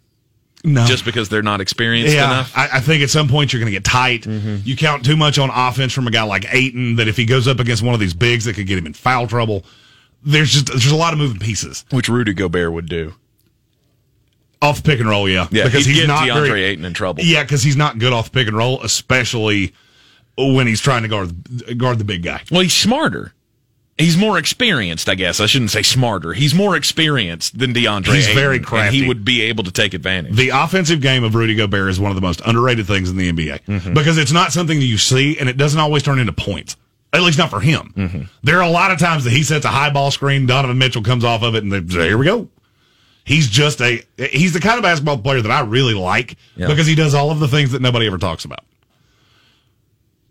no, 0.66 0.86
Just 0.86 1.06
because 1.06 1.30
they're 1.30 1.42
not 1.42 1.62
experienced 1.62 2.14
yeah, 2.14 2.26
enough. 2.26 2.52
I, 2.56 2.70
I 2.74 2.80
think 2.82 3.02
at 3.02 3.10
some 3.10 3.28
point 3.30 3.54
you're 3.54 3.60
going 3.62 3.72
to 3.72 3.76
get 3.76 3.86
tight. 3.86 4.24
Mm-hmm. 4.24 4.58
You 4.66 4.76
count 4.76 5.06
too 5.06 5.16
much 5.16 5.40
on 5.40 5.50
offense 5.50 5.94
from 5.94 6.06
a 6.08 6.12
guy 6.12 6.24
like 6.24 6.46
Ayton 6.54 6.98
that 6.98 7.08
if 7.08 7.16
he 7.18 7.26
goes 7.26 7.48
up 7.48 7.60
against 7.60 7.82
one 7.82 7.94
of 7.94 8.00
these 8.00 8.14
bigs 8.14 8.46
that 8.46 8.56
could 8.56 8.68
get 8.68 8.78
him 8.78 8.86
in 8.86 8.94
foul 8.94 9.26
trouble. 9.28 9.64
There's 10.24 10.52
just 10.52 10.68
there's 10.68 10.92
a 10.92 10.96
lot 10.96 11.14
of 11.14 11.20
moving 11.20 11.40
pieces 11.40 11.84
Which 11.92 12.08
Rudy 12.10 12.34
Gobert 12.34 12.72
would 12.74 12.88
do. 12.90 13.16
off 14.62 14.84
pick 14.84 15.00
and 15.00 15.10
roll. 15.10 15.28
Yeah, 15.28 15.48
Yeah, 15.50 15.64
because 15.66 15.86
he'd 15.86 15.94
he's 15.94 16.02
get 16.02 16.08
not 16.08 16.28
DeAndre 16.28 16.48
very, 16.48 16.64
Ayton 16.66 16.86
in 16.86 16.94
trouble. 16.94 17.24
Yeah, 17.24 17.42
because 17.44 17.64
he's 17.64 17.76
not 17.78 17.98
good 17.98 18.14
off 18.14 18.32
pick 18.32 18.48
and 18.48 18.56
roll, 18.56 18.82
especially 18.84 19.74
when 20.38 20.68
he's 20.68 20.80
trying 20.82 21.02
to 21.04 21.08
guard 21.08 21.78
guard 21.78 21.98
the 21.98 22.04
big 22.04 22.22
guy. 22.24 22.42
Well, 22.52 22.62
he's 22.62 22.74
smarter. 22.74 23.34
He's 24.02 24.18
more 24.18 24.38
experienced, 24.38 25.08
I 25.08 25.16
guess. 25.16 25.40
I 25.40 25.46
shouldn't 25.46 25.72
say 25.72 25.82
smarter. 25.82 26.34
He's 26.34 26.54
more 26.54 26.76
experienced 26.76 27.58
than 27.58 27.74
DeAndre. 27.74 28.16
He's 28.16 28.28
Ayton, 28.28 28.36
very 28.42 28.58
and 28.58 28.66
crafty. 28.66 29.02
he 29.02 29.08
would 29.08 29.24
be 29.24 29.42
able 29.44 29.64
to 29.64 29.72
take 29.72 29.94
advantage. 29.94 30.36
The 30.36 30.50
offensive 30.50 31.02
game 31.02 31.24
of 31.24 31.36
Rudy 31.36 31.56
Gobert 31.56 31.90
is 31.90 32.00
one 32.00 32.12
of 32.12 32.16
the 32.16 32.22
most 32.22 32.42
underrated 32.46 32.88
things 32.88 33.10
in 33.10 33.18
the 33.18 33.32
NBA 33.32 33.64
mm-hmm. 33.66 33.94
because 33.94 34.18
it's 34.18 34.32
not 34.32 34.52
something 34.52 34.80
that 34.80 34.86
you 34.86 34.98
see 34.98 35.38
and 35.40 35.48
it 35.48 35.58
doesn't 35.58 35.80
always 35.80 36.04
turn 36.04 36.20
into 36.20 36.34
points. 36.34 36.76
At 37.14 37.22
least 37.24 37.38
not 37.38 37.50
for 37.50 37.60
him. 37.60 37.94
Mm-hmm. 37.96 38.22
There 38.44 38.58
are 38.58 38.64
a 38.64 38.70
lot 38.70 38.92
of 38.92 38.98
times 38.98 39.26
that 39.26 39.32
he 39.32 39.44
sets 39.44 39.66
a 39.66 39.70
high 39.70 39.90
ball 39.90 40.12
screen, 40.12 40.46
Donovan 40.46 40.78
Mitchell 40.78 41.04
comes 41.04 41.26
off 41.26 41.44
of 41.44 41.56
it, 41.56 41.64
and 41.64 41.72
they 41.72 41.86
say, 41.94 42.08
here 42.08 42.18
we 42.18 42.26
go. 42.26 42.48
He's 43.24 43.50
just 43.50 43.82
a 43.82 44.02
he's 44.18 44.54
the 44.54 44.60
kind 44.60 44.78
of 44.78 44.84
basketball 44.84 45.18
player 45.20 45.42
that 45.42 45.52
I 45.52 45.62
really 45.62 45.94
like 45.94 46.38
Yeah. 46.56 46.68
because 46.68 46.88
he 46.88 46.96
does 46.96 47.14
all 47.14 47.30
of 47.30 47.40
the 47.40 47.48
things 47.48 47.72
that 47.72 47.82
nobody 47.82 48.08
ever 48.08 48.18
talks 48.18 48.46
about. 48.46 48.62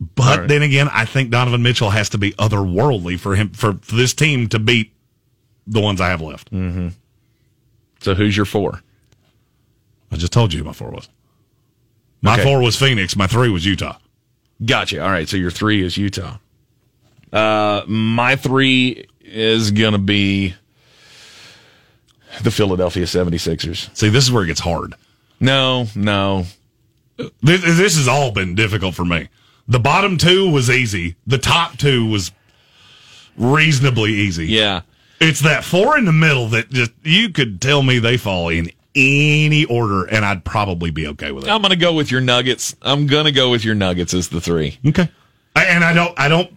But 0.01 0.39
right. 0.39 0.49
then 0.49 0.63
again, 0.63 0.89
I 0.93 1.05
think 1.05 1.31
Donovan 1.31 1.63
Mitchell 1.63 1.91
has 1.91 2.09
to 2.11 2.19
be 2.19 2.33
otherworldly 2.33 3.19
for 3.21 3.35
him 3.37 3.51
for, 3.51 3.75
for 3.75 3.95
this 3.97 4.15
team 4.15 4.49
to 4.49 4.59
beat 4.59 4.93
the 5.67 5.81
ones 5.81 6.01
I 6.01 6.09
have 6.09 6.23
left. 6.23 6.49
So 8.01 8.15
who's 8.15 8.35
your 8.37 8.47
four? 8.47 8.81
I 10.11 10.17
just 10.17 10.33
told 10.33 10.53
you 10.53 10.59
who 10.61 10.65
my 10.65 10.73
four 10.73 10.91
was. 10.91 11.09
My 12.23 12.35
Okay. 12.35 12.45
four 12.45 12.61
was 12.63 12.77
Phoenix. 12.77 13.15
My 13.15 13.27
three 13.27 13.51
was 13.51 13.65
Utah. 13.67 13.97
Gotcha. 14.65 15.03
All 15.03 15.11
right. 15.11 15.29
So 15.29 15.37
your 15.37 15.51
three 15.51 15.83
is 15.83 15.97
Utah. 15.97 16.39
Uh, 17.33 17.83
my 17.87 18.37
three 18.37 19.07
is 19.21 19.71
going 19.71 19.93
to 19.93 19.99
be 19.99 20.55
the 22.43 22.51
Philadelphia 22.51 23.05
76ers. 23.05 23.95
See, 23.97 24.09
this 24.09 24.25
is 24.25 24.33
where 24.33 24.45
it 24.45 24.49
gets 24.49 24.61
hard. 24.61 24.95
No, 25.39 25.87
no. 25.95 26.47
This, 27.43 27.63
this 27.63 27.97
has 27.97 28.09
all 28.09 28.33
been 28.33 28.55
difficult 28.55 28.95
for 28.95 29.05
me. 29.05 29.29
The 29.71 29.79
bottom 29.79 30.19
two 30.19 30.51
was 30.51 30.69
easy. 30.69 31.17
The 31.27 31.39
top 31.39 31.79
two 31.79 32.05
was 32.07 32.31
reasonably 33.37 34.13
easy. 34.13 34.47
Yeah. 34.47 34.83
It's 35.21 35.41
that 35.41 35.65
four 35.65 35.97
in 35.99 36.05
the 36.07 36.13
middle 36.13 36.49
that 36.49 36.71
just 36.71 36.93
you 37.03 37.31
could 37.31 37.61
tell 37.61 37.83
me 37.83 37.99
they 37.99 38.17
fall 38.17 38.49
in 38.49 38.71
any 38.95 39.65
order, 39.67 40.05
and 40.05 40.25
I'd 40.25 40.45
probably 40.45 40.91
be 40.91 41.07
okay 41.09 41.31
with 41.31 41.45
it. 41.45 41.51
I'm 41.51 41.61
going 41.63 41.71
to 41.71 41.77
go 41.77 41.93
with 41.95 42.11
your 42.11 42.21
Nuggets. 42.21 42.75
I'm 42.83 43.07
going 43.07 43.27
to 43.27 43.33
go 43.33 43.51
with 43.51 43.65
your 43.65 43.75
Nuggets 43.75 44.13
as 44.15 44.29
the 44.29 44.41
three. 44.41 44.79
Okay. 44.87 45.09
I- 45.55 45.65
And 45.67 45.85
I 45.85 45.93
don't, 45.93 46.19
I 46.19 46.29
don't 46.29 46.51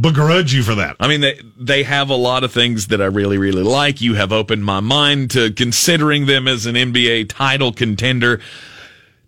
begrudge 0.00 0.52
you 0.52 0.62
for 0.62 0.74
that. 0.76 0.96
I 1.00 1.06
mean, 1.08 1.20
they 1.20 1.40
they 1.56 1.82
have 1.84 2.10
a 2.10 2.14
lot 2.16 2.42
of 2.44 2.52
things 2.52 2.88
that 2.88 3.00
I 3.00 3.04
really 3.06 3.38
really 3.38 3.62
like. 3.62 4.00
You 4.00 4.14
have 4.14 4.32
opened 4.32 4.64
my 4.64 4.80
mind 4.80 5.30
to 5.32 5.52
considering 5.52 6.26
them 6.26 6.48
as 6.48 6.66
an 6.66 6.74
NBA 6.74 7.28
title 7.28 7.72
contender. 7.72 8.40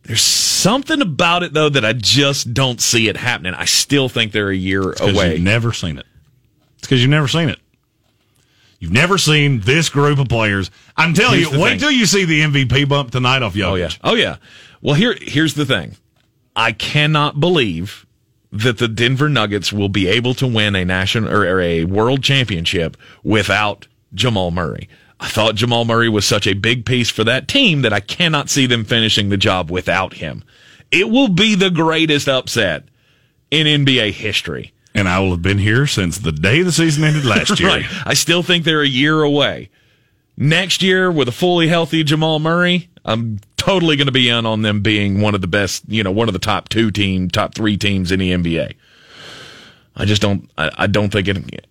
There's 0.04 0.22
something 0.22 1.00
about 1.00 1.42
it 1.42 1.52
though 1.52 1.68
that 1.68 1.84
I 1.84 1.92
just 1.92 2.52
don't 2.54 2.80
see 2.80 3.08
it 3.08 3.16
happening. 3.16 3.54
I 3.54 3.64
still 3.66 4.08
think 4.08 4.32
they're 4.32 4.50
a 4.50 4.54
year 4.56 4.90
Because 4.90 5.14
away. 5.14 5.32
you've 5.34 5.42
never 5.42 5.72
seen 5.72 5.98
it. 5.98 6.06
It's 6.78 6.82
because 6.82 7.00
you've 7.00 7.10
never 7.10 7.28
seen 7.28 7.48
it. 7.48 7.58
You've 8.80 8.90
never 8.92 9.16
seen 9.16 9.60
this 9.60 9.88
group 9.88 10.18
of 10.18 10.28
players. 10.28 10.70
I'm 10.96 11.14
telling 11.14 11.38
Here's 11.38 11.52
you, 11.52 11.60
wait 11.60 11.70
thing. 11.70 11.78
till 11.78 11.90
you 11.92 12.04
see 12.06 12.24
the 12.24 12.40
MVP 12.40 12.88
bump 12.88 13.12
tonight 13.12 13.42
off 13.42 13.54
Jokic. 13.54 13.64
Oh 13.70 13.74
yeah. 13.76 13.88
Oh 14.02 14.14
yeah. 14.14 14.36
Well, 14.80 14.94
here 14.94 15.16
here's 15.20 15.54
the 15.54 15.64
thing. 15.64 15.94
I 16.56 16.72
cannot 16.72 17.38
believe 17.38 18.04
that 18.50 18.78
the 18.78 18.88
Denver 18.88 19.28
Nuggets 19.28 19.72
will 19.72 19.88
be 19.88 20.08
able 20.08 20.34
to 20.34 20.46
win 20.48 20.74
a 20.74 20.84
national 20.84 21.30
or, 21.32 21.42
or 21.46 21.60
a 21.60 21.84
world 21.84 22.22
championship 22.24 22.96
without 23.22 23.86
Jamal 24.12 24.50
Murray. 24.50 24.88
I 25.22 25.28
thought 25.28 25.54
Jamal 25.54 25.84
Murray 25.84 26.08
was 26.08 26.24
such 26.24 26.48
a 26.48 26.52
big 26.52 26.84
piece 26.84 27.08
for 27.08 27.22
that 27.22 27.46
team 27.46 27.82
that 27.82 27.92
I 27.92 28.00
cannot 28.00 28.50
see 28.50 28.66
them 28.66 28.84
finishing 28.84 29.28
the 29.28 29.36
job 29.36 29.70
without 29.70 30.14
him. 30.14 30.42
It 30.90 31.10
will 31.10 31.28
be 31.28 31.54
the 31.54 31.70
greatest 31.70 32.28
upset 32.28 32.86
in 33.48 33.86
NBA 33.86 34.14
history. 34.14 34.72
And 34.96 35.08
I 35.08 35.20
will 35.20 35.30
have 35.30 35.40
been 35.40 35.58
here 35.58 35.86
since 35.86 36.18
the 36.18 36.32
day 36.32 36.62
the 36.62 36.72
season 36.72 37.04
ended 37.04 37.24
last 37.24 37.60
year. 37.60 37.68
Right. 37.68 37.86
I 38.04 38.14
still 38.14 38.42
think 38.42 38.64
they're 38.64 38.82
a 38.82 38.88
year 38.88 39.22
away. 39.22 39.70
Next 40.36 40.82
year, 40.82 41.08
with 41.10 41.28
a 41.28 41.32
fully 41.32 41.68
healthy 41.68 42.02
Jamal 42.02 42.40
Murray, 42.40 42.90
I'm 43.04 43.38
totally 43.56 43.94
going 43.94 44.06
to 44.06 44.12
be 44.12 44.28
in 44.28 44.44
on 44.44 44.62
them 44.62 44.80
being 44.80 45.20
one 45.20 45.36
of 45.36 45.40
the 45.40 45.46
best, 45.46 45.84
you 45.86 46.02
know, 46.02 46.10
one 46.10 46.28
of 46.28 46.32
the 46.32 46.40
top 46.40 46.68
two 46.68 46.90
team, 46.90 47.30
top 47.30 47.54
three 47.54 47.76
teams 47.76 48.10
in 48.10 48.18
the 48.18 48.32
NBA. 48.32 48.74
I 49.94 50.04
just 50.04 50.20
don't, 50.20 50.50
I, 50.58 50.70
I 50.74 50.86
don't 50.88 51.12
think 51.12 51.28
it, 51.28 51.66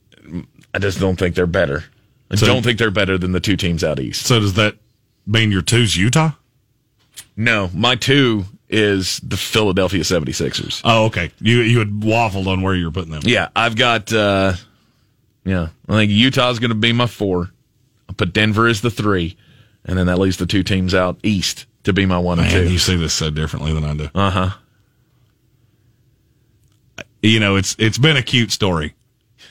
I 0.74 0.80
just 0.80 1.02
don't 1.02 1.20
think 1.20 1.36
they're 1.36 1.46
better. 1.48 1.84
I 2.32 2.36
So- 2.36 2.46
don't 2.48 2.64
think 2.64 2.80
they're 2.80 2.90
better 2.92 3.18
than 3.18 3.34
the 3.34 3.40
two 3.40 3.58
teams 3.58 3.84
out 3.84 4.00
east. 4.00 4.26
So 4.26 4.40
does 4.40 4.54
that 4.54 4.76
mean 5.28 5.52
your 5.52 5.62
two's 5.62 5.96
Utah? 5.98 6.32
No, 7.36 7.70
my 7.74 7.96
two 7.96 8.46
is 8.70 9.20
the 9.22 9.36
Philadelphia 9.38 10.02
76ers. 10.04 10.82
Oh, 10.86 11.06
okay. 11.06 11.32
You 11.42 11.60
you 11.60 11.80
had 11.80 11.90
waffled 11.90 12.48
on 12.48 12.62
where 12.62 12.74
you 12.74 12.86
were 12.86 12.92
putting 12.92 13.12
them. 13.12 13.22
Yeah, 13.26 13.50
I've 13.56 13.76
got, 13.76 14.14
uh, 14.14 14.54
yeah, 15.44 15.68
I 15.90 15.94
think 15.94 16.12
Utah's 16.12 16.60
going 16.60 16.70
to 16.70 16.76
be 16.76 16.94
my 16.94 17.08
four. 17.08 17.50
I'll 18.08 18.16
put 18.16 18.32
Denver 18.34 18.68
as 18.68 18.80
the 18.82 18.90
three, 18.92 19.36
and 19.86 19.98
then 19.98 20.08
that 20.08 20.20
leaves 20.20 20.38
the 20.38 20.46
two 20.46 20.64
teams 20.64 20.94
out 20.94 21.20
east 21.24 21.66
to 21.84 21.92
be 21.94 22.06
my 22.06 22.18
one 22.18 22.40
and 22.40 22.50
two. 22.50 22.70
you 22.72 22.78
see 22.78 22.96
this 22.96 23.14
so 23.14 23.30
differently 23.30 23.74
than 23.74 23.84
I 23.84 23.94
do. 23.94 24.10
Uh 24.16 24.30
huh. 24.30 24.50
You 27.22 27.40
know, 27.40 27.56
it's 27.56 27.76
it's 27.78 27.98
been 27.98 28.18
a 28.18 28.24
cute 28.24 28.52
story. 28.52 28.94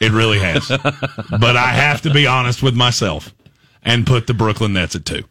It 0.01 0.13
really 0.13 0.39
has. 0.39 0.67
but 0.69 1.57
I 1.57 1.69
have 1.69 2.03
to 2.03 2.11
be 2.13 2.27
honest 2.27 2.63
with 2.63 2.75
myself 2.75 3.35
and 3.83 4.07
put 4.07 4.27
the 4.27 4.35
Brooklyn 4.35 4.73
Nets 4.73 4.97
at 4.97 5.05
two. 5.05 5.25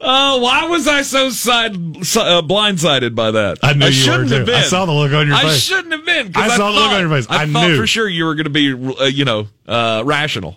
Oh, 0.00 0.38
why 0.42 0.66
was 0.66 0.86
I 0.88 1.02
so 1.02 1.30
side, 1.30 1.72
uh, 1.74 2.42
blindsided 2.42 3.14
by 3.14 3.30
that? 3.32 3.58
I 3.62 3.74
knew 3.74 3.86
you 3.86 3.92
shouldn't 3.92 4.30
were 4.30 4.36
have 4.38 4.46
too. 4.46 4.52
I 4.54 4.62
saw 4.62 4.86
the 4.86 4.92
look 4.92 5.12
on 5.12 5.26
your 5.26 5.36
face. 5.36 5.44
I 5.46 5.56
shouldn't 5.56 5.92
have 5.92 6.04
been. 6.04 6.32
'cause 6.32 6.50
I 6.50 6.56
saw 6.56 6.72
the 6.72 6.78
look 6.78 6.90
on 6.92 7.00
your 7.00 7.10
face. 7.10 7.26
I 7.28 7.46
thought 7.46 7.68
knew. 7.68 7.76
for 7.76 7.86
sure 7.86 8.08
you 8.08 8.24
were 8.24 8.34
going 8.34 8.44
to 8.44 8.50
be, 8.50 8.72
uh, 8.72 9.04
you 9.04 9.24
know, 9.24 9.48
uh, 9.66 10.02
rational. 10.04 10.56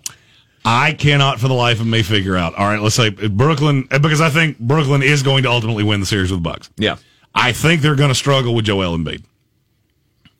I 0.64 0.94
cannot 0.94 1.40
for 1.40 1.48
the 1.48 1.54
life 1.54 1.80
of 1.80 1.88
me 1.88 2.04
figure 2.04 2.36
out. 2.36 2.56
All 2.56 2.68
right, 2.68 2.82
let's 2.82 2.96
say 2.96 3.10
Brooklyn 3.10 3.88
because 3.90 4.20
I 4.22 4.30
think 4.30 4.60
Brooklyn 4.60 5.02
is 5.02 5.24
going 5.24 5.44
to 5.44 5.50
ultimately 5.50 5.84
win 5.84 6.02
the 6.02 6.06
series 6.06 6.30
with 6.32 6.44
the 6.44 6.50
Bucks. 6.50 6.70
Yeah. 6.78 6.98
I 7.38 7.54
think 7.54 7.82
they're 7.82 7.96
going 7.96 8.10
to 8.10 8.16
struggle 8.16 8.56
with 8.56 8.66
Joel 8.66 8.98
Embiid. 8.98 9.24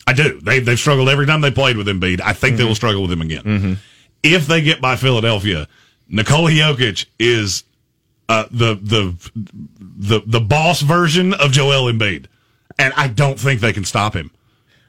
I 0.08 0.14
do. 0.14 0.40
They 0.42 0.60
they've 0.60 0.80
struggled 0.80 1.10
every 1.10 1.26
time 1.26 1.42
they 1.42 1.52
played 1.52 1.78
with 1.78 1.88
Embiid. 1.88 2.22
I 2.22 2.34
think 2.34 2.58
they 2.58 2.64
will 2.64 2.76
struggle 2.76 3.04
with 3.04 3.12
him 3.12 3.22
again. 3.22 3.78
If 4.24 4.48
they 4.48 4.62
get 4.62 4.82
by 4.82 4.96
Philadelphia, 4.96 5.68
Nikola 6.10 6.50
Jokic 6.50 7.06
is 7.20 7.64
uh, 8.30 8.46
the 8.50 8.76
the 8.76 9.32
the 9.80 10.22
the 10.26 10.40
boss 10.40 10.82
version 10.82 11.34
of 11.34 11.52
Joel 11.52 11.92
Embiid, 11.92 12.26
and 12.80 12.94
I 12.96 13.08
don't 13.08 13.40
think 13.40 13.62
they 13.62 13.74
can 13.74 13.84
stop 13.84 14.14
him. 14.14 14.32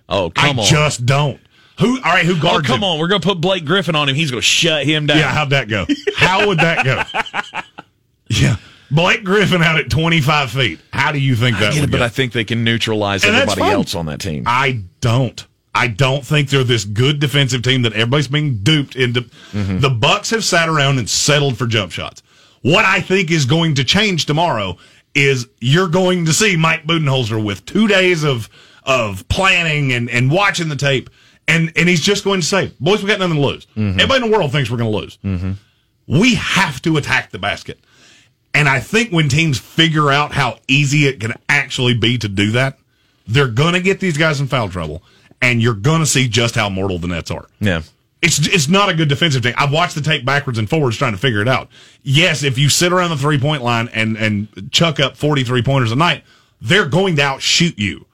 Oh, 0.09 0.31
come 0.31 0.59
I 0.59 0.63
on. 0.63 0.69
just 0.69 1.05
don't. 1.05 1.41
Who? 1.81 1.97
All 1.97 2.13
right, 2.13 2.25
who 2.25 2.35
oh, 2.43 2.61
come 2.65 2.79
him? 2.79 2.85
on. 2.85 2.99
We're 2.99 3.09
going 3.09 3.21
to 3.21 3.27
put 3.27 3.41
Blake 3.41 3.65
Griffin 3.65 3.95
on 3.95 4.09
him. 4.09 4.17
He's 4.17 4.31
going 4.31 4.41
to 4.41 4.47
shut 4.47 4.85
him 4.85 5.07
down. 5.07 5.19
Yeah, 5.19 5.31
how'd 5.31 5.51
that 5.51 5.69
go? 5.69 5.87
How 6.17 6.47
would 6.49 6.59
that 6.59 6.85
go? 6.85 7.63
yeah. 8.29 8.57
Blake 8.91 9.25
Griffin 9.25 9.63
out 9.63 9.79
at 9.79 9.91
25 9.91 10.51
feet. 10.51 10.81
How 10.93 11.13
do 11.13 11.19
you 11.19 11.37
think 11.37 11.59
that 11.59 11.75
I 11.75 11.83
it, 11.83 11.91
but? 11.91 12.03
I 12.03 12.09
think 12.09 12.33
they 12.33 12.45
can 12.45 12.65
neutralize 12.65 13.25
And 13.25 13.37
everybody 13.37 13.71
else 13.71 13.95
on 13.95 14.07
that 14.07 14.21
team. 14.21 14.45
I 14.47 14.83
don't. 15.01 15.47
I 15.75 15.87
don't 15.87 16.25
think 16.25 16.49
they're 16.49 16.65
this 16.65 16.85
good 16.85 17.21
defensive 17.21 17.63
team 17.63 17.83
that 17.83 17.93
everybody's 17.93 18.29
being 18.29 18.59
duped 18.59 18.97
into. 18.97 19.23
Mm-hmm. 19.53 19.79
The 19.81 19.91
Bucks 19.91 20.31
have 20.31 20.45
sat 20.45 20.69
around 20.69 20.99
and 20.99 21.09
settled 21.09 21.57
for 21.59 21.67
jump 21.67 21.93
shots. 21.93 22.23
What 22.63 22.85
I 22.85 23.01
think 23.01 23.31
is 23.31 23.45
going 23.45 23.75
to 23.77 23.85
change 23.85 24.27
tomorrow 24.27 24.79
is 25.15 25.47
you're 25.61 25.89
going 25.89 26.25
to 26.25 26.33
see 26.33 26.57
Mike 26.57 26.85
Budenholzer 26.85 27.43
with 27.43 27.65
two 27.65 27.87
days 27.87 28.25
of 28.25 28.49
of 28.85 29.29
planning 29.29 29.93
and, 29.93 30.09
and 30.09 30.31
watching 30.31 30.69
the 30.69 30.77
tape, 30.77 31.11
and 31.47 31.73
and 31.77 31.89
he's 31.89 32.01
just 32.01 32.25
going 32.25 32.41
to 32.41 32.47
say, 32.47 32.73
"Boys, 32.81 33.03
we 33.03 33.09
got 33.09 33.19
nothing 33.19 33.37
to 33.37 33.41
lose. 33.41 33.67
Mm-hmm. 33.67 34.01
Everybody 34.01 34.25
in 34.25 34.31
the 34.31 34.37
world 34.37 34.51
thinks 34.51 34.71
we're 34.71 34.79
going 34.79 34.91
to 34.91 34.99
lose. 34.99 35.19
We 36.07 36.35
have 36.37 36.81
to 36.83 36.97
attack 36.97 37.31
the 37.31 37.39
basket." 37.39 37.79
And 38.55 38.69
I 38.69 38.81
think 38.81 39.11
when 39.13 39.29
teams 39.29 39.59
figure 39.59 40.11
out 40.11 40.33
how 40.33 40.59
easy 40.67 41.07
it 41.07 41.21
can 41.21 41.35
actually 41.49 41.95
be 41.95 42.19
to 42.19 42.29
do 42.29 42.51
that, 42.53 42.79
they're 43.27 43.49
going 43.49 43.75
to 43.75 43.81
get 43.81 44.01
these 44.01 44.17
guys 44.17 44.41
in 44.41 44.47
foul 44.47 44.69
trouble, 44.69 45.03
and 45.43 45.61
you're 45.63 45.75
going 45.75 46.01
to 46.01 46.07
see 46.07 46.29
just 46.29 46.55
how 46.55 46.69
mortal 46.69 46.99
the 46.99 47.09
Nets 47.09 47.31
are. 47.31 47.47
yeah. 47.61 47.83
It's 48.21 48.41
it's 48.49 48.69
not 48.69 48.89
a 48.89 48.95
good 48.95 49.09
defensive 49.09 49.45
team. 49.45 49.55
I've 49.57 49.71
watched 49.71 49.95
the 49.95 50.01
tape 50.01 50.25
backwards 50.25 50.59
and 50.59 50.69
forwards 50.69 50.97
trying 50.97 51.13
to 51.13 51.19
figure 51.19 51.41
it 51.41 51.47
out. 51.47 51.69
Yes, 52.03 52.43
if 52.43 52.59
you 52.59 52.69
sit 52.69 52.93
around 52.93 53.11
the 53.11 53.17
three 53.17 53.39
point 53.39 53.63
line 53.63 53.89
and 53.95 54.17
and 54.17 54.49
chuck 54.73 54.99
up 54.99 55.17
forty 55.17 55.45
three 55.45 55.63
pointers 55.63 55.93
a 55.93 55.95
night, 55.95 56.25
they're 56.61 56.89
going 56.89 57.15
to 57.15 57.23
outshoot 57.23 57.79
you. 57.79 58.07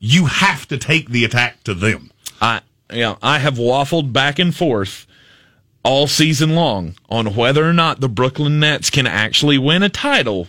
You 0.00 0.26
have 0.26 0.66
to 0.66 0.76
take 0.76 1.08
the 1.08 1.24
attack 1.24 1.62
to 1.64 1.74
them. 1.74 2.10
I 2.40 2.62
yeah, 2.92 3.14
I 3.22 3.38
have 3.38 3.54
waffled 3.54 4.12
back 4.12 4.40
and 4.40 4.52
forth 4.52 5.06
all 5.84 6.06
season 6.06 6.54
long 6.54 6.94
on 7.08 7.34
whether 7.36 7.68
or 7.68 7.72
not 7.72 8.00
the 8.00 8.08
Brooklyn 8.08 8.58
Nets 8.58 8.90
can 8.90 9.06
actually 9.06 9.58
win 9.58 9.82
a 9.82 9.88
title 9.88 10.48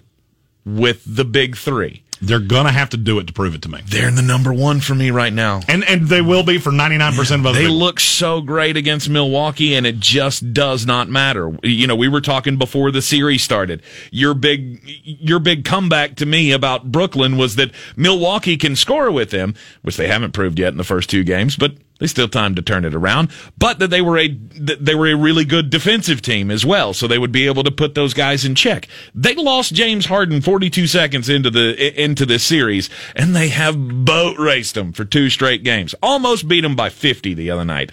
with 0.66 1.03
the 1.06 1.26
big 1.26 1.56
three. 1.57 2.02
They're 2.22 2.40
going 2.40 2.66
to 2.66 2.72
have 2.72 2.90
to 2.91 2.98
do 2.98 3.20
it 3.20 3.28
to 3.28 3.34
prove 3.34 3.56
it 3.56 3.62
to 3.64 3.70
me. 3.70 3.82
They're 3.86 4.07
in 4.07 4.16
the 4.16 4.22
number 4.22 4.53
one 4.53 4.80
for 4.80 4.95
me 4.95 5.12
right 5.12 5.34
now. 5.34 5.60
And 5.68 5.84
and 5.84 6.07
they 6.07 6.22
will 6.22 6.44
be 6.44 6.60
for 6.60 6.72
ninety 6.72 6.98
nine 6.98 7.14
percent 7.14 7.41
of 7.41 7.45
other 7.48 7.57
They 7.60 7.66
people. 7.66 7.76
look 7.78 7.99
so 7.99 8.40
great 8.40 8.78
against 8.78 9.10
Milwaukee, 9.10 9.76
and 9.76 9.86
it 9.86 9.99
just 9.99 10.53
does 10.53 10.86
not 10.86 11.10
matter. 11.10 11.52
You 11.62 11.86
know, 11.88 11.95
we 11.95 12.07
were 12.07 12.22
talking 12.22 12.57
before 12.57 12.90
the 12.91 13.02
series 13.02 13.44
started. 13.44 13.84
Your 14.12 14.34
big, 14.34 14.80
your 15.03 15.40
big 15.40 15.66
comeback 15.66 16.16
to 16.16 16.26
me 16.26 16.53
about 16.53 16.90
Brooklyn 16.90 17.36
was 17.36 17.57
that 17.57 17.72
Milwaukee 17.98 18.56
can 18.56 18.78
score 18.78 19.12
with 19.12 19.32
them, 19.32 19.53
which 19.82 19.98
they 19.98 20.07
haven't 20.07 20.32
proved 20.32 20.57
yet 20.57 20.70
in 20.70 20.78
the 20.78 20.86
first 20.86 21.10
two 21.10 21.24
games, 21.26 21.57
but 21.57 21.74
they 22.00 22.08
still 22.08 22.28
time 22.28 22.56
to 22.56 22.62
turn 22.62 22.84
it 22.86 22.94
around. 22.94 23.30
But 23.58 23.80
that 23.80 23.90
they 23.90 24.02
were 24.02 24.18
a 24.18 24.28
they 24.28 24.96
were 24.96 25.08
a 25.08 25.16
really 25.16 25.46
good 25.46 25.70
defensive 25.70 26.22
team 26.22 26.52
as 26.52 26.66
well, 26.66 26.94
so 26.94 27.08
they 27.08 27.18
would 27.18 27.32
be 27.32 27.48
able 27.48 27.64
to 27.64 27.72
put 27.72 27.96
those 27.96 28.14
guys 28.14 28.44
in 28.46 28.56
check. 28.56 28.88
They 29.14 29.36
lost 29.36 29.74
James 29.74 30.06
Harden 30.06 30.42
42 30.42 30.88
seconds 30.88 31.30
into 31.30 31.50
the 31.50 32.02
into 32.02 32.26
this 32.26 32.44
series, 32.44 32.90
and 33.16 33.36
they 33.36 33.50
have 33.50 34.06
boat 34.06 34.38
raced 34.38 34.76
them 34.76 34.92
for 34.94 35.06
two 35.06 35.30
straight 35.30 35.64
games. 35.64 35.96
Almost 36.04 36.48
beat 36.48 36.62
them 36.62 36.76
by 36.76 36.90
50 36.90 37.34
the 37.34 37.52
other 37.52 37.66
night. 37.66 37.92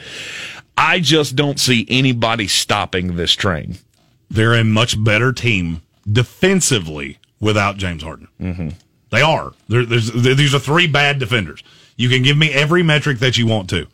I 0.77 1.01
just 1.01 1.37
don't 1.37 1.61
see 1.61 1.87
anybody 1.89 2.49
stopping 2.49 3.17
this 3.17 3.33
train. 3.33 3.77
they're 4.31 4.55
a 4.55 4.65
much 4.65 5.03
better 5.05 5.31
team 5.33 5.83
defensively 6.11 7.19
without 7.39 7.77
James 7.77 8.03
Harden. 8.03 8.29
Mm-hmm. 8.41 8.69
They 9.11 9.21
are. 9.21 9.53
There, 9.69 9.85
there's, 9.85 10.11
there, 10.11 10.35
these 10.35 10.55
are 10.55 10.59
three 10.59 10.87
bad 10.87 11.19
defenders. 11.19 11.63
You 12.03 12.09
can 12.09 12.23
give 12.23 12.37
me 12.37 12.53
every 12.53 12.83
metric 12.83 13.21
that 13.21 13.39
you 13.39 13.47
want 13.47 13.71
to. 13.71 13.87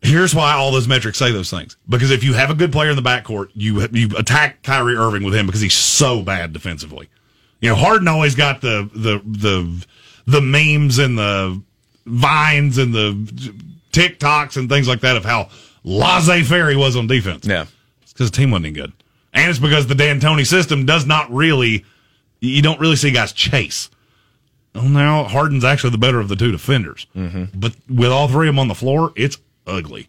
Here's 0.00 0.34
why 0.34 0.54
all 0.54 0.72
those 0.72 0.88
metrics 0.88 1.18
say 1.18 1.32
those 1.32 1.50
things. 1.50 1.76
Because 1.86 2.10
if 2.10 2.24
you 2.24 2.32
have 2.32 2.48
a 2.48 2.54
good 2.54 2.72
player 2.72 2.88
in 2.88 2.96
the 2.96 3.02
backcourt, 3.02 3.50
you 3.52 3.86
you 3.92 4.08
attack 4.16 4.62
Kyrie 4.62 4.96
Irving 4.96 5.22
with 5.22 5.34
him 5.34 5.44
because 5.44 5.60
he's 5.60 5.74
so 5.74 6.22
bad 6.22 6.54
defensively. 6.54 7.10
You 7.60 7.68
know, 7.68 7.74
Harden 7.74 8.08
always 8.08 8.34
got 8.34 8.62
the 8.62 8.88
the 8.94 9.20
the 9.22 9.86
the 10.26 10.40
memes 10.40 10.96
and 10.96 11.18
the 11.18 11.60
vines 12.06 12.78
and 12.78 12.94
the 12.94 13.12
TikToks 13.92 14.56
and 14.56 14.66
things 14.66 14.88
like 14.88 15.00
that 15.00 15.18
of 15.18 15.26
how 15.26 15.50
laissez 15.84 16.42
faire 16.42 16.70
he 16.70 16.76
was 16.76 16.96
on 16.96 17.06
defense. 17.06 17.46
Yeah. 17.46 17.66
It's 18.02 18.14
because 18.14 18.30
the 18.30 18.36
team 18.38 18.50
wasn't 18.50 18.66
any 18.66 18.74
good. 18.74 18.92
And 19.34 19.50
it's 19.50 19.58
because 19.58 19.88
the 19.88 19.94
D'Antoni 19.94 20.46
system 20.46 20.86
does 20.86 21.04
not 21.04 21.30
really, 21.30 21.84
you 22.40 22.62
don't 22.62 22.80
really 22.80 22.96
see 22.96 23.10
guys 23.10 23.32
chase. 23.32 23.90
Well, 24.74 24.84
now 24.84 25.24
Harden's 25.24 25.64
actually 25.64 25.90
the 25.90 25.98
better 25.98 26.20
of 26.20 26.28
the 26.28 26.36
two 26.36 26.50
defenders. 26.52 27.06
Mm-hmm. 27.16 27.58
But 27.58 27.74
with 27.88 28.10
all 28.10 28.28
three 28.28 28.48
of 28.48 28.54
them 28.54 28.58
on 28.58 28.68
the 28.68 28.74
floor, 28.74 29.12
it's 29.16 29.38
ugly. 29.66 30.08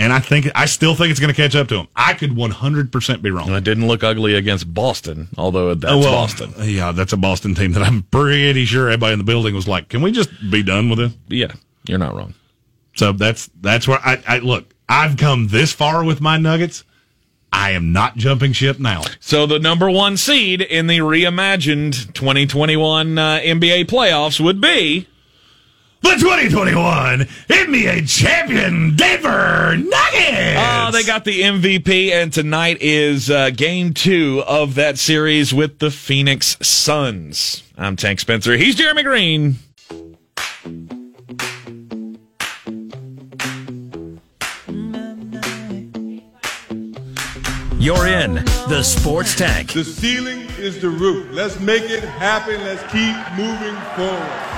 And 0.00 0.12
I 0.12 0.20
think, 0.20 0.48
I 0.54 0.66
still 0.66 0.94
think 0.94 1.10
it's 1.10 1.18
going 1.18 1.34
to 1.34 1.36
catch 1.36 1.56
up 1.56 1.66
to 1.68 1.76
him. 1.76 1.88
I 1.96 2.14
could 2.14 2.30
100% 2.30 3.22
be 3.22 3.30
wrong. 3.30 3.48
And 3.48 3.56
it 3.56 3.64
didn't 3.64 3.88
look 3.88 4.04
ugly 4.04 4.34
against 4.34 4.72
Boston, 4.72 5.28
although 5.36 5.74
that's 5.74 5.92
Oh, 5.92 5.98
well, 5.98 6.12
Boston. 6.12 6.52
Yeah, 6.58 6.92
that's 6.92 7.12
a 7.12 7.16
Boston 7.16 7.54
team 7.56 7.72
that 7.72 7.82
I'm 7.82 8.02
pretty 8.02 8.64
sure 8.64 8.88
everybody 8.88 9.14
in 9.14 9.18
the 9.18 9.24
building 9.24 9.54
was 9.56 9.66
like, 9.66 9.88
can 9.88 10.00
we 10.02 10.12
just 10.12 10.30
be 10.50 10.62
done 10.62 10.88
with 10.88 11.00
it? 11.00 11.12
Yeah, 11.26 11.52
you're 11.88 11.98
not 11.98 12.14
wrong. 12.14 12.34
So 12.94 13.12
that's 13.12 13.48
that's 13.60 13.88
where 13.88 13.98
I, 14.04 14.22
I 14.26 14.38
look. 14.38 14.72
I've 14.88 15.16
come 15.16 15.48
this 15.48 15.72
far 15.72 16.04
with 16.04 16.20
my 16.20 16.36
Nuggets. 16.36 16.84
I 17.52 17.70
am 17.72 17.92
not 17.92 18.16
jumping 18.16 18.52
ship 18.52 18.78
now. 18.78 19.02
So 19.20 19.46
the 19.46 19.58
number 19.58 19.90
one 19.90 20.16
seed 20.16 20.60
in 20.60 20.86
the 20.86 20.98
reimagined 20.98 22.12
2021 22.14 23.18
uh, 23.18 23.40
NBA 23.42 23.84
playoffs 23.86 24.38
would 24.40 24.60
be 24.60 25.06
The 26.02 26.10
2021 26.10 27.20
NBA 27.48 28.08
champion 28.08 28.96
Denver 28.96 29.76
Nuggets. 29.76 30.58
Oh, 30.60 30.90
they 30.92 31.02
got 31.04 31.24
the 31.24 31.40
MVP, 31.42 32.10
and 32.12 32.32
tonight 32.32 32.78
is 32.80 33.30
uh, 33.30 33.50
game 33.50 33.92
two 33.94 34.42
of 34.46 34.74
that 34.76 34.98
series 34.98 35.52
with 35.52 35.78
the 35.78 35.90
Phoenix 35.90 36.56
Suns. 36.62 37.62
I'm 37.76 37.96
Tank 37.96 38.20
Spencer. 38.20 38.56
He's 38.56 38.74
Jeremy 38.74 39.02
Greene. 39.02 39.56
You're 47.80 48.08
in 48.08 48.34
the 48.68 48.82
Sports 48.82 49.36
Tank. 49.36 49.72
The 49.72 49.84
ceiling 49.84 50.40
is 50.58 50.80
the 50.80 50.88
roof. 50.88 51.28
Let's 51.30 51.60
make 51.60 51.84
it 51.84 52.02
happen. 52.02 52.60
Let's 52.64 52.82
keep 52.90 53.14
moving 53.38 53.76
forward. 53.94 54.48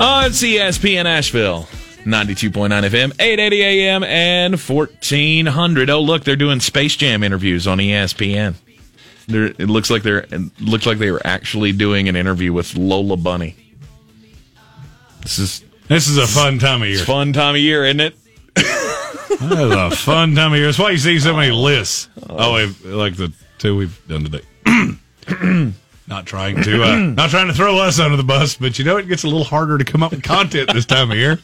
On 0.00 0.24
it's 0.24 0.42
ESPN 0.42 1.04
Asheville. 1.04 1.68
92.9 2.04 2.68
FM, 2.70 3.12
880 3.18 3.62
AM, 3.62 4.04
and 4.04 4.58
1400. 4.58 5.90
Oh, 5.90 6.00
look, 6.00 6.24
they're 6.24 6.36
doing 6.36 6.60
Space 6.60 6.96
Jam 6.96 7.22
interviews 7.22 7.66
on 7.66 7.78
ESPN. 7.78 8.54
They're, 9.26 9.46
it 9.46 9.68
looks 9.68 9.90
like 9.90 10.02
they're 10.02 10.20
it 10.30 10.60
looks 10.60 10.86
like 10.86 10.98
they 10.98 11.10
were 11.10 11.20
actually 11.26 11.72
doing 11.72 12.08
an 12.08 12.14
interview 12.16 12.52
with 12.52 12.74
Lola 12.76 13.16
Bunny. 13.16 13.56
This 15.22 15.38
is 15.38 15.64
This 15.88 16.08
is 16.08 16.16
a 16.16 16.26
fun 16.26 16.58
time 16.58 16.80
of 16.82 16.88
year. 16.88 16.98
it's 16.98 17.06
fun 17.06 17.32
time 17.32 17.56
of 17.56 17.60
year, 17.60 17.84
isn't 17.84 18.00
it? 18.00 18.16
That 19.40 19.66
is 19.66 19.72
a 19.72 19.90
fun 19.90 20.34
time 20.34 20.52
of 20.52 20.58
year. 20.58 20.66
That's 20.66 20.78
why 20.78 20.90
you 20.90 20.98
see 20.98 21.18
so 21.18 21.36
many 21.36 21.52
lists. 21.52 22.08
Oh, 22.28 22.72
like 22.84 23.16
the 23.16 23.32
two 23.58 23.76
we've 23.76 24.08
done 24.08 24.24
today. 24.24 24.42
not 26.08 26.26
trying 26.26 26.62
to, 26.62 26.82
uh, 26.82 26.96
not 26.96 27.30
trying 27.30 27.48
to 27.48 27.54
throw 27.54 27.78
us 27.78 27.98
under 27.98 28.16
the 28.16 28.22
bus, 28.24 28.56
but 28.56 28.78
you 28.78 28.84
know 28.84 28.96
it 28.96 29.08
gets 29.08 29.24
a 29.24 29.26
little 29.26 29.44
harder 29.44 29.78
to 29.78 29.84
come 29.84 30.02
up 30.02 30.12
with 30.12 30.22
content 30.22 30.72
this 30.72 30.86
time 30.86 31.10
of 31.10 31.16
year. 31.16 31.38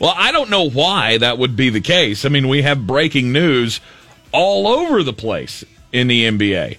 Well, 0.00 0.14
I 0.16 0.32
don't 0.32 0.50
know 0.50 0.68
why 0.68 1.18
that 1.18 1.38
would 1.38 1.56
be 1.56 1.70
the 1.70 1.80
case. 1.80 2.24
I 2.24 2.28
mean, 2.28 2.48
we 2.48 2.62
have 2.62 2.86
breaking 2.86 3.32
news 3.32 3.80
all 4.32 4.66
over 4.66 5.02
the 5.02 5.12
place 5.12 5.64
in 5.92 6.08
the 6.08 6.24
NBA. 6.24 6.78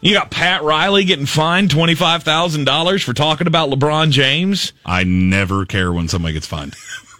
You 0.00 0.14
got 0.14 0.30
Pat 0.30 0.62
Riley 0.62 1.04
getting 1.04 1.26
fined 1.26 1.70
$25,000 1.70 3.04
for 3.04 3.12
talking 3.12 3.46
about 3.46 3.70
LeBron 3.70 4.10
James. 4.10 4.72
I 4.86 5.04
never 5.04 5.64
care 5.66 5.92
when 5.92 6.08
somebody 6.08 6.34
gets 6.34 6.46
fined. 6.46 6.74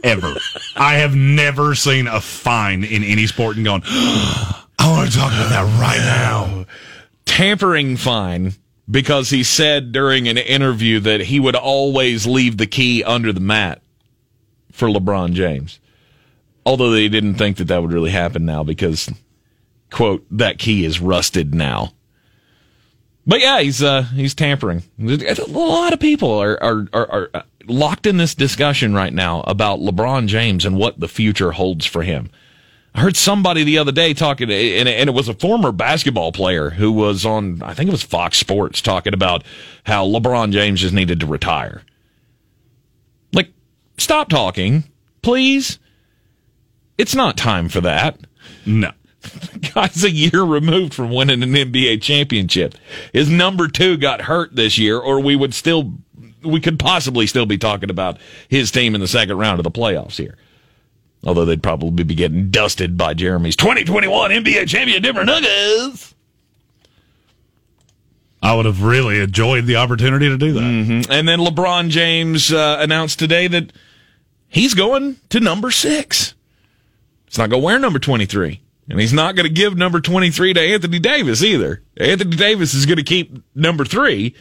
Ever. 0.05 0.35
I 0.77 0.95
have 0.95 1.15
never 1.15 1.75
seen 1.75 2.07
a 2.07 2.21
fine 2.21 2.85
in 2.85 3.03
any 3.03 3.27
sport 3.27 3.57
and 3.57 3.65
gone, 3.65 3.83
I 3.87 4.67
want 4.81 5.11
to 5.11 5.17
talk 5.17 5.33
about 5.33 5.51
that 5.51 5.81
right 5.81 5.99
now. 5.99 6.67
Tampering 7.25 7.97
fine 7.97 8.55
because 8.91 9.31
he 9.31 9.43
said 9.43 9.93
during 9.93 10.29
an 10.29 10.39
interview 10.39 11.01
that 11.01 11.21
he 11.23 11.41
would 11.41 11.57
always 11.57 12.27
leave 12.27 12.57
the 12.57 12.67
key 12.67 13.05
under 13.05 13.33
the 13.33 13.41
mat 13.41 13.83
for 14.73 14.89
LeBron 14.89 15.33
James. 15.33 15.81
Although 16.65 16.91
they 16.91 17.09
didn't 17.09 17.35
think 17.35 17.57
that 17.57 17.65
that 17.65 17.83
would 17.83 17.93
really 17.93 18.11
happen 18.11 18.45
now 18.45 18.63
because, 18.63 19.11
quote, 19.91 20.25
that 20.31 20.59
key 20.59 20.85
is 20.85 21.01
rusted 21.01 21.55
now. 21.55 21.93
But 23.27 23.41
yeah, 23.41 23.61
he's 23.61 23.83
uh, 23.83 24.03
he's 24.03 24.35
tampering. 24.35 24.83
A 24.99 25.35
lot 25.51 25.93
of 25.93 26.01
people 26.01 26.31
are, 26.31 26.63
are 26.63 26.89
are 26.95 27.31
are 27.35 27.45
locked 27.71 28.07
in 28.07 28.17
this 28.17 28.35
discussion 28.35 28.95
right 28.95 29.13
now 29.13 29.43
about 29.43 29.81
LeBron 29.81 30.27
James 30.27 30.65
and 30.65 30.77
what 30.77 31.01
the 31.01 31.09
future 31.09 31.53
holds 31.53 31.87
for 31.87 32.03
him. 32.03 32.31
I 32.95 33.01
heard 33.01 33.17
somebody 33.17 33.65
the 33.65 33.79
other 33.79 33.93
day 33.93 34.15
talking, 34.15 34.51
and 34.51 34.89
it 34.89 35.15
was 35.15 35.29
a 35.29 35.35
former 35.35 35.73
basketball 35.73 36.33
player 36.33 36.71
who 36.71 36.91
was 36.91 37.25
on, 37.25 37.63
I 37.63 37.75
think 37.75 37.89
it 37.89 37.93
was 37.93 38.03
Fox 38.03 38.39
Sports, 38.39 38.81
talking 38.81 39.15
about 39.15 39.45
how 39.85 40.07
LeBron 40.07 40.53
James 40.53 40.81
just 40.81 40.95
needed 40.95 41.21
to 41.21 41.27
retire. 41.27 41.83
Like, 43.33 43.51
stop 43.99 44.29
talking, 44.29 44.85
please. 45.23 45.79
It's 46.97 47.15
not 47.15 47.37
time 47.37 47.69
for 47.69 47.81
that. 47.83 48.19
No. 48.67 48.91
Guy's 49.75 50.03
a 50.05 50.11
year 50.11 50.43
removed 50.43 50.95
from 50.95 51.11
winning 51.13 51.43
an 51.43 51.53
NBA 51.53 52.03
championship. 52.03 52.75
His 53.13 53.29
number 53.29 53.69
two 53.69 53.97
got 53.97 54.23
hurt 54.23 54.57
this 54.57 54.79
year, 54.79 54.99
or 54.99 55.21
we 55.21 55.37
would 55.37 55.55
still, 55.55 55.95
we 56.43 56.61
could 56.61 56.79
possibly 56.79 57.27
still 57.27 57.47
be 57.47 57.59
talking 57.59 57.91
about 57.91 58.19
his 58.49 58.71
team 58.71 58.95
in 58.95 59.01
the 59.01 59.09
second 59.09 59.39
round 59.39 59.61
of 59.61 59.65
the 59.65 59.71
playoffs 59.71 60.17
here. 60.17 60.37
Although 61.25 61.45
they'd 61.45 61.63
probably 61.63 62.05
be 62.05 62.15
getting 62.15 62.51
dusted 62.51 62.97
by 62.97 63.15
Jeremy's 63.15 63.57
2021 63.57 64.31
NBA 64.31 64.69
champion 64.69 65.03
Denver 65.03 65.25
Nuggets. 65.25 66.15
I 68.41 68.55
would 68.55 68.67
have 68.67 68.83
really 68.83 69.21
enjoyed 69.21 69.67
the 69.67 69.77
opportunity 69.77 70.29
to 70.29 70.39
do 70.39 70.53
that. 70.53 70.61
Mm-hmm. 70.61 71.11
And 71.11 71.29
then 71.29 71.41
LeBron 71.41 71.89
James 71.89 72.53
uh, 72.53 72.79
announced 72.81 73.19
today 73.19 73.49
that 73.49 73.73
he's 74.49 74.75
going 74.75 75.17
to 75.31 75.41
number 75.41 75.73
six. 75.73 76.35
He's 77.27 77.39
not 77.39 77.51
going 77.51 77.61
to 77.61 77.67
wear 77.67 77.79
number 77.81 77.99
23. 77.99 78.61
And 78.89 79.01
he's 79.01 79.13
not 79.13 79.35
going 79.35 79.47
to 79.47 79.53
give 79.53 79.77
number 79.77 80.01
23 80.01 80.55
to 80.55 80.61
Anthony 80.61 80.99
Davis 80.99 81.43
either. 81.43 81.83
Anthony 81.97 82.37
Davis 82.37 82.75
is 82.75 82.87
going 82.87 82.97
to 82.97 83.03
keep 83.03 83.37
number 83.55 83.85
three. 83.85 84.35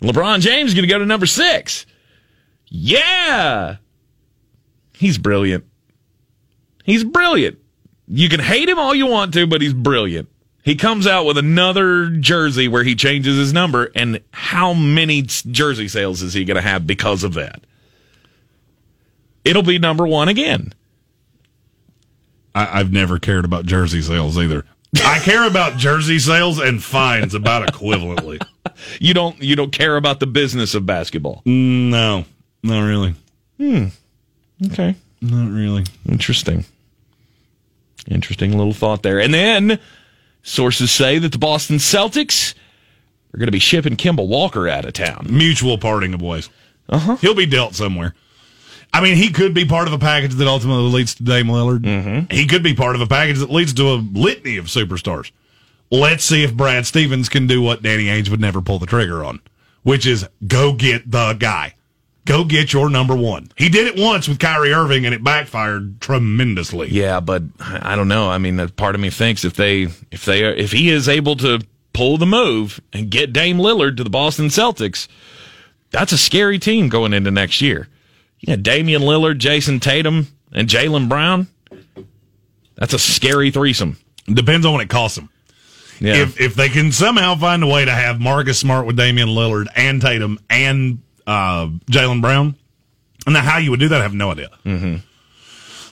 LeBron 0.00 0.40
James 0.40 0.70
is 0.70 0.74
going 0.74 0.86
to 0.86 0.92
go 0.92 0.98
to 0.98 1.06
number 1.06 1.26
six. 1.26 1.86
Yeah. 2.66 3.76
He's 4.94 5.18
brilliant. 5.18 5.64
He's 6.84 7.04
brilliant. 7.04 7.58
You 8.08 8.28
can 8.28 8.40
hate 8.40 8.68
him 8.68 8.78
all 8.78 8.94
you 8.94 9.06
want 9.06 9.32
to, 9.34 9.46
but 9.46 9.62
he's 9.62 9.74
brilliant. 9.74 10.28
He 10.62 10.74
comes 10.74 11.06
out 11.06 11.24
with 11.24 11.38
another 11.38 12.10
jersey 12.10 12.68
where 12.68 12.84
he 12.84 12.94
changes 12.94 13.36
his 13.36 13.52
number, 13.52 13.90
and 13.94 14.20
how 14.32 14.74
many 14.74 15.22
jersey 15.22 15.88
sales 15.88 16.20
is 16.20 16.34
he 16.34 16.44
going 16.44 16.56
to 16.56 16.60
have 16.60 16.86
because 16.86 17.24
of 17.24 17.34
that? 17.34 17.64
It'll 19.44 19.62
be 19.62 19.78
number 19.78 20.06
one 20.06 20.28
again. 20.28 20.74
I, 22.54 22.80
I've 22.80 22.92
never 22.92 23.18
cared 23.18 23.44
about 23.44 23.64
jersey 23.64 24.02
sales 24.02 24.36
either. 24.36 24.66
I 25.04 25.18
care 25.20 25.46
about 25.46 25.76
jersey 25.78 26.18
sales 26.18 26.58
and 26.58 26.82
fines 26.82 27.34
about 27.34 27.68
equivalently. 27.68 28.42
You 28.98 29.14
don't 29.14 29.40
you 29.42 29.56
don't 29.56 29.72
care 29.72 29.96
about 29.96 30.20
the 30.20 30.26
business 30.26 30.74
of 30.74 30.86
basketball. 30.86 31.42
No, 31.44 32.24
not 32.62 32.80
really. 32.80 33.14
Hmm. 33.58 33.86
Okay. 34.66 34.96
Not 35.20 35.50
really. 35.52 35.84
Interesting. 36.08 36.64
Interesting 38.10 38.56
little 38.56 38.72
thought 38.72 39.02
there. 39.02 39.20
And 39.20 39.32
then 39.32 39.78
sources 40.42 40.90
say 40.90 41.18
that 41.18 41.32
the 41.32 41.38
Boston 41.38 41.76
Celtics 41.76 42.54
are 43.32 43.38
going 43.38 43.46
to 43.46 43.52
be 43.52 43.58
shipping 43.58 43.96
Kemba 43.96 44.26
Walker 44.26 44.68
out 44.68 44.84
of 44.84 44.94
town. 44.94 45.26
Mutual 45.30 45.78
parting 45.78 46.14
of 46.14 46.22
ways. 46.22 46.48
Uh 46.88 46.98
huh. 46.98 47.16
He'll 47.16 47.34
be 47.34 47.46
dealt 47.46 47.74
somewhere. 47.74 48.14
I 48.92 49.00
mean, 49.00 49.16
he 49.16 49.30
could 49.30 49.54
be 49.54 49.64
part 49.64 49.86
of 49.86 49.94
a 49.94 49.98
package 49.98 50.34
that 50.34 50.48
ultimately 50.48 50.90
leads 50.90 51.14
to 51.16 51.22
Dame 51.22 51.46
Lillard. 51.46 51.80
Mm-hmm. 51.80 52.34
He 52.34 52.46
could 52.46 52.62
be 52.62 52.74
part 52.74 52.96
of 52.96 53.00
a 53.00 53.06
package 53.06 53.38
that 53.38 53.50
leads 53.50 53.72
to 53.74 53.88
a 53.88 53.94
litany 53.94 54.56
of 54.56 54.66
superstars. 54.66 55.30
Let's 55.90 56.24
see 56.24 56.44
if 56.44 56.54
Brad 56.54 56.86
Stevens 56.86 57.28
can 57.28 57.46
do 57.46 57.62
what 57.62 57.82
Danny 57.82 58.04
Ainge 58.04 58.28
would 58.28 58.40
never 58.40 58.60
pull 58.60 58.78
the 58.78 58.86
trigger 58.86 59.24
on, 59.24 59.40
which 59.82 60.06
is 60.06 60.26
go 60.46 60.72
get 60.72 61.10
the 61.10 61.34
guy. 61.34 61.74
Go 62.26 62.44
get 62.44 62.72
your 62.72 62.90
number 62.90 63.16
one. 63.16 63.50
He 63.56 63.68
did 63.68 63.86
it 63.86 64.00
once 64.00 64.28
with 64.28 64.38
Kyrie 64.38 64.72
Irving 64.72 65.04
and 65.04 65.14
it 65.14 65.24
backfired 65.24 66.00
tremendously. 66.00 66.88
Yeah, 66.88 67.18
but 67.18 67.42
I 67.58 67.96
don't 67.96 68.08
know. 68.08 68.30
I 68.30 68.38
mean, 68.38 68.68
part 68.70 68.94
of 68.94 69.00
me 69.00 69.10
thinks 69.10 69.44
if 69.44 69.54
they 69.54 69.88
if 70.10 70.24
they 70.26 70.44
are, 70.44 70.52
if 70.52 70.70
he 70.70 70.90
is 70.90 71.08
able 71.08 71.34
to 71.36 71.60
pull 71.92 72.18
the 72.18 72.26
move 72.26 72.80
and 72.92 73.10
get 73.10 73.32
Dame 73.32 73.58
Lillard 73.58 73.96
to 73.96 74.04
the 74.04 74.10
Boston 74.10 74.46
Celtics, 74.46 75.08
that's 75.90 76.12
a 76.12 76.18
scary 76.18 76.58
team 76.58 76.88
going 76.88 77.12
into 77.12 77.30
next 77.30 77.60
year. 77.60 77.88
Yeah, 78.40 78.56
Damian 78.56 79.02
Lillard, 79.02 79.38
Jayson 79.38 79.80
Tatum, 79.80 80.28
and 80.52 80.68
Jaylen 80.68 81.08
Brown. 81.08 81.48
That's 82.76 82.94
a 82.94 82.98
scary 82.98 83.50
threesome. 83.50 83.98
Depends 84.26 84.64
on 84.64 84.72
what 84.72 84.82
it 84.82 84.88
costs 84.88 85.16
them. 85.16 85.28
Yeah. 86.00 86.22
If 86.22 86.40
if 86.40 86.54
they 86.54 86.70
can 86.70 86.92
somehow 86.92 87.34
find 87.34 87.62
a 87.62 87.66
way 87.66 87.84
to 87.84 87.92
have 87.92 88.20
Marcus 88.20 88.58
Smart 88.58 88.86
with 88.86 88.96
Damian 88.96 89.28
Lillard 89.28 89.66
and 89.76 90.00
Tatum 90.00 90.38
and 90.48 91.02
uh, 91.26 91.66
Jaylen 91.90 92.22
Brown, 92.22 92.56
and 93.26 93.36
how 93.36 93.58
you 93.58 93.70
would 93.70 93.80
do 93.80 93.88
that, 93.88 94.00
I 94.00 94.02
have 94.02 94.14
no 94.14 94.30
idea. 94.32 94.48
Mm-hmm. 94.64 94.96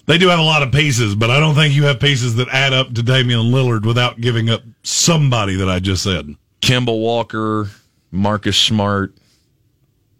They 0.06 0.16
do 0.16 0.28
have 0.28 0.38
a 0.38 0.42
lot 0.42 0.62
of 0.62 0.72
pieces, 0.72 1.14
but 1.14 1.30
I 1.30 1.38
don't 1.38 1.54
think 1.54 1.74
you 1.74 1.84
have 1.84 2.00
pieces 2.00 2.36
that 2.36 2.48
add 2.48 2.72
up 2.72 2.94
to 2.94 3.02
Damian 3.02 3.40
Lillard 3.52 3.84
without 3.84 4.18
giving 4.18 4.48
up 4.48 4.62
somebody 4.82 5.56
that 5.56 5.68
I 5.68 5.80
just 5.80 6.02
said. 6.02 6.34
Kemba 6.62 6.98
Walker, 6.98 7.68
Marcus 8.10 8.56
Smart, 8.56 9.14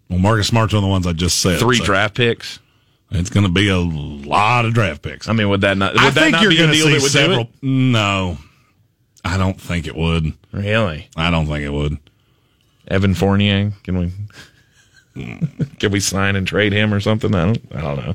Well, 0.09 0.18
Marcus 0.18 0.48
Smart's 0.48 0.72
one 0.72 0.82
of 0.82 0.86
the 0.86 0.90
ones 0.90 1.06
I 1.06 1.12
just 1.12 1.40
said. 1.40 1.59
three 1.59 1.78
so 1.78 1.85
draft 1.85 2.16
picks. 2.16 2.59
It's 3.10 3.30
going 3.30 3.47
to 3.47 3.52
be 3.52 3.68
a 3.68 3.78
lot 3.78 4.66
of 4.66 4.74
draft 4.74 5.02
picks. 5.02 5.28
I 5.28 5.32
mean, 5.32 5.48
would 5.48 5.62
that 5.62 5.78
not? 5.78 5.94
Would 5.94 6.02
I 6.02 6.10
that 6.10 6.20
think 6.20 6.32
not 6.32 6.43
you're 6.43 6.55
going 6.55 6.70
to 6.70 6.76
see 6.76 7.01
several. 7.01 7.48
No, 7.62 8.36
I 9.24 9.39
don't 9.39 9.60
think 9.60 9.86
it 9.86 9.97
would. 9.97 10.32
Really, 10.52 11.09
I 11.16 11.30
don't 11.30 11.47
think 11.47 11.64
it 11.64 11.72
would. 11.72 11.98
Evan 12.89 13.14
Fournier? 13.14 13.72
Can 13.82 13.98
we? 13.98 14.12
can 15.78 15.90
we 15.90 16.01
sign 16.01 16.36
and 16.36 16.47
trade 16.47 16.72
him 16.72 16.93
or 16.93 17.01
something? 17.01 17.35
I 17.35 17.47
don't. 17.47 17.59
I 17.74 17.80
don't 17.80 17.97
know. 17.97 18.14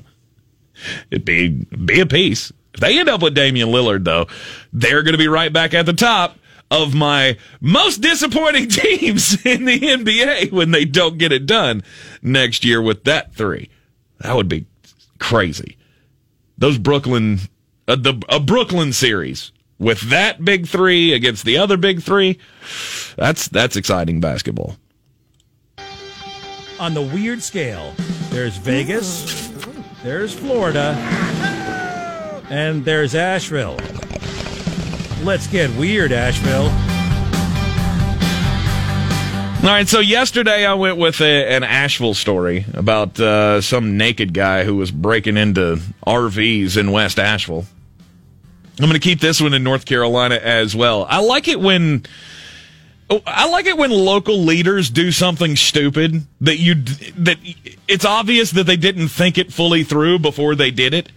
It'd 1.12 1.26
be 1.26 1.50
be 1.50 2.00
a 2.00 2.06
piece. 2.06 2.52
If 2.74 2.80
they 2.80 3.00
end 3.00 3.10
up 3.10 3.22
with 3.22 3.36
Damian 3.36 3.70
Lillard, 3.70 4.04
though, 4.04 4.28
they're 4.72 5.04
going 5.04 5.14
to 5.14 5.20
be 5.20 5.28
right 5.28 5.54
back 5.54 5.74
at 5.74 5.86
the 5.86 5.94
top 5.94 6.38
of 6.74 6.96
my 6.96 7.38
most 7.62 8.02
disappointing 8.02 8.68
teams 8.70 9.46
in 9.46 9.66
the 9.66 9.80
NBA 9.80 10.52
when 10.52 10.72
they 10.72 10.86
don't 10.86 11.20
get 11.20 11.32
it 11.32 11.46
done 11.46 11.84
next 12.22 12.66
year 12.66 12.82
with 12.82 13.04
that 13.04 13.34
three. 13.36 13.70
That 14.20 14.36
would 14.36 14.50
be 14.50 14.66
crazy. 15.20 15.78
Those 16.58 16.80
Brooklyn, 16.80 17.40
uh, 17.88 17.96
the 17.96 18.22
a 18.28 18.40
Brooklyn 18.40 18.92
series 18.92 19.52
with 19.78 20.02
that 20.10 20.44
big 20.44 20.68
three 20.68 21.14
against 21.14 21.46
the 21.46 21.58
other 21.58 21.78
big 21.78 22.02
three. 22.02 22.40
That's 23.18 23.48
that's 23.48 23.76
exciting 23.76 24.20
basketball. 24.20 24.78
On 26.80 26.96
the 26.96 27.02
weird 27.02 27.44
scale, 27.44 27.94
there's 28.30 28.58
Vegas, 28.58 29.50
there's 30.02 30.34
Florida, 30.34 30.96
and 32.50 32.84
there's 32.84 33.14
Asheville. 33.14 33.78
Let's 35.24 35.48
get 35.48 35.74
weird, 35.78 36.12
Asheville. 36.12 36.70
All 39.64 39.70
right, 39.70 39.88
so 39.88 40.02
yesterday 40.02 40.66
I 40.66 40.74
went 40.74 40.98
with 40.98 41.22
a, 41.22 41.48
an 41.48 41.64
Asheville 41.64 42.14
story 42.14 42.66
about 42.74 43.18
uh, 43.18 43.62
some 43.62 43.96
naked 43.96 44.34
guy 44.34 44.66
who 44.66 44.76
was 44.76 44.92
breaking 44.92 45.38
into 45.38 45.80
RVs 46.06 46.76
in 46.76 46.92
West 46.92 47.18
Asheville. 47.18 47.66
I'm 48.78 48.86
going 48.86 48.94
to 48.94 49.00
keep 49.00 49.22
this 49.22 49.40
one 49.40 49.54
in 49.54 49.64
North 49.64 49.86
Carolina 49.86 50.36
as 50.36 50.76
well. 50.76 51.06
I 51.08 51.22
like 51.22 51.48
it 51.48 51.62
when 51.62 52.06
oh, 53.10 53.22
I 53.26 53.50
like 53.50 53.66
it 53.66 53.78
when 53.78 53.92
local 53.92 54.40
leaders 54.40 54.90
do 54.90 55.14
something 55.14 55.56
stupid 55.56 56.26
that 56.42 56.58
you 56.58 56.76
that 57.20 57.38
it's 57.88 58.04
obvious 58.04 58.52
that 58.52 58.66
they 58.66 58.76
didn't 58.76 59.08
think 59.08 59.38
it 59.38 59.54
fully 59.54 59.86
through 59.86 60.20
before 60.20 60.56
they 60.56 60.72
did 60.72 60.94
it. 60.94 61.10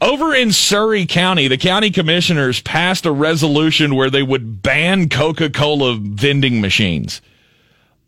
Over 0.00 0.34
in 0.34 0.52
Surry 0.52 1.06
County, 1.06 1.48
the 1.48 1.56
county 1.56 1.90
commissioners 1.90 2.60
passed 2.60 3.06
a 3.06 3.12
resolution 3.12 3.94
where 3.94 4.10
they 4.10 4.22
would 4.22 4.62
ban 4.62 5.08
Coca-Cola 5.08 5.96
vending 5.96 6.60
machines 6.60 7.22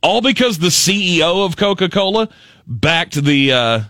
all 0.02 0.20
because 0.20 0.58
the 0.58 0.68
CEO 0.68 1.44
of 1.44 1.56
Coca 1.56 1.88
Cola 1.88 2.28
backed 2.66 3.14
the 3.14 3.52
uh, 3.52 3.80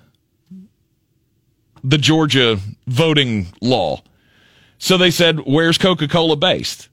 the 1.84 1.98
Georgia 1.98 2.58
voting 2.86 3.48
law. 3.60 4.02
So 4.78 4.96
they 4.96 5.10
said, 5.10 5.40
"Where's 5.40 5.78
Coca 5.78 6.08
Cola 6.08 6.36
based? 6.36 6.88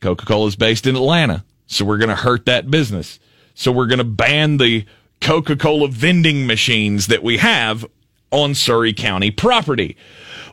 Coca 0.00 0.26
Cola 0.26 0.46
is 0.48 0.56
based 0.56 0.86
in 0.86 0.96
Atlanta, 0.96 1.44
so 1.66 1.84
we're 1.84 1.98
going 1.98 2.10
to 2.10 2.16
hurt 2.16 2.46
that 2.46 2.70
business. 2.70 3.18
So 3.54 3.72
we're 3.72 3.86
going 3.86 3.98
to 3.98 4.04
ban 4.04 4.58
the 4.58 4.84
Coca 5.20 5.56
Cola 5.56 5.88
vending 5.88 6.46
machines 6.46 7.06
that 7.06 7.22
we 7.22 7.38
have 7.38 7.86
on 8.30 8.54
Surry 8.54 8.92
County 8.92 9.30
property." 9.30 9.96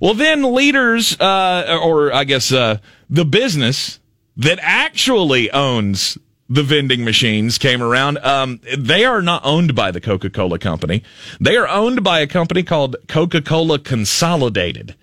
Well, 0.01 0.15
then 0.15 0.55
leaders, 0.55 1.15
uh, 1.19 1.79
or 1.81 2.11
I 2.11 2.23
guess 2.23 2.51
uh, 2.51 2.79
the 3.07 3.23
business 3.23 3.99
that 4.35 4.57
actually 4.63 5.51
owns 5.51 6.17
the 6.49 6.63
vending 6.63 7.05
machines 7.05 7.59
came 7.59 7.83
around. 7.83 8.17
Um, 8.17 8.59
they 8.75 9.05
are 9.05 9.21
not 9.21 9.45
owned 9.45 9.75
by 9.75 9.91
the 9.91 10.01
Coca 10.01 10.31
Cola 10.31 10.57
Company. 10.57 11.03
They 11.39 11.55
are 11.55 11.67
owned 11.67 12.03
by 12.03 12.19
a 12.19 12.27
company 12.27 12.63
called 12.63 12.95
Coca 13.07 13.43
Cola 13.43 13.77
Consolidated. 13.77 14.95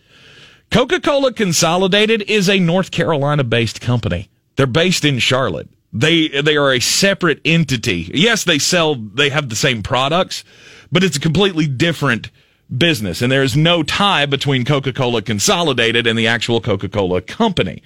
Coca 0.73 1.01
Cola 1.01 1.33
Consolidated 1.33 2.23
is 2.23 2.51
a 2.51 2.59
North 2.59 2.91
Carolina 2.91 3.45
based 3.45 3.81
company. 3.81 4.29
They're 4.57 4.66
based 4.66 5.05
in 5.05 5.20
Charlotte. 5.20 5.69
They 5.93 6.27
they 6.29 6.57
are 6.57 6.73
a 6.73 6.81
separate 6.81 7.41
entity. 7.45 8.11
Yes, 8.12 8.43
they 8.43 8.59
sell. 8.59 8.97
They 8.97 9.31
have 9.31 9.49
the 9.49 9.57
same 9.57 9.85
products, 9.85 10.43
but 10.91 11.05
it's 11.05 11.16
a 11.16 11.20
completely 11.20 11.69
different 11.69 12.31
business, 12.77 13.23
and 13.23 13.32
there 13.32 13.43
is 13.43 13.57
no 13.57 13.82
tie 13.82 14.27
between 14.27 14.65
Coca 14.65 14.93
Cola 14.93 15.23
Consolidated 15.23 16.07
and 16.07 16.19
the 16.19 16.27
actual 16.27 16.61
Coca 16.61 16.89
Cola 16.89 17.20
Company. 17.20 17.82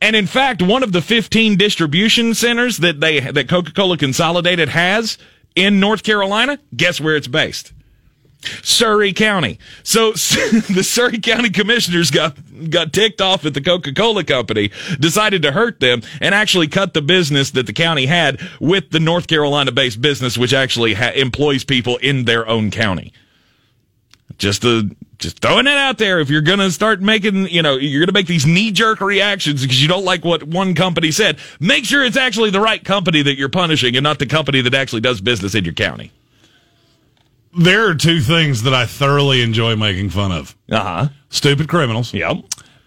And 0.00 0.16
in 0.16 0.26
fact, 0.26 0.62
one 0.62 0.82
of 0.82 0.92
the 0.92 1.02
15 1.02 1.56
distribution 1.56 2.34
centers 2.34 2.78
that 2.78 3.00
they 3.00 3.20
that 3.20 3.48
Coca-Cola 3.48 3.98
Consolidated 3.98 4.70
has 4.70 5.18
in 5.54 5.78
North 5.78 6.02
Carolina, 6.02 6.58
guess 6.74 7.00
where 7.00 7.16
it's 7.16 7.28
based? 7.28 7.72
Surry 8.62 9.12
County. 9.12 9.58
So 9.82 10.12
the 10.12 10.82
Surry 10.82 11.18
County 11.18 11.50
commissioners 11.50 12.10
got 12.10 12.38
got 12.70 12.94
ticked 12.94 13.20
off 13.20 13.44
at 13.44 13.52
the 13.52 13.60
Coca-Cola 13.60 14.24
company, 14.24 14.70
decided 14.98 15.42
to 15.42 15.52
hurt 15.52 15.80
them 15.80 16.00
and 16.22 16.34
actually 16.34 16.68
cut 16.68 16.94
the 16.94 17.02
business 17.02 17.50
that 17.50 17.66
the 17.66 17.72
county 17.74 18.06
had 18.06 18.40
with 18.58 18.90
the 18.90 19.00
North 19.00 19.26
Carolina-based 19.26 20.00
business 20.00 20.38
which 20.38 20.54
actually 20.54 20.94
ha- 20.94 21.12
employs 21.14 21.64
people 21.64 21.98
in 21.98 22.24
their 22.24 22.48
own 22.48 22.70
county. 22.70 23.12
Just 24.40 24.62
the 24.62 24.96
just 25.18 25.38
throwing 25.40 25.66
it 25.66 25.76
out 25.76 25.98
there. 25.98 26.18
If 26.18 26.30
you're 26.30 26.40
going 26.40 26.60
to 26.60 26.70
start 26.70 27.02
making, 27.02 27.48
you 27.48 27.60
know, 27.60 27.76
you're 27.76 28.00
going 28.00 28.06
to 28.06 28.14
make 28.14 28.26
these 28.26 28.46
knee 28.46 28.72
jerk 28.72 29.02
reactions 29.02 29.60
because 29.60 29.80
you 29.80 29.86
don't 29.86 30.04
like 30.04 30.24
what 30.24 30.42
one 30.42 30.74
company 30.74 31.10
said, 31.10 31.38
make 31.60 31.84
sure 31.84 32.02
it's 32.02 32.16
actually 32.16 32.48
the 32.48 32.60
right 32.60 32.82
company 32.82 33.20
that 33.20 33.36
you're 33.36 33.50
punishing 33.50 33.96
and 33.96 34.02
not 34.02 34.18
the 34.18 34.24
company 34.24 34.62
that 34.62 34.72
actually 34.72 35.02
does 35.02 35.20
business 35.20 35.54
in 35.54 35.64
your 35.64 35.74
county. 35.74 36.10
There 37.58 37.86
are 37.90 37.94
two 37.94 38.20
things 38.20 38.62
that 38.62 38.72
I 38.72 38.86
thoroughly 38.86 39.42
enjoy 39.42 39.76
making 39.76 40.08
fun 40.08 40.32
of. 40.32 40.56
Uh 40.70 40.82
huh. 40.82 41.08
Stupid 41.28 41.68
criminals. 41.68 42.14
Yep. 42.14 42.38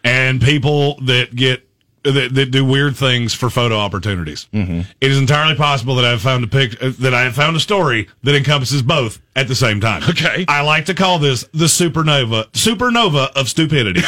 And 0.03 0.41
people 0.41 0.99
that 1.01 1.35
get 1.35 1.69
that, 2.03 2.31
that 2.33 2.51
do 2.51 2.65
weird 2.65 2.95
things 2.95 3.33
for 3.33 3.49
photo 3.49 3.77
opportunities. 3.77 4.47
Mm-hmm. 4.53 4.81
It 4.99 5.11
is 5.11 5.17
entirely 5.17 5.55
possible 5.55 5.95
that 5.95 6.05
I've 6.05 6.21
found 6.21 6.43
a 6.43 6.47
pic 6.47 6.81
uh, 6.81 6.91
that 6.99 7.13
I 7.13 7.21
have 7.21 7.35
found 7.35 7.55
a 7.55 7.59
story 7.59 8.09
that 8.23 8.35
encompasses 8.35 8.81
both 8.81 9.21
at 9.35 9.47
the 9.47 9.55
same 9.55 9.79
time. 9.79 10.03
Okay. 10.03 10.45
I 10.47 10.61
like 10.61 10.85
to 10.85 10.93
call 10.93 11.19
this 11.19 11.43
the 11.53 11.65
supernova 11.65 12.51
supernova 12.51 13.31
of 13.31 13.49
stupidity. 13.49 14.01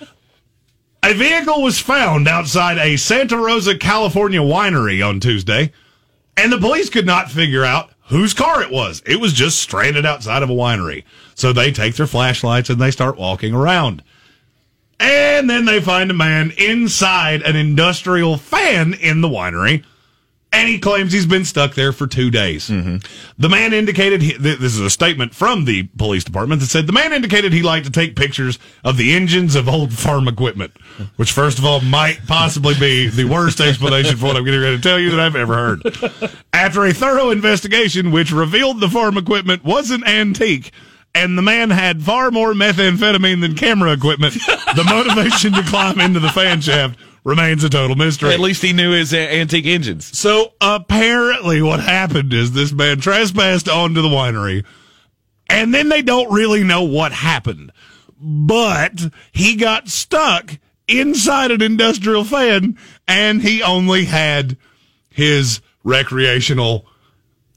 a 1.02 1.14
vehicle 1.14 1.62
was 1.62 1.78
found 1.78 2.28
outside 2.28 2.78
a 2.78 2.96
Santa 2.96 3.36
Rosa, 3.36 3.76
California 3.76 4.40
winery 4.40 5.06
on 5.06 5.20
Tuesday, 5.20 5.72
and 6.36 6.52
the 6.52 6.58
police 6.58 6.90
could 6.90 7.06
not 7.06 7.30
figure 7.30 7.64
out 7.64 7.90
whose 8.06 8.34
car 8.34 8.62
it 8.62 8.70
was. 8.70 9.02
It 9.06 9.20
was 9.20 9.32
just 9.32 9.58
stranded 9.58 10.04
outside 10.04 10.42
of 10.42 10.50
a 10.50 10.54
winery. 10.54 11.04
So 11.34 11.52
they 11.52 11.72
take 11.72 11.94
their 11.96 12.06
flashlights 12.06 12.68
and 12.68 12.80
they 12.80 12.90
start 12.90 13.16
walking 13.16 13.54
around. 13.54 14.02
And 15.02 15.50
then 15.50 15.64
they 15.64 15.80
find 15.80 16.10
a 16.12 16.14
man 16.14 16.52
inside 16.56 17.42
an 17.42 17.56
industrial 17.56 18.36
fan 18.36 18.94
in 18.94 19.20
the 19.20 19.28
winery. 19.28 19.84
And 20.54 20.68
he 20.68 20.78
claims 20.78 21.14
he's 21.14 21.24
been 21.24 21.46
stuck 21.46 21.74
there 21.74 21.92
for 21.92 22.06
two 22.06 22.30
days. 22.30 22.68
Mm-hmm. 22.68 22.98
The 23.38 23.48
man 23.48 23.72
indicated, 23.72 24.20
he, 24.20 24.36
this 24.36 24.74
is 24.74 24.80
a 24.80 24.90
statement 24.90 25.34
from 25.34 25.64
the 25.64 25.84
police 25.96 26.24
department 26.24 26.60
that 26.60 26.66
said 26.66 26.86
the 26.86 26.92
man 26.92 27.14
indicated 27.14 27.54
he 27.54 27.62
liked 27.62 27.86
to 27.86 27.90
take 27.90 28.14
pictures 28.16 28.58
of 28.84 28.98
the 28.98 29.14
engines 29.14 29.56
of 29.56 29.66
old 29.66 29.94
farm 29.94 30.28
equipment, 30.28 30.76
which, 31.16 31.32
first 31.32 31.58
of 31.58 31.64
all, 31.64 31.80
might 31.80 32.20
possibly 32.26 32.74
be 32.74 33.08
the 33.08 33.24
worst 33.24 33.62
explanation 33.62 34.18
for 34.18 34.26
what 34.26 34.36
I'm 34.36 34.44
getting 34.44 34.60
ready 34.60 34.76
to 34.76 34.82
tell 34.82 35.00
you 35.00 35.10
that 35.12 35.20
I've 35.20 35.36
ever 35.36 35.54
heard. 35.54 36.36
After 36.52 36.84
a 36.84 36.92
thorough 36.92 37.30
investigation, 37.30 38.12
which 38.12 38.30
revealed 38.30 38.80
the 38.80 38.90
farm 38.90 39.16
equipment 39.16 39.64
wasn't 39.64 40.06
antique, 40.06 40.70
and 41.14 41.36
the 41.36 41.42
man 41.42 41.70
had 41.70 42.02
far 42.02 42.30
more 42.30 42.52
methamphetamine 42.54 43.40
than 43.40 43.54
camera 43.54 43.92
equipment, 43.92 44.34
the 44.34 44.84
motivation 44.88 45.52
to 45.52 45.62
climb 45.64 46.00
into 46.00 46.20
the 46.20 46.30
fan 46.30 46.60
shaft 46.60 46.98
remains 47.24 47.62
a 47.64 47.68
total 47.68 47.94
mystery. 47.96 48.32
At 48.32 48.40
least 48.40 48.62
he 48.62 48.72
knew 48.72 48.90
his 48.92 49.12
uh, 49.14 49.16
antique 49.18 49.66
engines. 49.66 50.16
So 50.18 50.54
apparently, 50.60 51.62
what 51.62 51.80
happened 51.80 52.32
is 52.32 52.52
this 52.52 52.72
man 52.72 52.98
trespassed 53.00 53.68
onto 53.68 54.02
the 54.02 54.08
winery, 54.08 54.64
and 55.48 55.72
then 55.74 55.88
they 55.88 56.02
don't 56.02 56.32
really 56.32 56.64
know 56.64 56.82
what 56.82 57.12
happened. 57.12 57.72
But 58.20 59.00
he 59.32 59.56
got 59.56 59.88
stuck 59.88 60.58
inside 60.88 61.50
an 61.50 61.62
industrial 61.62 62.24
fan, 62.24 62.78
and 63.06 63.42
he 63.42 63.62
only 63.62 64.04
had 64.06 64.56
his 65.10 65.60
recreational 65.84 66.86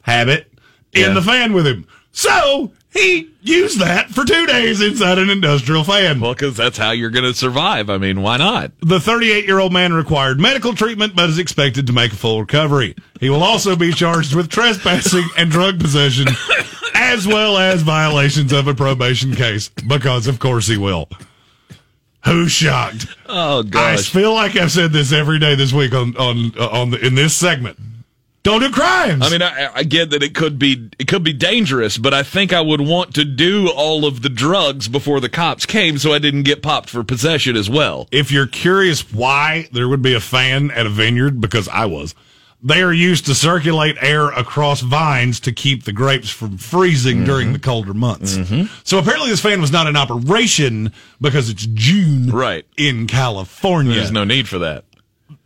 habit 0.02 0.52
in 0.94 1.02
Yeah. 1.02 1.14
the 1.14 1.22
fan 1.22 1.54
with 1.54 1.66
him. 1.68 1.88
So 2.12 2.72
he 2.96 3.30
used 3.42 3.80
that 3.82 4.10
for 4.10 4.24
two 4.24 4.46
days 4.46 4.80
inside 4.82 5.20
an 5.20 5.30
industrial 5.30 5.84
fan. 5.84 6.22
Well, 6.22 6.34
because 6.34 6.56
that's 6.56 6.78
how 6.78 6.92
you're 6.92 7.10
going 7.10 7.26
to 7.26 7.34
survive. 7.34 7.90
I 7.90 7.98
mean, 7.98 8.22
why 8.22 8.38
not? 8.38 8.72
The 8.80 9.02
38 9.02 9.46
year 9.46 9.60
old 9.60 9.74
man 9.74 9.92
required 9.92 10.40
medical 10.40 10.74
treatment, 10.74 11.14
but 11.14 11.30
is 11.30 11.38
expected 11.38 11.88
to 11.88 11.94
make 11.94 12.14
a 12.14 12.16
full 12.16 12.40
recovery. 12.40 12.96
He 13.20 13.30
will 13.30 13.44
also 13.44 13.76
be 13.76 13.92
charged 13.92 14.34
with 14.34 14.50
trespassing 14.50 15.28
and 15.38 15.52
drug 15.52 15.82
possession, 15.82 16.28
as 16.96 17.28
well 17.28 17.58
as 17.58 17.82
violations 17.82 18.54
of 18.54 18.68
a 18.68 18.74
probation 18.74 19.36
case, 19.36 19.68
because 19.68 20.28
of 20.28 20.40
course 20.40 20.68
he 20.68 20.78
will. 20.78 21.10
Who's 22.24 22.54
shocked? 22.54 23.08
Oh 23.28 23.62
gosh. 23.62 24.00
I 24.00 24.20
feel 24.20 24.34
like 24.34 24.56
I've 24.56 24.72
said 24.72 24.94
this 24.94 25.12
every 25.12 25.38
day 25.38 25.56
this 25.56 25.74
week 25.74 25.94
on 25.94 26.16
on 26.16 26.54
uh, 26.58 26.70
on 26.70 26.92
the, 26.92 27.06
in 27.06 27.16
this 27.16 27.36
segment. 27.36 27.78
Don't 28.46 28.62
do 28.62 28.70
crimes. 28.70 29.26
I 29.26 29.30
mean, 29.32 29.42
I, 29.42 29.72
I 29.74 29.84
get 29.84 30.12
that 30.12 30.22
it 30.22 30.36
could 30.36 30.60
be 30.60 30.92
it 31.00 31.08
could 31.08 31.24
be 31.24 31.34
dangerous, 31.34 31.98
but 31.98 32.14
I 32.14 32.22
think 32.22 32.54
I 32.54 32.62
would 32.62 32.80
want 32.80 33.16
to 33.16 33.26
do 33.26 33.70
all 33.72 34.06
of 34.06 34.22
the 34.22 34.30
drugs 34.30 34.88
before 34.88 35.20
the 35.20 35.30
cops 35.30 35.66
came, 35.66 35.98
so 35.98 36.14
I 36.14 36.20
didn't 36.20 36.44
get 36.44 36.62
popped 36.62 36.92
for 36.92 37.04
possession 37.04 37.56
as 37.56 37.72
well. 37.72 38.08
if 38.12 38.32
you're 38.32 38.46
curious 38.46 39.12
why 39.12 39.68
there 39.72 39.90
would 39.90 40.04
be 40.04 40.14
a 40.14 40.20
fan 40.20 40.70
at 40.70 40.86
a 40.86 40.90
vineyard, 40.90 41.42
because 41.42 41.68
I 41.70 41.86
was, 41.86 42.14
they 42.62 42.84
are 42.84 42.94
used 42.94 43.26
to 43.26 43.34
circulate 43.34 43.96
air 44.00 44.28
across 44.30 44.82
vines 44.82 45.40
to 45.42 45.52
keep 45.52 45.84
the 45.86 45.92
grapes 45.92 46.30
from 46.30 46.60
freezing 46.60 47.18
mm-hmm. 47.18 47.26
during 47.26 47.54
the 47.54 47.60
colder 47.60 47.96
months. 47.96 48.38
Mm-hmm. 48.38 48.72
So 48.84 49.00
apparently 49.00 49.30
this 49.32 49.42
fan 49.42 49.60
was 49.60 49.72
not 49.72 49.88
in 49.88 49.96
operation 49.96 50.94
because 51.20 51.50
it's 51.50 51.66
June 51.74 52.30
Right. 52.30 52.66
in 52.78 53.08
California. 53.08 53.96
There's 53.96 54.12
no 54.12 54.24
need 54.24 54.48
for 54.48 54.60
that. 54.60 54.86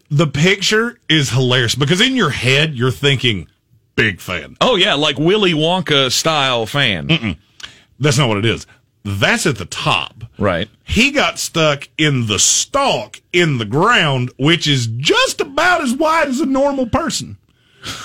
The 0.09 0.27
picture 0.27 0.99
is 1.07 1.29
hilarious 1.29 1.75
because 1.75 2.01
in 2.01 2.15
your 2.15 2.31
head 2.31 2.73
you're 2.75 2.91
thinking 2.91 3.47
big 3.95 4.19
fan. 4.19 4.55
Oh 4.61 4.75
yeah, 4.75 4.93
like 4.93 5.17
Willy 5.17 5.53
Wonka 5.53 6.11
style 6.11 6.65
fan. 6.65 7.37
That's 7.99 8.17
not 8.17 8.29
what 8.29 8.37
it 8.37 8.45
is. 8.45 8.65
That's 9.03 9.45
at 9.45 9.57
the 9.57 9.65
top. 9.65 10.25
Right. 10.37 10.69
He 10.83 11.11
got 11.11 11.39
stuck 11.39 11.89
in 11.97 12.27
the 12.27 12.39
stalk 12.39 13.21
in 13.31 13.57
the 13.57 13.65
ground, 13.65 14.31
which 14.37 14.67
is 14.67 14.87
just 14.87 15.41
about 15.41 15.81
as 15.81 15.93
wide 15.93 16.27
as 16.27 16.39
a 16.39 16.45
normal 16.45 16.87
person. 16.87 17.37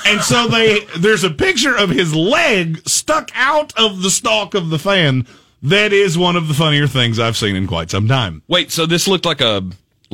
And 0.06 0.20
so 0.20 0.46
they 0.48 0.80
there's 0.98 1.24
a 1.24 1.30
picture 1.30 1.76
of 1.76 1.90
his 1.90 2.14
leg 2.14 2.86
stuck 2.88 3.30
out 3.34 3.72
of 3.78 4.02
the 4.02 4.10
stalk 4.10 4.54
of 4.54 4.70
the 4.70 4.78
fan. 4.78 5.26
That 5.62 5.92
is 5.92 6.18
one 6.18 6.36
of 6.36 6.46
the 6.48 6.54
funnier 6.54 6.86
things 6.86 7.18
I've 7.18 7.38
seen 7.38 7.56
in 7.56 7.66
quite 7.66 7.90
some 7.90 8.06
time. 8.06 8.42
Wait, 8.48 8.70
so 8.70 8.84
this 8.84 9.08
looked 9.08 9.24
like 9.24 9.40
a 9.40 9.64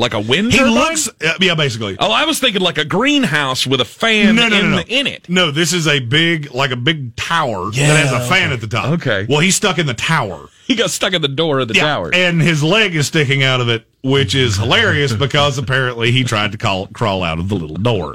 like 0.01 0.14
a 0.14 0.20
wind 0.20 0.51
He 0.52 0.59
turbine? 0.59 0.74
looks, 0.74 1.09
uh, 1.09 1.35
yeah, 1.40 1.55
basically. 1.55 1.97
Oh, 2.01 2.10
I 2.10 2.24
was 2.24 2.40
thinking 2.40 2.62
like 2.62 2.78
a 2.78 2.85
greenhouse 2.85 3.66
with 3.66 3.81
a 3.81 3.85
fan 3.85 4.35
no, 4.35 4.48
no, 4.48 4.59
in, 4.59 4.70
no, 4.70 4.77
no. 4.78 4.82
In 4.89 5.06
it. 5.06 5.28
No, 5.28 5.51
this 5.51 5.72
is 5.72 5.86
a 5.86 6.01
big, 6.01 6.52
like 6.52 6.70
a 6.72 6.77
big 6.77 7.14
tower 7.16 7.70
that 7.70 7.77
has 7.77 8.12
a 8.12 8.27
fan 8.28 8.51
at 8.52 8.60
the 8.60 8.66
top. 8.66 8.86
Okay. 8.93 9.27
Well, 9.28 9.40
he's 9.40 9.55
stuck 9.55 9.78
in 9.78 9.86
the 9.86 9.94
tower. 9.94 10.48
He 10.66 10.74
got 10.74 10.90
stuck 10.90 11.12
in 11.12 11.22
the 11.22 11.28
door 11.28 11.60
of 11.60 11.68
the 11.68 11.74
tower. 11.74 12.10
And 12.12 12.40
his 12.40 12.62
leg 12.62 12.94
is 12.97 13.06
sticking 13.09 13.43
out 13.43 13.60
of 13.60 13.68
it, 13.68 13.86
which 14.02 14.35
is 14.35 14.56
hilarious 14.56 15.12
because 15.12 15.59
apparently 15.59 16.10
he 16.12 16.24
tried 16.24 16.52
to 16.52 16.59
call, 16.59 16.86
crawl 16.89 17.22
out 17.22 17.39
of 17.39 17.48
the 17.48 17.56
little 17.56 17.77
door. 17.77 18.14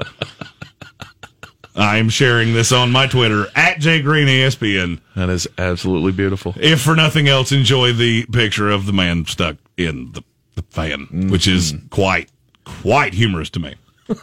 I 1.78 1.98
am 1.98 2.08
sharing 2.08 2.54
this 2.54 2.72
on 2.72 2.90
my 2.90 3.06
Twitter 3.06 3.46
at 3.54 3.76
jgreenespn. 3.78 5.00
That 5.14 5.28
is 5.28 5.46
absolutely 5.58 6.12
beautiful. 6.12 6.54
If 6.58 6.80
for 6.80 6.96
nothing 6.96 7.28
else, 7.28 7.52
enjoy 7.52 7.92
the 7.92 8.24
picture 8.32 8.70
of 8.70 8.86
the 8.86 8.94
man 8.94 9.26
stuck 9.26 9.56
in 9.76 10.12
the, 10.12 10.24
the 10.56 10.62
fan, 10.62 11.28
which 11.30 11.46
is 11.46 11.74
quite, 11.90 12.30
quite 12.64 13.14
humorous 13.14 13.50
to 13.50 13.60
me. 13.60 13.76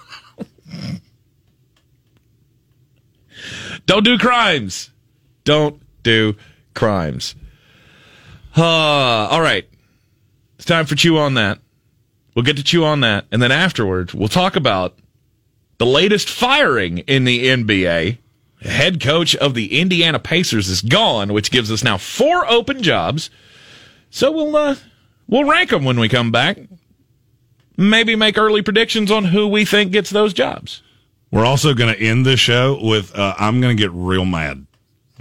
Don't 3.86 4.04
do 4.04 4.18
crimes. 4.18 4.92
Don't 5.44 5.82
do 6.04 6.36
crimes. 6.74 7.36
Uh, 8.56 8.64
all 8.64 9.42
right. 9.42 9.68
It's 10.56 10.66
time 10.66 10.86
for 10.86 10.96
Chew 10.96 11.18
on 11.18 11.34
That. 11.36 11.60
We'll 12.36 12.44
get 12.46 12.58
to 12.58 12.64
Chew 12.64 12.84
on 12.86 13.02
That. 13.02 13.26
And 13.32 13.42
then 13.42 13.52
afterwards, 13.52 14.14
we'll 14.14 14.28
talk 14.28 14.56
about 14.56 14.98
the 15.78 15.86
latest 15.86 16.30
firing 16.30 17.00
in 17.00 17.26
the 17.26 17.48
NBA. 17.48 18.18
Head 18.62 19.02
coach 19.02 19.36
of 19.36 19.56
the 19.56 19.80
Indiana 19.80 20.20
Pacers 20.20 20.70
is 20.70 20.82
gone, 20.82 21.34
which 21.34 21.52
gives 21.52 21.70
us 21.72 21.84
now 21.84 21.98
four 21.98 22.50
open 22.50 22.82
jobs. 22.82 23.30
So 24.10 24.32
we'll, 24.32 24.56
uh, 24.56 24.76
we'll 25.34 25.50
rank 25.50 25.72
them 25.72 25.84
when 25.84 26.00
we 26.00 26.08
come 26.08 26.32
back. 26.32 26.60
Maybe 27.76 28.16
make 28.16 28.38
early 28.38 28.62
predictions 28.62 29.10
on 29.12 29.26
who 29.26 29.48
we 29.48 29.66
think 29.66 29.92
gets 29.92 30.12
those 30.12 30.32
jobs. 30.32 30.84
We're 31.32 31.46
also 31.46 31.74
going 31.74 31.94
to 31.94 32.00
end 32.00 32.26
the 32.26 32.38
show 32.38 32.80
with 32.80 33.18
uh, 33.18 33.34
I'm 33.40 33.60
going 33.60 33.76
to 33.76 33.82
get 33.82 33.92
real 33.92 34.26
mad. 34.26 34.68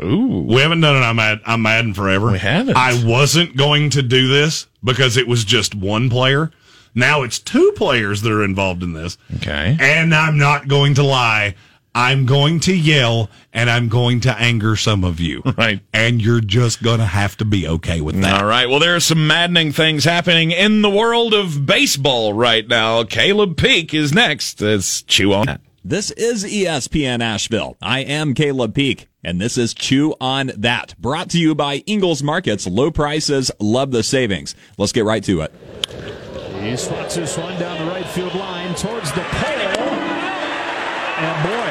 Ooh. 0.02 0.44
We 0.46 0.56
haven't 0.56 0.82
done 0.82 0.96
it. 0.96 1.06
I'm 1.06 1.16
mad. 1.16 1.40
I'm 1.46 1.62
mad 1.62 1.86
in 1.86 1.94
forever. 1.94 2.30
We 2.30 2.38
haven't. 2.38 2.76
I 2.76 3.02
wasn't 3.04 3.56
going 3.56 3.90
to 3.90 4.02
do 4.02 4.28
this 4.28 4.66
because 4.84 5.16
it 5.16 5.26
was 5.26 5.44
just 5.44 5.74
one 5.74 6.10
player. 6.10 6.50
Now 6.94 7.22
it's 7.22 7.38
two 7.38 7.72
players 7.76 8.20
that 8.20 8.32
are 8.32 8.44
involved 8.44 8.82
in 8.82 8.92
this. 8.92 9.16
Okay. 9.36 9.76
And 9.80 10.14
I'm 10.14 10.36
not 10.36 10.68
going 10.68 10.94
to 10.94 11.02
lie. 11.02 11.54
I'm 11.94 12.24
going 12.26 12.60
to 12.60 12.74
yell 12.74 13.28
and 13.52 13.68
I'm 13.68 13.88
going 13.88 14.20
to 14.20 14.34
anger 14.38 14.76
some 14.76 15.04
of 15.04 15.20
you. 15.20 15.42
Right. 15.62 15.80
And 15.92 16.20
you're 16.20 16.40
just 16.40 16.82
going 16.82 16.98
to 16.98 17.04
have 17.04 17.36
to 17.36 17.44
be 17.44 17.68
okay 17.68 18.00
with 18.00 18.20
that. 18.22 18.40
All 18.40 18.48
right. 18.48 18.68
Well, 18.68 18.80
there 18.80 18.96
are 18.96 19.00
some 19.00 19.26
maddening 19.26 19.70
things 19.70 20.04
happening 20.04 20.50
in 20.50 20.80
the 20.82 20.90
world 20.90 21.34
of 21.34 21.66
baseball 21.66 22.32
right 22.32 22.66
now. 22.66 23.04
Caleb 23.04 23.56
Peak 23.58 23.92
is 23.92 24.14
next. 24.14 24.60
Let's 24.60 25.02
chew 25.02 25.34
on 25.34 25.46
that. 25.46 25.60
This 25.84 26.10
is 26.12 26.44
ESPN 26.44 27.20
Asheville. 27.22 27.76
I 27.82 28.00
am 28.00 28.34
Caleb 28.34 28.74
Peak, 28.74 29.08
and 29.22 29.40
this 29.40 29.58
is 29.58 29.74
Chew 29.74 30.14
on 30.20 30.52
That, 30.56 30.94
brought 30.98 31.28
to 31.30 31.38
you 31.40 31.54
by 31.56 31.78
Ingles 31.86 32.22
Markets. 32.22 32.66
Low 32.68 32.90
prices, 32.92 33.50
love 33.58 33.90
the 33.90 34.02
savings. 34.04 34.54
Let's 34.78 34.92
get 34.92 35.04
right 35.04 35.24
to 35.24 35.40
it. 35.42 35.52
He 36.62 36.76
slots 36.76 37.16
this 37.16 37.36
one 37.36 37.58
down 37.58 37.84
the 37.84 37.90
right 37.92 38.06
field 38.06 38.34
line 38.36 38.74
towards 38.76 39.10
the 39.12 39.22
pole. 39.22 39.52
And 41.22 41.44
boy, 41.44 41.50
that's 41.50 41.61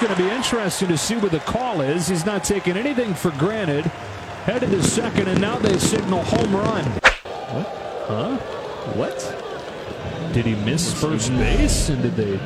going 0.00 0.16
to 0.16 0.22
be 0.22 0.30
interesting 0.30 0.88
to 0.88 0.96
see 0.96 1.16
what 1.16 1.30
the 1.30 1.40
call 1.40 1.82
is. 1.82 2.08
He's 2.08 2.24
not 2.24 2.42
taking 2.42 2.76
anything 2.76 3.12
for 3.12 3.30
granted. 3.32 3.84
Headed 4.44 4.70
to 4.70 4.82
second, 4.82 5.28
and 5.28 5.38
now 5.38 5.58
they 5.58 5.78
signal 5.78 6.22
home 6.22 6.56
run. 6.56 6.84
What? 6.84 7.66
Huh? 8.08 8.36
What? 8.94 10.32
Did 10.32 10.46
he 10.46 10.54
miss 10.54 10.98
first 10.98 11.30
base? 11.32 11.90
And 11.90 12.02
did 12.02 12.16
they? 12.16 12.38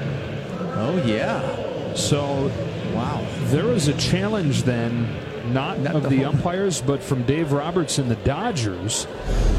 Oh 0.75 1.01
yeah. 1.07 1.95
So, 1.95 2.51
wow. 2.93 3.25
There 3.45 3.67
was 3.67 3.87
a 3.87 3.97
challenge 3.99 4.65
then, 4.65 5.15
not, 5.53 5.79
of 5.87 6.11
the 6.11 6.25
umpires, 6.25 6.83
but 6.83 7.01
from 7.01 7.23
Dave 7.23 7.53
Roberts 7.53 7.99
and 7.99 8.11
the 8.11 8.17
Dodgers. 8.17 9.07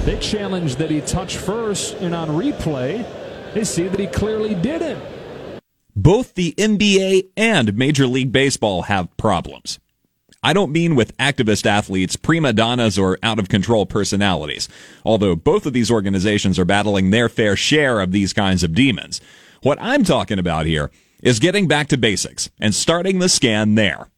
They 0.04 0.20
challenged 0.20 0.80
that 0.80 0.92
he 0.92 1.00
touch 1.00 1.38
first, 1.38 1.96
and 2.02 2.14
on 2.14 2.28
replay, 2.28 3.06
they 3.54 3.64
see 3.64 3.88
that 3.88 4.00
he 4.02 4.08
clearly 4.08 4.54
didn't. 4.54 5.02
Both 5.98 6.34
the 6.34 6.54
NBA 6.58 7.30
and 7.38 7.78
Major 7.78 8.06
League 8.06 8.34
Baseball 8.34 8.82
have 8.84 9.16
problems. 9.16 9.80
I 10.44 10.52
don't 10.52 10.74
mean 10.74 10.94
with 10.94 11.16
activist 11.16 11.66
athletes, 11.66 12.18
prima 12.18 12.52
donnas, 12.52 13.00
or 13.00 13.18
out 13.24 13.40
of 13.40 13.48
control 13.48 13.86
personalities, 13.86 14.68
although 15.06 15.38
both 15.38 15.66
of 15.66 15.72
these 15.72 15.90
organizations 15.90 16.60
are 16.60 16.66
battling 16.66 17.12
their 17.12 17.30
fair 17.30 17.56
share 17.56 18.02
of 18.02 18.12
these 18.12 18.34
kinds 18.34 18.62
of 18.62 18.76
demons. 18.76 19.22
What 19.64 19.78
I'm 19.80 20.04
talking 20.04 20.38
about 20.38 20.66
here 20.66 20.92
is 21.24 21.40
getting 21.40 21.66
back 21.66 21.88
to 21.88 21.98
basics 21.98 22.50
and 22.60 22.76
starting 22.76 23.20
the 23.20 23.30
scan 23.30 23.76
there. 23.76 24.10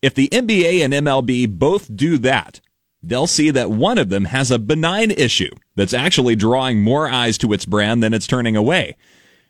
If 0.00 0.14
the 0.14 0.30
NBA 0.30 0.82
and 0.82 0.94
MLB 0.94 1.50
both 1.58 1.94
do 1.94 2.16
that, 2.16 2.62
they'll 3.02 3.26
see 3.26 3.50
that 3.50 3.70
one 3.70 3.98
of 3.98 4.08
them 4.08 4.24
has 4.24 4.50
a 4.50 4.58
benign 4.58 5.10
issue 5.10 5.54
that's 5.74 5.94
actually 5.94 6.34
drawing 6.34 6.82
more 6.82 7.10
eyes 7.10 7.36
to 7.38 7.52
its 7.52 7.66
brand 7.66 8.02
than 8.02 8.14
it's 8.14 8.26
turning 8.26 8.56
away. 8.56 8.96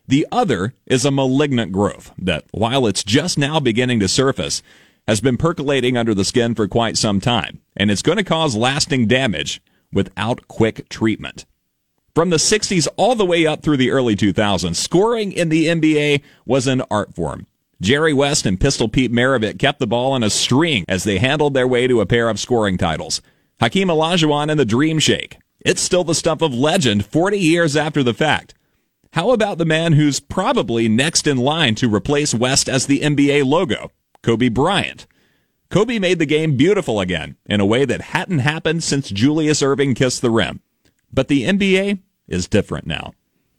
The 0.09 0.27
other 0.31 0.75
is 0.87 1.05
a 1.05 1.11
malignant 1.11 1.73
growth 1.73 2.13
that, 2.19 2.45
while 2.53 2.87
it's 2.87 3.03
just 3.03 3.39
now 3.39 3.59
beginning 3.59 4.01
to 4.01 4.09
surface, 4.09 4.63
has 5.09 5.21
been 5.21 5.37
percolating 5.37 5.97
under 5.97 6.15
the 6.15 6.25
skin 6.25 6.55
for 6.55 6.69
quite 6.69 6.97
some 6.97 7.21
time, 7.21 7.61
and 7.77 7.91
it's 7.91 8.03
going 8.03 8.19
to 8.19 8.25
cause 8.25 8.57
lasting 8.57 9.07
damage 9.07 9.61
without 9.93 10.47
quick 10.49 10.89
treatment. 10.89 11.45
From 12.15 12.31
the 12.31 12.37
60s 12.37 12.89
all 12.97 13.15
the 13.15 13.27
way 13.27 13.47
up 13.47 13.63
through 13.63 13.77
the 13.77 13.91
early 13.91 14.17
2000s, 14.17 14.77
scoring 14.77 15.33
in 15.33 15.49
the 15.49 15.67
NBA 15.67 16.23
was 16.45 16.67
an 16.67 16.83
art 16.91 17.15
form. 17.15 17.47
Jerry 17.81 18.15
West 18.15 18.47
and 18.47 18.59
Pistol 18.59 18.89
Pete 18.89 19.13
Maravich 19.13 19.59
kept 19.59 19.81
the 19.81 19.87
ball 19.87 20.17
in 20.17 20.23
a 20.23 20.31
string 20.31 20.85
as 20.89 21.05
they 21.05 21.19
handled 21.19 21.53
their 21.53 21.69
way 21.69 21.87
to 21.87 22.01
a 22.01 22.07
pair 22.07 22.29
of 22.29 22.41
scoring 22.41 22.79
titles. 22.79 23.21
Hakeem 23.61 23.89
Olajuwon 23.89 24.51
and 24.51 24.59
the 24.59 24.65
Dream 24.65 24.99
Shake. 24.99 25.39
It's 25.61 25.83
still 25.83 26.05
the 26.05 26.15
stuff 26.15 26.43
of 26.43 26.55
legend 26.55 27.05
40 27.05 27.39
years 27.39 27.77
after 27.77 28.03
the 28.03 28.15
fact. 28.15 28.55
How 29.17 29.31
about 29.31 29.57
the 29.57 29.65
man 29.65 29.95
who's 29.95 30.21
probably 30.21 30.91
next 30.91 31.27
in 31.27 31.39
line 31.39 31.75
to 31.77 31.89
replace 31.89 32.35
West 32.35 32.69
as 32.69 32.85
the 32.85 33.01
NBA 33.01 33.47
logo? 33.47 33.91
Kobe 34.23 34.51
Bryant. 34.51 35.07
Kobe 35.71 35.99
made 35.99 36.19
the 36.19 36.27
game 36.27 36.59
beautiful 36.59 37.01
again 37.01 37.39
in 37.47 37.59
a 37.59 37.65
way 37.65 37.87
that 37.87 38.13
hadn't 38.13 38.41
happened 38.41 38.85
since 38.85 39.09
Julius 39.09 39.63
Erving 39.63 39.97
kissed 39.97 40.21
the 40.21 40.29
rim. 40.29 40.61
But 41.11 41.29
the 41.29 41.45
NBA 41.45 42.01
is 42.29 42.47
different 42.47 42.87
now. 42.87 43.15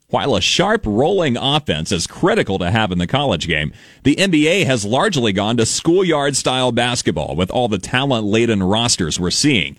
While 0.09 0.35
a 0.35 0.41
sharp 0.41 0.83
rolling 0.85 1.37
offense 1.37 1.91
is 1.91 2.05
critical 2.05 2.59
to 2.59 2.69
have 2.69 2.91
in 2.91 2.99
the 2.99 3.07
college 3.07 3.47
game, 3.47 3.73
the 4.03 4.15
NBA 4.15 4.63
has 4.67 4.85
largely 4.85 5.33
gone 5.33 5.57
to 5.57 5.65
schoolyard 5.65 6.35
style 6.35 6.71
basketball 6.71 7.35
with 7.35 7.49
all 7.49 7.67
the 7.67 7.79
talent 7.79 8.27
laden 8.27 8.61
rosters 8.61 9.19
we're 9.19 9.31
seeing. 9.31 9.75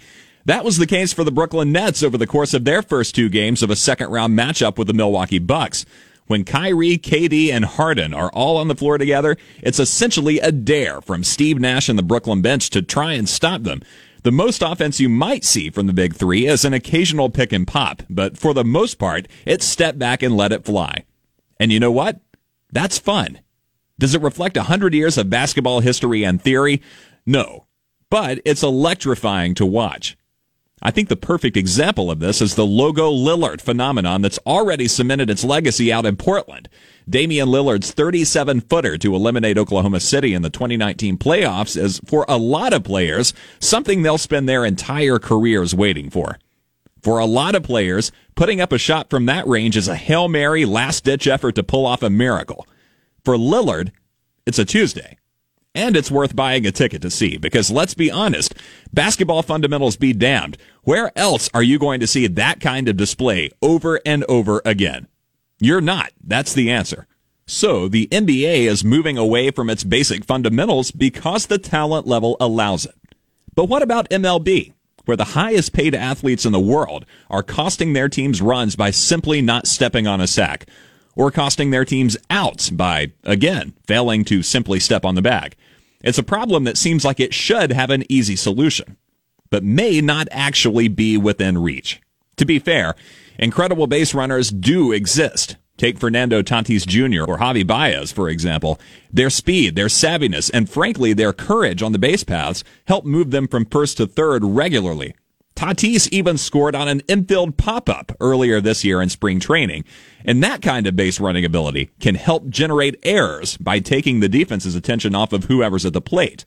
That 0.49 0.65
was 0.65 0.79
the 0.79 0.87
case 0.87 1.13
for 1.13 1.25
the 1.25 1.31
Brooklyn 1.31 1.73
Nets 1.73 2.03
over 2.03 2.17
the 2.17 2.27
course 2.27 2.55
of 2.55 2.65
their 2.65 2.81
first 2.81 3.15
two 3.15 3.29
games 3.29 3.63
of 3.63 3.69
a 3.69 3.77
second 3.77 4.09
round 4.09 4.33
matchup 4.33 4.79
with 4.79 4.87
the 4.87 4.95
Milwaukee 4.95 5.39
Bucks. 5.39 5.85
When 6.27 6.43
Kyrie, 6.43 6.97
KD, 6.97 7.53
and 7.53 7.67
Harden 7.67 8.15
are 8.15 8.31
all 8.33 8.57
on 8.57 8.69
the 8.69 8.75
floor 8.75 8.97
together, 8.97 9.37
it's 9.63 9.79
essentially 9.79 10.39
a 10.39 10.51
dare 10.51 11.03
from 11.03 11.23
Steve 11.23 11.61
Nash 11.61 11.91
and 11.91 11.99
the 11.99 12.03
Brooklyn 12.03 12.41
bench 12.41 12.71
to 12.71 12.81
try 12.81 13.13
and 13.13 13.29
stop 13.29 13.65
them. 13.65 13.83
The 14.23 14.33
most 14.33 14.63
offense 14.63 14.99
you 14.99 15.11
might 15.11 15.45
see 15.45 15.69
from 15.69 15.87
the 15.87 15.93
big 15.93 16.15
three 16.15 16.47
is 16.47 16.65
an 16.65 16.73
occasional 16.73 17.29
pick 17.29 17.53
and 17.53 17.69
pop, 17.69 18.03
but 18.09 18.39
for 18.39 18.55
the 18.55 18.65
most 18.65 18.95
part, 18.95 19.29
it's 19.45 19.67
step 19.67 19.99
back 19.99 20.23
and 20.23 20.35
let 20.35 20.53
it 20.53 20.65
fly. 20.65 21.05
And 21.61 21.71
you 21.71 21.79
know 21.79 21.93
what? 21.93 22.23
That's 22.73 22.99
fun. 22.99 23.41
Does 23.99 24.15
it 24.15 24.23
reflect 24.23 24.57
a 24.57 24.63
hundred 24.63 24.95
years 24.95 25.19
of 25.19 25.29
basketball 25.29 25.81
history 25.81 26.25
and 26.25 26.41
theory? 26.41 26.81
No. 27.27 27.67
But 28.09 28.41
it's 28.47 28.63
electrifying 28.63 29.53
to 29.57 29.67
watch. 29.67 30.17
I 30.81 30.91
think 30.91 31.09
the 31.09 31.17
perfect 31.17 31.57
example 31.57 32.11
of 32.11 32.21
this 32.21 32.41
is 32.41 32.55
the 32.55 32.67
logo 32.67 33.11
Lillard 33.11 33.61
phenomenon 33.61 34.23
that's 34.23 34.39
already 34.47 34.87
cemented 34.87 35.29
its 35.29 35.43
legacy 35.43 35.93
out 35.93 36.07
in 36.07 36.17
Portland. 36.17 36.69
Damian 37.09 37.49
Lillard's 37.49 37.91
37 37.91 38.61
footer 38.61 38.97
to 38.99 39.15
eliminate 39.15 39.59
Oklahoma 39.59 39.99
City 39.99 40.35
in 40.35 40.43
the 40.43 40.51
2019 40.51 41.19
playoffs 41.19 41.77
is, 41.77 42.01
for 42.07 42.25
a 42.29 42.37
lot 42.37 42.73
of 42.73 42.85
players, 42.85 43.35
something 43.59 44.03
they'll 44.03 44.19
spend 44.19 44.49
their 44.49 44.65
entire 44.65 45.19
careers 45.19 45.75
waiting 45.75 46.11
for. 46.11 46.39
For 47.03 47.19
a 47.19 47.27
lot 47.27 47.55
of 47.55 47.63
players, 47.63 48.13
putting 48.35 48.61
up 48.61 48.73
a 48.73 48.79
shot 48.79 49.11
from 49.11 49.27
that 49.27 49.47
range 49.47 49.77
is 49.77 49.89
a 49.89 49.97
Hail 49.97 50.29
Mary 50.29 50.65
last 50.65 51.05
ditch 51.05 51.27
effort 51.27 51.55
to 51.55 51.63
pull 51.63 51.87
off 51.87 52.03
a 52.03 52.11
miracle. 52.11 52.67
For 53.25 53.37
Lillard, 53.37 53.91
it's 54.47 54.59
a 54.59 54.65
Tuesday. 54.65 55.19
And 55.79 55.97
it's 55.97 56.11
worth 56.11 56.35
buying 56.35 56.67
a 56.67 56.73
ticket 56.73 57.03
to 57.03 57.11
see 57.11 57.37
because 57.37 57.71
let's 57.71 57.95
be 57.95 58.11
honest, 58.11 58.53
basketball 58.93 59.45
fundamentals 59.45 59.97
be 59.97 60.13
damned. 60.13 60.59
Where 60.83 61.13
else 61.17 61.49
are 61.55 61.63
you 61.63 61.79
going 61.79 62.01
to 62.01 62.09
see 62.09 62.27
that 62.27 62.59
kind 62.59 62.89
of 62.89 62.97
display 62.97 63.53
over 63.63 64.01
and 64.05 64.25
over 64.25 64.61
again? 64.65 65.07
You're 65.61 65.81
not. 65.81 66.11
That's 66.21 66.53
the 66.53 66.69
answer. 66.69 67.07
So 67.47 67.87
the 67.87 68.09
NBA 68.09 68.65
is 68.65 68.85
moving 68.85 69.17
away 69.17 69.53
from 69.53 69.71
its 69.71 69.85
basic 69.85 70.25
fundamentals 70.25 70.91
because 70.91 71.47
the 71.47 71.59
talent 71.59 72.09
level 72.09 72.37
allows 72.41 72.85
it. 72.85 72.97
But 73.55 73.67
what 73.67 73.83
about 73.83 74.11
MLB? 74.11 74.73
Where 75.05 75.17
the 75.17 75.25
highest 75.27 75.73
paid 75.73 75.95
athletes 75.95 76.45
in 76.45 76.51
the 76.51 76.59
world 76.59 77.07
are 77.31 77.45
costing 77.45 77.93
their 77.93 78.09
teams 78.09 78.43
runs 78.43 78.75
by 78.75 78.91
simply 78.91 79.41
not 79.41 79.69
stepping 79.69 80.09
on 80.09 80.21
a 80.21 80.27
sack, 80.27 80.67
or 81.15 81.31
costing 81.31 81.71
their 81.71 81.85
teams 81.85 82.17
outs 82.31 82.69
by, 82.69 83.13
again, 83.23 83.75
failing 83.87 84.25
to 84.25 84.43
simply 84.43 84.81
step 84.81 85.05
on 85.05 85.15
the 85.15 85.23
bag. 85.23 85.55
It's 86.03 86.19
a 86.19 86.23
problem 86.23 86.65
that 86.65 86.79
seems 86.79 87.05
like 87.05 87.19
it 87.19 87.35
should 87.35 87.73
have 87.73 87.91
an 87.91 88.05
easy 88.09 88.37
solution, 88.37 88.97
but 89.51 89.65
may 89.65 90.01
not 90.01 90.29
actually 90.31 90.89
be 90.89 91.17
within 91.17 91.59
reach. 91.59 92.01
To 92.37 92.45
be 92.45 92.59
fair, 92.59 92.95
incredible 93.39 93.87
base 93.87 94.15
runners 94.15 94.51
do 94.51 94.93
exist. 94.93 95.57
Take 95.77 95.99
Fernando 95.99 96.43
Tatis 96.43 96.87
Jr. 96.87 97.31
or 97.31 97.39
Javy 97.39 97.67
Baez, 97.67 98.11
for 98.13 98.29
example. 98.29 98.81
Their 99.13 99.31
speed, 99.31 99.77
their 99.77 99.87
savviness, 99.87 100.51
and 100.53 100.69
frankly, 100.69 101.13
their 101.13 101.33
courage 101.33 101.83
on 101.83 101.93
the 101.93 101.99
base 101.99 102.25
paths 102.25 102.65
help 102.87 103.05
move 103.05 103.31
them 103.31 103.47
from 103.47 103.65
first 103.65 103.97
to 103.97 104.07
third 104.07 104.45
regularly. 104.45 105.15
Tatis 105.59 106.09
even 106.13 106.39
scored 106.39 106.77
on 106.77 106.87
an 106.87 107.01
infield 107.09 107.57
pop-up 107.57 108.13
earlier 108.21 108.61
this 108.61 108.85
year 108.85 109.03
in 109.03 109.09
spring 109.09 109.41
training. 109.41 109.85
And 110.25 110.41
that 110.41 110.63
kind 110.63 110.87
of 110.87 110.95
base 110.95 111.19
running 111.19 111.45
ability 111.45 111.91
can 111.99 112.15
help 112.15 112.49
generate 112.49 112.95
errors 113.03 113.57
by 113.57 113.81
taking 113.81 114.21
the 114.21 114.29
defense's 114.29 114.77
attention 114.77 115.17
off 115.17 115.33
of 115.33 115.45
whoever's 115.45 115.85
at 115.85 115.95
the 115.95 116.01
plate. 116.01 116.45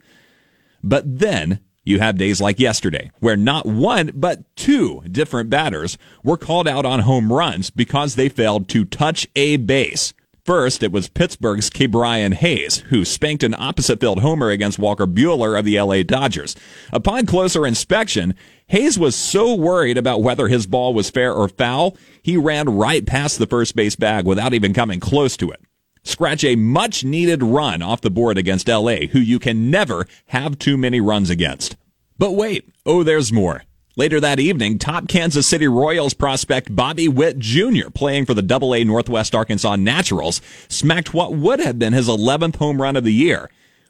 But 0.82 1.20
then 1.20 1.60
you 1.84 2.00
have 2.00 2.18
days 2.18 2.40
like 2.40 2.58
yesterday 2.58 3.12
where 3.20 3.36
not 3.36 3.66
one, 3.66 4.12
but 4.14 4.46
two 4.56 5.02
different 5.12 5.50
batters 5.50 5.98
were 6.24 6.38
called 6.38 6.70
out 6.70 6.86
on 6.86 7.02
home 7.02 7.34
runs 7.34 7.70
because 7.70 8.16
they 8.16 8.30
failed 8.30 8.70
to 8.70 8.86
touch 8.86 9.28
a 9.36 9.58
base. 9.58 10.14
First, 10.44 10.82
it 10.82 10.92
was 10.92 11.08
Pittsburgh's 11.08 11.70
Ke'Bryan 11.70 12.34
Hayes, 12.34 12.78
who 12.90 13.06
spanked 13.06 13.44
an 13.44 13.54
opposite 13.54 14.00
field 14.00 14.22
homer 14.22 14.50
against 14.50 14.80
Walker 14.80 15.06
Buehler 15.06 15.58
of 15.58 15.66
the 15.66 15.80
LA 15.80 16.02
Dodgers. 16.02 16.56
Upon 16.92 17.28
closer 17.28 17.68
inspection, 17.68 18.34
Hayes 18.72 18.98
was 18.98 19.18
so 19.18 19.54
worried 19.54 19.98
about 19.98 20.22
whether 20.22 20.48
his 20.48 20.66
ball 20.66 20.94
was 20.94 21.10
fair 21.10 21.34
or 21.34 21.50
foul, 21.50 21.98
he 22.22 22.38
ran 22.38 22.70
right 22.70 23.06
past 23.06 23.38
the 23.38 23.46
first 23.46 23.76
base 23.76 23.98
bag 23.98 24.26
without 24.26 24.54
even 24.54 24.74
coming 24.74 25.02
close 25.02 25.36
to 25.36 25.52
it. 25.52 25.60
Scratch 26.04 26.46
a 26.46 26.56
much 26.56 27.04
needed 27.04 27.44
run 27.44 27.82
off 27.82 28.00
the 28.00 28.10
board 28.10 28.38
against 28.38 28.70
LA, 28.70 29.08
who 29.12 29.20
you 29.20 29.40
can 29.40 29.70
never 29.70 30.08
have 30.28 30.58
too 30.58 30.78
many 30.78 31.02
runs 31.02 31.30
against. 31.30 31.76
But 32.18 32.32
wait, 32.32 32.64
oh, 32.86 33.04
there's 33.04 33.34
more. 33.34 33.64
Later 33.98 34.22
that 34.22 34.40
evening, 34.40 34.80
top 34.80 35.10
Kansas 35.10 35.46
City 35.46 35.68
Royals 35.68 36.14
prospect 36.14 36.74
Bobby 36.74 37.10
Witt 37.10 37.40
Jr., 37.40 37.90
playing 37.94 38.26
for 38.26 38.34
the 38.34 38.56
AA 38.56 38.86
Northwest 38.86 39.36
Arkansas 39.36 39.76
Naturals, 39.76 40.40
smacked 40.70 41.14
what 41.14 41.34
would 41.34 41.60
have 41.60 41.78
been 41.78 41.92
his 41.92 42.08
11th 42.08 42.56
home 42.56 42.82
run 42.82 42.96
of 42.96 43.04
the 43.04 43.14
year. 43.14 43.50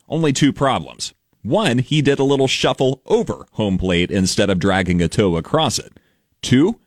Only 0.10 0.34
two 0.34 0.52
problems. 0.52 1.14
One, 1.44 1.80
he 1.80 2.02
did 2.02 2.20
a 2.20 2.24
little 2.24 2.48
shuffle 2.48 3.02
over 3.06 3.46
home 3.54 3.78
plate 3.78 4.12
instead 4.12 4.50
of 4.50 4.60
dragging 4.60 5.02
a 5.02 5.08
toe 5.08 5.38
across 5.38 5.80
it. 5.80 5.94
Two, 6.42 6.80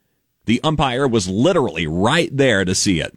the 0.46 0.60
umpire 0.62 1.08
was 1.08 1.28
literally 1.28 1.86
right 1.86 2.34
there 2.34 2.64
to 2.64 2.74
see 2.74 3.00
it. 3.00 3.16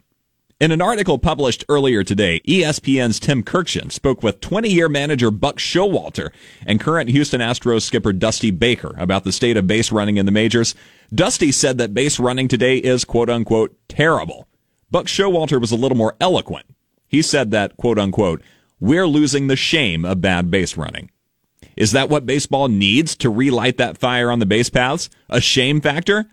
In 0.60 0.72
an 0.72 0.82
article 0.82 1.20
published 1.20 1.64
earlier 1.70 2.04
today, 2.04 2.42
ESPN's 2.48 3.20
Tim 3.20 3.44
Kurkjian 3.44 3.92
spoke 3.92 4.24
with 4.24 4.40
20 4.42 4.70
year 4.70 4.90
manager 4.90 5.30
Buck 5.30 5.58
Showalter 5.58 6.32
and 6.66 6.80
current 6.80 7.12
Houston 7.12 7.42
Astros 7.42 7.84
skipper 7.84 8.12
Dusty 8.12 8.50
Baker 8.50 8.96
about 8.98 9.24
the 9.24 9.32
state 9.32 9.58
of 9.58 9.68
base 9.68 9.92
running 9.92 10.18
in 10.18 10.26
the 10.26 10.32
majors. 10.32 10.74
Dusty 11.14 11.52
said 11.52 11.78
that 11.78 11.94
base 11.94 12.20
running 12.20 12.48
today 12.48 12.78
is 12.78 13.06
quote 13.06 13.30
unquote 13.30 13.78
terrible. 13.88 14.48
Buck 14.90 15.06
Showalter 15.06 15.62
was 15.62 15.72
a 15.72 15.76
little 15.76 15.98
more 15.98 16.16
eloquent. 16.20 16.66
He 17.08 17.22
said 17.22 17.52
that 17.52 17.78
quote 17.78 18.00
unquote, 18.00 18.42
we're 18.80 19.08
losing 19.08 19.46
the 19.46 19.56
shame 19.56 20.06
of 20.06 20.22
bad 20.22 20.50
base 20.50 20.76
running. 20.76 21.12
Is 21.78 21.92
that 21.92 22.10
what 22.10 22.26
baseball 22.26 22.68
needs 22.68 23.16
to 23.18 23.30
relight 23.30 23.78
that 23.78 23.98
fire 23.98 24.32
on 24.32 24.40
the 24.40 24.46
base 24.46 24.70
paths? 24.70 25.10
A 25.30 25.40
shame 25.40 25.80
factor? 25.80 26.26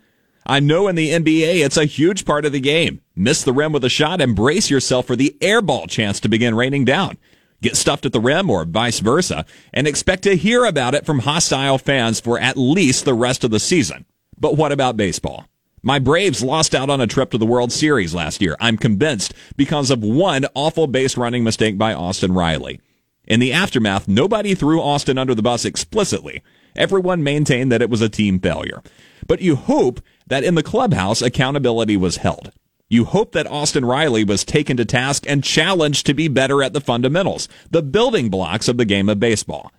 I 0.46 0.60
know 0.60 0.88
in 0.88 0.96
the 0.96 1.10
NBA 1.10 1.64
it's 1.64 1.76
a 1.76 1.84
huge 1.84 2.24
part 2.24 2.44
of 2.44 2.52
the 2.52 2.60
game. 2.60 3.02
Miss 3.14 3.42
the 3.42 3.52
rim 3.52 3.72
with 3.72 3.84
a 3.84 3.90
shot 3.90 4.20
and 4.20 4.34
brace 4.34 4.70
yourself 4.70 5.06
for 5.06 5.16
the 5.16 5.36
airball 5.40 5.88
chance 5.88 6.18
to 6.20 6.28
begin 6.28 6.54
raining 6.54 6.84
down. 6.84 7.18
Get 7.62 7.76
stuffed 7.76 8.04
at 8.04 8.12
the 8.12 8.20
rim 8.20 8.50
or 8.50 8.64
vice 8.64 9.00
versa 9.00 9.44
and 9.72 9.86
expect 9.86 10.22
to 10.24 10.36
hear 10.36 10.64
about 10.64 10.94
it 10.94 11.06
from 11.06 11.20
hostile 11.20 11.78
fans 11.78 12.20
for 12.20 12.38
at 12.38 12.56
least 12.56 13.04
the 13.04 13.14
rest 13.14 13.44
of 13.44 13.50
the 13.50 13.60
season. 13.60 14.06
But 14.38 14.56
what 14.56 14.72
about 14.72 14.96
baseball? 14.96 15.46
My 15.82 15.98
Braves 15.98 16.42
lost 16.42 16.74
out 16.74 16.88
on 16.88 17.02
a 17.02 17.06
trip 17.06 17.30
to 17.30 17.38
the 17.38 17.46
World 17.46 17.70
Series 17.70 18.14
last 18.14 18.40
year. 18.40 18.56
I'm 18.60 18.78
convinced 18.78 19.34
because 19.56 19.90
of 19.90 20.02
one 20.02 20.46
awful 20.54 20.86
base 20.86 21.18
running 21.18 21.44
mistake 21.44 21.76
by 21.76 21.92
Austin 21.92 22.32
Riley. 22.32 22.80
In 23.26 23.40
the 23.40 23.52
aftermath, 23.52 24.06
nobody 24.06 24.54
threw 24.54 24.80
Austin 24.80 25.18
under 25.18 25.34
the 25.34 25.42
bus 25.42 25.64
explicitly. 25.64 26.42
Everyone 26.76 27.22
maintained 27.22 27.72
that 27.72 27.82
it 27.82 27.90
was 27.90 28.00
a 28.00 28.08
team 28.08 28.38
failure. 28.38 28.82
But 29.26 29.40
you 29.40 29.56
hope 29.56 30.00
that 30.26 30.44
in 30.44 30.54
the 30.54 30.62
clubhouse, 30.62 31.22
accountability 31.22 31.96
was 31.96 32.18
held. 32.18 32.52
You 32.88 33.04
hope 33.04 33.32
that 33.32 33.46
Austin 33.46 33.84
Riley 33.84 34.24
was 34.24 34.44
taken 34.44 34.76
to 34.76 34.84
task 34.84 35.24
and 35.26 35.42
challenged 35.42 36.04
to 36.06 36.14
be 36.14 36.28
better 36.28 36.62
at 36.62 36.74
the 36.74 36.80
fundamentals, 36.80 37.48
the 37.70 37.82
building 37.82 38.28
blocks 38.28 38.68
of 38.68 38.76
the 38.76 38.84
game 38.84 39.08
of 39.08 39.18
baseball. 39.18 39.72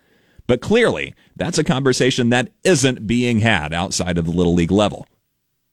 But 0.48 0.62
clearly, 0.62 1.14
that's 1.36 1.58
a 1.58 1.64
conversation 1.64 2.30
that 2.30 2.52
isn't 2.64 3.08
being 3.08 3.40
had 3.40 3.74
outside 3.74 4.18
of 4.18 4.26
the 4.26 4.32
Little 4.32 4.54
League 4.54 4.72
level. 4.72 5.08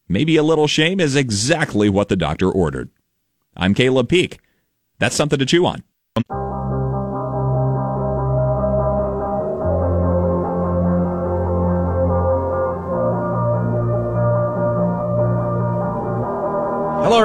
Maybe 0.09 0.37
a 0.37 0.43
little 0.43 0.67
shame 0.67 1.01
is 1.01 1.17
exactly 1.17 1.89
what 1.89 2.09
the 2.09 2.17
doctor 2.17 2.51
ordered. 2.51 2.91
I'm 3.57 3.75
Caleb 3.75 4.09
Peak. 4.09 4.39
That's 4.99 5.17
something 5.17 5.39
to 5.39 5.47
chew 5.47 5.65
on. 5.65 5.83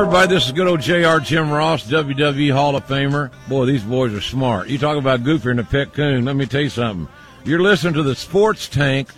Everybody. 0.08 0.36
This 0.36 0.46
is 0.46 0.54
good 0.54 0.68
old 0.68 0.80
JR 0.80 1.18
Jim 1.20 1.52
Ross, 1.52 1.86
WWE 1.86 2.54
Hall 2.54 2.78
of 2.78 2.88
Famer. 2.88 3.30
Boy, 3.50 3.66
these 3.66 3.84
boys 3.84 4.14
are 4.14 4.22
smart. 4.22 4.70
You 4.70 4.78
talk 4.78 4.98
about 4.98 5.24
goofier 5.24 5.44
than 5.44 5.60
a 5.60 5.66
pet 5.66 5.92
coon. 5.92 6.24
Let 6.24 6.38
me 6.38 6.46
tell 6.46 6.62
you 6.62 6.70
something. 6.70 7.14
You're 7.44 7.60
listening 7.60 7.94
to 7.96 8.04
the 8.04 8.16
Sports 8.16 8.70
Tank. 8.70 9.10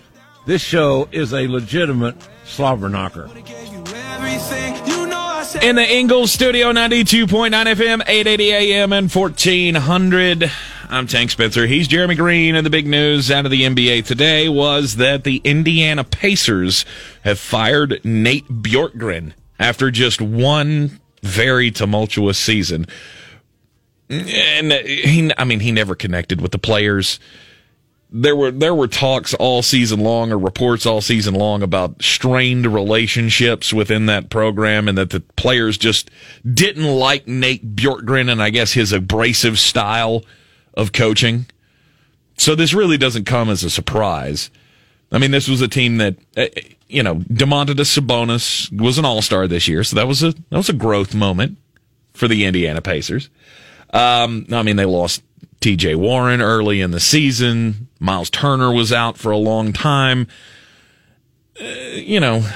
This 0.47 0.63
show 0.63 1.07
is 1.11 1.31
a 1.31 1.47
legitimate 1.47 2.15
slobber 2.43 2.89
knocker. 2.89 3.25
In 5.61 5.75
the 5.75 5.85
Ingles 5.87 6.31
Studio, 6.31 6.71
92.9 6.71 7.51
FM, 7.51 8.01
880 8.07 8.51
AM, 8.51 8.91
and 8.91 9.13
1400. 9.13 10.51
I'm 10.89 11.05
Tank 11.05 11.29
Spencer. 11.29 11.67
He's 11.67 11.87
Jeremy 11.87 12.15
Greene, 12.15 12.55
and 12.55 12.65
the 12.65 12.71
big 12.71 12.87
news 12.87 13.29
out 13.29 13.45
of 13.45 13.51
the 13.51 13.61
NBA 13.61 14.07
today 14.07 14.49
was 14.49 14.95
that 14.95 15.23
the 15.23 15.39
Indiana 15.43 16.03
Pacers 16.03 16.83
have 17.23 17.37
fired 17.37 18.01
Nate 18.03 18.47
Bjorkgren 18.47 19.33
after 19.59 19.91
just 19.91 20.21
one 20.21 20.99
very 21.21 21.69
tumultuous 21.69 22.37
season. 22.37 22.87
And 24.09 24.71
he, 24.71 25.31
I 25.37 25.43
mean, 25.43 25.59
he 25.59 25.71
never 25.71 25.93
connected 25.93 26.41
with 26.41 26.51
the 26.51 26.57
players. 26.57 27.19
There 28.11 28.35
were 28.35 28.49
there 28.49 28.73
were 28.73 28.87
talks 28.87 29.35
all 29.35 29.61
season 29.61 29.99
long, 29.99 30.31
or 30.31 30.39
reports 30.39 30.87
all 30.87 30.99
season 30.99 31.35
long 31.35 31.61
about 31.61 32.01
strained 32.01 32.65
relationships 32.65 33.71
within 33.71 34.07
that 34.07 34.31
program, 34.31 34.87
and 34.87 34.97
that 34.97 35.11
the 35.11 35.19
players 35.19 35.77
just 35.77 36.09
didn't 36.51 36.87
like 36.87 37.27
Nate 37.27 37.75
Bjorkgren 37.75 38.31
and 38.31 38.41
I 38.41 38.49
guess 38.49 38.73
his 38.73 38.91
abrasive 38.91 39.59
style 39.59 40.23
of 40.73 40.91
coaching. 40.91 41.45
So 42.35 42.55
this 42.55 42.73
really 42.73 42.97
doesn't 42.97 43.25
come 43.25 43.49
as 43.49 43.63
a 43.63 43.69
surprise. 43.69 44.49
I 45.11 45.19
mean, 45.19 45.31
this 45.31 45.47
was 45.47 45.61
a 45.61 45.67
team 45.67 45.97
that 45.97 46.15
uh, 46.35 46.47
you 46.89 47.03
know, 47.03 47.15
Domantas 47.15 47.99
Sabonis 47.99 48.71
was 48.75 48.97
an 48.97 49.05
All 49.05 49.21
Star 49.21 49.47
this 49.47 49.67
year, 49.67 49.83
so 49.83 49.95
that 49.95 50.07
was 50.07 50.23
a 50.23 50.31
that 50.31 50.57
was 50.57 50.69
a 50.69 50.73
growth 50.73 51.13
moment 51.13 51.57
for 52.13 52.27
the 52.27 52.45
Indiana 52.45 52.81
Pacers. 52.81 53.29
Um, 53.91 54.45
I 54.51 54.63
mean, 54.63 54.75
they 54.75 54.85
lost 54.85 55.21
T.J. 55.61 55.95
Warren 55.95 56.41
early 56.41 56.81
in 56.81 56.91
the 56.91 56.99
season. 56.99 57.87
Miles 57.99 58.29
Turner 58.29 58.71
was 58.73 58.91
out 58.91 59.17
for 59.17 59.31
a 59.31 59.37
long 59.37 59.71
time. 59.71 60.27
Uh, 61.59 61.65
you 61.93 62.19
know, 62.19 62.47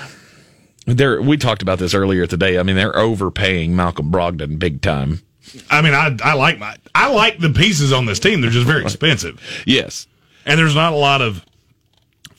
there 0.88 1.22
we 1.22 1.38
talked 1.38 1.62
about 1.62 1.80
this 1.80 1.94
earlier 1.94 2.26
today. 2.26 2.58
I 2.58 2.64
mean, 2.64 2.76
they're 2.76 2.98
overpaying 2.98 3.76
Malcolm 3.76 4.12
Brogdon 4.12 4.58
big 4.58 4.82
time. 4.82 5.22
I 5.70 5.82
mean, 5.82 5.94
I 5.94 6.18
I 6.24 6.34
like 6.34 6.58
my 6.58 6.76
I 6.96 7.12
like 7.12 7.38
the 7.38 7.52
pieces 7.52 7.94
on 7.94 8.08
this 8.08 8.20
team. 8.20 8.42
They're 8.42 8.50
just 8.50 8.66
very 8.66 8.82
expensive. 8.82 9.40
Yes, 9.68 10.08
and 10.46 10.60
there's 10.60 10.76
not 10.76 10.94
a 10.94 10.98
lot 10.98 11.22
of 11.22 11.46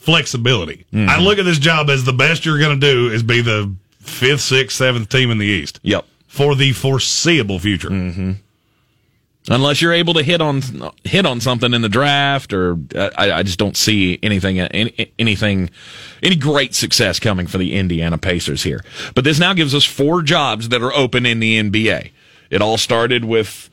flexibility. 0.04 0.84
Mm-hmm. 0.92 1.08
I 1.08 1.18
look 1.18 1.38
at 1.38 1.44
this 1.44 1.58
job 1.58 1.88
as 1.88 2.04
the 2.04 2.12
best 2.12 2.44
you're 2.44 2.58
going 2.58 2.78
to 2.78 2.86
do 2.86 3.08
is 3.08 3.22
be 3.22 3.40
the 3.40 3.74
fifth, 4.00 4.42
sixth, 4.42 4.76
seventh 4.76 5.08
team 5.08 5.30
in 5.30 5.38
the 5.38 5.46
East. 5.46 5.80
Yep, 5.82 6.04
for 6.26 6.54
the 6.54 6.72
foreseeable 6.72 7.58
future. 7.58 7.90
Mm-hmm. 7.90 8.32
Unless 9.50 9.82
you're 9.82 9.92
able 9.92 10.14
to 10.14 10.22
hit 10.22 10.40
on 10.40 10.62
hit 11.04 11.26
on 11.26 11.40
something 11.40 11.74
in 11.74 11.82
the 11.82 11.88
draft, 11.88 12.52
or 12.52 12.78
I, 12.94 13.32
I 13.32 13.42
just 13.42 13.58
don't 13.58 13.76
see 13.76 14.18
anything 14.22 14.58
any, 14.58 15.12
anything 15.18 15.70
any 16.22 16.36
great 16.36 16.74
success 16.74 17.20
coming 17.20 17.46
for 17.46 17.58
the 17.58 17.74
Indiana 17.74 18.16
Pacers 18.16 18.62
here. 18.62 18.80
But 19.14 19.24
this 19.24 19.38
now 19.38 19.52
gives 19.52 19.74
us 19.74 19.84
four 19.84 20.22
jobs 20.22 20.70
that 20.70 20.82
are 20.82 20.94
open 20.94 21.26
in 21.26 21.40
the 21.40 21.60
NBA. 21.62 22.10
It 22.50 22.62
all 22.62 22.78
started 22.78 23.24
with 23.24 23.68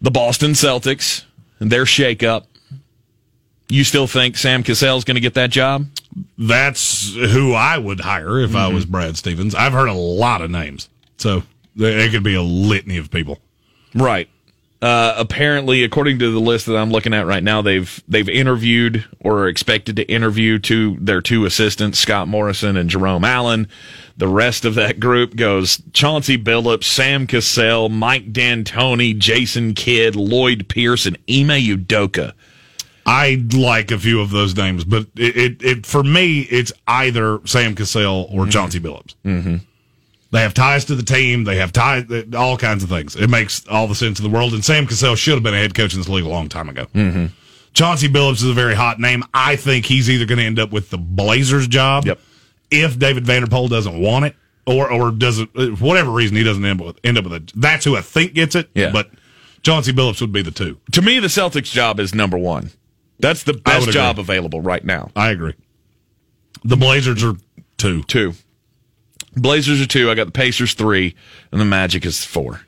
the 0.00 0.12
Boston 0.12 0.52
Celtics 0.52 1.24
and 1.58 1.72
their 1.72 1.84
shakeup. 1.84 2.44
You 3.68 3.84
still 3.84 4.06
think 4.06 4.36
Sam 4.36 4.62
Cassell's 4.62 5.04
going 5.04 5.16
to 5.16 5.20
get 5.20 5.34
that 5.34 5.50
job? 5.50 5.86
That's 6.36 7.14
who 7.14 7.52
I 7.52 7.76
would 7.78 8.00
hire 8.00 8.40
if 8.40 8.50
mm-hmm. 8.50 8.56
I 8.56 8.68
was 8.68 8.86
Brad 8.86 9.16
Stevens. 9.16 9.54
I've 9.54 9.72
heard 9.72 9.88
a 9.88 9.94
lot 9.94 10.40
of 10.40 10.50
names, 10.50 10.88
so 11.18 11.42
it 11.76 12.10
could 12.10 12.22
be 12.22 12.34
a 12.34 12.42
litany 12.42 12.96
of 12.96 13.10
people. 13.10 13.38
Right. 13.94 14.28
Uh, 14.80 15.12
apparently, 15.18 15.82
according 15.82 16.20
to 16.20 16.30
the 16.30 16.38
list 16.38 16.66
that 16.66 16.76
I'm 16.76 16.90
looking 16.90 17.12
at 17.12 17.26
right 17.26 17.42
now, 17.42 17.62
they've 17.62 18.00
they've 18.06 18.28
interviewed 18.28 19.04
or 19.18 19.40
are 19.40 19.48
expected 19.48 19.96
to 19.96 20.04
interview 20.04 20.60
two 20.60 20.96
their 21.00 21.20
two 21.20 21.44
assistants, 21.46 21.98
Scott 21.98 22.28
Morrison 22.28 22.76
and 22.76 22.88
Jerome 22.88 23.24
Allen. 23.24 23.66
The 24.16 24.28
rest 24.28 24.64
of 24.64 24.76
that 24.76 25.00
group 25.00 25.34
goes 25.34 25.82
Chauncey 25.92 26.38
Billups, 26.38 26.84
Sam 26.84 27.26
Cassell, 27.26 27.88
Mike 27.88 28.32
D'Antoni, 28.32 29.18
Jason 29.18 29.74
Kidd, 29.74 30.14
Lloyd 30.14 30.68
Pierce, 30.68 31.06
and 31.06 31.16
Ime 31.28 31.60
Udoka. 31.60 32.34
I 33.08 33.42
like 33.54 33.90
a 33.90 33.98
few 33.98 34.20
of 34.20 34.30
those 34.30 34.54
names, 34.54 34.84
but 34.84 35.06
it, 35.16 35.34
it, 35.34 35.62
it 35.62 35.86
for 35.86 36.02
me, 36.02 36.40
it's 36.40 36.74
either 36.86 37.40
Sam 37.46 37.74
Cassell 37.74 38.28
or 38.30 38.42
mm-hmm. 38.42 38.50
Chauncey 38.50 38.80
Billups. 38.80 39.14
Mm-hmm. 39.24 39.56
They 40.30 40.40
have 40.42 40.52
ties 40.52 40.84
to 40.84 40.94
the 40.94 41.02
team. 41.02 41.44
They 41.44 41.56
have 41.56 41.72
ties, 41.72 42.04
all 42.36 42.58
kinds 42.58 42.84
of 42.84 42.90
things. 42.90 43.16
It 43.16 43.30
makes 43.30 43.66
all 43.66 43.86
the 43.86 43.94
sense 43.94 44.20
in 44.20 44.24
the 44.24 44.30
world. 44.30 44.52
And 44.52 44.62
Sam 44.62 44.86
Cassell 44.86 45.16
should 45.16 45.34
have 45.34 45.42
been 45.42 45.54
a 45.54 45.58
head 45.58 45.74
coach 45.74 45.94
in 45.94 46.00
this 46.00 46.08
league 46.08 46.26
a 46.26 46.28
long 46.28 46.50
time 46.50 46.68
ago. 46.68 46.84
Mm-hmm. 46.94 47.26
Chauncey 47.72 48.10
Billups 48.10 48.42
is 48.42 48.44
a 48.44 48.52
very 48.52 48.74
hot 48.74 49.00
name. 49.00 49.24
I 49.32 49.56
think 49.56 49.86
he's 49.86 50.10
either 50.10 50.26
going 50.26 50.38
to 50.38 50.44
end 50.44 50.58
up 50.58 50.70
with 50.70 50.90
the 50.90 50.98
Blazers 50.98 51.66
job 51.66 52.04
yep. 52.04 52.20
if 52.70 52.98
David 52.98 53.24
Vanterpool 53.24 53.70
doesn't 53.70 53.98
want 53.98 54.26
it, 54.26 54.36
or 54.66 54.92
or 54.92 55.12
doesn't 55.12 55.80
whatever 55.80 56.10
reason 56.10 56.36
he 56.36 56.42
doesn't 56.44 56.62
end 56.62 56.82
up 56.82 56.86
with 56.88 57.00
end 57.04 57.16
up 57.16 57.24
with 57.24 57.32
it. 57.32 57.52
That's 57.56 57.86
who 57.86 57.96
I 57.96 58.02
think 58.02 58.34
gets 58.34 58.54
it. 58.54 58.68
Yeah. 58.74 58.92
But 58.92 59.10
Chauncey 59.62 59.94
Billups 59.94 60.20
would 60.20 60.32
be 60.32 60.42
the 60.42 60.50
two. 60.50 60.78
To 60.92 61.00
me, 61.00 61.20
the 61.20 61.28
Celtics 61.28 61.72
job 61.72 62.00
is 62.00 62.14
number 62.14 62.36
one. 62.36 62.70
That's 63.18 63.42
the 63.42 63.54
best 63.54 63.90
job 63.90 64.18
available 64.18 64.60
right 64.60 64.84
now. 64.84 65.10
I 65.16 65.30
agree. 65.30 65.54
The 66.64 66.76
Blazers 66.76 67.22
are 67.24 67.34
two. 67.76 68.02
Two. 68.04 68.34
Blazers 69.36 69.80
are 69.80 69.86
two. 69.86 70.10
I 70.10 70.14
got 70.14 70.26
the 70.26 70.32
Pacers 70.32 70.74
three, 70.74 71.14
and 71.52 71.60
the 71.60 71.64
Magic 71.64 72.04
is 72.04 72.24
four. 72.24 72.62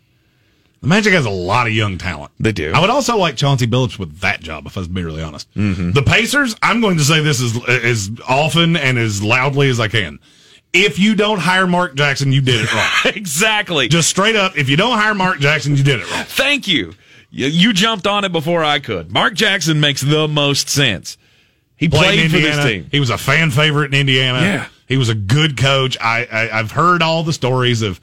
The 0.80 0.86
Magic 0.86 1.12
has 1.12 1.26
a 1.26 1.30
lot 1.30 1.66
of 1.66 1.74
young 1.74 1.98
talent. 1.98 2.32
They 2.40 2.52
do. 2.52 2.72
I 2.72 2.80
would 2.80 2.88
also 2.88 3.16
like 3.16 3.36
Chauncey 3.36 3.66
Billups 3.66 3.98
with 3.98 4.20
that 4.20 4.40
job, 4.40 4.66
if 4.66 4.78
I 4.78 4.80
was 4.80 4.88
to 4.88 4.94
be 4.94 5.04
really 5.04 5.22
honest. 5.22 5.52
Mm-hmm. 5.54 5.92
The 5.92 6.02
Pacers, 6.02 6.56
I'm 6.62 6.80
going 6.80 6.96
to 6.96 7.04
say 7.04 7.20
this 7.20 7.42
as, 7.42 7.62
as 7.68 8.10
often 8.26 8.76
and 8.76 8.98
as 8.98 9.22
loudly 9.22 9.68
as 9.68 9.78
I 9.78 9.88
can. 9.88 10.20
If 10.72 10.98
you 10.98 11.16
don't 11.16 11.40
hire 11.40 11.66
Mark 11.66 11.96
Jackson, 11.96 12.32
you 12.32 12.40
did 12.40 12.62
it 12.62 12.72
wrong. 12.72 12.88
exactly. 13.14 13.88
Just 13.88 14.08
straight 14.08 14.36
up, 14.36 14.56
if 14.56 14.70
you 14.70 14.76
don't 14.76 14.96
hire 14.96 15.14
Mark 15.14 15.38
Jackson, 15.40 15.76
you 15.76 15.82
did 15.82 16.00
it 16.00 16.10
wrong. 16.10 16.24
Thank 16.24 16.66
you. 16.66 16.94
You 17.30 17.72
jumped 17.72 18.06
on 18.06 18.24
it 18.24 18.32
before 18.32 18.64
I 18.64 18.80
could. 18.80 19.12
Mark 19.12 19.34
Jackson 19.34 19.80
makes 19.80 20.00
the 20.00 20.26
most 20.26 20.68
sense. 20.68 21.16
He 21.76 21.88
played, 21.88 22.18
played 22.18 22.30
for 22.30 22.38
this 22.38 22.64
team. 22.64 22.88
He 22.90 23.00
was 23.00 23.10
a 23.10 23.16
fan 23.16 23.50
favorite 23.50 23.94
in 23.94 24.00
Indiana. 24.00 24.40
Yeah. 24.40 24.68
He 24.86 24.96
was 24.96 25.08
a 25.08 25.14
good 25.14 25.56
coach. 25.56 25.96
I, 26.00 26.26
I 26.30 26.56
have 26.58 26.72
heard 26.72 27.00
all 27.00 27.22
the 27.22 27.32
stories 27.32 27.80
of 27.80 28.00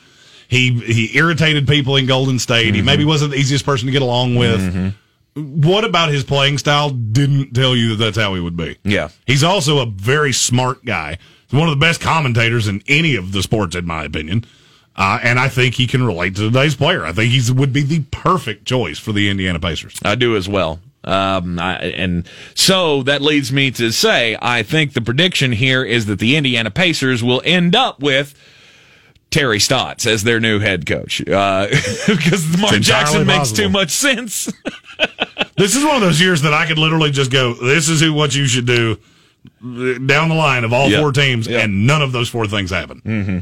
he 0.47 0.71
he 0.79 1.15
irritated 1.17 1.67
people 1.67 1.97
in 1.97 2.05
Golden 2.05 2.39
State. 2.39 2.67
Mm-hmm. 2.67 2.75
He 2.75 2.81
maybe 2.81 3.05
wasn't 3.05 3.31
the 3.31 3.37
easiest 3.37 3.65
person 3.65 3.85
to 3.85 3.91
get 3.91 4.01
along 4.01 4.35
with. 4.35 4.61
Mm-hmm. 4.61 5.61
What 5.61 5.83
about 5.83 6.09
his 6.09 6.23
playing 6.23 6.57
style 6.57 6.89
didn't 6.89 7.53
tell 7.53 7.75
you 7.75 7.89
that 7.89 8.03
that's 8.03 8.17
how 8.17 8.33
he 8.33 8.41
would 8.41 8.57
be? 8.57 8.77
Yeah. 8.83 9.09
He's 9.27 9.43
also 9.43 9.79
a 9.79 9.85
very 9.85 10.31
smart 10.31 10.83
guy. 10.83 11.19
He's 11.47 11.59
one 11.59 11.69
of 11.69 11.75
the 11.75 11.85
best 11.85 12.01
commentators 12.01 12.67
in 12.67 12.81
any 12.87 13.15
of 13.15 13.33
the 13.33 13.43
sports, 13.43 13.75
in 13.75 13.85
my 13.85 14.05
opinion. 14.05 14.45
Uh, 14.97 15.19
and 15.21 15.39
I 15.39 15.47
think 15.47 15.75
he 15.75 15.85
can 15.85 16.03
relate 16.03 16.35
to 16.37 16.41
today's 16.41 16.75
player. 16.75 17.05
I 17.05 17.11
think 17.11 17.31
he 17.31 17.51
would 17.51 17.71
be 17.71 17.83
the 17.83 18.01
perfect 18.11 18.65
choice 18.65 18.97
for 18.97 19.11
the 19.11 19.29
Indiana 19.29 19.59
Pacers. 19.59 19.95
I 20.03 20.15
do 20.15 20.35
as 20.35 20.49
well. 20.49 20.79
Um, 21.03 21.59
I, 21.59 21.75
and 21.77 22.27
so 22.55 23.03
that 23.03 23.21
leads 23.21 23.51
me 23.53 23.69
to 23.71 23.91
say, 23.91 24.35
I 24.41 24.63
think 24.63 24.93
the 24.93 25.01
prediction 25.01 25.51
here 25.51 25.83
is 25.83 26.07
that 26.07 26.19
the 26.19 26.35
Indiana 26.35 26.71
Pacers 26.71 27.23
will 27.23 27.41
end 27.45 27.75
up 27.75 28.01
with 28.01 28.33
Terry 29.29 29.59
Stotts 29.59 30.05
as 30.07 30.23
their 30.23 30.39
new 30.39 30.59
head 30.59 30.85
coach 30.85 31.21
uh, 31.29 31.67
because 32.07 32.57
Mark 32.57 32.73
Jackson 32.81 33.25
makes 33.27 33.39
possible. 33.49 33.57
too 33.65 33.69
much 33.69 33.91
sense. 33.91 34.45
this 35.57 35.75
is 35.75 35.83
one 35.83 35.95
of 35.95 36.01
those 36.01 36.19
years 36.19 36.41
that 36.41 36.53
I 36.53 36.65
could 36.65 36.77
literally 36.79 37.11
just 37.11 37.29
go, 37.31 37.53
"This 37.53 37.87
is 37.87 38.01
who 38.01 38.13
what 38.13 38.33
you 38.35 38.47
should 38.47 38.65
do." 38.65 38.97
Down 39.61 40.29
the 40.29 40.35
line 40.35 40.63
of 40.63 40.73
all 40.73 40.89
Yep. 40.89 40.99
four 40.99 41.11
teams, 41.11 41.47
Yep. 41.47 41.63
and 41.63 41.85
none 41.87 42.01
of 42.01 42.11
those 42.11 42.27
four 42.29 42.47
things 42.47 42.69
happen. 42.71 43.01
Mm-hmm. 43.05 43.39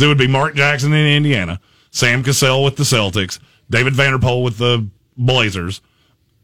It 0.00 0.06
would 0.06 0.18
be 0.18 0.28
Mark 0.28 0.54
Jackson 0.54 0.92
in 0.92 1.06
Indiana, 1.06 1.60
Sam 1.90 2.22
Cassell 2.22 2.62
with 2.64 2.76
the 2.76 2.84
Celtics, 2.84 3.38
David 3.70 3.94
Vanterpool 3.94 4.44
with 4.44 4.58
the 4.58 4.86
Blazers, 5.16 5.80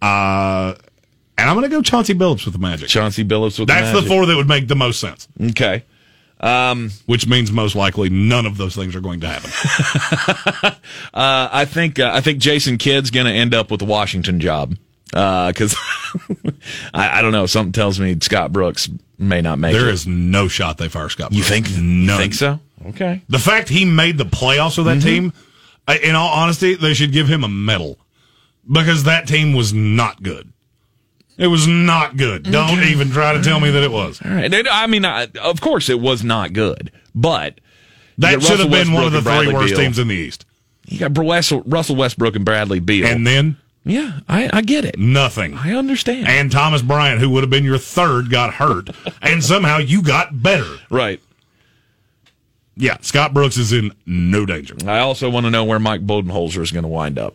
uh, 0.03 0.75
and 1.37 1.49
I'm 1.51 1.57
going 1.57 1.69
to 1.69 1.75
go 1.75 1.83
Chauncey 1.83 2.15
Billups 2.15 2.45
with 2.45 2.53
the 2.55 2.61
Magic. 2.61 2.89
Chauncey 2.89 3.25
Billups 3.25 3.59
with 3.59 3.69
the 3.69 3.75
Magic. 3.75 3.93
That's 3.93 3.95
the, 3.97 4.01
the 4.03 4.09
four 4.09 4.27
that 4.27 4.37
would 4.37 4.49
make 4.49 4.69
the 4.69 4.77
most 4.77 5.01
sense. 5.01 5.27
Okay. 5.51 5.85
Um, 6.41 6.91
Which 7.07 7.27
means 7.27 7.51
most 7.53 7.75
likely 7.75 8.11
none 8.11 8.45
of 8.45 8.57
those 8.57 8.75
things 8.75 8.95
are 8.95 9.01
going 9.01 9.21
to 9.21 9.29
happen. 9.29 9.51
uh, 11.15 11.49
I 11.51 11.65
think 11.65 11.99
uh, 11.99 12.11
I 12.13 12.21
think 12.21 12.39
Jason 12.39 12.77
Kidd's 12.77 13.11
going 13.11 13.27
to 13.27 13.33
end 13.33 13.55
up 13.55 13.71
with 13.71 13.81
the 13.81 13.87
Washington 13.87 14.41
job 14.41 14.77
because 15.07 15.75
I, 16.95 17.19
I 17.19 17.23
don't 17.23 17.33
know. 17.33 17.47
Something 17.47 17.73
tells 17.73 17.99
me 17.99 18.17
Scott 18.21 18.53
Brooks 18.53 18.91
may 19.19 19.41
not 19.41 19.59
make 19.59 19.73
There 19.73 19.89
it. 19.89 19.95
is 19.95 20.07
no 20.07 20.49
shot 20.49 20.77
they 20.77 20.89
fire 20.89 21.09
Scott. 21.09 21.33
You 21.33 21.45
Brooks. 21.45 21.49
think? 21.71 21.83
None. 21.83 22.19
Think 22.19 22.35
so? 22.35 22.61
Okay. 22.87 23.23
The 23.29 23.39
fact 23.39 23.69
he 23.69 23.85
made 23.85 24.19
the 24.19 24.25
playoffs 24.25 24.77
with 24.77 24.87
that 24.87 24.99
mm-hmm. 24.99 25.09
team, 25.09 25.33
I- 25.89 25.99
in 25.99 26.15
all 26.15 26.29
honesty, 26.29 26.75
they 26.75 26.95
should 26.95 27.13
give 27.13 27.29
him 27.29 27.45
a 27.45 27.49
medal 27.49 27.99
because 28.71 29.05
that 29.05 29.27
team 29.27 29.53
was 29.55 29.73
not 29.73 30.23
good. 30.23 30.53
It 31.37 31.49
was 31.49 31.67
not 31.67 32.17
good. 32.17 32.45
Mm-hmm. 32.45 32.53
Don't 32.53 32.85
even 32.85 33.11
try 33.11 33.33
to 33.33 33.43
tell 33.43 33.59
me 33.59 33.71
that 33.71 33.83
it 33.83 33.91
was. 33.91 34.21
All 34.25 34.31
right. 34.31 34.53
I 34.71 34.87
mean, 34.87 35.05
I, 35.05 35.27
of 35.43 35.61
course, 35.61 35.89
it 35.89 36.01
was 36.01 36.23
not 36.23 36.53
good, 36.53 36.93
but 37.15 37.61
That 38.19 38.43
should 38.43 38.61
have 38.61 38.71
been 38.71 38.93
one 38.93 39.05
of 39.05 39.13
the 39.13 39.23
three 39.23 39.53
worst 39.53 39.75
Beal. 39.75 39.79
teams 39.79 39.99
in 39.99 40.09
the 40.09 40.15
East. 40.15 40.47
You 40.87 40.99
got 41.01 41.17
Russell, 41.19 41.63
Russell 41.67 41.97
Westbrook 41.97 42.37
and 42.37 42.45
Bradley 42.45 42.79
Beal, 42.79 43.07
And 43.07 43.27
then 43.27 43.57
yeah, 43.85 44.21
I, 44.29 44.51
I 44.53 44.63
get 44.63 44.85
it. 44.85 44.99
nothing. 44.99 45.55
I 45.55 45.75
understand. 45.75 46.29
And 46.29 46.53
Thomas 46.53 46.83
Bryant, 46.83 47.21
who 47.21 47.31
would 47.31 47.43
have 47.43 47.51
been 47.51 47.65
your 47.65 47.79
third, 47.79 48.31
got 48.31 48.55
hurt, 48.55 48.91
and 49.23 49.43
somehow 49.43 49.79
you 49.79 50.03
got 50.03 50.43
better. 50.43 50.77
right. 50.91 51.21
Yeah, 52.77 52.97
Scott 53.03 53.33
Brooks 53.33 53.57
is 53.57 53.73
in 53.73 53.93
no 54.07 54.45
danger. 54.47 54.75
I 54.87 54.99
also 54.99 55.31
want 55.31 55.47
to 55.47 55.51
know 55.51 55.65
where 55.65 55.79
Mike 55.79 56.05
Budenholzer 56.07 56.61
is 56.63 56.73
going 56.73 56.83
to 56.83 56.89
wind 56.89 57.19
up. 57.19 57.35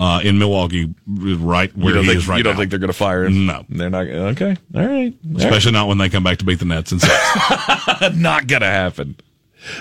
Uh, 0.00 0.20
in 0.22 0.38
Milwaukee, 0.38 0.94
right 1.08 1.76
where 1.76 1.96
he 1.96 2.06
think, 2.06 2.16
is 2.18 2.28
right 2.28 2.36
you 2.38 2.44
don't 2.44 2.52
now. 2.54 2.58
think 2.60 2.70
they're 2.70 2.78
going 2.78 2.86
to 2.86 2.92
fire 2.92 3.24
him? 3.24 3.46
No. 3.46 3.64
they're 3.68 3.90
not. 3.90 4.06
Okay, 4.06 4.56
all 4.74 4.86
right. 4.86 5.12
All 5.28 5.36
Especially 5.36 5.72
not 5.72 5.88
when 5.88 5.98
they 5.98 6.08
come 6.08 6.22
back 6.22 6.38
to 6.38 6.44
beat 6.44 6.60
the 6.60 6.64
Nets 6.66 6.92
in 6.92 7.00
six. 7.00 7.12
not 8.14 8.46
going 8.46 8.62
to 8.62 8.66
happen. 8.68 9.16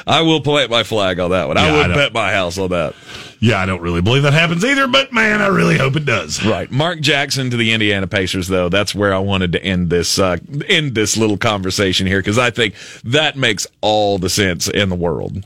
I 0.08 0.22
will 0.22 0.42
plant 0.42 0.72
my 0.72 0.82
flag 0.82 1.20
on 1.20 1.30
that 1.30 1.48
one. 1.48 1.58
I 1.58 1.68
Yeah, 1.68 1.74
I 1.74 1.78
would 1.78 1.88
know. 1.90 1.96
bet 1.96 2.14
my 2.14 2.32
house 2.34 2.58
on 2.58 2.70
that. 2.72 2.96
Yeah, 3.40 3.60
I 3.60 3.66
don't 3.66 3.82
really 3.82 4.02
believe 4.02 4.24
that 4.24 4.34
happens 4.34 4.66
either, 4.66 4.88
but 4.88 5.14
man, 5.14 5.42
I 5.42 5.48
really 5.48 5.78
hope 5.78 5.96
it 5.96 6.06
does. 6.06 6.44
Right, 6.44 6.72
Mark 6.72 7.02
Jackson 7.02 7.50
to 7.52 7.58
the 7.58 7.72
Indiana 7.72 8.08
Pacers, 8.08 8.48
though. 8.48 8.70
That's 8.70 8.96
where 8.96 9.14
I 9.14 9.20
wanted 9.20 9.52
to 9.54 9.64
end 9.64 9.90
this 9.90 10.18
uh, 10.18 10.38
end 10.68 10.96
this 10.96 11.18
little 11.18 11.38
conversation 11.38 12.08
here 12.08 12.20
because 12.20 12.40
I 12.40 12.50
think 12.50 12.74
that 13.04 13.36
makes 13.36 13.68
all 13.82 14.18
the 14.18 14.30
sense 14.30 14.68
in 14.68 14.90
the 14.90 14.96
world. 14.96 15.46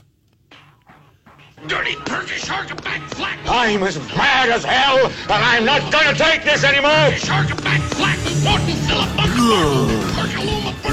Dirty 1.66 1.94
turkey 2.06 2.34
shark 2.34 2.82
back 2.82 3.02
flat. 3.10 3.38
I'm 3.46 3.82
as 3.82 3.98
mad 4.16 4.48
as 4.50 4.64
hell, 4.64 5.06
and 5.06 5.12
I'm 5.30 5.64
not 5.64 5.92
gonna 5.92 6.16
take 6.16 6.44
this 6.44 6.64
anymore. 6.64 7.12
Shark 7.12 7.48
back 7.62 7.80
flat. 7.92 8.18
Morton 8.42 8.74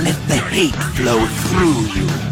Let 0.03 0.27
the 0.27 0.37
hate 0.51 0.75
flow 0.75 1.25
through 1.25 1.99
you. 1.99 2.28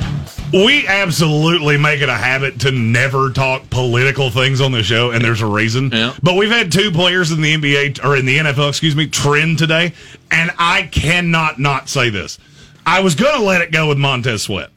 We 0.54 0.88
absolutely 0.88 1.78
make 1.78 2.02
it 2.02 2.08
a 2.10 2.14
habit 2.16 2.62
to 2.62 2.72
never 2.72 3.32
talk 3.32 3.70
political 3.70 4.30
things 4.30 4.62
on 4.62 4.72
the 4.72 4.82
show, 4.82 5.12
and 5.12 5.24
there's 5.24 5.42
a 5.42 5.46
reason. 5.46 5.90
But 6.24 6.36
we've 6.36 6.50
had 6.50 6.72
two 6.72 6.92
players 6.92 7.32
in 7.32 7.42
the 7.42 7.54
NBA 7.54 8.04
or 8.04 8.16
in 8.16 8.26
the 8.26 8.38
NFL, 8.38 8.70
excuse 8.70 8.96
me, 8.96 9.08
trend 9.08 9.58
today, 9.58 9.94
and 10.32 10.52
I 10.58 10.84
cannot 10.84 11.60
not 11.60 11.90
say 11.90 12.10
this. 12.10 12.40
I 12.86 13.02
was 13.02 13.16
going 13.16 13.36
to 13.38 13.44
let 13.44 13.62
it 13.62 13.72
go 13.72 13.90
with 13.90 13.98
Montez 13.98 14.44
Sweat. 14.44 14.70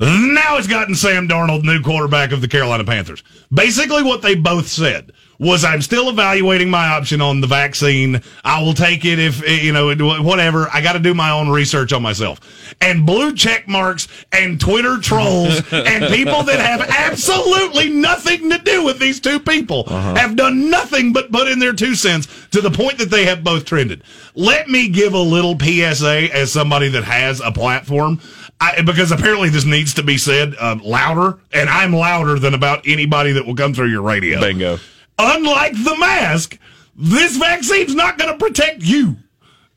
Now 0.00 0.56
it's 0.56 0.68
gotten 0.68 0.94
Sam 0.94 1.28
Darnold, 1.28 1.64
new 1.64 1.82
quarterback 1.82 2.32
of 2.32 2.40
the 2.40 2.48
Carolina 2.48 2.84
Panthers. 2.84 3.22
Basically, 3.52 4.02
what 4.02 4.22
they 4.22 4.36
both 4.36 4.68
said 4.68 5.12
was, 5.38 5.64
"I'm 5.64 5.82
still 5.82 6.08
evaluating 6.08 6.70
my 6.70 6.88
option 6.88 7.20
on 7.20 7.40
the 7.40 7.46
vaccine. 7.46 8.22
I 8.44 8.62
will 8.62 8.74
take 8.74 9.04
it 9.04 9.18
if 9.18 9.42
eh, 9.44 9.60
you 9.62 9.72
know 9.72 9.94
whatever. 10.22 10.68
I 10.72 10.80
got 10.80 10.94
to 10.94 10.98
do 10.98 11.14
my 11.14 11.30
own 11.30 11.48
research 11.48 11.92
on 11.92 12.02
myself." 12.02 12.40
And 12.80 13.06
blue 13.06 13.34
check 13.34 13.66
marks 13.68 14.08
and 14.32 14.60
Twitter 14.60 14.98
trolls 14.98 15.62
and 15.72 16.12
people 16.12 16.42
that 16.44 16.60
have 16.60 16.80
absolutely 16.80 17.90
nothing 17.90 18.50
to 18.50 18.58
do 18.58 18.84
with 18.84 18.98
these 18.98 19.20
two 19.20 19.40
people 19.40 19.84
have 19.84 20.36
done 20.36 20.70
nothing 20.70 21.12
but 21.12 21.32
put 21.32 21.48
in 21.48 21.58
their 21.58 21.72
two 21.72 21.94
cents 21.94 22.28
to 22.50 22.60
the 22.60 22.70
point 22.70 22.98
that 22.98 23.10
they 23.10 23.24
have 23.24 23.42
both 23.44 23.64
trended. 23.64 24.02
Let 24.34 24.68
me 24.68 24.88
give 24.88 25.14
a 25.14 25.18
little 25.18 25.58
PSA 25.58 26.34
as 26.34 26.52
somebody 26.52 26.88
that 26.90 27.04
has 27.04 27.40
a 27.40 27.52
platform. 27.52 28.20
I, 28.60 28.82
because 28.82 29.12
apparently 29.12 29.50
this 29.50 29.64
needs 29.64 29.94
to 29.94 30.02
be 30.02 30.18
said 30.18 30.56
uh, 30.58 30.76
louder, 30.82 31.38
and 31.52 31.68
I'm 31.68 31.92
louder 31.92 32.40
than 32.40 32.54
about 32.54 32.88
anybody 32.88 33.32
that 33.32 33.46
will 33.46 33.54
come 33.54 33.72
through 33.72 33.88
your 33.88 34.02
radio. 34.02 34.40
Bingo. 34.40 34.78
Unlike 35.18 35.84
the 35.84 35.96
mask, 35.98 36.58
this 36.94 37.36
vaccine's 37.36 37.94
not 37.94 38.18
going 38.18 38.30
to 38.30 38.44
protect 38.44 38.82
you. 38.82 39.16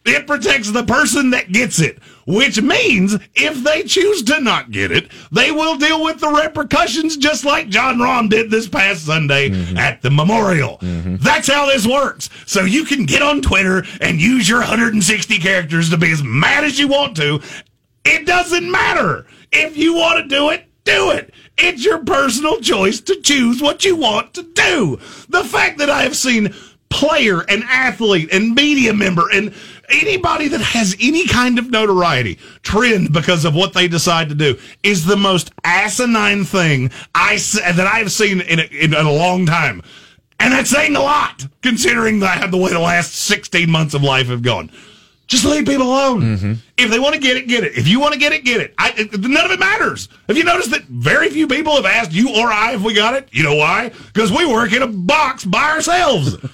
It 0.03 0.25
protects 0.25 0.71
the 0.71 0.83
person 0.83 1.29
that 1.29 1.51
gets 1.51 1.79
it, 1.79 1.99
which 2.25 2.59
means 2.59 3.15
if 3.35 3.63
they 3.63 3.83
choose 3.83 4.23
to 4.23 4.41
not 4.41 4.71
get 4.71 4.91
it, 4.91 5.11
they 5.31 5.51
will 5.51 5.77
deal 5.77 6.03
with 6.03 6.19
the 6.19 6.29
repercussions 6.29 7.17
just 7.17 7.45
like 7.45 7.69
Jon 7.69 7.97
Rahm 7.97 8.27
did 8.27 8.49
this 8.49 8.67
past 8.67 9.05
Sunday 9.05 9.49
mm-hmm. 9.49 9.77
at 9.77 10.01
the 10.01 10.09
memorial. 10.09 10.79
Mm-hmm. 10.79 11.17
That's 11.17 11.47
how 11.47 11.67
this 11.67 11.85
works. 11.85 12.31
So 12.47 12.63
you 12.63 12.83
can 12.83 13.05
get 13.05 13.21
on 13.21 13.43
Twitter 13.43 13.83
and 13.99 14.19
use 14.19 14.49
your 14.49 14.59
160 14.59 15.37
characters 15.37 15.91
to 15.91 15.97
be 15.97 16.11
as 16.11 16.23
mad 16.23 16.63
as 16.63 16.79
you 16.79 16.87
want 16.87 17.15
to. 17.17 17.39
It 18.03 18.25
doesn't 18.25 18.71
matter. 18.71 19.27
If 19.51 19.77
you 19.77 19.93
want 19.93 20.23
to 20.23 20.35
do 20.35 20.49
it, 20.49 20.65
do 20.83 21.11
it. 21.11 21.33
It's 21.57 21.85
your 21.85 22.03
personal 22.03 22.59
choice 22.59 22.99
to 23.01 23.19
choose 23.21 23.61
what 23.61 23.85
you 23.85 23.95
want 23.95 24.33
to 24.35 24.43
do. 24.43 24.99
The 25.29 25.43
fact 25.43 25.77
that 25.79 25.89
I 25.89 26.03
have 26.03 26.15
seen 26.15 26.53
player 26.89 27.41
and 27.49 27.63
athlete 27.63 28.29
and 28.31 28.53
media 28.53 28.93
member 28.93 29.29
and 29.31 29.53
anybody 29.89 30.47
that 30.49 30.61
has 30.61 30.95
any 31.01 31.27
kind 31.27 31.57
of 31.57 31.71
notoriety 31.71 32.37
trend 32.63 33.13
because 33.13 33.45
of 33.45 33.55
what 33.55 33.73
they 33.73 33.87
decide 33.87 34.29
to 34.29 34.35
do 34.35 34.57
is 34.83 35.05
the 35.05 35.17
most 35.17 35.51
asinine 35.63 36.43
thing 36.43 36.91
I 37.15 37.37
that 37.37 37.87
I 37.87 37.99
have 37.99 38.11
seen 38.11 38.41
in 38.41 38.59
a, 38.59 38.63
in 38.63 38.93
a 38.93 39.11
long 39.11 39.45
time. 39.45 39.81
And 40.39 40.53
that's 40.53 40.71
saying 40.71 40.95
a 40.95 41.01
lot 41.01 41.45
considering 41.61 42.19
that 42.19 42.37
I 42.37 42.39
have 42.39 42.51
the 42.51 42.57
way 42.57 42.71
the 42.71 42.79
last 42.79 43.13
16 43.13 43.69
months 43.69 43.93
of 43.93 44.03
life 44.03 44.27
have 44.27 44.41
gone. 44.41 44.71
Just 45.31 45.45
leave 45.45 45.65
people 45.65 45.87
alone. 45.87 46.21
Mm-hmm. 46.21 46.53
If 46.77 46.91
they 46.91 46.99
want 46.99 47.15
to 47.15 47.21
get 47.21 47.37
it, 47.37 47.47
get 47.47 47.63
it. 47.63 47.77
If 47.77 47.87
you 47.87 48.01
want 48.01 48.13
to 48.13 48.19
get 48.19 48.33
it, 48.33 48.43
get 48.43 48.59
it. 48.59 48.73
I, 48.77 48.91
None 49.17 49.45
of 49.45 49.51
it 49.51 49.61
matters. 49.61 50.09
Have 50.27 50.35
you 50.35 50.43
noticed 50.43 50.71
that 50.71 50.83
very 50.83 51.29
few 51.29 51.47
people 51.47 51.73
have 51.77 51.85
asked 51.85 52.11
you 52.11 52.35
or 52.35 52.51
I 52.51 52.73
if 52.73 52.81
we 52.81 52.93
got 52.93 53.13
it? 53.13 53.29
You 53.31 53.43
know 53.43 53.55
why? 53.55 53.93
Because 54.13 54.29
we 54.29 54.45
work 54.45 54.73
in 54.73 54.81
a 54.81 54.87
box 54.87 55.45
by 55.45 55.71
ourselves. 55.71 56.35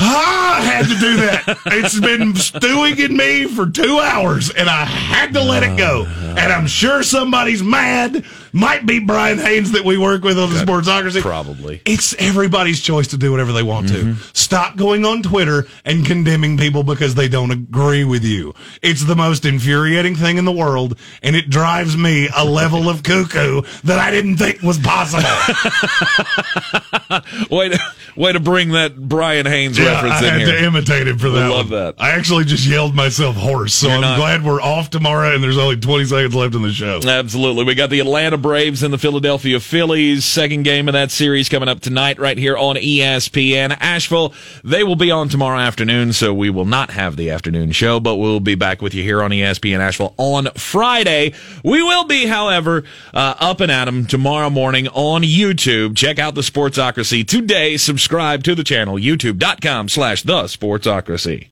I 0.00 0.62
had 0.64 0.86
to 0.86 0.98
do 0.98 1.16
that. 1.18 1.58
It's 1.66 2.00
been 2.00 2.34
stewing 2.34 2.98
in 2.98 3.16
me 3.16 3.44
for 3.44 3.70
two 3.70 4.00
hours, 4.00 4.50
and 4.50 4.68
I 4.68 4.84
had 4.84 5.32
to 5.34 5.40
let 5.40 5.62
it 5.62 5.78
go. 5.78 6.06
And 6.32 6.50
I'm 6.50 6.66
sure 6.66 7.02
somebody's 7.02 7.62
mad. 7.62 8.24
Might 8.52 8.84
be 8.86 8.98
Brian 9.00 9.38
Haynes 9.38 9.72
that 9.72 9.84
we 9.84 9.96
work 9.96 10.22
with 10.24 10.38
on 10.38 10.50
the 10.50 10.56
Sportsocracy. 10.58 11.22
Probably. 11.22 11.80
It's 11.86 12.14
everybody's 12.18 12.80
choice 12.80 13.08
to 13.08 13.16
do 13.16 13.30
whatever 13.30 13.52
they 13.52 13.62
want 13.62 13.88
to. 13.88 13.94
Mm-hmm. 13.94 14.22
Stop 14.34 14.76
going 14.76 15.04
on 15.06 15.22
Twitter 15.22 15.66
and 15.84 16.04
condemning 16.04 16.58
people 16.58 16.82
because 16.82 17.14
they 17.14 17.28
don't 17.28 17.50
agree 17.50 18.04
with 18.04 18.24
you. 18.24 18.54
It's 18.82 19.04
the 19.04 19.16
most 19.16 19.46
infuriating 19.46 20.16
thing 20.16 20.36
in 20.36 20.44
the 20.44 20.52
world, 20.52 20.98
and 21.22 21.34
it 21.34 21.48
drives 21.48 21.96
me 21.96 22.28
a 22.36 22.44
level 22.44 22.90
of 22.90 23.02
cuckoo 23.02 23.62
that 23.84 23.98
I 23.98 24.10
didn't 24.10 24.36
think 24.36 24.60
was 24.62 24.78
possible. 24.78 25.22
way 27.50 27.68
to 27.70 27.78
way 28.16 28.32
to 28.32 28.40
bring 28.40 28.70
that 28.72 28.96
Brian 28.96 29.46
Haynes 29.46 29.78
Yeah, 29.78 29.92
reference 29.92 30.14
I 30.14 30.18
in 30.18 30.24
had 30.24 30.40
here. 30.48 30.58
to 30.58 30.64
imitate 30.64 31.08
him 31.08 31.18
for 31.18 31.30
that. 31.30 31.44
I 31.44 31.48
love 31.48 31.70
one. 31.70 31.80
that. 31.80 31.94
I 31.98 32.10
actually 32.10 32.44
just 32.44 32.66
yelled 32.66 32.94
myself 32.94 33.36
hoarse, 33.36 33.74
so 33.74 33.86
You're 33.86 33.96
I'm 33.96 34.00
not- 34.02 34.18
glad 34.18 34.44
we're 34.44 34.60
off 34.60 34.90
tomorrow 34.90 35.34
and 35.34 35.42
there's 35.42 35.58
only 35.58 35.76
20 35.76 36.04
seconds 36.04 36.34
left 36.34 36.54
in 36.54 36.62
the 36.62 36.72
show. 36.72 37.00
Absolutely. 37.02 37.64
We 37.64 37.74
got 37.74 37.90
the 37.90 38.00
Atlanta 38.00 38.36
Braves 38.42 38.82
and 38.82 38.92
the 38.92 38.98
Philadelphia 38.98 39.60
Phillies. 39.60 40.24
Second 40.24 40.64
game 40.64 40.88
of 40.88 40.92
that 40.92 41.10
series 41.10 41.48
coming 41.48 41.68
up 41.68 41.80
tonight 41.80 42.18
right 42.18 42.36
here 42.36 42.56
on 42.56 42.76
ESPN. 42.76 43.76
Asheville, 43.80 44.34
they 44.62 44.84
will 44.84 44.96
be 44.96 45.10
on 45.10 45.28
tomorrow 45.28 45.58
afternoon, 45.58 46.12
so 46.12 46.34
we 46.34 46.50
will 46.50 46.64
not 46.64 46.90
have 46.90 47.16
the 47.16 47.30
afternoon 47.30 47.72
show, 47.72 48.00
but 48.00 48.16
we'll 48.16 48.40
be 48.40 48.54
back 48.54 48.82
with 48.82 48.92
you 48.94 49.02
here 49.02 49.22
on 49.22 49.30
ESPN 49.30 49.78
Asheville 49.78 50.14
on 50.18 50.46
Friday. 50.56 51.32
We 51.64 51.82
will 51.82 52.04
be, 52.04 52.26
however, 52.26 52.84
uh, 53.14 53.34
up 53.38 53.60
and 53.60 53.70
at 53.70 53.88
'em 53.88 54.04
tomorrow 54.06 54.50
morning 54.50 54.88
on 54.88 55.22
YouTube. 55.22 55.96
Check 55.96 56.18
out 56.18 56.34
the 56.34 56.40
Sportsocracy 56.40 57.26
today. 57.26 57.76
Subscribe 57.76 58.42
to 58.44 58.54
the 58.54 58.64
channel, 58.64 58.96
youtube.com 58.96 59.88
slash 59.88 60.22
the 60.22 60.42
Sportsocracy. 60.44 61.46